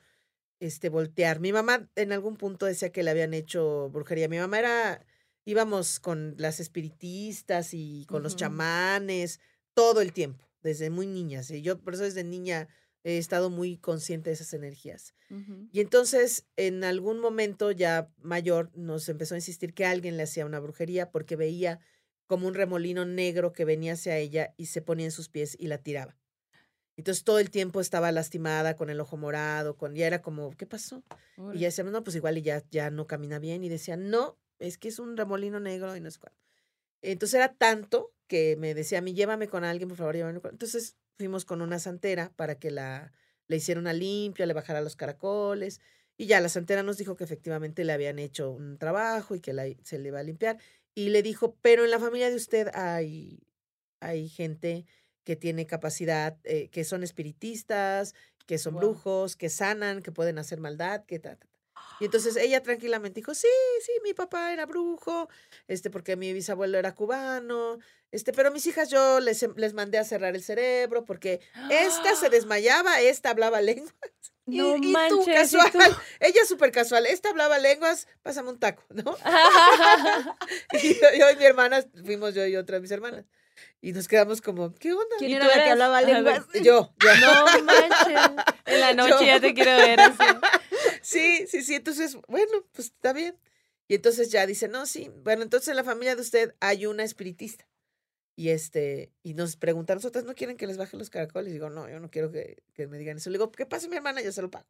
este, 0.59 0.89
voltear. 0.89 1.39
Mi 1.39 1.51
mamá 1.51 1.89
en 1.95 2.11
algún 2.11 2.37
punto 2.37 2.65
decía 2.65 2.91
que 2.91 3.03
le 3.03 3.09
habían 3.11 3.33
hecho 3.33 3.89
brujería. 3.89 4.29
Mi 4.29 4.37
mamá 4.37 4.59
era, 4.59 5.05
íbamos 5.43 5.99
con 5.99 6.35
las 6.37 6.59
espiritistas 6.59 7.73
y 7.73 8.05
con 8.07 8.23
los 8.23 8.35
chamanes 8.35 9.39
todo 9.73 10.01
el 10.01 10.13
tiempo, 10.13 10.45
desde 10.61 10.89
muy 10.89 11.07
niñas. 11.07 11.49
Y 11.51 11.61
yo 11.61 11.79
por 11.79 11.95
eso 11.95 12.03
desde 12.03 12.23
niña 12.23 12.67
he 13.03 13.17
estado 13.17 13.49
muy 13.49 13.77
consciente 13.77 14.29
de 14.29 14.35
esas 14.35 14.53
energías. 14.53 15.15
Y 15.71 15.79
entonces, 15.79 16.45
en 16.57 16.83
algún 16.83 17.19
momento 17.19 17.71
ya 17.71 18.11
mayor, 18.21 18.69
nos 18.75 19.07
empezó 19.07 19.33
a 19.33 19.37
insistir 19.37 19.73
que 19.73 19.85
alguien 19.85 20.17
le 20.17 20.23
hacía 20.23 20.45
una 20.45 20.59
brujería 20.59 21.09
porque 21.09 21.37
veía 21.37 21.79
como 22.31 22.47
un 22.47 22.53
remolino 22.53 23.03
negro 23.03 23.51
que 23.51 23.65
venía 23.65 23.91
hacia 23.93 24.17
ella 24.17 24.53
y 24.55 24.67
se 24.67 24.81
ponía 24.81 25.05
en 25.05 25.11
sus 25.11 25.27
pies 25.27 25.57
y 25.59 25.67
la 25.67 25.79
tiraba. 25.79 26.15
Entonces 26.95 27.25
todo 27.25 27.39
el 27.39 27.51
tiempo 27.51 27.81
estaba 27.81 28.09
lastimada 28.13 28.77
con 28.77 28.89
el 28.89 29.01
ojo 29.01 29.17
morado, 29.17 29.75
con 29.75 29.95
ya 29.95 30.07
era 30.07 30.21
como, 30.21 30.51
¿qué 30.55 30.65
pasó? 30.65 31.03
Y 31.51 31.59
ya 31.59 31.67
decíamos, 31.67 31.91
no, 31.91 32.05
pues 32.05 32.15
igual 32.15 32.37
y 32.37 32.41
ya, 32.41 32.63
ya 32.71 32.89
no 32.89 33.05
camina 33.05 33.37
bien. 33.37 33.65
Y 33.65 33.69
decía, 33.69 33.97
no, 33.97 34.39
es 34.59 34.77
que 34.77 34.87
es 34.87 34.99
un 34.99 35.17
remolino 35.17 35.59
negro 35.59 35.93
y 35.97 35.99
no 35.99 36.09
sé 36.09 36.19
cuándo. 36.19 36.39
Entonces 37.01 37.35
era 37.35 37.53
tanto 37.53 38.13
que 38.27 38.55
me 38.57 38.73
decía 38.73 38.99
a 38.99 39.01
mí, 39.01 39.13
llévame 39.13 39.49
con 39.49 39.65
alguien, 39.65 39.89
por 39.89 39.97
favor, 39.97 40.15
llévame 40.15 40.39
con... 40.39 40.51
Entonces 40.51 40.95
fuimos 41.17 41.43
con 41.43 41.61
una 41.61 41.79
santera 41.79 42.31
para 42.37 42.55
que 42.59 42.71
la, 42.71 43.11
le 43.49 43.57
hiciera 43.57 43.81
una 43.81 43.93
limpia, 43.93 44.45
le 44.45 44.53
bajara 44.53 44.81
los 44.81 44.95
caracoles. 44.95 45.81
Y 46.17 46.27
ya 46.27 46.39
la 46.39 46.49
santera 46.49 46.83
nos 46.83 46.97
dijo 46.97 47.15
que 47.15 47.23
efectivamente 47.25 47.83
le 47.83 47.93
habían 47.93 48.19
hecho 48.19 48.51
un 48.51 48.77
trabajo 48.77 49.35
y 49.35 49.41
que 49.41 49.53
la- 49.53 49.65
se 49.83 49.99
le 49.99 50.09
iba 50.09 50.19
a 50.19 50.23
limpiar. 50.23 50.59
Y 50.95 51.09
le 51.09 51.21
dijo, 51.23 51.57
pero 51.61 51.85
en 51.85 51.91
la 51.91 51.99
familia 51.99 52.29
de 52.29 52.35
usted 52.35 52.69
hay, 52.73 53.39
hay 54.01 54.27
gente 54.29 54.85
que 55.23 55.35
tiene 55.35 55.67
capacidad, 55.67 56.37
eh, 56.43 56.69
que 56.69 56.83
son 56.83 57.03
espiritistas, 57.03 58.13
que 58.45 58.57
son 58.57 58.75
brujos, 58.75 59.35
que 59.37 59.49
sanan, 59.49 60.01
que 60.01 60.11
pueden 60.11 60.37
hacer 60.39 60.59
maldad, 60.59 61.05
que 61.05 61.19
ta, 61.19 61.35
ta, 61.37 61.47
ta". 61.47 61.59
Y 61.99 62.05
entonces 62.05 62.35
ella 62.37 62.61
tranquilamente 62.63 63.19
dijo, 63.21 63.33
sí, 63.35 63.47
sí, 63.85 63.91
mi 64.03 64.13
papá 64.13 64.51
era 64.53 64.65
brujo, 64.65 65.29
este, 65.67 65.89
porque 65.91 66.15
mi 66.17 66.33
bisabuelo 66.33 66.77
era 66.77 66.95
cubano, 66.95 67.77
este, 68.11 68.33
pero 68.33 68.51
mis 68.51 68.65
hijas 68.67 68.89
yo 68.89 69.19
les, 69.19 69.41
em- 69.43 69.53
les 69.57 69.73
mandé 69.73 69.97
a 69.97 70.03
cerrar 70.03 70.35
el 70.35 70.43
cerebro 70.43 71.05
porque 71.05 71.39
esta 71.69 72.15
se 72.15 72.29
desmayaba, 72.29 73.01
esta 73.01 73.29
hablaba 73.31 73.61
lenguas. 73.61 73.93
No 74.47 74.75
y 74.75 74.81
tú, 74.81 74.87
manches, 74.89 75.53
¿y 75.53 75.57
casual, 75.57 75.71
tú? 75.71 76.01
ella 76.19 76.43
súper 76.47 76.71
casual, 76.71 77.05
esta 77.05 77.29
hablaba 77.29 77.59
lenguas, 77.59 78.07
pásame 78.23 78.49
un 78.49 78.59
taco, 78.59 78.83
¿no? 78.89 79.15
Y 80.81 80.93
yo, 80.95 81.07
yo 81.17 81.31
y 81.31 81.35
mi 81.37 81.45
hermana, 81.45 81.85
fuimos 82.03 82.33
yo 82.33 82.45
y 82.45 82.55
otra 82.55 82.77
de 82.77 82.81
mis 82.81 82.91
hermanas. 82.91 83.25
Y 83.81 83.93
nos 83.93 84.07
quedamos 84.07 84.41
como, 84.41 84.73
¿qué 84.75 84.93
onda? 84.93 85.15
¿Quién 85.19 85.31
¿Y 85.31 85.33
era 85.35 85.45
tú 85.45 85.51
la 85.55 85.63
que 85.63 85.69
hablaba 85.69 86.01
lenguas? 86.01 86.45
Yo, 86.55 86.61
yo. 86.63 86.93
No 87.21 87.63
manches. 87.63 88.45
En 88.65 88.79
la 88.79 88.93
noche 88.93 89.25
ya 89.25 89.39
te 89.39 89.53
quiero 89.53 89.75
ver 89.77 89.99
así. 89.99 90.17
Sí, 91.01 91.47
sí, 91.47 91.61
sí. 91.63 91.75
Entonces, 91.75 92.17
bueno, 92.27 92.65
pues 92.73 92.87
está 92.87 93.13
bien. 93.13 93.37
Y 93.87 93.95
entonces 93.95 94.31
ya 94.31 94.45
dice, 94.45 94.67
no, 94.67 94.85
sí. 94.85 95.11
Bueno, 95.17 95.43
entonces 95.43 95.69
en 95.69 95.75
la 95.75 95.83
familia 95.83 96.15
de 96.15 96.21
usted 96.21 96.55
hay 96.59 96.85
una 96.85 97.03
espiritista. 97.03 97.67
Y 98.35 98.49
este, 98.49 99.11
y 99.23 99.33
nos 99.33 99.55
preguntan, 99.57 99.97
nosotras 99.97 100.23
no 100.23 100.33
quieren 100.35 100.57
que 100.57 100.67
les 100.67 100.77
baje 100.77 100.97
los 100.97 101.09
caracoles. 101.09 101.51
digo, 101.53 101.69
no, 101.69 101.89
yo 101.89 101.99
no 101.99 102.09
quiero 102.09 102.31
que, 102.31 102.63
que 102.73 102.87
me 102.87 102.97
digan 102.97 103.17
eso. 103.17 103.29
Le 103.29 103.37
digo, 103.37 103.51
¿qué 103.51 103.65
pasa 103.65 103.87
mi 103.87 103.95
hermana? 103.97 104.21
Yo 104.21 104.31
se 104.31 104.41
lo 104.41 104.49
pago. 104.49 104.65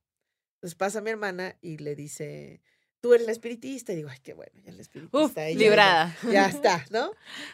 Entonces 0.56 0.76
pasa 0.76 1.02
mi 1.02 1.10
hermana 1.10 1.58
y 1.62 1.78
le 1.78 1.96
dice, 1.96 2.62
tú 3.00 3.14
eres 3.14 3.26
la 3.28 3.32
espiritista. 3.34 3.94
Y 3.94 3.98
digo, 3.98 4.10
ay, 4.10 4.20
qué 4.22 4.34
bueno, 4.34 4.52
ya 4.64 4.72
la 4.72 4.82
espiritista. 4.82 5.18
Uf, 5.26 5.38
ella 5.38 5.50
ya- 5.54 5.58
librada. 5.60 6.18
ya 6.32 6.46
está, 6.50 6.86
¿no? 6.90 7.12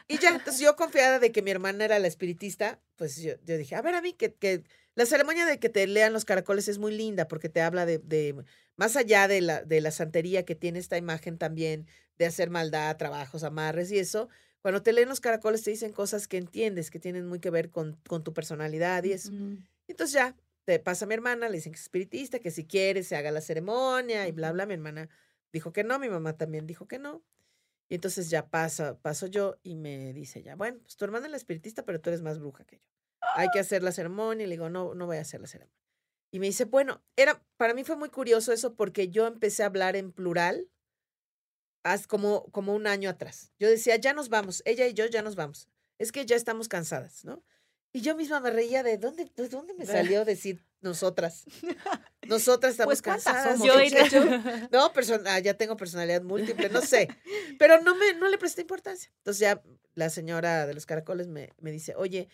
Y 0.07 0.17
ya, 0.17 0.29
entonces 0.29 0.59
yo 0.61 0.75
confiada 0.75 1.19
de 1.19 1.31
que 1.31 1.41
mi 1.41 1.51
hermana 1.51 1.85
era 1.85 1.99
la 1.99 2.07
espiritista, 2.07 2.79
pues 2.95 3.17
yo, 3.21 3.33
yo 3.45 3.57
dije, 3.57 3.75
a 3.75 3.81
ver, 3.81 3.95
a 3.95 4.01
mí, 4.01 4.13
que, 4.13 4.33
que 4.33 4.63
la 4.95 5.05
ceremonia 5.05 5.45
de 5.45 5.59
que 5.59 5.69
te 5.69 5.85
lean 5.87 6.13
los 6.13 6.25
caracoles 6.25 6.67
es 6.67 6.79
muy 6.79 6.95
linda 6.95 7.27
porque 7.27 7.49
te 7.49 7.61
habla 7.61 7.85
de, 7.85 7.99
de 7.99 8.43
más 8.77 8.95
allá 8.95 9.27
de 9.27 9.41
la, 9.41 9.61
de 9.63 9.79
la 9.81 9.91
santería 9.91 10.43
que 10.45 10.55
tiene 10.55 10.79
esta 10.79 10.97
imagen 10.97 11.37
también 11.37 11.85
de 12.17 12.25
hacer 12.25 12.49
maldad, 12.49 12.97
trabajos, 12.97 13.43
amarres 13.43 13.91
y 13.91 13.99
eso, 13.99 14.27
cuando 14.67 14.83
te 14.83 14.91
leen 14.91 15.07
los 15.07 15.21
caracoles 15.21 15.63
te 15.63 15.71
dicen 15.71 15.93
cosas 15.93 16.27
que 16.27 16.35
entiendes, 16.35 16.91
que 16.91 16.99
tienen 16.99 17.25
muy 17.25 17.39
que 17.39 17.49
ver 17.49 17.69
con, 17.69 17.97
con 18.05 18.25
tu 18.25 18.33
personalidad 18.33 19.01
y 19.05 19.13
eso. 19.13 19.31
Ujú. 19.31 19.59
Entonces 19.87 20.13
ya, 20.13 20.35
te 20.65 20.77
pasa 20.77 21.05
a 21.05 21.07
mi 21.07 21.13
hermana, 21.13 21.47
le 21.47 21.55
dicen 21.55 21.71
que 21.71 21.77
es 21.77 21.83
espiritista, 21.83 22.39
que 22.39 22.51
si 22.51 22.65
quiere 22.65 23.01
se 23.03 23.15
haga 23.15 23.31
la 23.31 23.39
ceremonia 23.39 24.27
y 24.27 24.33
bla, 24.33 24.51
bla. 24.51 24.65
Mi 24.65 24.73
hermana 24.73 25.07
dijo 25.53 25.71
que 25.71 25.85
no, 25.85 25.99
mi 25.99 26.09
mamá 26.09 26.35
también 26.35 26.67
dijo 26.67 26.85
que 26.85 26.99
no. 26.99 27.23
Y 27.87 27.95
entonces 27.95 28.29
ya 28.29 28.49
pasa, 28.49 28.99
paso 28.99 29.27
yo 29.27 29.57
y 29.63 29.77
me 29.77 30.11
dice 30.11 30.43
ya, 30.43 30.57
bueno, 30.57 30.79
pues 30.81 30.97
tu 30.97 31.05
hermana 31.05 31.27
es 31.27 31.31
la 31.31 31.37
espiritista, 31.37 31.85
pero 31.85 32.01
tú 32.01 32.09
eres 32.09 32.21
más 32.21 32.37
bruja 32.37 32.65
que 32.65 32.79
yo. 32.79 32.83
hay 33.35 33.47
que 33.53 33.59
hacer 33.59 33.83
la 33.83 33.93
ceremonia. 33.93 34.43
Y 34.43 34.47
le 34.47 34.55
digo, 34.55 34.69
no, 34.69 34.93
no 34.95 35.05
voy 35.05 35.15
a 35.15 35.21
hacer 35.21 35.39
la 35.39 35.47
ceremonia. 35.47 35.79
Y 36.29 36.39
me 36.41 36.47
dice, 36.47 36.65
bueno, 36.65 37.01
era, 37.15 37.41
para 37.55 37.73
mí 37.73 37.85
fue 37.85 37.95
muy 37.95 38.09
curioso 38.09 38.51
eso 38.51 38.75
porque 38.75 39.07
yo 39.07 39.27
empecé 39.27 39.63
a 39.63 39.67
hablar 39.67 39.95
en 39.95 40.11
plural 40.11 40.67
haz 41.91 42.07
como, 42.07 42.45
como 42.51 42.75
un 42.75 42.87
año 42.87 43.09
atrás. 43.09 43.51
Yo 43.59 43.69
decía, 43.69 43.95
ya 43.97 44.13
nos 44.13 44.29
vamos, 44.29 44.61
ella 44.65 44.87
y 44.87 44.93
yo 44.93 45.05
ya 45.05 45.21
nos 45.21 45.35
vamos. 45.35 45.67
Es 45.97 46.11
que 46.11 46.25
ya 46.25 46.35
estamos 46.35 46.67
cansadas, 46.67 47.25
¿no? 47.25 47.43
Y 47.93 48.01
yo 48.01 48.15
misma 48.15 48.39
me 48.39 48.51
reía 48.51 48.83
de 48.83 48.97
dónde, 48.97 49.31
de 49.35 49.49
dónde 49.49 49.73
me 49.73 49.85
salió 49.85 50.25
decir 50.25 50.63
nosotras. 50.81 51.45
Nosotras 52.27 52.71
estamos 52.73 52.99
Pues, 52.99 53.01
¿cuántas 53.01 53.23
cansadas. 53.23 53.59
somos? 53.59 53.75
¿qué 53.75 53.97
he 53.97 54.05
hecho? 54.05 54.69
No, 54.71 54.91
persona, 54.93 55.39
ya 55.39 55.55
tengo 55.55 55.77
personalidad 55.77 56.21
múltiple, 56.21 56.69
no 56.69 56.81
sé. 56.81 57.07
Pero 57.59 57.81
no 57.81 57.95
me, 57.95 58.13
no 58.13 58.27
le 58.27 58.37
presté 58.37 58.61
importancia. 58.61 59.09
Entonces 59.19 59.39
ya 59.39 59.63
la 59.95 60.09
señora 60.09 60.67
de 60.67 60.73
los 60.73 60.85
caracoles 60.85 61.27
me, 61.27 61.53
me 61.59 61.71
dice, 61.71 61.95
oye, 61.95 62.27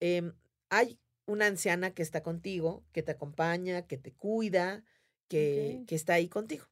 em, 0.00 0.32
hay 0.70 0.98
una 1.26 1.46
anciana 1.46 1.90
que 1.92 2.02
está 2.02 2.22
contigo, 2.22 2.84
que 2.92 3.02
te 3.02 3.12
acompaña, 3.12 3.86
que 3.86 3.98
te 3.98 4.12
cuida, 4.12 4.84
que, 5.28 5.82
que 5.86 5.94
está 5.94 6.14
ahí 6.14 6.28
contigo. 6.28 6.66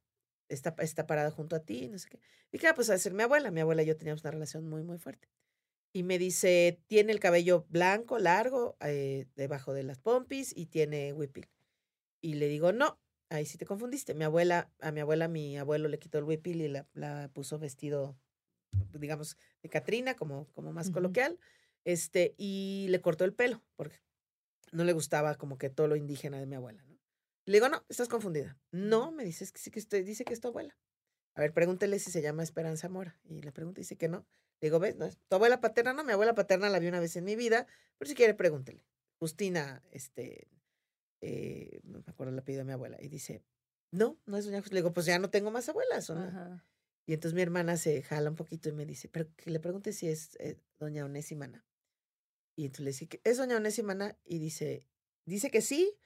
Está, 0.51 0.75
está 0.81 1.07
parada 1.07 1.31
junto 1.31 1.57
a 1.57 1.61
ti, 1.61 1.89
no 1.89 1.99
sé 1.99 2.09
qué. 2.11 2.21
Y 2.53 2.59
que 2.59 2.73
pues 2.75 2.91
a 2.91 2.99
ser 2.99 3.15
mi 3.15 3.23
abuela. 3.23 3.51
Mi 3.51 3.61
abuela 3.61 3.83
y 3.83 3.87
yo 3.87 3.97
teníamos 3.97 4.23
una 4.23 4.33
relación 4.33 4.69
muy, 4.69 4.83
muy 4.83 4.99
fuerte. 4.99 5.29
Y 5.93 6.03
me 6.03 6.19
dice, 6.19 6.81
tiene 6.87 7.13
el 7.13 7.21
cabello 7.21 7.67
blanco, 7.69 8.19
largo, 8.19 8.77
eh, 8.81 9.27
debajo 9.35 9.73
de 9.73 9.85
las 9.85 9.99
pompis 9.99 10.53
y 10.57 10.67
tiene 10.67 11.13
huipil. 11.13 11.49
Y 12.21 12.35
le 12.35 12.49
digo, 12.49 12.73
no, 12.73 13.01
ahí 13.29 13.47
sí 13.47 13.59
te 13.59 13.67
confundiste. 13.67 14.15
Mi 14.15 14.25
abuela, 14.25 14.71
a 14.81 14.93
mi 14.93 15.01
abuela, 15.01 15.29
mi 15.29 15.57
abuelo 15.57 15.89
le 15.89 15.99
quitó 15.99 16.19
el 16.19 16.25
huipil 16.25 16.61
y 16.61 16.69
la, 16.69 16.87
la 16.93 17.31
puso 17.33 17.59
vestido, 17.59 18.17
digamos, 18.93 19.37
de 19.63 19.69
Catrina, 19.69 20.15
como, 20.15 20.47
como 20.53 20.73
más 20.73 20.91
coloquial, 20.91 21.39
este, 21.85 22.35
y 22.37 22.87
le 22.91 23.01
cortó 23.01 23.25
el 23.25 23.33
pelo, 23.33 23.63
porque 23.77 23.97
no 24.73 24.85
le 24.85 24.93
gustaba 24.93 25.37
como 25.37 25.59
que 25.59 25.71
todo 25.71 25.89
lo 25.89 25.97
indígena 25.97 26.39
de 26.39 26.47
mi 26.47 26.57
abuela. 26.57 26.85
Le 27.51 27.57
digo, 27.57 27.69
no, 27.69 27.85
estás 27.89 28.09
confundida. 28.09 28.57
No, 28.71 29.11
me 29.11 29.25
dices 29.25 29.51
que 29.51 29.59
sí 29.59 29.73
que 29.73 29.81
dice 30.05 30.25
que 30.25 30.33
es 30.33 30.41
tu 30.41 30.47
abuela. 30.47 30.79
A 31.35 31.41
ver, 31.41 31.53
pregúntele 31.53 31.99
si 31.99 32.13
se 32.13 32.23
llama 32.23 32.45
Esperanza 32.45 32.89
Mora. 32.89 33.19
Y 33.25 33.43
le 33.43 33.51
pregunto, 33.51 33.81
y 33.81 33.83
dice 33.83 33.97
que 33.97 34.09
no. 34.09 34.25
Le 34.61 34.67
digo, 34.69 34.79
¿ves? 34.79 34.95
No, 34.95 35.05
es 35.07 35.19
tu 35.29 35.35
abuela 35.35 35.61
paterna, 35.61 35.93
no, 35.93 36.05
mi 36.05 36.13
abuela 36.13 36.37
paterna 36.37 36.69
la 36.69 36.79
vi 36.79 36.87
una 36.87 37.01
vez 37.01 37.17
en 37.17 37.25
mi 37.25 37.35
vida, 37.35 37.67
pero 37.99 38.09
si 38.09 38.15
quiere, 38.15 38.35
pregúntele. 38.35 38.85
Justina, 39.19 39.83
este, 39.91 40.47
eh, 41.23 41.81
no 41.83 41.99
me 41.99 42.05
acuerdo 42.07 42.33
el 42.33 42.39
apellido 42.39 42.61
de 42.61 42.67
mi 42.67 42.73
abuela, 42.73 42.99
y 43.01 43.09
dice, 43.09 43.43
no, 43.91 44.17
no 44.27 44.37
es 44.37 44.45
doña 44.45 44.59
Justina. 44.61 44.77
Le 44.77 44.83
digo, 44.83 44.93
pues 44.93 45.07
ya 45.07 45.19
no 45.19 45.31
tengo 45.31 45.51
más 45.51 45.69
abuelas. 45.69 46.09
¿o 46.11 46.15
no? 46.15 46.23
Ajá. 46.23 46.65
Y 47.05 47.15
entonces 47.15 47.35
mi 47.35 47.43
hermana 47.43 47.77
se 47.77 48.01
jala 48.03 48.31
un 48.31 48.37
poquito 48.37 48.69
y 48.69 48.73
me 48.73 48.87
dice, 48.87 49.09
pero 49.09 49.29
que 49.35 49.51
le 49.51 49.59
pregunte 49.59 49.93
si 49.93 50.07
es 50.07 50.37
eh, 50.39 50.57
doña 50.79 51.05
Onésima 51.05 51.47
Ana. 51.47 51.67
Y 52.55 52.67
entonces 52.67 52.85
le 52.85 52.91
dice, 52.93 53.21
¿es 53.25 53.39
doña 53.39 53.57
Onésima 53.57 53.95
Ana? 53.95 54.17
Y 54.25 54.39
dice, 54.39 54.87
dice 55.25 55.51
que 55.51 55.63
sí, 55.63 55.99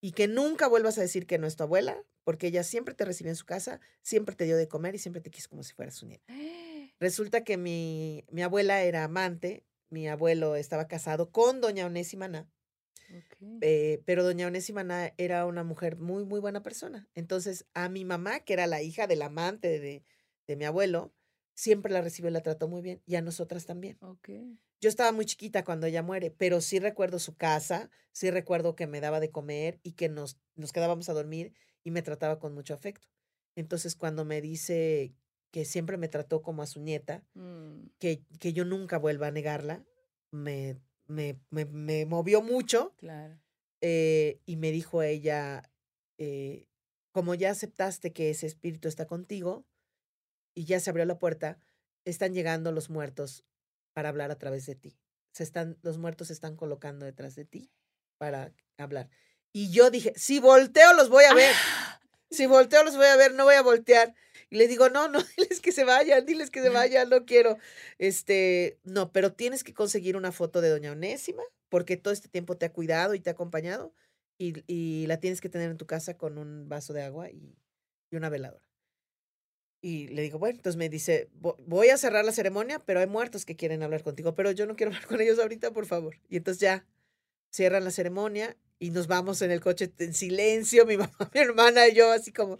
y 0.00 0.12
que 0.12 0.28
nunca 0.28 0.66
vuelvas 0.66 0.98
a 0.98 1.02
decir 1.02 1.26
que 1.26 1.38
no 1.38 1.46
es 1.46 1.56
tu 1.56 1.62
abuela, 1.62 2.02
porque 2.24 2.46
ella 2.48 2.62
siempre 2.62 2.94
te 2.94 3.04
recibió 3.04 3.30
en 3.30 3.36
su 3.36 3.44
casa, 3.44 3.80
siempre 4.02 4.34
te 4.34 4.44
dio 4.44 4.56
de 4.56 4.68
comer 4.68 4.94
y 4.94 4.98
siempre 4.98 5.20
te 5.20 5.30
quiso 5.30 5.48
como 5.50 5.62
si 5.62 5.72
fuera 5.74 5.90
su 5.90 6.06
nieta. 6.06 6.32
Resulta 7.00 7.44
que 7.44 7.56
mi, 7.56 8.24
mi 8.30 8.42
abuela 8.42 8.82
era 8.82 9.04
amante, 9.04 9.64
mi 9.90 10.08
abuelo 10.08 10.56
estaba 10.56 10.86
casado 10.86 11.30
con 11.30 11.60
doña 11.60 11.86
Onésima 11.86 12.26
Ok. 13.10 13.36
eh, 13.62 14.02
pero 14.06 14.22
doña 14.22 14.46
Onésima 14.46 14.82
Ana 14.82 15.12
era 15.16 15.46
una 15.46 15.64
mujer 15.64 15.96
muy, 15.96 16.24
muy 16.24 16.40
buena 16.40 16.62
persona. 16.62 17.08
Entonces, 17.14 17.66
a 17.74 17.88
mi 17.88 18.04
mamá, 18.04 18.40
que 18.40 18.52
era 18.52 18.66
la 18.66 18.82
hija 18.82 19.06
del 19.06 19.22
amante 19.22 19.80
de, 19.80 20.04
de 20.46 20.56
mi 20.56 20.64
abuelo, 20.64 21.12
siempre 21.54 21.92
la 21.92 22.00
recibió 22.00 22.30
y 22.30 22.32
la 22.32 22.42
trató 22.42 22.68
muy 22.68 22.82
bien, 22.82 23.02
y 23.06 23.16
a 23.16 23.22
nosotras 23.22 23.66
también. 23.66 23.98
Yo 24.80 24.88
estaba 24.88 25.12
muy 25.12 25.26
chiquita 25.26 25.64
cuando 25.64 25.86
ella 25.86 26.02
muere, 26.02 26.30
pero 26.30 26.60
sí 26.60 26.78
recuerdo 26.78 27.18
su 27.18 27.36
casa, 27.36 27.90
sí 28.12 28.30
recuerdo 28.30 28.74
que 28.76 28.86
me 28.86 29.00
daba 29.00 29.20
de 29.20 29.30
comer 29.30 29.78
y 29.82 29.92
que 29.92 30.08
nos, 30.08 30.38
nos 30.56 30.72
quedábamos 30.72 31.08
a 31.08 31.12
dormir 31.12 31.52
y 31.84 31.90
me 31.90 32.02
trataba 32.02 32.38
con 32.38 32.54
mucho 32.54 32.72
afecto. 32.74 33.08
Entonces, 33.56 33.94
cuando 33.94 34.24
me 34.24 34.40
dice 34.40 35.12
que 35.50 35.64
siempre 35.64 35.96
me 35.98 36.08
trató 36.08 36.42
como 36.42 36.62
a 36.62 36.66
su 36.66 36.80
nieta, 36.80 37.24
Mm, 37.34 37.90
que, 37.98 38.24
que 38.38 38.52
yo 38.52 38.64
nunca 38.64 38.98
vuelva 38.98 39.26
a 39.26 39.30
negarla, 39.32 39.84
me, 40.30 40.78
me, 41.06 41.38
me, 41.50 41.64
me 41.66 42.06
movió 42.06 42.40
mucho 42.40 42.94
claro. 42.96 43.38
eh, 43.82 44.40
y 44.46 44.56
me 44.56 44.70
dijo 44.70 45.02
ella, 45.02 45.70
eh, 46.18 46.66
como 47.12 47.34
ya 47.34 47.50
aceptaste 47.50 48.12
que 48.12 48.30
ese 48.30 48.46
espíritu 48.46 48.88
está 48.88 49.06
contigo 49.06 49.66
y 50.54 50.64
ya 50.64 50.80
se 50.80 50.90
abrió 50.90 51.04
la 51.04 51.18
puerta, 51.18 51.58
están 52.04 52.34
llegando 52.34 52.72
los 52.72 52.90
muertos 52.90 53.44
para 53.92 54.08
hablar 54.08 54.30
a 54.30 54.38
través 54.38 54.66
de 54.66 54.74
ti. 54.74 54.98
Se 55.32 55.42
están, 55.42 55.78
los 55.82 55.98
muertos 55.98 56.28
se 56.28 56.32
están 56.32 56.56
colocando 56.56 57.06
detrás 57.06 57.34
de 57.34 57.44
ti 57.44 57.70
para 58.18 58.52
hablar. 58.78 59.08
Y 59.52 59.70
yo 59.70 59.90
dije, 59.90 60.12
si 60.16 60.38
volteo 60.38 60.92
los 60.94 61.08
voy 61.08 61.24
a 61.24 61.34
ver. 61.34 61.54
Si 62.30 62.46
volteo 62.46 62.84
los 62.84 62.96
voy 62.96 63.06
a 63.06 63.16
ver, 63.16 63.34
no 63.34 63.44
voy 63.44 63.54
a 63.54 63.62
voltear. 63.62 64.14
Y 64.48 64.56
le 64.56 64.68
digo, 64.68 64.88
no, 64.88 65.08
no, 65.08 65.20
diles 65.36 65.60
que 65.60 65.72
se 65.72 65.84
vayan, 65.84 66.26
diles 66.26 66.50
que 66.50 66.62
se 66.62 66.68
vayan, 66.68 67.08
no 67.08 67.24
quiero. 67.24 67.58
Este, 67.98 68.78
no, 68.84 69.12
pero 69.12 69.32
tienes 69.32 69.64
que 69.64 69.74
conseguir 69.74 70.16
una 70.16 70.32
foto 70.32 70.60
de 70.60 70.70
doña 70.70 70.92
Onésima, 70.92 71.42
porque 71.68 71.96
todo 71.96 72.12
este 72.12 72.28
tiempo 72.28 72.56
te 72.56 72.66
ha 72.66 72.72
cuidado 72.72 73.14
y 73.14 73.20
te 73.20 73.30
ha 73.30 73.32
acompañado, 73.32 73.94
y, 74.38 74.64
y 74.66 75.06
la 75.06 75.18
tienes 75.20 75.40
que 75.40 75.48
tener 75.48 75.70
en 75.70 75.76
tu 75.76 75.86
casa 75.86 76.16
con 76.16 76.38
un 76.38 76.68
vaso 76.68 76.92
de 76.92 77.02
agua 77.02 77.30
y, 77.30 77.56
y 78.10 78.16
una 78.16 78.28
veladora. 78.28 78.69
Y 79.82 80.08
le 80.08 80.22
digo, 80.22 80.38
bueno, 80.38 80.56
entonces 80.56 80.76
me 80.76 80.88
dice, 80.88 81.28
"Vo- 81.40 81.56
voy 81.66 81.88
a 81.88 81.96
cerrar 81.96 82.24
la 82.24 82.32
ceremonia, 82.32 82.80
pero 82.84 83.00
hay 83.00 83.06
muertos 83.06 83.44
que 83.46 83.56
quieren 83.56 83.82
hablar 83.82 84.02
contigo, 84.02 84.34
pero 84.34 84.50
yo 84.50 84.66
no 84.66 84.76
quiero 84.76 84.90
hablar 85.02 85.06
con 85.06 85.20
ellos 85.20 85.38
ahorita, 85.38 85.70
por 85.72 85.86
favor. 85.86 86.16
Y 86.28 86.36
entonces 86.36 86.60
ya 86.60 86.84
cierran 87.50 87.84
la 87.84 87.90
ceremonia 87.90 88.56
y 88.78 88.90
nos 88.90 89.06
vamos 89.08 89.42
en 89.42 89.50
el 89.50 89.60
coche 89.60 89.90
en 89.98 90.14
silencio, 90.14 90.86
mi 90.86 90.96
mamá, 90.98 91.30
mi 91.34 91.40
hermana 91.40 91.88
y 91.88 91.94
yo, 91.94 92.10
así 92.12 92.30
como, 92.32 92.58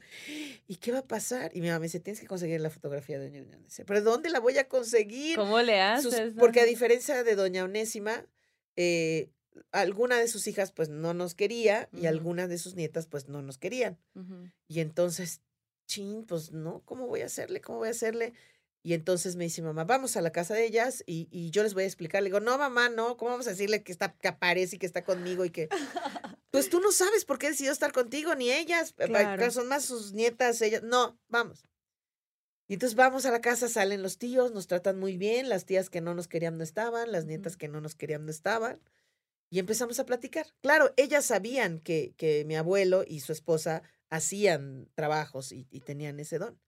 ¿y 0.67 0.77
qué 0.77 0.93
va 0.93 0.99
a 1.01 1.07
pasar? 1.07 1.51
Y 1.55 1.61
mi 1.61 1.69
mamá 1.69 1.81
me 1.81 1.87
dice, 1.87 2.01
tienes 2.01 2.21
que 2.21 2.27
conseguir 2.27 2.61
la 2.61 2.71
fotografía 2.71 3.19
de 3.19 3.31
doña 3.31 3.43
Onésima. 3.57 3.87
¿Pero 3.87 4.03
dónde 4.03 4.31
la 4.31 4.41
voy 4.41 4.57
a 4.59 4.67
conseguir? 4.69 5.37
¿Cómo 5.37 5.61
le 5.63 5.79
Sus- 6.01 6.15
haces? 6.15 6.35
porque 6.39 6.61
a 6.61 6.65
diferencia 6.65 7.23
de 7.23 7.35
doña 7.37 7.65
Onésima, 7.65 8.27
eh, 8.77 9.29
alguna 9.73 10.19
de 10.19 10.29
sus 10.29 10.47
hijas 10.47 10.73
pues 10.73 10.89
no 10.89 11.13
nos 11.13 11.35
quería 11.35 11.89
y 11.93 11.99
Ujú. 12.01 12.09
algunas 12.09 12.49
de 12.49 12.57
sus 12.59 12.75
nietas 12.77 13.07
pues 13.07 13.29
no 13.29 13.43
nos 13.43 13.59
querían. 13.59 13.99
Ujú. 14.15 14.49
Y 14.69 14.81
entonces, 14.81 15.41
chin, 15.91 16.25
pues 16.25 16.53
no, 16.53 16.83
¿cómo 16.85 17.07
voy 17.09 17.21
a 17.23 17.27
hacerle? 17.27 17.61
¿Cómo 17.61 17.79
voy 17.79 17.89
a 17.89 17.93
hacerle? 17.93 18.33
Y 18.83 18.95
entonces 18.95 19.37
me 19.37 19.45
dice 19.45 19.61
mamá, 19.61 19.85
vamos 19.85 20.17
a 20.17 20.23
la 20.23 20.31
casa 20.31 20.55
de 20.55 20.65
ellas 20.65 21.03
y, 21.07 21.29
y 21.31 21.51
yo 21.51 21.63
les 21.63 21.75
voy 21.75 21.83
a 21.83 21.87
explicar. 21.87 22.23
Le 22.23 22.29
digo, 22.29 22.41
no, 22.41 22.57
mamá, 22.57 22.89
no, 22.89 23.17
¿cómo 23.17 23.33
vamos 23.33 23.47
a 23.47 23.51
decirle 23.51 23.83
que, 23.83 23.93
está, 23.93 24.15
que 24.15 24.29
aparece 24.29 24.77
y 24.77 24.79
que 24.79 24.87
está 24.87 25.05
conmigo 25.05 25.45
y 25.45 25.51
que... 25.51 25.69
Pues 26.53 26.69
tú 26.69 26.81
no 26.81 26.91
sabes 26.91 27.25
por 27.25 27.39
qué 27.39 27.51
decidió 27.51 27.71
estar 27.71 27.93
contigo, 27.93 28.35
ni 28.35 28.51
ellas. 28.51 28.93
eh, 28.99 29.07
Claro. 29.07 29.51
Son 29.53 29.69
más 29.69 29.85
sus 29.85 30.13
nietas, 30.15 30.61
ellas. 30.63 30.83
No, 30.83 31.17
vamos. 31.29 31.65
Y 32.67 32.75
entonces 32.75 32.97
vamos 32.97 33.25
a 33.25 33.31
la 33.31 33.41
casa, 33.41 33.69
salen 33.69 34.03
los 34.03 34.19
tíos, 34.19 34.51
nos 34.51 34.67
tratan 34.67 34.99
muy 34.99 35.17
bien, 35.17 35.49
las 35.49 35.65
tías 35.65 35.91
que 35.91 36.01
no 36.01 36.13
nos 36.13 36.27
querían 36.27 36.59
no 36.59 36.65
estaban, 36.65 37.13
las 37.13 37.27
nietas 37.27 37.57
que 37.57 37.69
no 37.69 37.81
nos 37.81 37.95
querían 37.95 38.25
no 38.25 38.33
estaban. 38.33 38.81
Y 39.49 39.61
empezamos 39.61 40.01
a 40.01 40.07
platicar. 40.07 40.47
Claro, 40.61 40.93
ellas 40.97 41.25
sabían 41.25 41.79
que, 41.79 42.15
que 42.17 42.45
mi 42.45 42.57
abuelo 42.57 43.05
y 43.07 43.21
su 43.21 43.31
esposa 43.33 43.83
hacían 44.11 44.89
trabajos 44.95 45.53
y, 45.53 45.67
y 45.71 45.81
tenían 45.81 46.21
ese 46.21 46.39
don. 46.39 46.61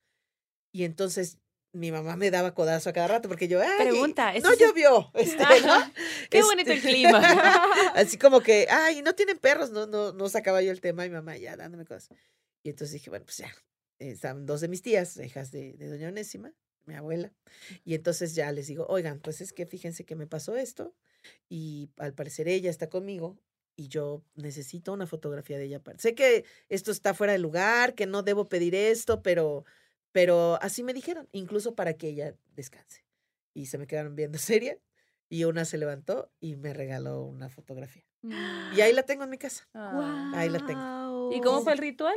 Y 0.72 0.84
entonces 0.84 1.38
mi 1.74 1.90
mamá 1.90 2.16
me 2.16 2.30
daba 2.30 2.54
codazo 2.54 2.90
a 2.90 2.92
cada 2.92 3.08
rato 3.08 3.28
porque 3.28 3.48
yo, 3.48 3.60
ay, 3.60 3.88
Pregunta, 3.88 4.34
¿ese 4.34 4.46
no 4.46 4.52
es 4.52 4.60
el- 4.60 4.68
llovió, 4.68 5.10
este, 5.14 5.38
¿no? 5.66 5.92
Qué 6.30 6.42
bonito 6.42 6.70
el 6.72 6.78
Este, 6.78 6.90
clima. 6.90 7.20
Así 7.94 8.18
como 8.18 8.40
que, 8.40 8.66
ay, 8.70 9.02
no 9.02 9.14
tienen 9.14 9.38
perros, 9.38 9.70
no, 9.70 9.86
no, 9.86 10.12
no 10.12 10.28
sacaba 10.28 10.62
yo 10.62 10.70
el 10.70 10.80
tema 10.80 11.04
y 11.06 11.10
mamá 11.10 11.36
ya 11.36 11.56
dándome 11.56 11.84
cosas. 11.84 12.16
Y 12.62 12.70
entonces 12.70 12.92
dije, 12.94 13.10
bueno, 13.10 13.24
pues 13.24 13.38
ya, 13.38 13.50
estaban 13.98 14.46
dos 14.46 14.60
de 14.60 14.68
mis 14.68 14.82
tías, 14.82 15.16
hijas 15.16 15.50
de, 15.50 15.72
de 15.74 15.88
doña 15.88 16.08
Onésima, 16.08 16.52
mi 16.84 16.94
abuela. 16.94 17.32
Y 17.84 17.94
entonces 17.94 18.34
ya 18.34 18.52
les 18.52 18.66
digo, 18.66 18.86
oigan, 18.88 19.20
pues 19.20 19.40
es 19.40 19.52
que 19.52 19.66
fíjense 19.66 20.04
que 20.04 20.14
me 20.14 20.26
pasó 20.26 20.56
esto 20.56 20.94
y 21.48 21.90
al 21.96 22.12
parecer 22.14 22.48
ella 22.48 22.68
está 22.70 22.88
conmigo 22.90 23.38
y 23.82 23.88
yo 23.88 24.22
necesito 24.36 24.92
una 24.92 25.06
fotografía 25.06 25.58
de 25.58 25.64
ella. 25.64 25.82
Sé 25.98 26.14
que 26.14 26.44
esto 26.68 26.90
está 26.92 27.14
fuera 27.14 27.32
de 27.32 27.38
lugar, 27.40 27.94
que 27.94 28.06
no 28.06 28.22
debo 28.22 28.48
pedir 28.48 28.74
esto, 28.74 29.22
pero, 29.22 29.64
pero 30.12 30.58
así 30.62 30.82
me 30.84 30.94
dijeron, 30.94 31.28
incluso 31.32 31.74
para 31.74 31.94
que 31.94 32.08
ella 32.08 32.34
descanse. 32.54 33.04
Y 33.54 33.66
se 33.66 33.78
me 33.78 33.86
quedaron 33.86 34.14
viendo 34.14 34.38
seria 34.38 34.78
y 35.28 35.44
una 35.44 35.64
se 35.64 35.78
levantó 35.78 36.30
y 36.40 36.56
me 36.56 36.72
regaló 36.74 37.24
una 37.24 37.48
fotografía. 37.48 38.04
Y 38.22 38.80
ahí 38.80 38.92
la 38.92 39.02
tengo 39.06 39.24
en 39.24 39.30
mi 39.30 39.38
casa. 39.38 39.68
Ah. 39.74 40.30
Ahí 40.36 40.48
la 40.48 40.64
tengo. 40.64 41.32
¿Y 41.32 41.40
cómo 41.40 41.62
fue 41.62 41.72
el 41.72 41.78
ritual? 41.78 42.14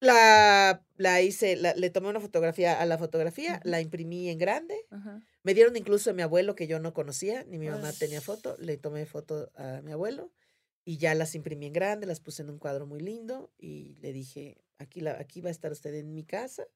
La, 0.00 0.82
la 0.96 1.22
hice, 1.22 1.56
la- 1.56 1.74
le 1.74 1.88
tomé 1.90 2.08
una 2.08 2.20
fotografía 2.20 2.80
a 2.80 2.84
la 2.84 2.98
fotografía, 2.98 3.60
la 3.64 3.80
imprimí 3.80 4.28
en 4.28 4.38
grande. 4.38 4.74
Me 5.42 5.54
dieron 5.54 5.76
incluso 5.76 6.10
a 6.10 6.12
mi 6.12 6.22
abuelo 6.22 6.54
que 6.54 6.66
yo 6.66 6.78
no 6.80 6.92
conocía, 6.92 7.44
ni 7.44 7.58
mi 7.58 7.68
mamá 7.68 7.92
tenía 7.92 8.20
foto. 8.20 8.56
Le 8.58 8.76
tomé 8.76 9.06
foto 9.06 9.50
a 9.54 9.80
mi 9.82 9.92
abuelo 9.92 10.32
y 10.88 10.98
ya 10.98 11.14
las 11.14 11.34
imprimí 11.34 11.66
en 11.66 11.72
grande, 11.72 12.06
las 12.06 12.20
puse 12.20 12.42
en 12.42 12.48
un 12.48 12.58
cuadro 12.58 12.86
muy 12.86 13.00
lindo 13.00 13.50
y 13.58 13.96
le 14.00 14.12
dije, 14.12 14.56
aquí, 14.78 15.00
la, 15.00 15.18
aquí 15.18 15.40
va 15.40 15.48
a 15.48 15.50
estar 15.50 15.72
usted 15.72 15.92
en 15.94 16.14
mi 16.14 16.22
casa. 16.22 16.68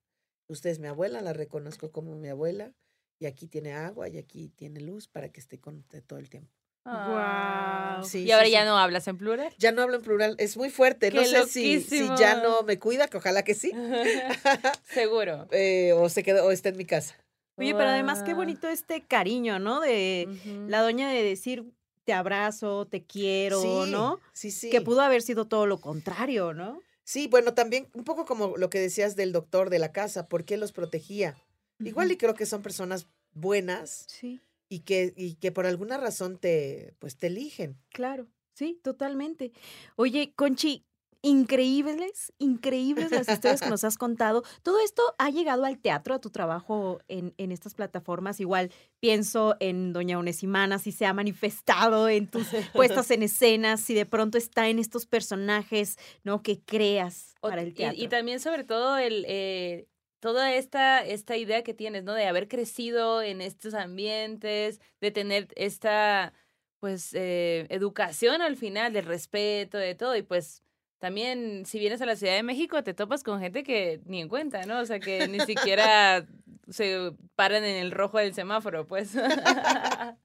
Usted 0.48 0.70
es 0.70 0.80
mi 0.80 0.88
abuela, 0.88 1.20
la 1.20 1.32
reconozco 1.32 1.92
como 1.92 2.16
mi 2.16 2.28
abuela 2.28 2.74
y 3.20 3.26
aquí 3.26 3.46
tiene 3.46 3.72
agua 3.72 4.08
y 4.08 4.18
aquí 4.18 4.48
tiene 4.48 4.80
luz 4.80 5.06
para 5.06 5.28
que 5.28 5.38
esté 5.38 5.60
con 5.60 5.76
usted 5.76 6.02
todo 6.02 6.18
el 6.18 6.28
tiempo. 6.28 6.52
Wow. 6.84 8.02
Sí, 8.02 8.24
y 8.24 8.32
ahora 8.32 8.46
sí, 8.46 8.50
ya 8.50 8.62
sí. 8.62 8.66
no 8.66 8.78
hablas 8.78 9.06
en 9.06 9.16
plural. 9.16 9.54
Ya 9.58 9.70
no 9.70 9.82
hablo 9.82 9.96
en 9.96 10.02
plural, 10.02 10.34
es 10.38 10.56
muy 10.56 10.70
fuerte. 10.70 11.12
No 11.12 11.20
¡Qué 11.20 11.28
sé 11.28 11.46
si, 11.46 11.80
si 11.80 12.08
ya 12.18 12.42
no 12.42 12.64
me 12.64 12.80
cuida, 12.80 13.06
que 13.06 13.18
ojalá 13.18 13.44
que 13.44 13.54
sí. 13.54 13.70
Seguro. 14.92 15.46
Eh, 15.52 15.92
o 15.92 16.08
se 16.08 16.24
quedó, 16.24 16.46
o 16.46 16.50
está 16.50 16.70
en 16.70 16.78
mi 16.78 16.84
casa. 16.84 17.14
Oye, 17.56 17.74
pero 17.74 17.90
además 17.90 18.22
qué 18.24 18.34
bonito 18.34 18.68
este 18.68 19.02
cariño, 19.06 19.58
¿no? 19.58 19.80
De 19.80 20.26
la 20.66 20.80
doña 20.80 21.10
de 21.10 21.22
decir 21.22 21.70
te 22.04 22.12
abrazo, 22.12 22.86
te 22.86 23.04
quiero, 23.04 23.60
sí, 23.60 23.90
¿no? 23.92 24.18
Sí, 24.32 24.50
sí. 24.50 24.70
Que 24.70 24.80
pudo 24.80 25.00
haber 25.00 25.22
sido 25.22 25.46
todo 25.46 25.66
lo 25.66 25.80
contrario, 25.80 26.52
¿no? 26.54 26.80
Sí, 27.04 27.26
bueno, 27.28 27.54
también 27.54 27.88
un 27.94 28.04
poco 28.04 28.24
como 28.24 28.56
lo 28.56 28.70
que 28.70 28.78
decías 28.78 29.16
del 29.16 29.32
doctor 29.32 29.68
de 29.70 29.78
la 29.78 29.92
casa, 29.92 30.28
¿por 30.28 30.44
qué 30.44 30.56
los 30.56 30.72
protegía? 30.72 31.36
Igual 31.80 32.12
y 32.12 32.16
creo 32.16 32.34
que 32.34 32.46
son 32.46 32.62
personas 32.62 33.06
buenas 33.32 34.04
Sí, 34.06 34.40
y 34.68 34.80
que, 34.80 35.12
y 35.16 35.34
que 35.34 35.50
por 35.50 35.66
alguna 35.66 35.96
razón 35.96 36.38
te, 36.38 36.94
pues 36.98 37.16
te 37.16 37.28
eligen. 37.28 37.76
claro. 37.90 38.28
Sí, 38.52 38.78
totalmente. 38.82 39.52
Oye, 39.96 40.34
Conchi, 40.36 40.84
increíbles, 41.22 42.32
increíbles 42.38 43.10
las 43.10 43.28
historias 43.28 43.60
que 43.60 43.68
nos 43.70 43.84
has 43.84 43.98
contado. 43.98 44.42
Todo 44.62 44.80
esto 44.80 45.02
ha 45.18 45.30
llegado 45.30 45.64
al 45.64 45.78
teatro, 45.78 46.14
a 46.14 46.20
tu 46.20 46.30
trabajo 46.30 47.00
en, 47.08 47.34
en 47.36 47.52
estas 47.52 47.74
plataformas. 47.74 48.40
Igual 48.40 48.70
pienso 49.00 49.56
en 49.60 49.92
Doña 49.92 50.18
Onesimana, 50.18 50.78
si 50.78 50.92
se 50.92 51.06
ha 51.06 51.12
manifestado 51.12 52.08
en 52.08 52.26
tus 52.26 52.48
puestas 52.72 53.10
en 53.10 53.22
escenas, 53.22 53.80
si 53.80 53.94
de 53.94 54.06
pronto 54.06 54.38
está 54.38 54.68
en 54.68 54.78
estos 54.78 55.06
personajes, 55.06 55.98
¿no? 56.24 56.42
Que 56.42 56.60
creas 56.60 57.34
para 57.40 57.62
el 57.62 57.68
y- 57.68 57.72
teatro. 57.74 58.02
Y, 58.02 58.08
también 58.08 58.40
sobre 58.40 58.64
todo 58.64 58.98
el 58.98 59.24
eh, 59.28 59.86
toda 60.20 60.52
esta, 60.54 61.04
esta 61.04 61.36
idea 61.36 61.62
que 61.62 61.74
tienes, 61.74 62.04
¿no? 62.04 62.14
De 62.14 62.26
haber 62.26 62.46
crecido 62.48 63.22
en 63.22 63.40
estos 63.40 63.74
ambientes, 63.74 64.80
de 65.00 65.10
tener 65.10 65.48
esta 65.56 66.32
pues 66.78 67.12
eh, 67.12 67.66
educación 67.68 68.40
al 68.40 68.56
final, 68.56 68.92
del 68.92 69.04
respeto, 69.04 69.76
de 69.76 69.94
todo. 69.94 70.16
Y 70.16 70.22
pues 70.22 70.62
también 71.00 71.64
si 71.66 71.78
vienes 71.78 72.00
a 72.02 72.06
la 72.06 72.14
Ciudad 72.14 72.34
de 72.34 72.42
México 72.42 72.84
te 72.84 72.94
topas 72.94 73.24
con 73.24 73.40
gente 73.40 73.64
que 73.64 74.00
ni 74.04 74.20
en 74.20 74.28
cuenta, 74.28 74.64
¿no? 74.66 74.78
O 74.80 74.86
sea 74.86 75.00
que 75.00 75.26
ni 75.28 75.40
siquiera 75.40 76.26
se 76.68 77.12
paran 77.34 77.64
en 77.64 77.76
el 77.76 77.90
rojo 77.90 78.18
del 78.18 78.34
semáforo, 78.34 78.86
pues. 78.86 79.10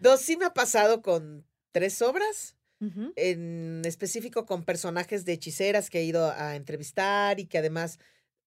No, 0.00 0.16
sí 0.16 0.36
me 0.36 0.46
ha 0.46 0.54
pasado 0.54 1.02
con 1.02 1.44
tres 1.72 2.00
obras, 2.00 2.56
en 3.16 3.82
específico 3.84 4.46
con 4.46 4.64
personajes 4.64 5.26
de 5.26 5.34
hechiceras 5.34 5.90
que 5.90 5.98
he 6.00 6.04
ido 6.04 6.30
a 6.30 6.56
entrevistar 6.56 7.38
y 7.38 7.44
que 7.44 7.58
además, 7.58 7.98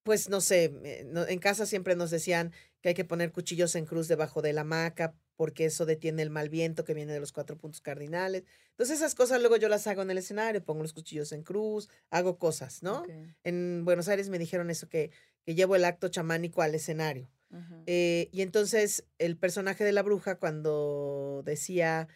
pues 0.02 0.28
no 0.28 0.42
sé, 0.42 0.74
en 0.84 1.40
casa 1.40 1.68
siempre 1.68 1.96
nos 1.96 2.10
decían 2.10 2.52
que 2.84 2.90
hay 2.90 2.96
que 2.96 3.06
poner 3.06 3.32
cuchillos 3.32 3.76
en 3.76 3.86
cruz 3.86 4.10
debajo 4.10 4.42
de 4.42 4.52
la 4.52 4.62
hamaca 4.62 5.16
porque 5.38 5.64
eso 5.64 5.86
detiene 5.86 6.22
el 6.22 6.30
mal 6.30 6.50
viento 6.50 6.84
que 6.84 6.94
viene 6.94 7.14
de 7.14 7.22
los 7.22 7.32
cuatro 7.32 7.58
puntos 7.58 7.80
cardinales. 7.80 8.44
Entonces 8.72 8.98
esas 8.98 9.16
cosas 9.16 9.40
luego 9.40 9.56
yo 9.56 9.70
las 9.70 9.88
hago 9.88 10.02
en 10.02 10.12
el 10.12 10.18
escenario, 10.18 10.62
pongo 10.62 10.82
los 10.82 10.92
cuchillos 10.92 11.32
en 11.32 11.44
cruz, 11.44 11.88
hago 12.10 12.38
cosas, 12.38 12.84
¿no? 12.84 13.06
En 13.46 13.86
Buenos 13.86 14.10
Aires 14.10 14.28
me 14.28 14.38
dijeron 14.38 14.70
eso, 14.70 14.90
que, 14.90 15.12
que 15.46 15.56
llevo 15.56 15.78
el 15.78 15.86
acto 15.86 16.10
chamánico 16.10 16.62
al 16.62 16.76
escenario. 16.76 17.30
Eh, 17.86 18.30
y 18.34 18.42
entonces 18.42 19.06
el 19.18 19.38
personaje 19.38 19.86
de 19.86 19.94
la 19.94 20.04
bruja 20.04 20.36
cuando 20.36 21.42
decía, 21.46 22.10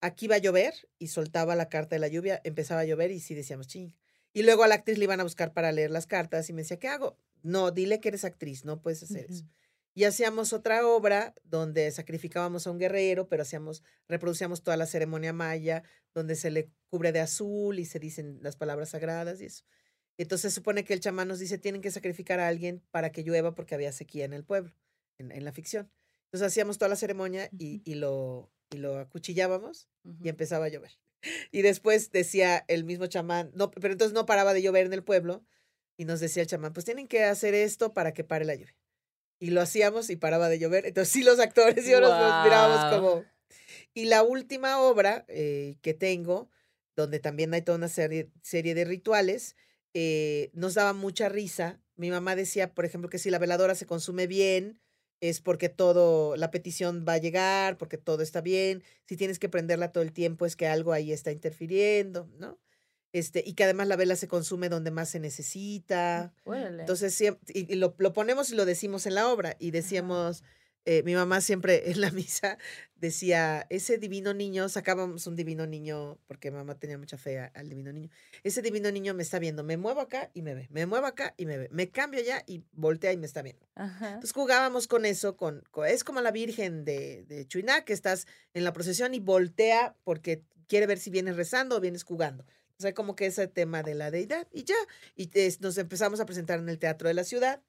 aquí 0.00 0.26
va 0.26 0.36
a 0.36 0.38
llover 0.38 0.72
y 0.98 1.08
soltaba 1.08 1.54
la 1.54 1.68
carta 1.68 1.96
de 1.96 2.00
la 2.00 2.08
lluvia, 2.08 2.40
empezaba 2.44 2.80
a 2.80 2.84
llover 2.86 3.10
y 3.10 3.20
sí 3.20 3.34
decíamos, 3.34 3.66
ching. 3.66 3.94
Y 4.32 4.42
luego 4.42 4.64
a 4.64 4.68
la 4.68 4.76
actriz 4.76 4.96
le 4.96 5.04
iban 5.04 5.20
a 5.20 5.24
buscar 5.24 5.52
para 5.52 5.70
leer 5.70 5.90
las 5.90 6.06
cartas 6.06 6.48
y 6.48 6.54
me 6.54 6.62
decía, 6.62 6.78
¿qué 6.78 6.88
hago? 6.88 7.18
No, 7.42 7.72
dile 7.72 8.00
que 8.00 8.08
eres 8.08 8.24
actriz, 8.24 8.64
no 8.64 8.80
puedes 8.80 9.02
hacer 9.02 9.26
eso. 9.28 9.44
Y 9.94 10.04
hacíamos 10.04 10.52
otra 10.52 10.86
obra 10.86 11.34
donde 11.44 11.90
sacrificábamos 11.92 12.66
a 12.66 12.72
un 12.72 12.78
guerrero, 12.78 13.28
pero 13.28 13.42
hacíamos, 13.42 13.84
reproducíamos 14.08 14.62
toda 14.64 14.76
la 14.76 14.86
ceremonia 14.86 15.32
maya, 15.32 15.84
donde 16.14 16.34
se 16.34 16.50
le 16.50 16.70
cubre 16.90 17.12
de 17.12 17.20
azul 17.20 17.78
y 17.78 17.84
se 17.84 18.00
dicen 18.00 18.38
las 18.42 18.56
palabras 18.56 18.90
sagradas 18.90 19.40
y 19.40 19.46
eso. 19.46 19.64
Entonces 20.18 20.52
se 20.52 20.56
supone 20.56 20.84
que 20.84 20.94
el 20.94 21.00
chamán 21.00 21.28
nos 21.28 21.38
dice, 21.38 21.58
tienen 21.58 21.80
que 21.80 21.90
sacrificar 21.90 22.40
a 22.40 22.48
alguien 22.48 22.82
para 22.90 23.12
que 23.12 23.22
llueva 23.22 23.54
porque 23.54 23.74
había 23.74 23.92
sequía 23.92 24.24
en 24.24 24.32
el 24.32 24.44
pueblo, 24.44 24.74
en, 25.18 25.30
en 25.30 25.44
la 25.44 25.52
ficción. 25.52 25.90
Entonces 26.26 26.48
hacíamos 26.48 26.78
toda 26.78 26.88
la 26.88 26.96
ceremonia 26.96 27.48
y, 27.56 27.82
y 27.84 27.94
lo, 27.94 28.50
y 28.70 28.78
lo 28.78 28.98
acuchillábamos 28.98 29.88
y 30.22 30.28
empezaba 30.28 30.66
a 30.66 30.68
llover. 30.68 30.92
Y 31.52 31.62
después 31.62 32.10
decía 32.10 32.66
el 32.68 32.84
mismo 32.84 33.06
chamán, 33.06 33.50
no, 33.54 33.70
pero 33.70 33.92
entonces 33.92 34.12
no 34.12 34.26
paraba 34.26 34.52
de 34.52 34.60
llover 34.60 34.84
en 34.84 34.92
el 34.92 35.02
pueblo 35.02 35.42
y 35.96 36.04
nos 36.04 36.20
decía 36.20 36.42
el 36.42 36.48
chamán, 36.48 36.74
pues 36.74 36.84
tienen 36.84 37.08
que 37.08 37.24
hacer 37.24 37.54
esto 37.54 37.94
para 37.94 38.12
que 38.12 38.24
pare 38.24 38.44
la 38.44 38.54
lluvia. 38.54 38.76
Y 39.44 39.50
lo 39.50 39.60
hacíamos 39.60 40.08
y 40.08 40.16
paraba 40.16 40.48
de 40.48 40.58
llover. 40.58 40.86
Entonces 40.86 41.12
sí 41.12 41.22
los 41.22 41.38
actores 41.38 41.86
y 41.86 41.90
yo 41.90 42.00
nos, 42.00 42.08
nos 42.08 42.44
mirábamos 42.44 42.98
como... 42.98 43.24
Y 43.92 44.06
la 44.06 44.22
última 44.22 44.80
obra 44.80 45.26
eh, 45.28 45.76
que 45.82 45.92
tengo, 45.92 46.48
donde 46.96 47.20
también 47.20 47.52
hay 47.52 47.60
toda 47.60 47.76
una 47.76 47.90
serie, 47.90 48.30
serie 48.40 48.74
de 48.74 48.86
rituales, 48.86 49.54
eh, 49.92 50.50
nos 50.54 50.72
daba 50.72 50.94
mucha 50.94 51.28
risa. 51.28 51.78
Mi 51.94 52.08
mamá 52.10 52.36
decía, 52.36 52.72
por 52.72 52.86
ejemplo, 52.86 53.10
que 53.10 53.18
si 53.18 53.28
la 53.28 53.38
veladora 53.38 53.74
se 53.74 53.84
consume 53.84 54.26
bien, 54.26 54.80
es 55.20 55.42
porque 55.42 55.68
todo, 55.68 56.36
la 56.36 56.50
petición 56.50 57.04
va 57.06 57.12
a 57.12 57.18
llegar, 57.18 57.76
porque 57.76 57.98
todo 57.98 58.22
está 58.22 58.40
bien. 58.40 58.82
Si 59.04 59.18
tienes 59.18 59.38
que 59.38 59.50
prenderla 59.50 59.92
todo 59.92 60.02
el 60.02 60.14
tiempo, 60.14 60.46
es 60.46 60.56
que 60.56 60.68
algo 60.68 60.94
ahí 60.94 61.12
está 61.12 61.32
interfiriendo, 61.32 62.30
¿no? 62.38 62.58
Este, 63.14 63.44
y 63.46 63.54
que 63.54 63.62
además 63.62 63.86
la 63.86 63.94
vela 63.94 64.16
se 64.16 64.26
consume 64.26 64.68
donde 64.68 64.90
más 64.90 65.08
se 65.08 65.20
necesita. 65.20 66.32
Órale. 66.44 66.80
Entonces, 66.80 67.20
y, 67.20 67.28
y 67.54 67.76
lo, 67.76 67.94
lo 67.98 68.12
ponemos 68.12 68.50
y 68.50 68.56
lo 68.56 68.64
decimos 68.64 69.06
en 69.06 69.14
la 69.14 69.28
obra. 69.28 69.54
Y 69.60 69.70
decíamos, 69.70 70.42
eh, 70.84 71.04
mi 71.04 71.14
mamá 71.14 71.40
siempre 71.40 71.90
en 71.92 72.00
la 72.00 72.10
misa 72.10 72.58
decía, 72.96 73.66
ese 73.70 73.98
divino 73.98 74.34
niño, 74.34 74.68
sacábamos 74.68 75.26
un 75.28 75.36
divino 75.36 75.64
niño, 75.66 76.18
porque 76.26 76.50
mamá 76.50 76.74
tenía 76.78 76.98
mucha 76.98 77.16
fe 77.16 77.38
al 77.38 77.68
divino 77.68 77.92
niño. 77.92 78.08
Ese 78.42 78.62
divino 78.62 78.90
niño 78.90 79.14
me 79.14 79.22
está 79.22 79.38
viendo, 79.38 79.62
me 79.62 79.76
muevo 79.76 80.00
acá 80.00 80.30
y 80.34 80.42
me 80.42 80.54
ve, 80.54 80.66
me 80.70 80.84
muevo 80.86 81.06
acá 81.06 81.34
y 81.36 81.46
me 81.46 81.56
ve, 81.56 81.68
me 81.70 81.90
cambio 81.90 82.18
allá 82.20 82.42
y 82.46 82.64
voltea 82.72 83.12
y 83.12 83.16
me 83.16 83.26
está 83.26 83.42
viendo. 83.42 83.64
Ajá. 83.76 84.08
Entonces 84.08 84.32
jugábamos 84.32 84.88
con 84.88 85.04
eso, 85.04 85.36
con, 85.36 85.62
co- 85.70 85.84
es 85.84 86.02
como 86.02 86.20
la 86.20 86.30
Virgen 86.32 86.84
de, 86.84 87.24
de 87.28 87.46
Chuiná, 87.46 87.84
que 87.84 87.92
estás 87.92 88.26
en 88.54 88.64
la 88.64 88.72
procesión 88.72 89.14
y 89.14 89.20
voltea 89.20 89.94
porque 90.02 90.42
quiere 90.66 90.86
ver 90.86 90.98
si 90.98 91.10
vienes 91.10 91.36
rezando 91.36 91.76
o 91.76 91.80
vienes 91.80 92.02
jugando. 92.04 92.44
O 92.78 92.82
sea, 92.82 92.92
como 92.94 93.14
que 93.14 93.26
ese 93.26 93.46
tema 93.46 93.82
de 93.82 93.94
la 93.94 94.10
deidad 94.10 94.48
y 94.52 94.64
ya. 94.64 94.74
Y 95.16 95.30
es- 95.38 95.60
nos 95.60 95.78
empezamos 95.78 96.20
a 96.20 96.26
presentar 96.26 96.58
en 96.58 96.68
el 96.68 96.78
Teatro 96.78 97.08
de 97.08 97.14
la 97.14 97.24
Ciudad 97.24 97.62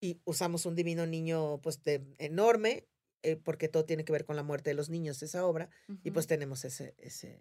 y 0.00 0.20
usamos 0.24 0.66
un 0.66 0.74
divino 0.74 1.06
niño 1.06 1.60
pues 1.62 1.82
de- 1.82 2.04
enorme, 2.18 2.86
eh, 3.22 3.36
porque 3.36 3.68
todo 3.68 3.84
tiene 3.84 4.04
que 4.04 4.12
ver 4.12 4.24
con 4.24 4.36
la 4.36 4.42
muerte 4.42 4.70
de 4.70 4.74
los 4.74 4.90
niños, 4.90 5.22
esa 5.22 5.46
obra, 5.46 5.70
y 6.02 6.10
pues 6.10 6.26
tenemos 6.26 6.64
ese, 6.64 6.94
ese. 6.98 7.40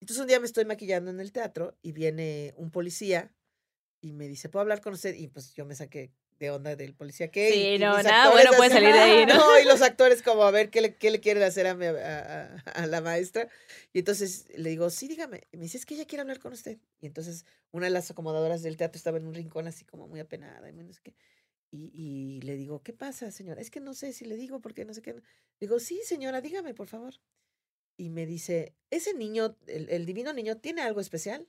Entonces 0.00 0.20
un 0.22 0.26
día 0.26 0.40
me 0.40 0.46
estoy 0.46 0.64
maquillando 0.64 1.10
en 1.10 1.20
el 1.20 1.32
teatro 1.32 1.76
y 1.82 1.92
viene 1.92 2.54
un 2.56 2.70
policía 2.70 3.32
y 4.00 4.12
me 4.14 4.26
dice, 4.26 4.48
¿puedo 4.48 4.62
hablar 4.62 4.80
con 4.80 4.94
usted? 4.94 5.14
Y 5.14 5.28
pues 5.28 5.54
yo 5.54 5.64
me 5.64 5.74
saqué 5.76 6.10
de 6.42 6.50
onda 6.50 6.76
del 6.76 6.94
policía 6.94 7.30
que 7.30 7.50
Sí, 7.52 7.74
y- 7.74 7.78
no, 7.78 8.02
nada 8.02 8.30
bueno 8.30 8.50
puede 8.56 8.66
así, 8.66 8.74
salir 8.74 8.92
de 8.92 8.98
ahí, 9.00 9.26
¿no? 9.26 9.32
y 9.60 9.64
los 9.64 9.80
actores 9.80 10.22
como 10.22 10.42
a 10.42 10.50
ver 10.50 10.70
qué 10.70 10.80
le, 10.80 10.96
qué 10.96 11.10
le 11.10 11.20
quieren 11.20 11.42
hacer 11.42 11.66
a, 11.66 11.74
mi- 11.74 11.86
a, 11.86 11.92
a- 12.42 12.56
a 12.56 12.86
la 12.86 13.00
maestra. 13.00 13.48
Y 13.92 14.00
entonces 14.00 14.46
le 14.56 14.70
digo, 14.70 14.90
sí, 14.90 15.06
dígame. 15.08 15.44
Y 15.52 15.56
me 15.56 15.62
dice, 15.64 15.78
es 15.78 15.86
que 15.86 15.94
ella 15.94 16.04
quiere 16.06 16.22
hablar 16.22 16.40
con 16.40 16.52
usted. 16.52 16.78
Y 17.00 17.06
entonces 17.06 17.46
una 17.70 17.86
de 17.86 17.90
las 17.90 18.10
acomodadoras 18.10 18.62
del 18.62 18.76
teatro 18.76 18.96
estaba 18.98 19.18
en 19.18 19.26
un 19.26 19.34
rincón 19.34 19.68
así 19.68 19.84
como 19.84 20.08
muy 20.08 20.18
apenada. 20.20 20.68
Y, 20.68 20.72
muy 20.72 20.84
no 20.84 20.92
sé 20.92 21.00
qué. 21.02 21.14
Y, 21.70 21.90
y 21.94 22.40
le 22.42 22.56
digo, 22.56 22.82
¿qué 22.82 22.92
pasa, 22.92 23.30
señora? 23.30 23.60
Es 23.60 23.70
que 23.70 23.80
no 23.80 23.94
sé 23.94 24.12
si 24.12 24.24
le 24.24 24.36
digo 24.36 24.60
porque 24.60 24.84
no 24.84 24.92
sé 24.92 25.00
qué. 25.02 25.14
Digo, 25.60 25.78
sí, 25.78 26.00
señora, 26.04 26.40
dígame, 26.40 26.74
por 26.74 26.88
favor. 26.88 27.14
Y 27.96 28.10
me 28.10 28.26
dice, 28.26 28.74
¿ese 28.90 29.14
niño, 29.14 29.56
el, 29.68 29.88
el 29.90 30.06
divino 30.06 30.32
niño, 30.32 30.58
tiene 30.58 30.82
algo 30.82 31.00
especial? 31.00 31.46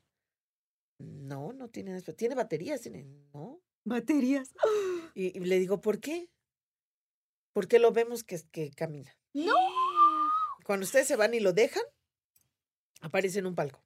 No, 0.99 1.53
no 1.53 1.69
tiene 1.69 1.89
nada 1.89 1.97
especial. 1.97 2.17
¿Tiene 2.17 2.35
baterías? 2.35 2.81
Tiene, 2.81 3.03
no. 3.33 3.62
Baterías. 3.85 4.49
Y, 5.15 5.37
y 5.37 5.41
le 5.41 5.59
digo, 5.59 5.79
¿por 5.79 5.99
qué? 5.99 6.27
Porque 7.51 7.77
lo 7.77 7.91
vemos 7.91 8.23
que, 8.23 8.41
que 8.51 8.71
camina. 8.71 9.15
¡No! 9.33 9.53
Cuando 10.65 10.85
ustedes 10.85 11.05
se 11.05 11.15
van 11.15 11.35
y 11.35 11.39
lo 11.39 11.53
dejan, 11.53 11.83
aparece 13.01 13.37
en 13.37 13.45
un 13.45 13.53
palco. 13.53 13.83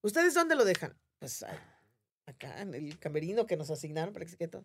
¿Ustedes 0.00 0.32
dónde 0.32 0.54
lo 0.54 0.64
dejan? 0.64 0.98
Pues 1.18 1.42
a- 1.42 1.82
acá, 2.24 2.62
en 2.62 2.72
el 2.72 2.98
camerino 2.98 3.44
que 3.44 3.58
nos 3.58 3.68
asignaron 3.70 4.14
para 4.14 4.24
que 4.24 4.30
se 4.30 4.38
quede 4.38 4.48
todo. 4.48 4.64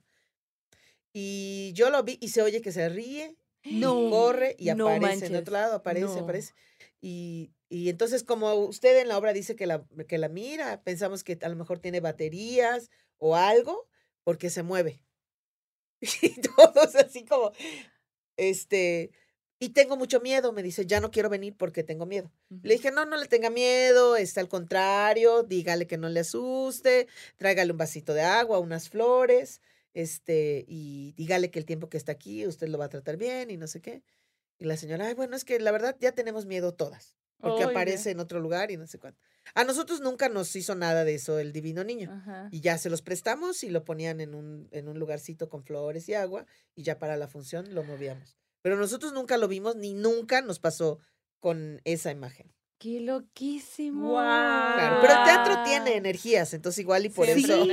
Y 1.11 1.73
yo 1.73 1.89
lo 1.89 2.01
vi 2.03 2.17
y 2.21 2.29
se 2.29 2.41
oye 2.41 2.61
que 2.61 2.71
se 2.71 2.87
ríe, 2.87 3.35
No. 3.65 4.09
corre 4.09 4.55
y 4.57 4.73
no 4.73 4.87
aparece 4.87 5.25
en 5.25 5.31
manches, 5.33 5.41
otro 5.41 5.51
lado, 5.53 5.75
aparece, 5.75 6.05
no. 6.15 6.19
aparece. 6.21 6.53
Y, 7.01 7.51
y 7.67 7.89
entonces, 7.89 8.23
como 8.23 8.53
usted 8.55 9.01
en 9.01 9.09
la 9.09 9.17
obra 9.17 9.33
dice 9.33 9.57
que 9.57 9.65
la, 9.67 9.85
que 10.07 10.17
la 10.17 10.29
mira, 10.29 10.81
pensamos 10.81 11.25
que 11.25 11.37
a 11.41 11.49
lo 11.49 11.57
mejor 11.57 11.79
tiene 11.79 11.99
baterías 11.99 12.89
o 13.17 13.35
algo, 13.35 13.89
porque 14.23 14.49
se 14.49 14.63
mueve. 14.63 15.01
Y 16.21 16.41
todos 16.41 16.95
así 16.95 17.25
como, 17.25 17.51
este, 18.37 19.11
y 19.59 19.69
tengo 19.69 19.95
mucho 19.97 20.19
miedo, 20.19 20.51
me 20.51 20.63
dice, 20.63 20.87
ya 20.87 20.99
no 20.99 21.11
quiero 21.11 21.29
venir 21.29 21.55
porque 21.55 21.83
tengo 21.83 22.07
miedo. 22.07 22.31
Le 22.63 22.73
dije, 22.73 22.89
no, 22.91 23.05
no 23.05 23.17
le 23.17 23.27
tenga 23.27 23.51
miedo, 23.51 24.15
está 24.15 24.41
al 24.41 24.49
contrario, 24.49 25.43
dígale 25.43 25.85
que 25.85 25.99
no 25.99 26.09
le 26.09 26.21
asuste, 26.21 27.07
tráigale 27.37 27.71
un 27.71 27.77
vasito 27.77 28.15
de 28.15 28.21
agua, 28.23 28.57
unas 28.57 28.89
flores, 28.89 29.61
este, 29.93 30.65
y 30.67 31.13
dígale 31.13 31.51
que 31.51 31.59
el 31.59 31.65
tiempo 31.65 31.89
que 31.89 31.97
está 31.97 32.11
aquí 32.13 32.47
usted 32.47 32.69
lo 32.69 32.79
va 32.79 32.85
a 32.85 32.89
tratar 32.89 33.17
bien 33.17 33.51
y 33.51 33.57
no 33.57 33.67
sé 33.67 33.81
qué. 33.81 34.01
Y 34.57 34.65
la 34.65 34.77
señora, 34.77 35.07
ay, 35.07 35.13
bueno, 35.13 35.35
es 35.35 35.45
que 35.45 35.59
la 35.59 35.71
verdad 35.71 35.95
ya 35.99 36.13
tenemos 36.13 36.45
miedo 36.47 36.73
todas. 36.73 37.15
porque 37.39 37.63
Oye. 37.65 37.71
aparece 37.71 38.11
en 38.11 38.19
otro 38.19 38.39
lugar 38.39 38.71
y 38.71 38.77
no 38.77 38.87
sé 38.87 38.99
cuánto. 38.99 39.21
A 39.55 39.63
nosotros 39.63 40.01
nunca 40.01 40.29
nos 40.29 40.55
hizo 40.55 40.75
nada 40.75 41.03
de 41.03 41.15
eso 41.15 41.39
el 41.39 41.51
Divino 41.51 41.83
Niño. 41.83 42.11
Ajá. 42.11 42.47
Y 42.51 42.61
ya 42.61 42.77
se 42.77 42.89
los 42.89 43.01
prestamos 43.01 43.63
y 43.63 43.69
lo 43.69 43.83
ponían 43.83 44.21
en 44.21 44.35
un, 44.35 44.67
en 44.71 44.87
un 44.87 44.99
lugarcito 44.99 45.49
con 45.49 45.63
flores 45.63 46.07
y 46.09 46.13
agua 46.13 46.45
y 46.75 46.83
ya 46.83 46.99
para 46.99 47.17
la 47.17 47.27
función 47.27 47.73
lo 47.73 47.83
movíamos. 47.83 48.37
Pero 48.61 48.77
nosotros 48.77 49.13
nunca 49.13 49.37
lo 49.37 49.47
vimos 49.47 49.75
ni 49.75 49.93
nunca 49.93 50.41
nos 50.41 50.59
pasó 50.59 50.99
con 51.39 51.81
esa 51.83 52.11
imagen. 52.11 52.53
¡Qué 52.77 52.99
loquísimo! 52.99 54.09
Guau. 54.09 54.73
Claro, 54.73 54.97
pero 55.01 55.13
el 55.13 55.23
teatro 55.23 55.63
tiene 55.63 55.95
energías, 55.97 56.53
entonces 56.55 56.79
igual 56.79 57.05
y 57.05 57.09
por 57.09 57.27
Sí. 57.27 57.43
eso. 57.43 57.65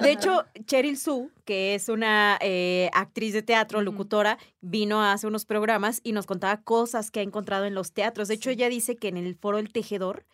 De 0.00 0.10
hecho, 0.10 0.44
Cheryl 0.64 0.96
Sue, 0.98 1.28
que 1.44 1.74
es 1.74 1.88
una 1.88 2.38
eh, 2.40 2.90
actriz 2.94 3.32
de 3.32 3.42
teatro, 3.42 3.82
locutora, 3.82 4.38
vino 4.60 5.02
a 5.02 5.12
hacer 5.12 5.28
unos 5.28 5.44
programas 5.44 6.00
y 6.02 6.12
nos 6.12 6.26
contaba 6.26 6.62
cosas 6.62 7.10
que 7.10 7.20
ha 7.20 7.22
encontrado 7.22 7.64
en 7.66 7.74
los 7.74 7.92
teatros. 7.92 8.28
De 8.28 8.34
hecho, 8.34 8.50
ella 8.50 8.68
dice 8.68 8.96
que 8.96 9.08
en 9.08 9.16
el 9.16 9.34
foro 9.36 9.58
El 9.58 9.72
Tejedor, 9.72 10.24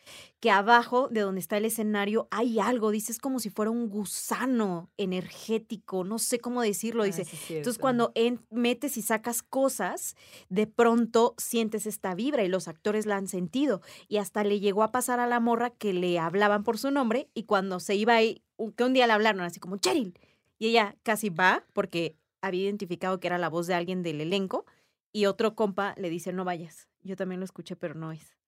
que 0.40 0.50
abajo 0.50 1.08
de 1.10 1.20
donde 1.20 1.40
está 1.40 1.56
el 1.56 1.64
escenario 1.64 2.28
hay 2.30 2.58
algo, 2.60 2.90
dice, 2.90 3.12
es 3.12 3.18
como 3.18 3.40
si 3.40 3.50
fuera 3.50 3.70
un 3.70 3.88
gusano 3.88 4.90
energético, 4.96 6.04
no 6.04 6.18
sé 6.18 6.38
cómo 6.38 6.62
decirlo, 6.62 7.04
dice. 7.04 7.22
Entonces, 7.58 7.78
cuando 7.80 8.12
en- 8.14 8.40
metes 8.50 8.96
y 8.96 9.02
sacas 9.02 9.42
cosas, 9.42 10.16
de 10.48 10.66
pronto 10.66 11.34
sientes 11.38 11.86
esta 11.86 12.14
vibra 12.14 12.42
y 12.44 12.48
los 12.48 12.68
actores 12.68 13.06
la 13.06 13.16
han 13.16 13.28
sentido. 13.28 13.80
Y 14.08 14.16
hasta 14.18 14.44
le 14.44 14.60
llegó 14.60 14.82
a 14.82 14.92
pasar 14.92 15.20
a 15.20 15.26
la 15.26 15.40
morra 15.40 15.70
que 15.70 15.92
le 15.92 16.18
hablaban 16.18 16.64
por 16.64 16.78
su 16.78 16.90
nombre 16.90 17.28
y 17.34 17.44
cuando 17.44 17.80
se 17.80 17.94
iba 17.94 18.14
ahí, 18.14 18.42
que 18.76 18.84
un 18.84 18.92
día 18.92 19.06
le 19.06 19.12
hablaron 19.12 19.40
así 19.42 19.58
como 19.60 19.76
Cheryl. 19.78 20.14
Y 20.60 20.68
ella 20.68 20.94
casi 21.02 21.30
va 21.30 21.64
porque 21.72 22.18
había 22.42 22.64
identificado 22.64 23.18
que 23.18 23.26
era 23.26 23.38
la 23.38 23.48
voz 23.48 23.66
de 23.66 23.74
alguien 23.74 24.02
del 24.02 24.20
elenco 24.20 24.66
y 25.10 25.24
otro 25.24 25.56
compa 25.56 25.94
le 25.96 26.10
dice 26.10 26.34
no 26.34 26.44
vayas. 26.44 26.88
Yo 27.02 27.16
también 27.16 27.40
lo 27.40 27.46
escuché, 27.46 27.76
pero 27.76 27.94
no 27.94 28.12
es. 28.12 28.39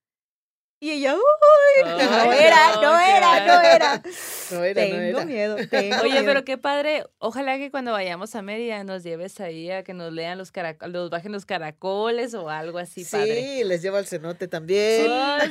Y 0.83 0.91
ella, 0.91 1.15
¡uy! 1.15 1.85
No 1.85 2.33
era, 2.33 2.75
no 2.83 2.99
era, 2.99 3.47
no 3.47 3.61
era. 3.63 4.03
No 4.51 4.65
era, 4.65 4.83
no 4.85 4.91
Tengo 4.91 4.97
era. 4.97 5.25
miedo, 5.25 5.57
tengo 5.71 5.97
Oye, 6.03 6.11
miedo. 6.11 6.25
pero 6.27 6.45
qué 6.45 6.59
padre. 6.59 7.05
Ojalá 7.19 7.57
que 7.59 7.71
cuando 7.71 7.93
vayamos 7.93 8.35
a 8.35 8.43
Mérida 8.43 8.83
nos 8.83 9.05
lleves 9.05 9.39
ahí 9.39 9.71
a 9.71 9.85
que 9.85 9.95
nos 9.95 10.13
lean 10.13 10.39
los 10.39 10.51
caracoles, 10.51 10.93
los 10.93 11.09
bajen 11.09 11.31
los 11.31 11.47
caracoles 11.47 12.35
o 12.35 12.51
algo 12.51 12.79
así, 12.79 13.05
Sí, 13.05 13.13
padre. 13.17 13.65
les 13.65 13.81
lleva 13.81 13.99
al 13.99 14.07
cenote 14.09 14.49
también. 14.49 15.07
Ay, 15.09 15.51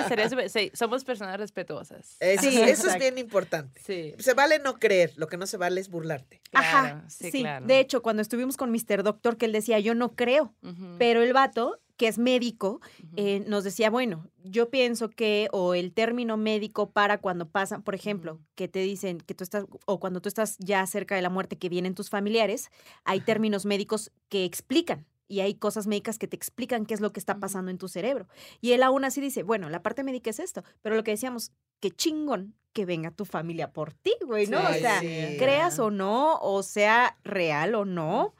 sí, 0.00 0.04
sería 0.08 0.28
súper- 0.30 0.48
sí, 0.48 0.70
somos 0.74 1.02
personas 1.02 1.38
respetuosas. 1.38 2.16
Eso, 2.20 2.42
Sí, 2.48 2.60
eso 2.62 2.88
es 2.88 2.98
bien 3.00 3.18
importante. 3.18 3.80
Sí, 3.84 4.14
Se 4.20 4.32
vale 4.32 4.60
no 4.60 4.78
creer, 4.78 5.12
lo 5.16 5.26
que 5.26 5.38
no 5.38 5.48
se 5.48 5.56
vale 5.56 5.80
es 5.80 5.88
burlarte. 5.88 6.40
Ajá, 6.52 6.80
claro, 6.82 7.02
sí, 7.08 7.32
sí. 7.32 7.40
claro. 7.40 7.66
De 7.66 7.80
hecho, 7.80 8.00
cuando 8.00 8.22
estuvimos 8.22 8.56
con 8.56 8.70
Mr. 8.70 9.02
Doctor, 9.02 9.36
que 9.38 9.46
él 9.46 9.52
decía, 9.52 9.80
yo 9.80 9.96
no 9.96 10.14
creo, 10.14 10.54
pero 10.98 11.20
el 11.24 11.32
vato, 11.32 11.80
que 12.02 12.08
es 12.08 12.18
médico, 12.18 12.80
eh, 13.14 13.44
nos 13.46 13.62
decía, 13.62 13.88
bueno, 13.88 14.28
yo 14.42 14.70
pienso 14.70 15.08
que, 15.08 15.46
o 15.52 15.74
el 15.74 15.92
término 15.92 16.36
médico 16.36 16.90
para 16.90 17.18
cuando 17.18 17.48
pasan, 17.48 17.84
por 17.84 17.94
ejemplo, 17.94 18.40
que 18.56 18.66
te 18.66 18.80
dicen 18.80 19.18
que 19.18 19.36
tú 19.36 19.44
estás, 19.44 19.66
o 19.86 20.00
cuando 20.00 20.20
tú 20.20 20.28
estás 20.28 20.56
ya 20.58 20.84
cerca 20.88 21.14
de 21.14 21.22
la 21.22 21.30
muerte, 21.30 21.58
que 21.58 21.68
vienen 21.68 21.94
tus 21.94 22.10
familiares, 22.10 22.70
hay 23.04 23.20
términos 23.20 23.66
médicos 23.66 24.10
que 24.28 24.44
explican. 24.44 25.06
Y 25.28 25.42
hay 25.42 25.54
cosas 25.54 25.86
médicas 25.86 26.18
que 26.18 26.26
te 26.26 26.34
explican 26.34 26.86
qué 26.86 26.94
es 26.94 27.00
lo 27.00 27.12
que 27.12 27.20
está 27.20 27.38
pasando 27.38 27.70
en 27.70 27.78
tu 27.78 27.86
cerebro. 27.86 28.26
Y 28.60 28.72
él 28.72 28.82
aún 28.82 29.04
así 29.04 29.20
dice, 29.20 29.44
bueno, 29.44 29.70
la 29.70 29.84
parte 29.84 30.02
médica 30.02 30.28
es 30.28 30.40
esto, 30.40 30.64
pero 30.80 30.96
lo 30.96 31.04
que 31.04 31.12
decíamos, 31.12 31.52
qué 31.78 31.92
chingón 31.92 32.56
que 32.72 32.84
venga 32.84 33.12
tu 33.12 33.24
familia 33.24 33.70
por 33.70 33.92
ti, 33.92 34.12
güey, 34.26 34.48
¿no? 34.48 34.58
Sí, 34.58 34.66
o 34.66 34.78
sea, 34.80 34.98
sí. 34.98 35.36
creas 35.38 35.78
o 35.78 35.92
no, 35.92 36.40
o 36.40 36.64
sea 36.64 37.16
real 37.22 37.76
o 37.76 37.84
no. 37.84 38.34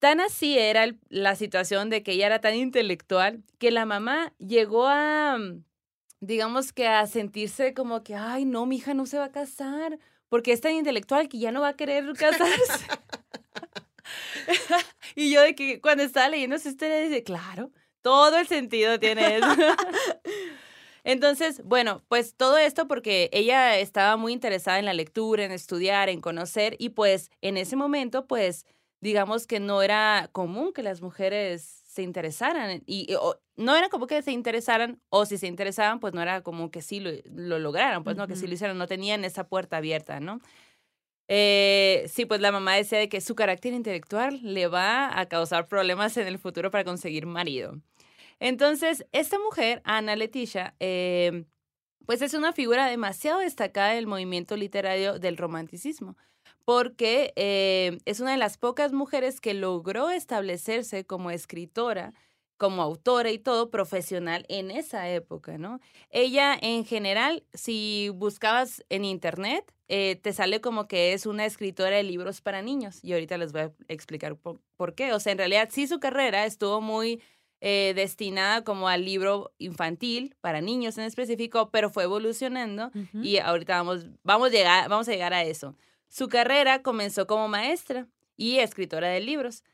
Tan 0.00 0.20
así 0.20 0.58
era 0.58 0.84
el- 0.84 0.98
la 1.10 1.36
situación 1.36 1.90
de 1.90 2.02
que 2.02 2.12
ella 2.12 2.26
era 2.26 2.40
tan 2.40 2.54
intelectual 2.56 3.42
que 3.58 3.70
la 3.70 3.84
mamá 3.84 4.32
llegó 4.38 4.86
a, 4.88 5.36
mm, 5.38 5.62
digamos 6.20 6.72
que 6.72 6.88
a 6.88 7.06
sentirse 7.06 7.74
como 7.74 8.02
que, 8.02 8.14
ay, 8.14 8.46
no, 8.46 8.66
mi 8.66 8.76
hija 8.76 8.94
no 8.94 9.04
se 9.06 9.18
va 9.18 9.26
a 9.26 9.32
casar 9.32 9.98
porque 10.30 10.52
es 10.52 10.60
tan 10.62 10.72
intelectual 10.72 11.28
que 11.28 11.38
ya 11.38 11.52
no 11.52 11.60
va 11.60 11.68
a 11.68 11.76
querer 11.76 12.04
casarse. 12.18 12.86
y 15.14 15.30
yo 15.32 15.42
de 15.42 15.54
que 15.54 15.80
cuando 15.80 16.02
estaba 16.02 16.28
leyendo 16.28 16.56
esa 16.56 16.70
historia 16.70 17.00
dice, 17.00 17.22
claro, 17.22 17.70
todo 18.00 18.38
el 18.38 18.46
sentido 18.46 18.98
tiene 18.98 19.36
eso. 19.36 19.46
Entonces, 21.04 21.62
bueno, 21.64 22.02
pues 22.08 22.34
todo 22.36 22.58
esto 22.58 22.86
porque 22.86 23.30
ella 23.32 23.78
estaba 23.78 24.16
muy 24.16 24.32
interesada 24.32 24.78
en 24.78 24.84
la 24.84 24.92
lectura, 24.92 25.44
en 25.44 25.52
estudiar, 25.52 26.08
en 26.08 26.20
conocer 26.20 26.76
y 26.78 26.90
pues 26.90 27.30
en 27.40 27.56
ese 27.56 27.76
momento 27.76 28.26
pues 28.26 28.66
digamos 29.00 29.46
que 29.46 29.60
no 29.60 29.82
era 29.82 30.28
común 30.32 30.72
que 30.72 30.82
las 30.82 31.00
mujeres 31.02 31.62
se 31.62 32.02
interesaran 32.02 32.82
y 32.86 33.14
o- 33.14 33.40
no 33.56 33.76
era 33.76 33.88
como 33.88 34.06
que 34.06 34.22
se 34.22 34.30
interesaran 34.32 35.00
o 35.08 35.26
si 35.26 35.38
se 35.38 35.46
interesaban 35.46 36.00
pues 36.00 36.14
no 36.14 36.22
era 36.22 36.42
como 36.42 36.70
que 36.70 36.82
sí 36.82 37.00
lo, 37.00 37.10
lo 37.24 37.58
lograran, 37.58 38.04
pues 38.04 38.16
no, 38.16 38.26
que 38.28 38.36
sí 38.36 38.46
lo 38.46 38.54
hicieran, 38.54 38.78
no 38.78 38.86
tenían 38.86 39.24
esa 39.24 39.48
puerta 39.48 39.78
abierta, 39.78 40.20
¿no? 40.20 40.40
Eh, 41.28 42.06
sí, 42.08 42.26
pues 42.26 42.40
la 42.40 42.50
mamá 42.52 42.74
decía 42.74 42.98
de 42.98 43.08
que 43.08 43.20
su 43.20 43.34
carácter 43.36 43.72
intelectual 43.72 44.40
le 44.42 44.66
va 44.66 45.18
a 45.18 45.26
causar 45.26 45.68
problemas 45.68 46.16
en 46.16 46.26
el 46.26 46.38
futuro 46.38 46.70
para 46.72 46.84
conseguir 46.84 47.26
marido. 47.26 47.80
Entonces, 48.40 49.06
esta 49.12 49.38
mujer, 49.38 49.80
Ana 49.84 50.16
Leticia, 50.16 50.74
eh, 50.80 51.44
pues 52.06 52.22
es 52.22 52.34
una 52.34 52.52
figura 52.52 52.86
demasiado 52.86 53.40
destacada 53.40 53.92
del 53.94 54.06
movimiento 54.08 54.56
literario 54.56 55.18
del 55.20 55.36
romanticismo, 55.36 56.16
porque 56.70 57.32
eh, 57.34 57.98
es 58.04 58.20
una 58.20 58.30
de 58.30 58.36
las 58.36 58.56
pocas 58.56 58.92
mujeres 58.92 59.40
que 59.40 59.54
logró 59.54 60.08
establecerse 60.10 61.04
como 61.04 61.32
escritora, 61.32 62.14
como 62.58 62.80
autora 62.80 63.32
y 63.32 63.40
todo 63.40 63.70
profesional 63.70 64.46
en 64.48 64.70
esa 64.70 65.08
época, 65.08 65.58
¿no? 65.58 65.80
Ella 66.10 66.56
en 66.62 66.84
general, 66.84 67.42
si 67.54 68.10
buscabas 68.14 68.84
en 68.88 69.04
internet, 69.04 69.64
eh, 69.88 70.20
te 70.22 70.32
sale 70.32 70.60
como 70.60 70.86
que 70.86 71.12
es 71.12 71.26
una 71.26 71.44
escritora 71.44 71.96
de 71.96 72.04
libros 72.04 72.40
para 72.40 72.62
niños 72.62 73.02
y 73.02 73.14
ahorita 73.14 73.36
les 73.36 73.50
voy 73.50 73.62
a 73.62 73.72
explicar 73.88 74.36
por, 74.36 74.60
por 74.76 74.94
qué. 74.94 75.12
O 75.12 75.18
sea, 75.18 75.32
en 75.32 75.38
realidad 75.38 75.70
sí 75.72 75.88
su 75.88 75.98
carrera 75.98 76.46
estuvo 76.46 76.80
muy 76.80 77.20
eh, 77.60 77.94
destinada 77.96 78.62
como 78.62 78.86
al 78.86 79.04
libro 79.04 79.52
infantil 79.58 80.36
para 80.40 80.60
niños 80.60 80.98
en 80.98 81.04
específico, 81.04 81.72
pero 81.72 81.90
fue 81.90 82.04
evolucionando 82.04 82.92
y 83.12 83.38
ahorita 83.38 83.76
vamos, 83.76 84.06
vamos, 84.22 84.50
a 84.50 84.52
llegar, 84.52 84.88
vamos 84.88 85.08
a 85.08 85.10
llegar 85.10 85.34
a 85.34 85.42
eso. 85.42 85.74
Su 86.10 86.28
carrera 86.28 86.82
comenzó 86.82 87.26
como 87.26 87.48
maestra 87.48 88.06
y 88.36 88.58
escritora 88.58 89.08
de 89.08 89.20
libros. 89.20 89.64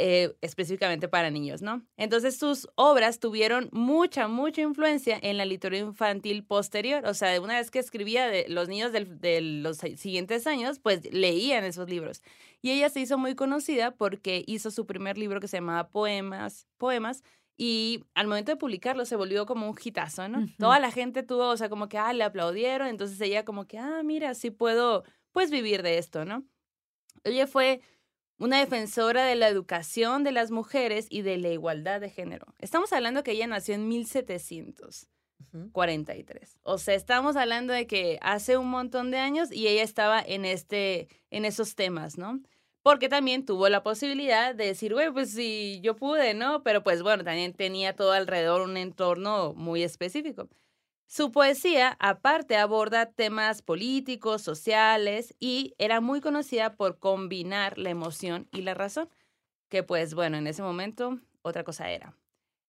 Eh, 0.00 0.36
específicamente 0.42 1.08
para 1.08 1.28
niños, 1.28 1.60
¿no? 1.60 1.84
Entonces 1.96 2.38
sus 2.38 2.68
obras 2.76 3.18
tuvieron 3.18 3.68
mucha, 3.72 4.28
mucha 4.28 4.60
influencia 4.60 5.18
en 5.20 5.36
la 5.36 5.44
literatura 5.44 5.88
infantil 5.88 6.44
posterior. 6.44 7.04
O 7.04 7.14
sea, 7.14 7.40
una 7.40 7.56
vez 7.56 7.72
que 7.72 7.80
escribía 7.80 8.30
los 8.46 8.68
niños 8.68 8.92
de 8.92 9.40
los 9.40 9.78
siguientes 9.78 10.46
años, 10.46 10.78
pues 10.78 11.12
leían 11.12 11.64
esos 11.64 11.90
libros. 11.90 12.22
Y 12.62 12.70
ella 12.70 12.90
se 12.90 13.00
hizo 13.00 13.18
muy 13.18 13.34
conocida 13.34 13.90
porque 13.90 14.44
hizo 14.46 14.70
su 14.70 14.86
primer 14.86 15.18
libro 15.18 15.40
que 15.40 15.48
se 15.48 15.56
llamaba 15.56 15.88
Poemas, 15.88 16.68
Poemas 16.76 17.24
y 17.60 18.04
al 18.14 18.28
momento 18.28 18.52
de 18.52 18.56
publicarlo 18.56 19.04
se 19.04 19.16
volvió 19.16 19.44
como 19.44 19.68
un 19.68 19.76
hitazo, 19.82 20.28
¿no? 20.28 20.46
Toda 20.58 20.78
la 20.78 20.92
gente 20.92 21.24
tuvo, 21.24 21.48
o 21.48 21.56
sea, 21.56 21.68
como 21.68 21.88
que, 21.88 21.98
ah, 21.98 22.12
le 22.12 22.22
aplaudieron, 22.22 22.86
entonces 22.86 23.20
ella 23.20 23.44
como 23.44 23.66
que, 23.66 23.78
ah, 23.78 24.02
mira, 24.04 24.32
sí 24.34 24.52
puedo, 24.52 25.02
pues, 25.32 25.50
vivir 25.50 25.82
de 25.82 25.98
esto, 25.98 26.24
¿no? 26.24 26.44
Ella 27.24 27.48
fue 27.48 27.80
una 28.38 28.60
defensora 28.60 29.24
de 29.24 29.34
la 29.34 29.48
educación 29.48 30.22
de 30.22 30.30
las 30.30 30.52
mujeres 30.52 31.08
y 31.10 31.22
de 31.22 31.36
la 31.36 31.48
igualdad 31.48 32.00
de 32.00 32.10
género. 32.10 32.46
Estamos 32.60 32.92
hablando 32.92 33.24
que 33.24 33.32
ella 33.32 33.48
nació 33.48 33.74
en 33.74 33.88
1743. 33.88 36.60
O 36.62 36.78
sea, 36.78 36.94
estamos 36.94 37.34
hablando 37.34 37.72
de 37.72 37.88
que 37.88 38.20
hace 38.22 38.56
un 38.56 38.70
montón 38.70 39.10
de 39.10 39.18
años 39.18 39.50
y 39.50 39.66
ella 39.66 39.82
estaba 39.82 40.22
en, 40.22 40.44
este, 40.44 41.08
en 41.30 41.44
esos 41.44 41.74
temas, 41.74 42.18
¿no? 42.18 42.40
Porque 42.82 43.08
también 43.08 43.44
tuvo 43.44 43.68
la 43.68 43.82
posibilidad 43.82 44.54
de 44.54 44.66
decir, 44.66 44.94
güey, 44.94 45.10
pues 45.12 45.32
sí, 45.32 45.80
yo 45.82 45.96
pude, 45.96 46.34
¿no? 46.34 46.62
Pero 46.62 46.82
pues 46.82 47.02
bueno, 47.02 47.24
también 47.24 47.52
tenía 47.52 47.94
todo 47.94 48.12
alrededor 48.12 48.62
un 48.62 48.76
entorno 48.76 49.52
muy 49.54 49.82
específico. 49.82 50.48
Su 51.06 51.32
poesía, 51.32 51.96
aparte, 52.00 52.56
aborda 52.56 53.06
temas 53.06 53.62
políticos, 53.62 54.42
sociales 54.42 55.34
y 55.40 55.74
era 55.78 56.02
muy 56.02 56.20
conocida 56.20 56.76
por 56.76 56.98
combinar 56.98 57.78
la 57.78 57.88
emoción 57.90 58.46
y 58.52 58.60
la 58.60 58.74
razón, 58.74 59.08
que 59.70 59.82
pues 59.82 60.14
bueno, 60.14 60.36
en 60.36 60.46
ese 60.46 60.62
momento 60.62 61.18
otra 61.42 61.64
cosa 61.64 61.90
era. 61.90 62.14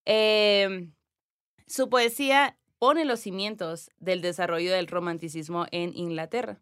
Em, 0.05 0.93
su 1.67 1.89
poesía 1.89 2.57
pone 2.79 3.05
los 3.05 3.19
cimientos 3.19 3.91
del 3.97 4.21
desarrollo 4.21 4.71
del 4.71 4.87
romanticismo 4.87 5.65
en 5.71 5.95
Inglaterra 5.95 6.61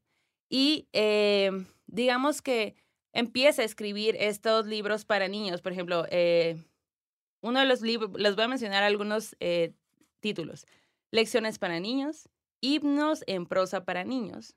y 0.49 0.88
em, 0.94 1.68
digamos 1.86 2.41
que 2.41 2.76
empieza 3.13 3.61
a 3.61 3.65
escribir 3.65 4.15
estos 4.19 4.65
libros 4.65 5.05
para 5.05 5.27
niños, 5.27 5.61
por 5.61 5.71
ejemplo, 5.71 6.05
eh, 6.09 6.57
uno 7.41 7.59
de 7.59 7.65
los 7.65 7.81
libros, 7.81 8.11
les 8.19 8.35
voy 8.35 8.45
a 8.45 8.49
mencionar 8.49 8.84
algunos 8.84 9.35
eh, 9.39 9.73
títulos 10.19 10.65
lecciones 11.11 11.59
para 11.59 11.79
niños, 11.79 12.29
himnos 12.61 13.23
en 13.27 13.45
prosa 13.45 13.85
para 13.85 14.03
niños. 14.03 14.55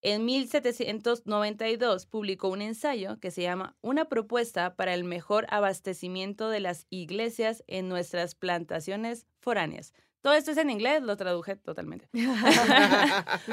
En 0.00 0.24
1792 0.24 2.06
publicó 2.06 2.48
un 2.48 2.60
ensayo 2.60 3.20
que 3.20 3.30
se 3.30 3.42
llama 3.42 3.76
Una 3.82 4.08
propuesta 4.08 4.74
para 4.74 4.94
el 4.94 5.04
mejor 5.04 5.46
abastecimiento 5.48 6.48
de 6.48 6.60
las 6.60 6.86
iglesias 6.90 7.62
en 7.68 7.88
nuestras 7.88 8.34
plantaciones 8.34 9.26
foráneas. 9.38 9.92
Todo 10.22 10.34
esto 10.34 10.52
es 10.52 10.56
en 10.56 10.70
inglés, 10.70 11.02
lo 11.02 11.16
traduje 11.16 11.56
totalmente. 11.56 12.08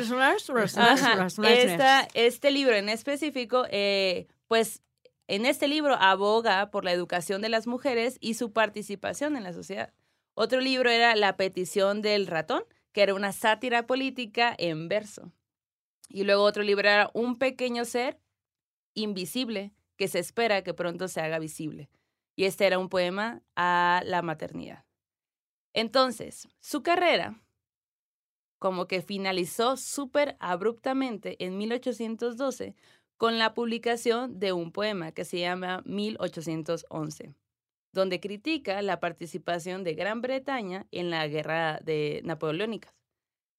este 2.14 2.52
libro 2.52 2.76
en 2.76 2.90
específico, 2.90 3.66
eh, 3.72 4.28
pues 4.48 4.84
en 5.28 5.46
este 5.46 5.68
libro 5.68 5.96
aboga 5.96 6.70
por 6.70 6.86
la 6.86 6.92
educación 6.92 7.42
de 7.42 7.50
las 7.50 7.66
mujeres 7.66 8.18
y 8.22 8.36
su 8.36 8.54
participación 8.54 9.36
en 9.36 9.44
la 9.44 9.54
sociedad. 9.54 9.94
Otro 10.36 10.62
libro 10.62 10.90
era 10.90 11.16
La 11.16 11.38
petición 11.38 12.02
del 12.02 12.28
ratón, 12.28 12.64
que 12.92 13.02
era 13.02 13.16
una 13.16 13.32
sátira 13.32 13.88
política 13.88 14.56
en 14.58 14.88
verso. 14.88 15.32
Y 16.08 16.24
luego 16.24 16.44
otro 16.44 16.64
libro 16.64 16.88
era 16.88 17.10
Un 17.14 17.38
pequeño 17.38 17.84
ser 17.84 18.20
invisible 18.94 19.74
que 19.98 20.08
se 20.08 20.20
espera 20.20 20.64
que 20.64 20.74
pronto 20.74 21.08
se 21.08 21.20
haga 21.22 21.40
visible. 21.40 21.90
Y 22.36 22.46
este 22.46 22.66
era 22.66 22.80
un 22.80 22.90
poema 22.90 23.42
a 23.56 24.02
la 24.06 24.22
maternidad. 24.22 24.86
Entonces, 25.74 26.48
su 26.60 26.84
carrera 26.84 27.42
como 28.58 28.88
que 28.88 29.02
finalizó 29.02 29.78
súper 29.78 30.36
abruptamente 30.40 31.38
en 31.44 31.58
1812 31.58 32.76
con 33.18 33.38
la 33.40 33.54
publicación 33.54 34.40
de 34.40 34.52
un 34.54 34.72
poema 34.72 35.12
que 35.12 35.26
se 35.26 35.40
llama 35.40 35.82
1811 35.86 37.36
donde 37.92 38.20
critica 38.20 38.82
la 38.82 39.00
participación 39.00 39.84
de 39.84 39.94
Gran 39.94 40.22
Bretaña 40.22 40.86
en 40.92 41.10
la 41.10 41.28
guerra 41.28 41.80
de 41.84 42.22
napoleónica. 42.24 42.94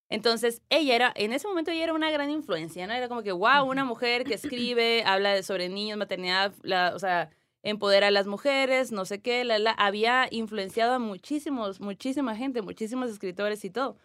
Entonces, 0.09 0.63
ella 0.71 0.95
era, 0.97 1.13
en 1.15 1.33
ese 1.33 1.47
momento 1.47 1.71
ella 1.71 1.85
era 1.85 1.95
una 1.95 2.11
gran 2.11 2.31
influencia, 2.31 2.87
¿no? 2.87 2.93
Era 2.93 3.09
como 3.09 3.23
que, 3.23 3.33
wow, 3.33 3.65
una 3.65 3.85
mujer 3.85 4.25
que 4.25 4.35
escribe, 4.35 5.05
habla 5.05 5.43
sobre 5.43 5.69
niños, 5.69 5.99
maternidad, 5.99 6.53
la, 6.63 6.93
o 6.95 6.99
sea, 6.99 7.31
empodera 7.63 8.09
a 8.09 8.11
las 8.11 8.27
mujeres, 8.27 8.93
no 8.93 9.05
sé 9.05 9.21
qué, 9.21 9.45
la, 9.45 9.59
la, 9.59 9.73
había 9.73 10.29
influenciado 10.31 10.95
a 10.95 10.99
muchísimos, 10.99 11.81
muchísima 11.81 12.37
gente, 12.37 12.63
muchísimos 12.63 13.11
escritores 13.11 13.65
y 13.65 13.71
todo, 13.71 13.99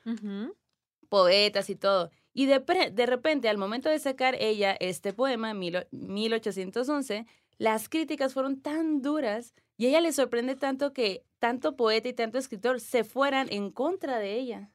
poetas 1.10 1.70
y 1.70 1.76
todo. 1.76 2.12
Y 2.34 2.48
de, 2.48 2.60
de 2.92 3.06
repente, 3.06 3.48
al 3.48 3.58
momento 3.58 3.90
de 3.90 4.00
sacar 4.00 4.36
ella 4.40 4.76
este 4.80 5.14
poema, 5.14 5.54
1811, 5.54 7.26
las 7.58 7.88
críticas 7.88 8.34
fueron 8.34 8.62
tan 8.62 9.02
duras 9.02 9.54
y 9.78 9.86
a 9.86 9.90
ella 9.90 10.02
le 10.02 10.12
sorprende 10.12 10.56
tanto 10.56 10.92
que 10.92 11.24
tanto 11.40 11.76
poeta 11.76 12.10
y 12.10 12.14
tanto 12.14 12.38
escritor 12.38 12.82
se 12.82 13.04
fueran 13.04 13.48
en 13.52 13.72
contra 13.72 14.20
de 14.20 14.34
ella. 14.34 14.72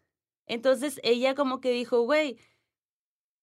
Entonces 0.46 1.00
ella 1.02 1.34
como 1.34 1.60
que 1.60 1.70
dijo, 1.70 2.02
güey, 2.02 2.38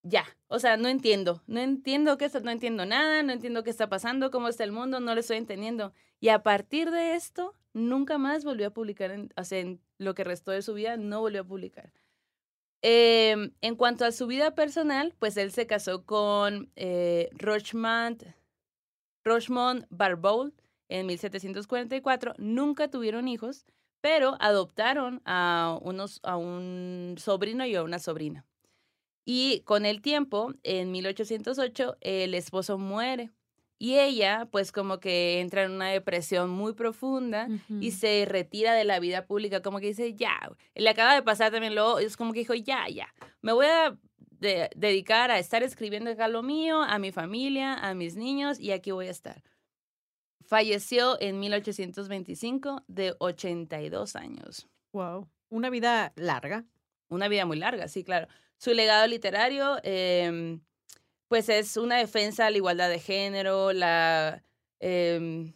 ya, 0.08 0.26
o 0.48 0.60
sea, 0.60 0.78
no 0.78 0.88
entiendo, 0.88 1.44
no 1.48 1.60
entiendo 1.60 2.18
qué 2.18 2.30
no 2.42 2.52
entiendo 2.52 2.86
nada, 2.86 3.24
no 3.24 3.34
entiendo 3.34 3.64
qué 3.64 3.70
está 3.70 3.90
pasando, 3.90 4.32
cómo 4.32 4.48
está 4.48 4.64
el 4.64 4.72
mundo, 4.72 5.00
no 5.00 5.14
lo 5.14 5.20
estoy 5.20 5.38
entendiendo. 5.38 5.94
Y 6.20 6.30
a 6.30 6.44
partir 6.44 6.92
de 6.92 7.16
esto, 7.16 7.54
nunca 7.74 8.18
más 8.18 8.46
volvió 8.46 8.68
a 8.68 8.74
publicar, 8.74 9.12
en, 9.12 9.34
o 9.36 9.44
sea, 9.44 9.60
en 9.60 9.82
lo 9.98 10.16
que 10.16 10.24
restó 10.24 10.52
de 10.52 10.62
su 10.62 10.74
vida, 10.74 10.98
no 10.98 11.22
volvió 11.22 11.42
a 11.42 11.48
publicar. 11.48 11.92
Em, 12.82 13.52
en 13.62 13.76
cuanto 13.76 14.06
a 14.06 14.12
su 14.12 14.28
vida 14.28 14.56
personal, 14.56 15.14
pues 15.20 15.36
él 15.38 15.52
se 15.52 15.68
casó 15.68 16.06
con 16.06 16.72
eh, 16.76 17.30
Rochmont, 17.34 18.24
Rochmont 19.24 19.86
Barbault, 19.90 20.54
en 20.90 21.06
1744. 21.08 22.34
Nunca 22.38 22.90
tuvieron 22.90 23.28
hijos, 23.28 23.66
pero 24.00 24.38
adoptaron 24.40 25.22
a, 25.26 25.78
unos, 25.82 26.20
a 26.24 26.38
un 26.38 27.16
sobrino 27.18 27.66
y 27.66 27.76
a 27.76 27.84
una 27.84 28.00
sobrina. 28.00 28.46
Y 29.30 29.60
con 29.66 29.86
el 29.86 30.02
tiempo, 30.02 30.54
en 30.64 30.90
1808, 30.90 31.98
el 32.00 32.34
esposo 32.34 32.78
muere. 32.78 33.30
Y 33.78 34.00
ella, 34.00 34.48
pues 34.50 34.72
como 34.72 35.02
que 35.02 35.42
entra 35.42 35.64
en 35.64 35.72
una 35.72 35.90
depresión 35.90 36.50
muy 36.50 36.72
profunda 36.72 37.50
y 37.82 37.92
se 37.92 38.24
retira 38.26 38.74
de 38.74 38.86
la 38.86 39.02
vida 39.02 39.26
pública, 39.26 39.62
como 39.62 39.82
que 39.82 39.88
dice, 39.88 40.14
ya, 40.14 40.50
le 40.76 40.90
acaba 40.90 41.14
de 41.14 41.24
pasar 41.24 41.52
también 41.52 41.76
luego, 41.76 42.00
es 42.00 42.16
como 42.16 42.32
que 42.32 42.40
dijo, 42.40 42.54
ya, 42.54 42.88
ya, 42.88 43.14
me 43.42 43.52
voy 43.52 43.66
a 43.66 43.98
dedicar 44.40 45.30
a 45.30 45.40
estar 45.40 45.62
escribiendo 45.62 46.10
acá 46.10 46.30
lo 46.30 46.42
mío, 46.42 46.82
a 46.82 46.98
mi 46.98 47.12
familia, 47.12 47.74
a 47.74 47.94
mis 47.96 48.16
niños, 48.16 48.58
y 48.62 48.72
aquí 48.72 48.92
voy 48.92 49.08
a 49.08 49.12
estar. 49.12 49.44
Falleció 50.46 51.20
en 51.20 51.42
1825 51.42 52.86
de 52.88 53.14
82 53.20 54.16
años. 54.16 54.70
Wow. 54.94 55.28
Una 55.50 55.70
vida 55.70 56.14
larga. 56.16 56.64
Una 57.10 57.28
vida 57.28 57.46
muy 57.46 57.58
larga, 57.58 57.90
sí, 57.90 58.06
claro. 58.06 58.28
Su 58.58 58.74
legado 58.74 59.08
literario, 59.08 59.78
em, 59.84 60.62
pues 61.28 61.50
es 61.50 61.78
una 61.78 61.98
defensa 61.98 62.48
a 62.48 62.52
la 62.52 62.58
igualdad 62.58 62.90
de 62.90 63.00
género, 63.00 63.74
la... 63.74 64.44
Em, 64.80 65.54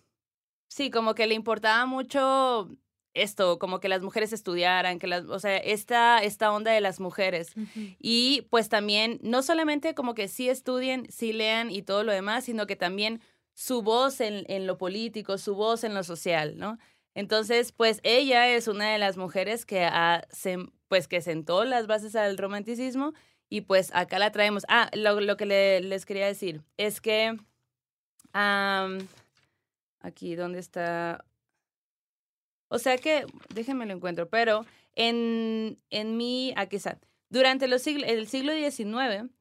sí, 0.68 0.90
como 0.92 1.16
que 1.16 1.28
le 1.28 1.36
importaba 1.36 1.86
mucho 1.86 2.70
esto, 3.14 3.60
como 3.60 3.80
que 3.80 3.90
las 3.90 4.02
mujeres 4.02 4.34
estudiaran, 4.34 5.00
que 5.00 5.08
las, 5.08 5.26
o 5.26 5.40
sea, 5.40 5.58
esta, 5.58 6.20
esta 6.20 6.52
onda 6.52 6.72
de 6.72 6.82
las 6.82 7.00
mujeres. 7.00 7.54
Y 8.00 8.48
pues 8.50 8.70
también, 8.70 9.20
no 9.22 9.44
solamente 9.44 9.94
como 9.96 10.14
que 10.14 10.28
sí 10.28 10.50
estudien, 10.50 11.08
sí 11.12 11.34
lean 11.34 11.72
y 11.72 11.82
todo 11.82 12.04
lo 12.04 12.14
demás, 12.14 12.46
sino 12.46 12.68
que 12.68 12.76
también 12.76 13.22
su 13.54 13.82
voz 13.82 14.22
en, 14.22 14.46
en 14.48 14.66
lo 14.66 14.78
político, 14.78 15.38
su 15.38 15.56
voz 15.56 15.84
en 15.84 15.94
lo 15.94 16.04
social, 16.04 16.58
¿no? 16.58 16.78
Entonces, 17.14 17.72
pues 17.74 18.00
ella 18.04 18.48
es 18.48 18.68
una 18.68 18.92
de 18.92 18.98
las 18.98 19.18
mujeres 19.18 19.66
que, 19.66 19.84
ha, 19.84 20.26
pues, 20.92 21.08
que 21.08 21.22
sentó 21.22 21.64
las 21.64 21.88
bases 21.88 22.18
al 22.18 22.38
romanticismo 22.38 23.14
y 23.48 23.62
pues 23.62 23.92
acá 23.94 24.20
la 24.20 24.34
traemos. 24.34 24.66
Ah, 24.68 24.92
lo, 24.94 25.22
lo 25.22 25.38
que 25.38 25.46
les 25.46 26.06
quería 26.06 26.28
decir 26.28 26.64
es 26.76 27.00
que 27.00 27.38
aquí, 28.34 30.36
¿dónde 30.36 30.60
está? 30.60 31.24
O 32.68 32.78
sea 32.78 32.98
que, 32.98 33.26
déjenme 33.56 33.86
lo 33.86 33.94
encuentro, 33.94 34.28
pero 34.28 34.66
en, 34.94 35.80
en 35.92 36.18
mi, 36.18 36.54
aquí 36.58 36.76
está, 36.76 37.00
durante 37.30 37.70
los 37.70 37.88
el 37.88 38.28
siglo 38.28 38.52
XIX, 38.52 39.32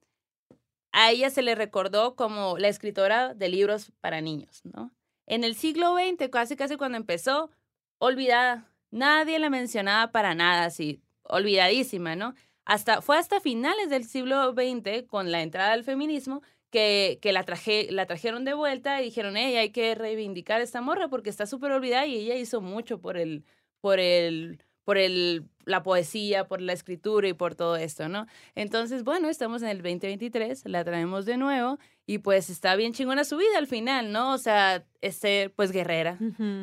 a 0.92 1.10
ella 1.10 1.30
se 1.30 1.42
le 1.42 1.56
recordó 1.56 2.14
como 2.14 2.58
la 2.58 2.68
escritora 2.68 3.34
de 3.34 3.48
libros 3.48 3.90
para 4.00 4.20
niños, 4.20 4.60
¿no? 4.62 4.92
En 5.26 5.42
el 5.42 5.56
siglo 5.56 5.96
XX, 5.96 6.30
casi 6.30 6.54
casi 6.54 6.76
cuando 6.76 6.96
empezó, 6.96 7.50
olvidada. 7.98 8.68
Nadie 8.92 9.40
la 9.40 9.50
mencionaba 9.50 10.12
para 10.12 10.36
nada, 10.36 10.64
así, 10.64 11.02
olvidadísima, 11.30 12.16
¿no? 12.16 12.34
Hasta, 12.64 13.02
fue 13.02 13.18
hasta 13.18 13.40
finales 13.40 13.90
del 13.90 14.04
siglo 14.04 14.52
XX, 14.52 15.06
con 15.08 15.32
la 15.32 15.42
entrada 15.42 15.72
del 15.72 15.84
feminismo, 15.84 16.42
que, 16.70 17.18
que 17.20 17.32
la, 17.32 17.42
traje, 17.44 17.88
la 17.90 18.06
trajeron 18.06 18.44
de 18.44 18.54
vuelta 18.54 19.00
y 19.00 19.06
dijeron, 19.06 19.36
hey, 19.36 19.56
hay 19.56 19.70
que 19.70 19.94
reivindicar 19.94 20.60
a 20.60 20.64
esta 20.64 20.80
morra 20.80 21.08
porque 21.08 21.30
está 21.30 21.46
súper 21.46 21.72
olvidada 21.72 22.06
y 22.06 22.16
ella 22.16 22.36
hizo 22.36 22.60
mucho 22.60 23.00
por 23.00 23.16
el, 23.16 23.44
por 23.80 23.98
el, 23.98 24.62
por 24.84 24.98
el, 24.98 25.48
la 25.64 25.82
poesía, 25.82 26.46
por 26.46 26.60
la 26.60 26.72
escritura 26.72 27.28
y 27.28 27.32
por 27.32 27.54
todo 27.54 27.76
esto, 27.76 28.08
¿no? 28.08 28.26
Entonces, 28.54 29.04
bueno, 29.04 29.28
estamos 29.28 29.62
en 29.62 29.68
el 29.68 29.78
2023, 29.78 30.62
la 30.66 30.84
traemos 30.84 31.26
de 31.26 31.36
nuevo 31.36 31.78
y 32.06 32.18
pues 32.18 32.50
está 32.50 32.76
bien 32.76 32.92
chingona 32.92 33.24
su 33.24 33.36
vida 33.36 33.58
al 33.58 33.66
final, 33.66 34.12
¿no? 34.12 34.32
O 34.32 34.38
sea, 34.38 34.84
este, 35.00 35.50
pues 35.50 35.72
guerrera, 35.72 36.18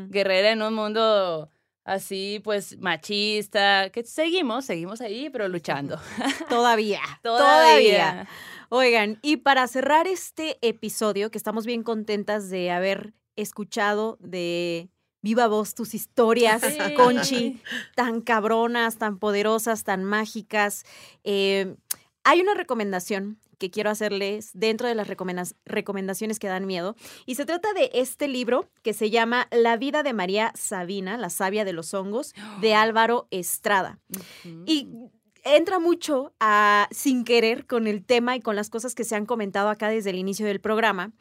guerrera 0.10 0.52
en 0.52 0.62
un 0.62 0.74
mundo 0.74 1.50
así, 1.88 2.42
pues 2.44 2.78
machista, 2.80 3.90
que 3.90 4.04
seguimos, 4.04 4.66
seguimos 4.66 5.02
ahí, 5.02 5.30
pero 5.32 5.48
luchando. 5.48 6.00
Todavía, 6.50 7.02
todavía. 7.24 8.28
Oigan, 8.70 9.18
y 9.22 9.38
para 9.38 9.66
cerrar 9.68 10.08
este 10.08 10.58
episodio, 10.62 11.32
que 11.32 11.38
estamos 11.38 11.66
bien 11.66 11.84
contentas 11.84 12.50
de 12.50 12.70
haber 12.70 13.14
escuchado 13.38 14.18
de 14.20 14.90
viva 15.22 15.48
voz 15.48 15.74
tus 15.74 15.94
historias, 15.94 16.62
Conchi, 16.96 17.62
tan 17.96 18.22
cabronas, 18.22 18.98
tan 18.98 19.18
poderosas, 19.18 19.86
tan 19.86 20.04
mágicas. 20.04 20.84
Eh, 21.24 21.76
hay 22.28 22.42
una 22.42 22.56
recomendación 22.56 23.40
que 23.58 23.72
quiero 23.72 23.90
hacerles 23.90 24.52
dentro 24.54 24.90
de 24.90 24.96
las 24.96 25.08
recomendaciones 25.08 26.40
que 26.40 26.48
dan 26.48 26.66
miedo. 26.66 26.98
Y 27.26 27.36
se 27.36 27.46
trata 27.46 27.72
de 27.72 27.90
este 27.94 28.28
libro 28.28 28.70
que 28.84 28.94
se 28.94 29.10
llama 29.10 29.48
La 29.50 29.78
vida 29.78 30.04
de 30.04 30.12
María 30.12 30.52
Sabina, 30.54 31.18
la 31.18 31.30
sabia 31.30 31.64
de 31.64 31.72
los 31.72 31.94
hongos, 31.94 32.36
de 32.60 32.76
Álvaro 32.76 33.30
Estrada. 33.32 34.00
Y 34.66 34.90
entra 35.46 35.80
mucho 35.80 36.34
a, 36.42 36.90
sin 36.92 37.24
querer 37.24 37.66
con 37.66 37.88
el 37.88 38.04
tema 38.04 38.36
y 38.36 38.42
con 38.42 38.58
las 38.58 38.70
cosas 38.70 38.94
que 38.94 39.06
se 39.06 39.16
han 39.16 39.26
comentado 39.26 39.70
acá 39.70 39.88
desde 39.88 40.10
el 40.10 40.18
inicio 40.18 40.46
del 40.46 40.60
programa, 40.60 41.14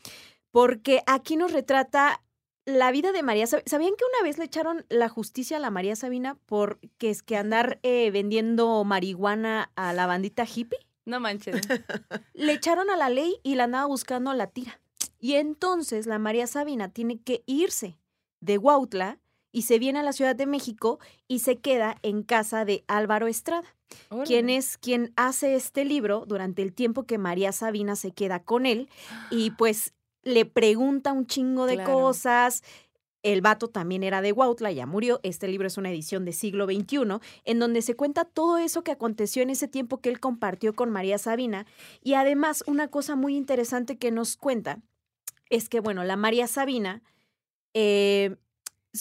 porque 0.51 1.05
aquí 1.07 1.37
nos 1.37 1.53
retrata 1.53 2.21
la 2.65 2.91
vida 2.91 3.13
de 3.13 3.23
María 3.23 3.47
Sabina. 3.47 3.65
¿Sabían 3.69 3.95
que 3.97 4.05
una 4.05 4.29
vez 4.29 4.39
le 4.39 4.45
echaron 4.47 4.85
la 4.89 5.09
justicia 5.09 5.59
a 5.59 5.61
la 5.61 5.71
María 5.71 5.95
Sabina 5.95 6.37
por 6.47 6.81
que 6.99 7.11
es 7.11 7.23
que 7.23 7.37
andar 7.37 7.79
eh, 7.85 8.11
vendiendo 8.11 8.83
marihuana 8.83 9.71
a 9.77 9.93
la 9.93 10.07
bandita 10.07 10.45
hippie? 10.45 10.86
No 11.07 11.21
manches. 11.21 11.57
Le 12.35 12.53
echaron 12.53 12.91
a 12.91 12.97
la 12.97 13.09
ley 13.09 13.37
y 13.43 13.55
la 13.55 13.65
andaba 13.65 13.87
buscando 13.87 14.35
la 14.35 14.49
tira. 14.49 14.81
Y 15.21 15.35
entonces 15.35 16.07
la 16.07 16.19
María 16.19 16.47
Sabina 16.47 16.91
tiene 16.91 17.19
que 17.19 17.43
irse 17.47 17.99
de 18.41 18.59
Huautla 18.59 19.19
y 19.53 19.63
se 19.63 19.79
viene 19.79 20.01
a 20.01 20.03
la 20.03 20.13
Ciudad 20.13 20.37
de 20.37 20.47
México 20.47 20.99
y 21.29 21.39
se 21.39 21.57
queda 21.57 21.97
en 22.03 22.23
casa 22.23 22.67
de 22.67 22.85
Álvaro 22.89 23.27
Estrada, 23.27 23.75
quien 24.27 24.51
es 24.51 24.77
quien 24.77 25.13
hace 25.17 25.55
este 25.55 25.85
libro 25.85 26.25
durante 26.27 26.61
el 26.61 26.75
tiempo 26.75 27.05
que 27.05 27.17
María 27.17 27.53
Sabina 27.53 27.97
se 27.97 28.11
queda 28.11 28.43
con 28.43 28.67
él 28.67 28.91
y 29.31 29.51
pues 29.59 29.95
le 30.23 30.45
pregunta 30.45 31.13
un 31.13 31.27
chingo 31.27 31.67
de 31.67 31.83
cosas, 31.85 32.65
el 33.33 33.41
vato 33.41 33.67
también 33.67 34.05
era 34.05 34.23
de 34.23 34.31
Huautla, 34.31 34.71
ya 34.71 34.87
murió. 34.87 35.19
Este 35.25 35.49
libro 35.49 35.67
es 35.67 35.77
una 35.77 35.91
edición 35.91 36.25
de 36.25 36.33
siglo 36.33 36.67
XXI, 36.67 37.19
en 37.45 37.59
donde 37.59 37.83
se 37.83 37.97
cuenta 37.97 38.25
todo 38.25 38.59
eso 38.59 38.85
que 38.85 38.93
aconteció 38.93 39.43
en 39.43 39.51
ese 39.51 39.67
tiempo 39.67 40.01
que 40.01 40.11
él 40.11 40.21
compartió 40.21 40.77
con 40.77 40.91
María 40.91 41.19
Sabina. 41.19 41.67
Y 42.05 42.15
además, 42.15 42.63
una 42.69 42.87
cosa 42.87 43.17
muy 43.17 43.37
interesante 43.37 43.99
que 43.99 44.13
nos 44.13 44.37
cuenta 44.37 44.81
es 45.51 45.69
que, 45.69 45.81
bueno, 45.81 46.05
la 46.05 46.17
María 46.17 46.47
Sabina 46.47 47.03
eh, 47.75 48.37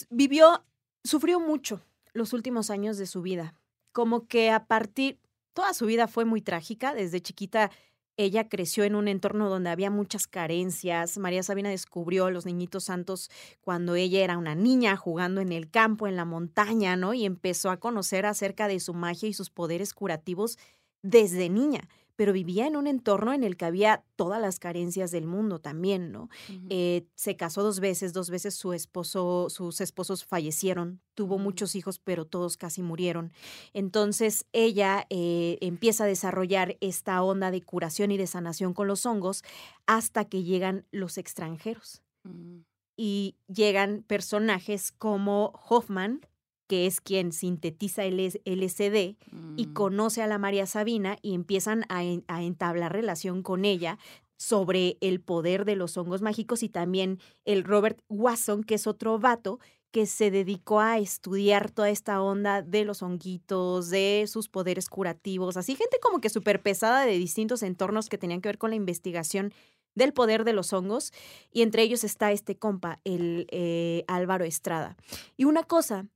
vivió, 0.10 0.66
sufrió 1.04 1.40
mucho 1.40 1.86
los 2.14 2.34
últimos 2.34 2.72
años 2.72 2.98
de 2.98 3.06
su 3.06 3.22
vida. 3.22 3.54
Como 3.92 4.28
que 4.28 4.50
a 4.50 4.66
partir, 4.66 5.20
toda 5.54 5.76
su 5.76 5.86
vida 5.86 6.08
fue 6.08 6.26
muy 6.26 6.42
trágica. 6.42 6.96
Desde 6.96 7.22
chiquita 7.22 7.70
ella 8.18 8.48
creció 8.48 8.84
en 8.84 8.96
un 8.96 9.08
entorno 9.08 9.50
donde 9.50 9.70
había 9.70 9.90
muchas 9.90 10.28
carencias. 10.28 11.18
María 11.18 11.44
Sabina 11.44 11.70
descubrió 11.70 12.26
a 12.26 12.32
los 12.32 12.46
niñitos 12.46 12.86
santos 12.86 13.30
cuando 13.62 13.96
ella 13.96 14.24
era 14.24 14.38
una 14.38 14.56
niña 14.56 14.96
jugando 14.96 15.42
en 15.42 15.52
el 15.52 15.70
campo, 15.70 16.08
en 16.08 16.16
la 16.16 16.26
montaña, 16.26 16.96
¿no? 16.96 17.14
Y 17.14 17.26
empezó 17.26 17.70
a 17.70 17.78
conocer 17.78 18.26
acerca 18.26 18.68
de 18.68 18.80
su 18.80 18.94
magia 18.94 19.30
y 19.30 19.34
sus 19.34 19.50
poderes 19.50 19.94
curativos 19.94 20.58
desde 21.02 21.50
niña 21.50 21.88
pero 22.16 22.34
vivía 22.34 22.68
en 22.68 22.76
un 22.76 22.88
entorno 22.88 23.34
en 23.34 23.44
el 23.44 23.58
que 23.58 23.66
había 23.66 24.04
todas 24.16 24.42
las 24.42 24.60
carencias 24.60 25.12
del 25.12 25.26
mundo 25.26 25.60
también, 25.60 26.12
¿no? 26.12 26.30
Eh, 26.70 27.06
se 27.16 27.36
casó 27.36 27.64
dos 27.64 27.80
veces, 27.80 28.14
dos 28.14 28.30
veces 28.30 28.56
su 28.56 28.74
esposo, 28.74 29.50
sus 29.50 29.82
esposos 29.82 30.26
fallecieron, 30.26 31.02
tuvo 31.14 31.38
mm. 31.38 31.42
muchos 31.42 31.76
hijos, 31.76 32.00
pero 32.00 32.26
todos 32.26 32.58
casi 32.58 32.82
murieron. 32.82 33.34
Entonces 33.74 34.46
ella 34.54 35.06
eh, 35.10 35.58
empieza 35.62 36.06
a 36.06 36.08
desarrollar 36.08 36.78
esta 36.82 37.22
onda 37.22 37.52
de 37.52 37.62
curación 37.62 38.12
y 38.12 38.18
de 38.18 38.28
sanación 38.28 38.74
con 38.74 38.88
los 38.88 39.06
hongos 39.06 39.44
hasta 39.86 40.26
que 40.26 40.44
llegan 40.44 40.86
los 40.92 41.18
extranjeros. 41.18 42.02
Mm. 42.24 42.60
Y 42.98 43.36
llegan 43.48 44.04
personajes 44.08 44.94
como 44.94 45.52
Hoffman, 45.68 46.22
que 46.68 46.86
es 46.86 47.02
quien 47.02 47.32
sintetiza 47.32 48.04
el 48.06 48.20
LSD, 48.20 49.16
y 49.58 49.68
mm. 49.68 49.74
conoce 49.74 50.22
a 50.22 50.28
la 50.28 50.38
María 50.38 50.66
Sabina 50.66 51.18
y 51.22 51.34
empiezan 51.34 51.86
a, 51.90 52.04
entablar 52.04 52.94
relación 52.94 53.44
con 53.44 53.66
ella 53.66 53.98
sobre 54.38 54.98
el 55.02 55.22
poder 55.22 55.66
de 55.66 55.76
los 55.76 55.96
hongos 55.98 56.22
mágicos 56.22 56.64
y 56.64 56.70
también 56.70 57.20
el 57.46 57.64
Robert 57.64 58.00
Wasson, 58.10 58.64
que 58.64 58.76
es 58.76 58.88
otro 58.88 59.18
vato 59.20 59.60
que 59.92 60.06
se 60.06 60.30
dedicó 60.30 60.82
a 60.82 60.98
estudiar 60.98 61.72
toda 61.72 61.90
esta 61.90 62.22
onda 62.22 62.62
de 62.62 62.84
los 62.84 63.02
honguitos, 63.02 63.90
de 63.90 64.26
sus 64.28 64.50
poderes 64.50 64.90
curativos, 64.90 65.56
así 65.56 65.76
gente 65.76 66.00
como 66.02 66.20
que 66.20 66.30
súper 66.30 66.62
pesada 66.62 67.06
de 67.06 67.18
distintos 67.18 67.64
entornos 67.64 68.10
que 68.10 68.18
tenían 68.18 68.42
que 68.42 68.50
ver 68.50 68.58
con 68.58 68.72
la 68.72 68.76
investigación 68.76 69.54
del 69.96 70.12
poder 70.12 70.44
de 70.44 70.52
los 70.52 70.74
hongos, 70.74 71.14
y 71.50 71.62
entre 71.62 71.84
ellos 71.84 72.04
está 72.04 72.34
este 72.34 72.58
compa, 72.58 73.00
el 73.06 73.48
eh, 73.52 74.04
Álvaro 74.08 74.44
Estrada. 74.44 74.98
Y 75.38 75.46
una 75.46 75.64
cosa 75.64 76.08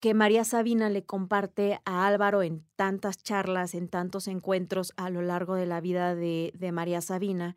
que 0.00 0.14
María 0.14 0.44
Sabina 0.44 0.90
le 0.90 1.04
comparte 1.04 1.80
a 1.84 2.06
Álvaro 2.06 2.42
en 2.42 2.64
tantas 2.76 3.22
charlas, 3.22 3.74
en 3.74 3.88
tantos 3.88 4.28
encuentros 4.28 4.92
a 4.96 5.10
lo 5.10 5.22
largo 5.22 5.54
de 5.54 5.66
la 5.66 5.80
vida 5.80 6.14
de, 6.14 6.52
de 6.54 6.72
María 6.72 7.00
Sabina, 7.00 7.56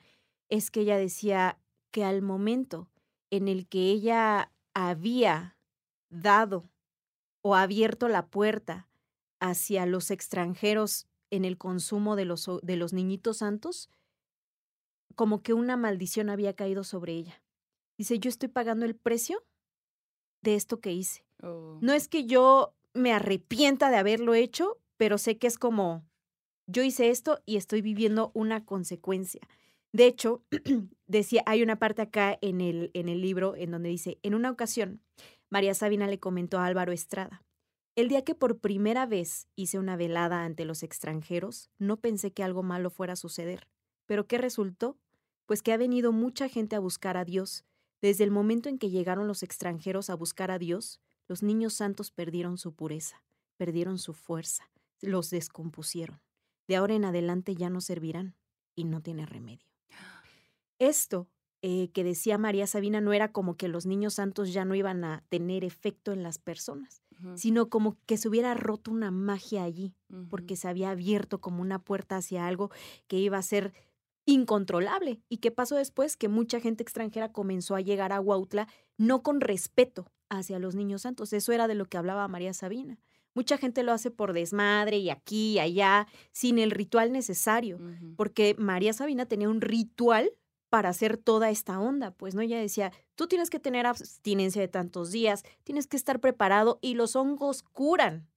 es 0.50 0.72
que 0.72 0.82
ella 0.82 0.98
decía 0.98 1.60
que 1.92 2.04
al 2.04 2.22
momento 2.22 2.90
en 3.30 3.48
el 3.48 3.68
que 3.68 3.92
ella 3.92 4.52
había 4.74 5.58
dado 6.10 6.70
o 7.44 7.56
abierto 7.56 8.08
la 8.08 8.28
puerta 8.28 8.88
hacia 9.40 9.86
los 9.86 10.12
extranjeros 10.12 11.08
en 11.32 11.46
el 11.46 11.58
consumo 11.58 12.16
de 12.16 12.26
los, 12.26 12.48
de 12.62 12.76
los 12.76 12.94
niñitos 12.94 13.38
santos, 13.38 13.90
como 15.16 15.42
que 15.42 15.54
una 15.54 15.78
maldición 15.78 16.30
había 16.30 16.54
caído 16.54 16.84
sobre 16.84 17.14
ella. 17.14 17.42
Dice, 17.98 18.20
yo 18.20 18.30
estoy 18.30 18.50
pagando 18.50 18.86
el 18.86 18.96
precio 18.96 19.44
de 20.42 20.56
esto 20.56 20.80
que 20.80 20.92
hice. 20.92 21.26
Oh. 21.42 21.78
No 21.82 21.94
es 21.94 22.08
que 22.08 22.26
yo 22.26 22.76
me 22.94 23.14
arrepienta 23.14 23.90
de 23.90 23.98
haberlo 23.98 24.34
hecho, 24.34 24.80
pero 24.98 25.18
sé 25.18 25.38
que 25.38 25.48
es 25.48 25.58
como, 25.58 26.06
yo 26.68 26.84
hice 26.84 27.10
esto 27.10 27.40
y 27.46 27.58
estoy 27.58 27.82
viviendo 27.82 28.32
una 28.34 28.66
consecuencia. 28.66 29.42
De 29.94 30.06
hecho, 30.06 30.44
decía, 31.08 31.44
hay 31.46 31.64
una 31.64 31.80
parte 31.80 32.02
acá 32.02 32.38
en 32.42 32.62
el, 32.62 32.92
en 32.94 33.10
el 33.10 33.22
libro 33.22 33.56
en 33.56 33.72
donde 33.72 33.90
dice, 33.90 34.20
en 34.24 34.36
una 34.36 34.52
ocasión, 34.52 35.02
María 35.50 35.74
Sabina 35.74 36.08
le 36.08 36.20
comentó 36.20 36.60
a 36.60 36.66
Álvaro 36.66 36.92
Estrada, 36.92 37.44
el 37.98 38.08
día 38.08 38.24
que 38.24 38.36
por 38.36 38.60
primera 38.60 39.06
vez 39.06 39.48
hice 39.58 39.78
una 39.78 39.98
velada 39.98 40.46
ante 40.46 40.64
los 40.64 40.82
extranjeros, 40.82 41.70
no 41.78 41.98
pensé 41.98 42.32
que 42.32 42.42
algo 42.42 42.64
malo 42.64 42.90
fuera 42.90 43.14
a 43.14 43.18
suceder. 43.18 43.68
¿Pero 44.06 44.28
qué 44.28 44.38
resultó? 44.38 44.98
Pues 45.46 45.62
que 45.62 45.74
ha 45.74 45.78
venido 45.78 46.14
mucha 46.14 46.48
gente 46.48 46.78
a 46.78 46.80
buscar 46.80 47.18
a 47.18 47.26
Dios. 47.26 47.66
Desde 48.02 48.24
el 48.24 48.32
momento 48.32 48.70
en 48.70 48.78
que 48.78 48.90
llegaron 48.90 49.28
los 49.28 49.44
extranjeros 49.44 50.10
a 50.10 50.16
buscar 50.16 50.52
a 50.52 50.58
Dios, 50.58 51.02
los 51.32 51.44
niños 51.44 51.76
santos 51.76 52.12
perdieron 52.12 52.58
su 52.58 52.74
pureza, 52.74 53.24
perdieron 53.56 54.00
su 54.00 54.14
fuerza, 54.14 54.70
los 55.00 55.30
descompusieron. 55.30 56.20
De 56.68 56.76
ahora 56.76 56.94
en 56.94 57.06
adelante 57.06 57.56
ya 57.56 57.70
no 57.70 57.80
servirán 57.80 58.36
y 58.76 58.84
no 58.84 59.02
tiene 59.02 59.26
remedio. 59.26 59.66
Esto 60.78 61.30
eh, 61.62 61.90
que 61.94 62.04
decía 62.04 62.38
María 62.38 62.68
Sabina 62.68 63.00
no 63.00 63.14
era 63.14 63.32
como 63.32 63.56
que 63.56 63.70
los 63.70 63.86
niños 63.86 64.16
santos 64.16 64.52
ya 64.52 64.66
no 64.66 64.76
iban 64.76 65.06
a 65.06 65.24
tener 65.30 65.64
efecto 65.64 66.12
en 66.12 66.22
las 66.22 66.38
personas, 66.38 67.02
sino 67.36 67.70
como 67.70 67.98
que 68.06 68.18
se 68.18 68.28
hubiera 68.28 68.54
roto 68.54 68.92
una 68.92 69.10
magia 69.10 69.64
allí, 69.64 69.96
porque 70.30 70.58
se 70.58 70.68
había 70.68 70.90
abierto 70.90 71.40
como 71.40 71.62
una 71.62 71.80
puerta 71.80 72.18
hacia 72.18 72.46
algo 72.46 72.72
que 73.08 73.20
iba 73.20 73.38
a 73.38 73.42
ser 73.42 73.72
incontrolable. 74.26 75.22
¿Y 75.30 75.38
qué 75.38 75.50
pasó 75.50 75.78
después? 75.78 76.18
Que 76.18 76.28
mucha 76.28 76.60
gente 76.60 76.84
extranjera 76.84 77.32
comenzó 77.32 77.76
a 77.76 77.80
llegar 77.80 78.12
a 78.12 78.20
Huautla 78.20 78.68
no 78.98 79.24
con 79.24 79.40
respeto, 79.40 80.12
hacia 80.32 80.60
los 80.60 80.76
niños 80.76 81.04
santos. 81.04 81.34
Eso 81.34 81.52
era 81.52 81.68
de 81.68 81.76
lo 81.76 81.86
que 81.86 81.98
hablaba 81.98 82.28
María 82.28 82.54
Sabina. 82.54 82.98
Mucha 83.34 83.58
gente 83.58 83.84
lo 83.84 83.94
hace 83.94 84.12
por 84.12 84.34
desmadre 84.34 84.98
y 84.98 85.10
aquí 85.10 85.54
y 85.54 85.60
allá, 85.60 86.08
sin 86.32 86.58
el 86.58 86.72
ritual 86.72 87.12
necesario, 87.12 87.80
porque 88.18 88.56
María 88.58 88.92
Sabina 88.92 89.26
tenía 89.26 89.50
un 89.50 89.62
ritual 89.62 90.32
para 90.70 90.90
hacer 90.90 91.18
toda 91.18 91.50
esta 91.50 91.80
onda, 91.80 92.12
pues, 92.12 92.34
¿no? 92.34 92.42
Ella 92.42 92.60
decía, 92.60 92.92
tú 93.16 93.28
tienes 93.28 93.50
que 93.50 93.60
tener 93.60 93.86
abstinencia 93.86 94.62
de 94.62 94.68
tantos 94.68 95.12
días, 95.12 95.44
tienes 95.64 95.88
que 95.88 95.98
estar 95.98 96.20
preparado 96.20 96.80
y 96.82 96.96
los 96.96 97.16
hongos 97.16 97.64
curan. 97.64 98.28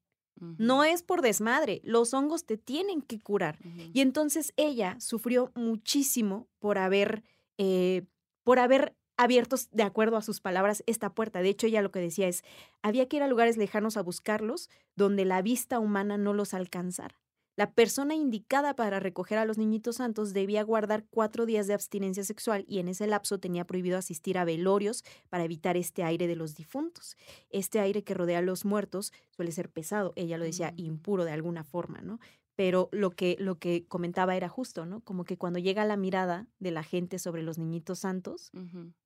No 0.59 0.85
es 0.85 1.03
por 1.03 1.23
desmadre, 1.23 1.81
los 1.85 2.13
hongos 2.13 2.45
te 2.45 2.59
tienen 2.59 3.03
que 3.03 3.19
curar. 3.19 3.59
Y 3.93 4.01
entonces 4.01 4.53
ella 4.57 4.97
sufrió 5.01 5.53
muchísimo 5.55 6.49
por 6.59 6.77
haber, 6.77 7.23
eh, 7.57 8.03
por 8.43 8.59
haber 8.59 8.95
abierto, 9.17 9.57
de 9.73 9.83
acuerdo 9.83 10.17
a 10.17 10.23
sus 10.23 10.41
palabras, 10.41 10.83
esta 10.87 11.15
puerta. 11.15 11.41
De 11.41 11.49
hecho, 11.49 11.67
ella 11.67 11.83
lo 11.83 11.91
que 11.91 12.01
decía 12.01 12.29
es, 12.29 12.43
había 12.83 13.09
que 13.09 13.17
ir 13.17 13.23
a 13.23 13.29
lugares 13.29 13.57
lejanos 13.57 13.97
a 13.97 14.03
buscarlos, 14.03 14.71
donde 14.97 15.25
la 15.25 15.43
vista 15.43 15.79
humana 15.79 16.19
no 16.19 16.33
los 16.33 16.55
alcanzara. 16.55 17.21
La 17.57 17.73
persona 17.73 18.17
indicada 18.17 18.75
para 18.75 18.99
recoger 18.99 19.39
a 19.39 19.45
los 19.45 19.59
niñitos 19.59 19.97
santos 19.97 20.33
debía 20.33 20.65
guardar 20.65 21.05
cuatro 21.09 21.47
días 21.47 21.69
de 21.69 21.75
abstinencia 21.75 22.25
sexual 22.25 22.65
y 22.67 22.81
en 22.81 22.89
ese 22.89 23.07
lapso 23.07 23.39
tenía 23.39 23.65
prohibido 23.65 23.97
asistir 23.97 24.39
a 24.39 24.45
velorios 24.45 25.05
para 25.29 25.45
evitar 25.45 25.77
este 25.77 26.03
aire 26.03 26.27
de 26.27 26.35
los 26.35 26.57
difuntos. 26.57 27.17
Este 27.51 27.79
aire 27.79 28.03
que 28.03 28.15
rodea 28.15 28.41
a 28.41 28.43
los 28.43 28.65
muertos 28.65 29.13
suele 29.31 29.53
ser 29.53 29.71
pesado, 29.71 30.13
ella 30.17 30.37
lo 30.37 30.45
decía, 30.45 30.73
mm. 30.73 30.81
impuro 30.81 31.25
de 31.25 31.31
alguna 31.31 31.63
forma, 31.63 32.01
¿no? 32.01 32.19
Pero 32.57 32.89
lo 32.91 33.13
que, 33.13 33.37
lo 33.39 33.59
que 33.59 33.87
comentaba 33.87 34.35
era 34.35 34.49
justo, 34.49 34.85
¿no? 34.85 35.01
Como 35.03 35.25
que 35.25 35.39
cuando 35.39 35.61
llega 35.61 35.85
la 35.85 35.97
mirada 35.97 36.49
de 36.59 36.73
la 36.73 36.83
gente 36.83 37.21
sobre 37.21 37.43
los 37.43 37.59
niñitos 37.59 38.01
santos, 38.01 38.51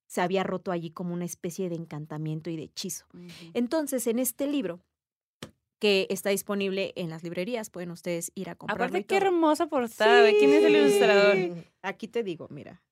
se 0.09 0.21
había 0.21 0.43
roto 0.43 0.73
allí 0.73 0.91
como 0.91 1.15
una 1.15 1.25
especie 1.25 1.69
de 1.69 1.77
encantamiento 1.77 2.51
y 2.51 2.57
de 2.57 2.65
hechizo. 2.65 3.07
Entonces, 3.55 4.09
en 4.09 4.19
este 4.19 4.49
libro, 4.49 4.81
que 5.79 6.07
está 6.11 6.31
disponible 6.31 6.93
en 6.97 7.11
las 7.11 7.23
librerías. 7.23 7.71
Pueden 7.71 7.91
ustedes 7.91 8.33
ir 8.35 8.51
a 8.51 8.57
comprarlo. 8.57 8.85
Aparte, 8.85 9.07
qué 9.07 9.17
hermosa 9.17 9.67
portada. 9.67 10.29
¿Quién 10.31 10.53
es 10.53 10.65
el 10.65 10.77
ilustrador? 10.77 11.65
Aquí 11.83 12.09
te 12.09 12.23
digo, 12.23 12.49
mira. 12.51 12.83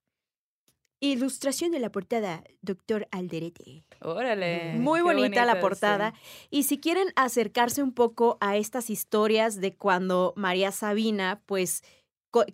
Ilustración 0.99 1.73
de 1.73 1.79
la 1.79 1.93
portada, 1.93 2.43
doctor 2.63 3.07
Alderete. 3.11 3.85
Órale. 4.01 4.75
Muy 4.77 5.03
bonita, 5.03 5.45
la 5.45 5.61
portada. 5.61 6.15
Y 6.49 6.63
si 6.63 6.79
quieren 6.79 7.09
acercarse 7.17 7.83
un 7.83 7.93
poco 7.93 8.39
a 8.41 8.57
estas 8.57 8.89
historias 8.89 9.61
de 9.61 9.75
cuando 9.75 10.33
María 10.37 10.73
Sabina, 10.73 11.43
pues 11.45 11.83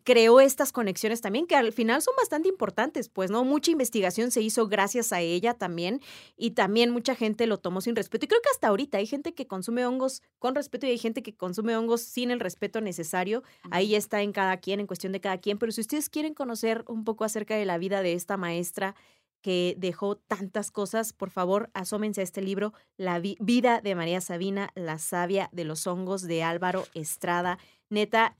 creó 0.04 0.40
estas 0.40 0.72
conexiones 0.72 1.20
también, 1.20 1.46
que 1.46 1.56
al 1.56 1.72
final 1.72 2.02
son 2.02 2.14
bastante 2.16 2.48
importantes, 2.48 3.08
pues, 3.08 3.30
¿no? 3.30 3.44
Mucha 3.44 3.70
investigación 3.70 4.30
se 4.30 4.42
hizo 4.42 4.68
gracias 4.68 5.12
a 5.12 5.20
ella 5.20 5.54
también 5.54 6.00
y 6.36 6.52
también 6.52 6.90
mucha 6.90 7.14
gente 7.14 7.46
lo 7.46 7.58
tomó 7.58 7.80
sin 7.80 7.96
respeto. 7.96 8.26
Y 8.26 8.28
creo 8.28 8.40
que 8.42 8.50
hasta 8.50 8.68
ahorita 8.68 8.98
hay 8.98 9.06
gente 9.06 9.34
que 9.34 9.46
consume 9.46 9.86
hongos 9.86 10.22
con 10.38 10.54
respeto 10.54 10.86
y 10.86 10.90
hay 10.90 10.98
gente 10.98 11.22
que 11.22 11.34
consume 11.34 11.76
hongos 11.76 12.02
sin 12.02 12.30
el 12.30 12.40
respeto 12.40 12.80
necesario. 12.80 13.42
Ahí 13.70 13.94
está 13.94 14.22
en 14.22 14.32
cada 14.32 14.56
quien, 14.58 14.80
en 14.80 14.86
cuestión 14.86 15.12
de 15.12 15.20
cada 15.20 15.38
quien. 15.38 15.58
Pero 15.58 15.72
si 15.72 15.80
ustedes 15.80 16.08
quieren 16.08 16.34
conocer 16.34 16.84
un 16.88 17.04
poco 17.04 17.24
acerca 17.24 17.56
de 17.56 17.64
la 17.64 17.78
vida 17.78 18.02
de 18.02 18.12
esta 18.12 18.36
maestra, 18.36 18.94
que 19.42 19.74
dejó 19.76 20.16
tantas 20.16 20.70
cosas, 20.70 21.12
por 21.12 21.30
favor, 21.30 21.68
asómense 21.74 22.20
a 22.20 22.24
este 22.24 22.40
libro, 22.40 22.72
La 22.96 23.18
vida 23.18 23.80
de 23.80 23.94
María 23.94 24.20
Sabina, 24.20 24.70
la 24.74 24.98
savia 24.98 25.50
de 25.52 25.64
los 25.64 25.86
hongos 25.86 26.22
de 26.22 26.44
Álvaro 26.44 26.86
Estrada. 26.94 27.58
Neta, 27.90 28.36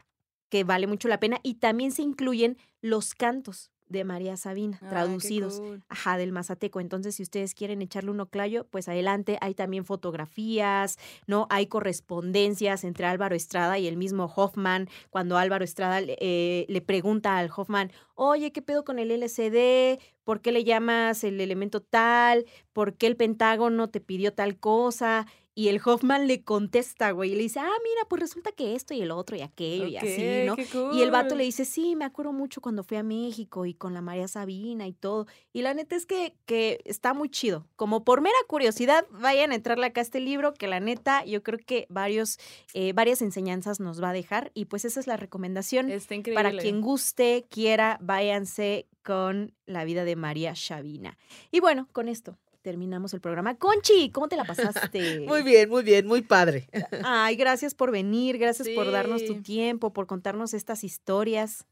que 0.53 0.65
vale 0.65 0.87
mucho 0.87 1.09
la 1.09 1.19
pena. 1.19 1.41
Y 1.43 1.55
también 1.55 1.93
se 1.93 2.03
incluyen 2.03 2.59
los 2.83 3.15
cantos 3.15 3.71
de 3.89 4.05
María 4.05 4.37
Sabina, 4.37 4.79
traducidos, 4.87 5.63
ajá, 5.89 6.19
del 6.19 6.31
mazateco. 6.31 6.79
Entonces, 6.79 7.15
si 7.15 7.23
ustedes 7.23 7.55
quieren 7.55 7.81
echarle 7.81 8.11
un 8.11 8.21
oclayo, 8.21 8.67
pues 8.71 8.87
adelante. 8.87 9.39
Hay 9.41 9.55
también 9.55 9.87
fotografías, 9.87 10.99
¿no? 11.27 11.47
Hay 11.49 11.69
correspondencias 11.69 12.85
entre 12.85 13.07
Álvaro 13.07 13.35
Estrada 13.35 13.79
y 13.79 13.87
el 13.87 13.97
mismo 13.97 14.31
Hoffman. 14.35 14.91
Cuando 15.09 15.39
Álvaro 15.39 15.65
Estrada 15.65 16.01
eh, 16.03 16.67
le 16.69 16.81
pregunta 16.83 17.39
al 17.39 17.51
Hoffman, 17.55 17.91
oye, 18.15 18.53
¿qué 18.53 18.61
pedo 18.61 18.85
con 18.85 18.99
el 18.99 19.11
LCD? 19.11 20.01
¿Por 20.23 20.43
qué 20.43 20.53
le 20.53 20.65
llamas 20.65 21.25
el 21.25 21.41
elemento 21.41 21.81
tal? 21.81 22.45
¿Por 22.75 22.95
qué 22.99 23.07
el 23.07 23.17
Pentágono 23.17 23.89
te 23.89 24.01
pidió 24.01 24.35
tal 24.35 24.59
cosa? 24.59 25.27
Y 25.55 25.69
el 25.69 25.81
Hoffman 25.85 26.27
le 26.27 26.43
contesta, 26.43 27.11
güey, 27.11 27.33
y 27.33 27.35
le 27.35 27.43
dice, 27.43 27.61
ah, 27.61 27.79
mira, 27.85 28.09
pues 28.09 28.21
resulta 28.21 28.53
que 28.53 28.75
esto 28.75 28.95
y 28.95 29.03
el 29.03 29.11
otro 29.11 29.37
y 29.37 29.43
aquello 29.43 29.87
y 29.87 29.99
así, 29.99 30.47
¿no? 30.47 30.57
Y 30.95 31.03
el 31.03 31.11
vato 31.11 31.35
le 31.35 31.45
dice, 31.45 31.67
sí, 31.67 31.95
me 31.95 32.07
acuerdo 32.07 32.33
mucho 32.33 32.63
cuando 32.63 32.83
fui 32.85 32.97
a 32.97 33.03
México 33.03 33.67
y 33.67 33.75
con 33.75 33.93
la 33.93 34.01
María 34.01 34.29
Sabina 34.29 34.87
y 34.87 34.95
todo. 34.95 35.27
Y 35.53 35.61
la 35.61 35.75
neta 35.75 35.95
es 35.95 36.07
que, 36.07 36.35
que 36.47 36.81
está 36.87 37.13
muy 37.13 37.29
chido. 37.29 37.67
Como 37.77 38.03
por 38.03 38.23
mera 38.23 38.37
curiosidad, 38.47 39.05
vayan 39.11 39.53
a 39.53 39.55
entrarle 39.55 39.87
acá 39.87 40.01
a 40.01 40.05
este 40.05 40.21
libro, 40.21 40.55
que 40.55 40.69
la 40.69 40.81
neta 40.81 41.23
yo 41.27 41.43
creo 41.43 41.59
que 41.59 41.87
varios, 41.91 42.39
eh, 42.73 42.95
varias 42.95 43.21
enseñanzas 43.21 43.79
nos 43.79 44.03
va 44.03 44.11
a 44.11 44.15
dejar. 44.15 44.53
Y 44.55 44.65
pues 44.65 44.87
esa 44.87 45.01
es 45.01 45.07
la 45.07 45.19
recomendación. 45.19 45.91
Está 45.91 46.15
increíble. 46.15 46.43
Para 46.43 46.57
quien 46.57 46.81
guste, 46.81 47.45
quiera, 47.51 47.99
váyanse 48.01 48.87
con 49.03 49.53
la 49.67 49.85
vida 49.85 50.05
de 50.05 50.17
María 50.17 50.55
Sabina. 50.55 51.19
Y 51.51 51.61
bueno, 51.61 51.89
con 51.93 52.09
esto 52.09 52.39
terminamos 52.63 53.13
el 53.13 53.21
programa. 53.21 53.57
Conchi, 53.57 54.11
¿cómo 54.11 54.29
te 54.29 54.37
la 54.37 54.45
pasaste? 54.45 55.21
muy 55.29 55.43
bien, 55.43 55.69
muy 55.69 55.83
bien, 55.83 56.07
muy 56.07 56.23
padre. 56.23 56.69
Ay, 57.05 57.37
gracias 57.37 57.75
por 57.75 57.91
venir, 57.91 58.39
gracias 58.39 58.69
por 58.71 58.91
darnos 58.91 59.25
tu 59.25 59.43
tiempo, 59.43 59.93
por 59.93 60.07
contarnos 60.07 60.55
estas 60.55 60.85
historias. 60.85 61.67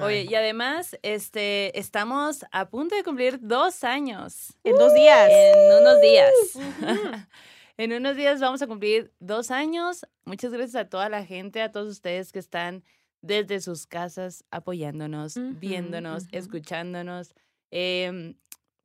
Oye, 0.00 0.26
y 0.28 0.34
además, 0.34 0.98
este, 1.02 1.78
estamos 1.78 2.44
a 2.52 2.68
punto 2.68 2.94
de 2.94 3.02
cumplir 3.02 3.38
dos 3.40 3.84
años. 3.84 4.54
En 4.62 4.76
dos 4.76 4.94
días. 4.94 5.30
En 5.30 5.80
unos 5.80 6.00
días. 6.00 6.32
en 7.78 7.92
unos 7.94 8.14
días 8.14 8.38
vamos 8.40 8.60
a 8.60 8.66
cumplir 8.66 9.12
dos 9.18 9.50
años. 9.50 10.06
Muchas 10.26 10.52
gracias 10.52 10.74
a 10.74 10.88
toda 10.88 11.08
la 11.08 11.24
gente, 11.24 11.62
a 11.62 11.72
todos 11.72 11.88
ustedes 11.88 12.32
que 12.32 12.38
están 12.38 12.84
desde 13.22 13.60
sus 13.60 13.86
casas 13.86 14.44
apoyándonos, 14.50 15.36
viéndonos, 15.58 16.26
escuchándonos. 16.32 17.34
Eh, 17.70 18.34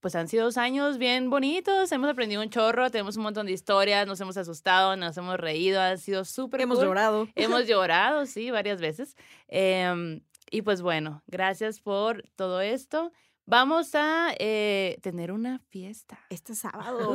pues 0.03 0.15
han 0.15 0.27
sido 0.27 0.43
dos 0.43 0.57
años 0.57 0.97
bien 0.97 1.29
bonitos, 1.29 1.89
hemos 1.93 2.09
aprendido 2.09 2.41
un 2.41 2.49
chorro, 2.49 2.91
tenemos 2.91 3.15
un 3.15 3.23
montón 3.23 3.45
de 3.45 3.53
historias, 3.53 4.05
nos 4.05 4.19
hemos 4.19 4.35
asustado, 4.35 4.97
nos 4.97 5.15
hemos 5.15 5.39
reído, 5.39 5.79
ha 5.79 5.95
sido 5.95 6.25
súper 6.25 6.59
Hemos 6.59 6.81
llorado. 6.81 7.29
Hemos 7.35 7.67
llorado, 7.67 8.25
sí, 8.25 8.51
varias 8.51 8.81
veces. 8.81 9.15
Em, 9.47 10.19
y 10.51 10.61
pues 10.61 10.81
bueno, 10.81 11.23
gracias 11.27 11.79
por 11.79 12.25
todo 12.35 12.59
esto. 12.59 13.13
Vamos 13.45 13.93
a 13.93 14.33
eh, 14.39 14.97
tener 15.01 15.29
una 15.29 15.59
fiesta. 15.69 16.17
Este 16.29 16.55
sábado. 16.55 17.13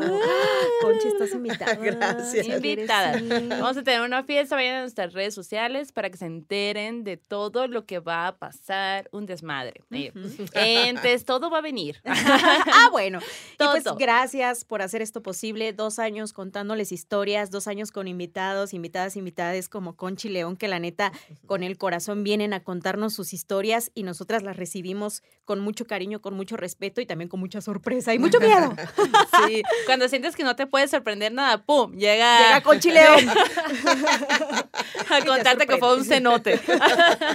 Concha, 0.82 1.08
estás 1.08 1.32
invitada. 1.32 1.74
Gracias. 1.80 2.46
Invitada. 2.46 3.18
Vamos 3.48 3.78
a 3.78 3.82
tener 3.82 4.02
una 4.02 4.22
fiesta. 4.24 4.54
Vayan 4.54 4.76
a 4.76 4.80
nuestras 4.82 5.14
redes 5.14 5.32
sociales 5.34 5.90
para 5.90 6.10
que 6.10 6.18
se 6.18 6.26
enteren 6.26 7.02
de 7.02 7.16
todo 7.16 7.66
lo 7.66 7.86
que 7.86 7.98
va 7.98 8.26
a 8.26 8.36
pasar. 8.36 9.08
Un 9.10 9.24
desmadre. 9.24 9.80
Entonces, 9.90 11.24
todo 11.24 11.48
va 11.48 11.58
a 11.58 11.62
venir. 11.62 12.02
ah, 12.04 12.88
bueno. 12.92 13.20
Y 13.54 13.64
pues 13.64 13.84
gracias 13.98 14.66
por 14.66 14.82
hacer 14.82 15.00
esto 15.00 15.22
posible. 15.22 15.72
Dos 15.72 15.98
años 15.98 16.34
contándoles 16.34 16.92
historias, 16.92 17.50
dos 17.50 17.68
años 17.68 17.90
con 17.90 18.06
invitados, 18.06 18.74
invitadas, 18.74 19.16
invitadas 19.16 19.70
como 19.70 19.96
Conchi 19.96 20.28
León, 20.28 20.58
que 20.58 20.68
la 20.68 20.78
neta, 20.78 21.10
con 21.46 21.62
el 21.62 21.78
corazón 21.78 22.22
vienen 22.22 22.52
a 22.52 22.62
contarnos 22.62 23.14
sus 23.14 23.32
historias 23.32 23.90
y 23.94 24.02
nosotras 24.02 24.42
las 24.42 24.58
recibimos 24.58 25.22
con 25.46 25.60
mucho 25.60 25.86
cariño 25.86 26.17
con 26.20 26.34
mucho 26.34 26.56
respeto 26.56 27.00
y 27.00 27.06
también 27.06 27.28
con 27.28 27.40
mucha 27.40 27.60
sorpresa 27.60 28.14
y 28.14 28.18
mucho 28.18 28.40
miedo. 28.40 28.74
sí, 29.46 29.62
cuando 29.86 30.08
sientes 30.08 30.36
que 30.36 30.44
no 30.44 30.56
te 30.56 30.66
puedes 30.66 30.90
sorprender 30.90 31.32
nada, 31.32 31.64
¡pum! 31.64 31.92
Llega, 31.92 32.38
llega 32.38 32.60
Conchi 32.62 32.90
León 32.90 33.28
a 35.10 35.24
contarte 35.24 35.66
que 35.66 35.78
fue 35.78 35.96
un 35.96 36.04
cenote. 36.04 36.60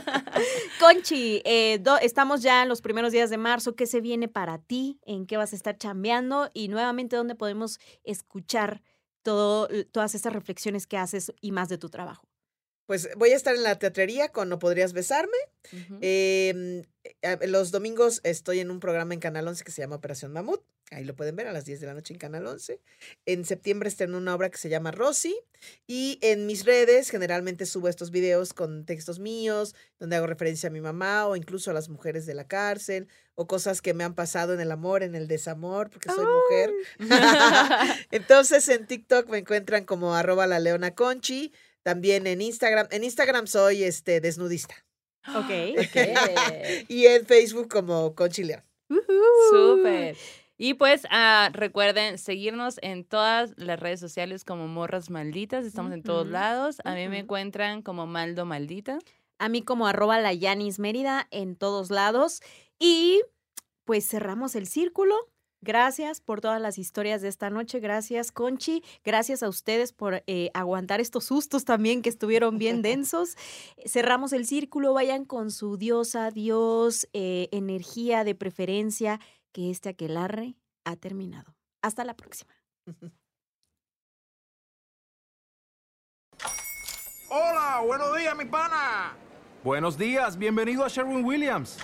Conchi, 0.80 1.42
eh, 1.46 1.82
estamos 2.02 2.42
ya 2.42 2.64
en 2.64 2.70
los 2.70 2.82
primeros 2.82 3.12
días 3.12 3.30
de 3.30 3.38
marzo. 3.38 3.76
¿Qué 3.76 3.86
se 3.86 4.02
viene 4.02 4.28
para 4.28 4.58
ti? 4.60 5.00
¿En 5.06 5.26
qué 5.26 5.38
vas 5.38 5.54
a 5.54 5.56
estar 5.56 5.78
chambeando? 5.78 6.50
Y 6.54 6.68
nuevamente, 6.68 7.16
¿dónde 7.16 7.36
podemos 7.36 7.80
escuchar 8.04 8.82
todo, 9.22 9.70
todas 9.92 10.16
estas 10.16 10.34
reflexiones 10.34 10.88
que 10.88 10.98
haces 10.98 11.34
y 11.42 11.52
más 11.52 11.70
de 11.70 11.78
tu 11.78 11.90
trabajo? 11.90 12.33
Pues 12.86 13.10
voy 13.16 13.32
a 13.32 13.36
estar 13.36 13.56
en 13.56 13.64
la 13.64 13.80
teatrería 13.80 14.30
con 14.30 14.50
No 14.50 14.60
Podrías 14.60 14.94
Besarme. 14.94 15.38
Em, 16.02 16.84
eh, 17.22 17.48
los 17.48 17.72
domingos 17.72 18.20
estoy 18.24 18.60
en 18.60 18.72
un 18.72 18.80
programa 18.80 19.14
en 19.14 19.20
Canal 19.20 19.48
11 19.48 19.64
que 19.64 19.72
se 19.72 19.82
llama 19.82 19.96
Operación 19.96 20.34
Mamut. 20.34 20.62
Ahí 20.92 21.06
lo 21.06 21.16
pueden 21.16 21.36
ver 21.36 21.48
a 21.48 21.54
las 21.54 21.66
10 21.66 21.80
de 21.80 21.88
la 21.88 21.94
noche 21.94 22.14
en 22.14 22.20
Canal 22.20 22.46
11. 22.46 22.80
En 23.26 23.46
septiembre 23.46 23.90
en 24.00 24.16
una 24.16 24.36
obra 24.36 24.50
que 24.50 24.58
se 24.58 24.70
llama 24.70 24.92
Rosy. 24.92 25.36
Y 25.88 26.20
en 26.22 26.46
mis 26.46 26.66
redes 26.66 27.10
generalmente 27.10 27.66
subo 27.66 27.88
estos 27.88 28.12
videos 28.12 28.54
con 28.54 28.86
textos 28.86 29.18
míos, 29.20 29.76
donde 29.98 30.18
hago 30.18 30.28
referencia 30.28 30.68
a 30.68 30.72
mi 30.72 30.82
mamá 30.82 31.26
o 31.26 31.36
incluso 31.36 31.72
a 31.72 31.74
las 31.74 31.88
mujeres 31.90 32.26
de 32.26 32.34
la 32.34 32.48
cárcel 32.48 33.08
o 33.36 33.48
cosas 33.48 33.82
que 33.82 33.94
me 33.94 34.04
han 34.04 34.14
pasado 34.14 34.54
en 34.54 34.60
el 34.60 34.72
amor, 34.72 35.04
en 35.04 35.16
el 35.16 35.28
desamor, 35.28 35.90
porque 35.90 36.10
soy 36.10 36.26
mujer. 36.26 36.74
Entonces 38.12 38.68
en 38.68 38.86
TikTok 38.86 39.30
me 39.30 39.40
encuentran 39.40 39.86
como 39.86 40.16
arroba 40.16 40.48
la 40.48 40.60
leona 40.60 40.94
conchi. 40.94 41.54
También 41.84 42.28
en 42.28 42.42
Instagram. 42.42 42.88
En 42.92 43.04
Instagram 43.04 43.48
soy 43.48 43.84
este 43.84 44.22
desnudista. 44.22 44.76
Ok. 45.36 45.50
y 46.88 47.06
en 47.06 47.26
Facebook 47.26 47.70
como 47.70 48.16
Conchileón. 48.16 48.64
Súper. 49.50 50.16
Y 50.58 50.76
pues 50.76 51.06
ah, 51.10 51.50
recuerden 51.52 52.18
seguirnos 52.18 52.80
en 52.82 53.04
todas 53.04 53.54
las 53.58 53.80
redes 53.80 54.00
sociales 54.00 54.46
como 54.46 54.68
Morras 54.68 55.10
Malditas. 55.10 55.66
Estamos 55.66 55.92
en 55.92 56.04
todos 56.04 56.28
lados. 56.28 56.78
A 56.86 56.94
mí 56.94 57.08
me 57.10 57.20
encuentran 57.20 57.82
como 57.82 58.06
Maldo 58.06 58.46
Maldita. 58.46 59.00
A 59.40 59.50
mí 59.50 59.64
como 59.64 59.88
arroba 59.88 60.20
la 60.20 60.34
Yanis 60.34 60.80
Mérida 60.80 61.28
en 61.32 61.56
todos 61.56 61.90
lados. 61.90 62.42
Y 62.80 63.22
pues 63.84 64.08
cerramos 64.08 64.56
el 64.56 64.68
círculo. 64.68 65.16
Gracias 65.64 66.20
por 66.20 66.42
todas 66.42 66.60
las 66.60 66.78
historias 66.78 67.22
de 67.22 67.30
esta 67.30 67.50
noche. 67.50 67.80
Gracias, 67.80 68.34
Conchi. 68.34 68.84
Gracias 69.06 69.44
a 69.44 69.48
ustedes 69.48 69.94
por 69.94 70.22
eh, 70.28 70.52
aguantar 70.54 71.00
estos 71.00 71.24
sustos 71.24 71.64
también 71.64 72.02
que 72.02 72.10
estuvieron 72.10 72.58
bien 72.58 72.82
densos. 72.82 73.38
Cerramos 73.86 74.34
el 74.34 74.46
círculo. 74.46 74.94
Vayan 74.94 75.24
con 75.24 75.52
su 75.52 75.78
diosa, 75.78 76.32
dios, 76.32 77.08
eh, 77.14 77.48
energía 77.54 78.26
de 78.26 78.36
preferencia, 78.36 79.22
que 79.54 79.72
este 79.72 79.88
aquelarre 79.88 80.56
ha 80.84 80.98
terminado. 80.98 81.56
Hasta 81.82 82.04
la 82.04 82.16
próxima. 82.16 82.54
Hola, 87.30 87.82
buenos 87.86 88.18
días, 88.18 88.36
mi 88.36 88.46
pana. 88.46 89.14
Buenos 89.64 89.98
días, 89.98 90.38
bienvenido 90.38 90.84
a 90.84 90.90
Sherwin 90.90 91.24
Williams. 91.24 91.78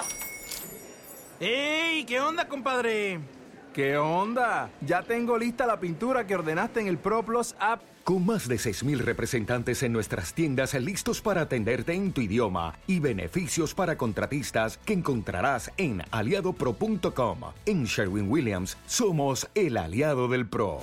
¡Ey! 1.39 2.03
¿Qué 2.03 2.19
onda, 2.19 2.45
compadre? 2.49 3.38
¿Qué 3.73 3.97
onda? 3.97 4.71
Ya 4.81 5.03
tengo 5.03 5.37
lista 5.37 5.67
la 5.67 5.79
pintura 5.79 6.25
que 6.25 6.35
ordenaste 6.35 6.79
en 6.81 6.87
el 6.87 6.97
ProPlus 6.97 7.55
app. 7.59 7.81
Con 8.03 8.25
más 8.25 8.47
de 8.47 8.55
6.000 8.55 8.97
representantes 8.97 9.83
en 9.83 9.93
nuestras 9.93 10.33
tiendas 10.33 10.73
listos 10.73 11.21
para 11.21 11.41
atenderte 11.41 11.93
en 11.93 12.11
tu 12.11 12.21
idioma 12.21 12.73
y 12.87 12.99
beneficios 12.99 13.75
para 13.75 13.97
contratistas 13.97 14.79
que 14.79 14.93
encontrarás 14.93 15.71
en 15.77 16.01
aliadopro.com. 16.09 17.39
En 17.67 17.83
Sherwin 17.83 18.31
Williams 18.31 18.77
somos 18.87 19.47
el 19.53 19.77
aliado 19.77 20.27
del 20.27 20.49
PRO. 20.49 20.79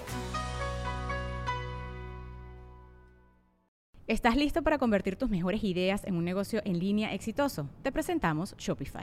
¿Estás 4.06 4.36
listo 4.36 4.62
para 4.62 4.78
convertir 4.78 5.16
tus 5.16 5.28
mejores 5.28 5.64
ideas 5.64 6.04
en 6.04 6.14
un 6.14 6.24
negocio 6.24 6.62
en 6.64 6.78
línea 6.78 7.12
exitoso? 7.12 7.68
Te 7.82 7.90
presentamos 7.90 8.54
Shopify. 8.56 9.02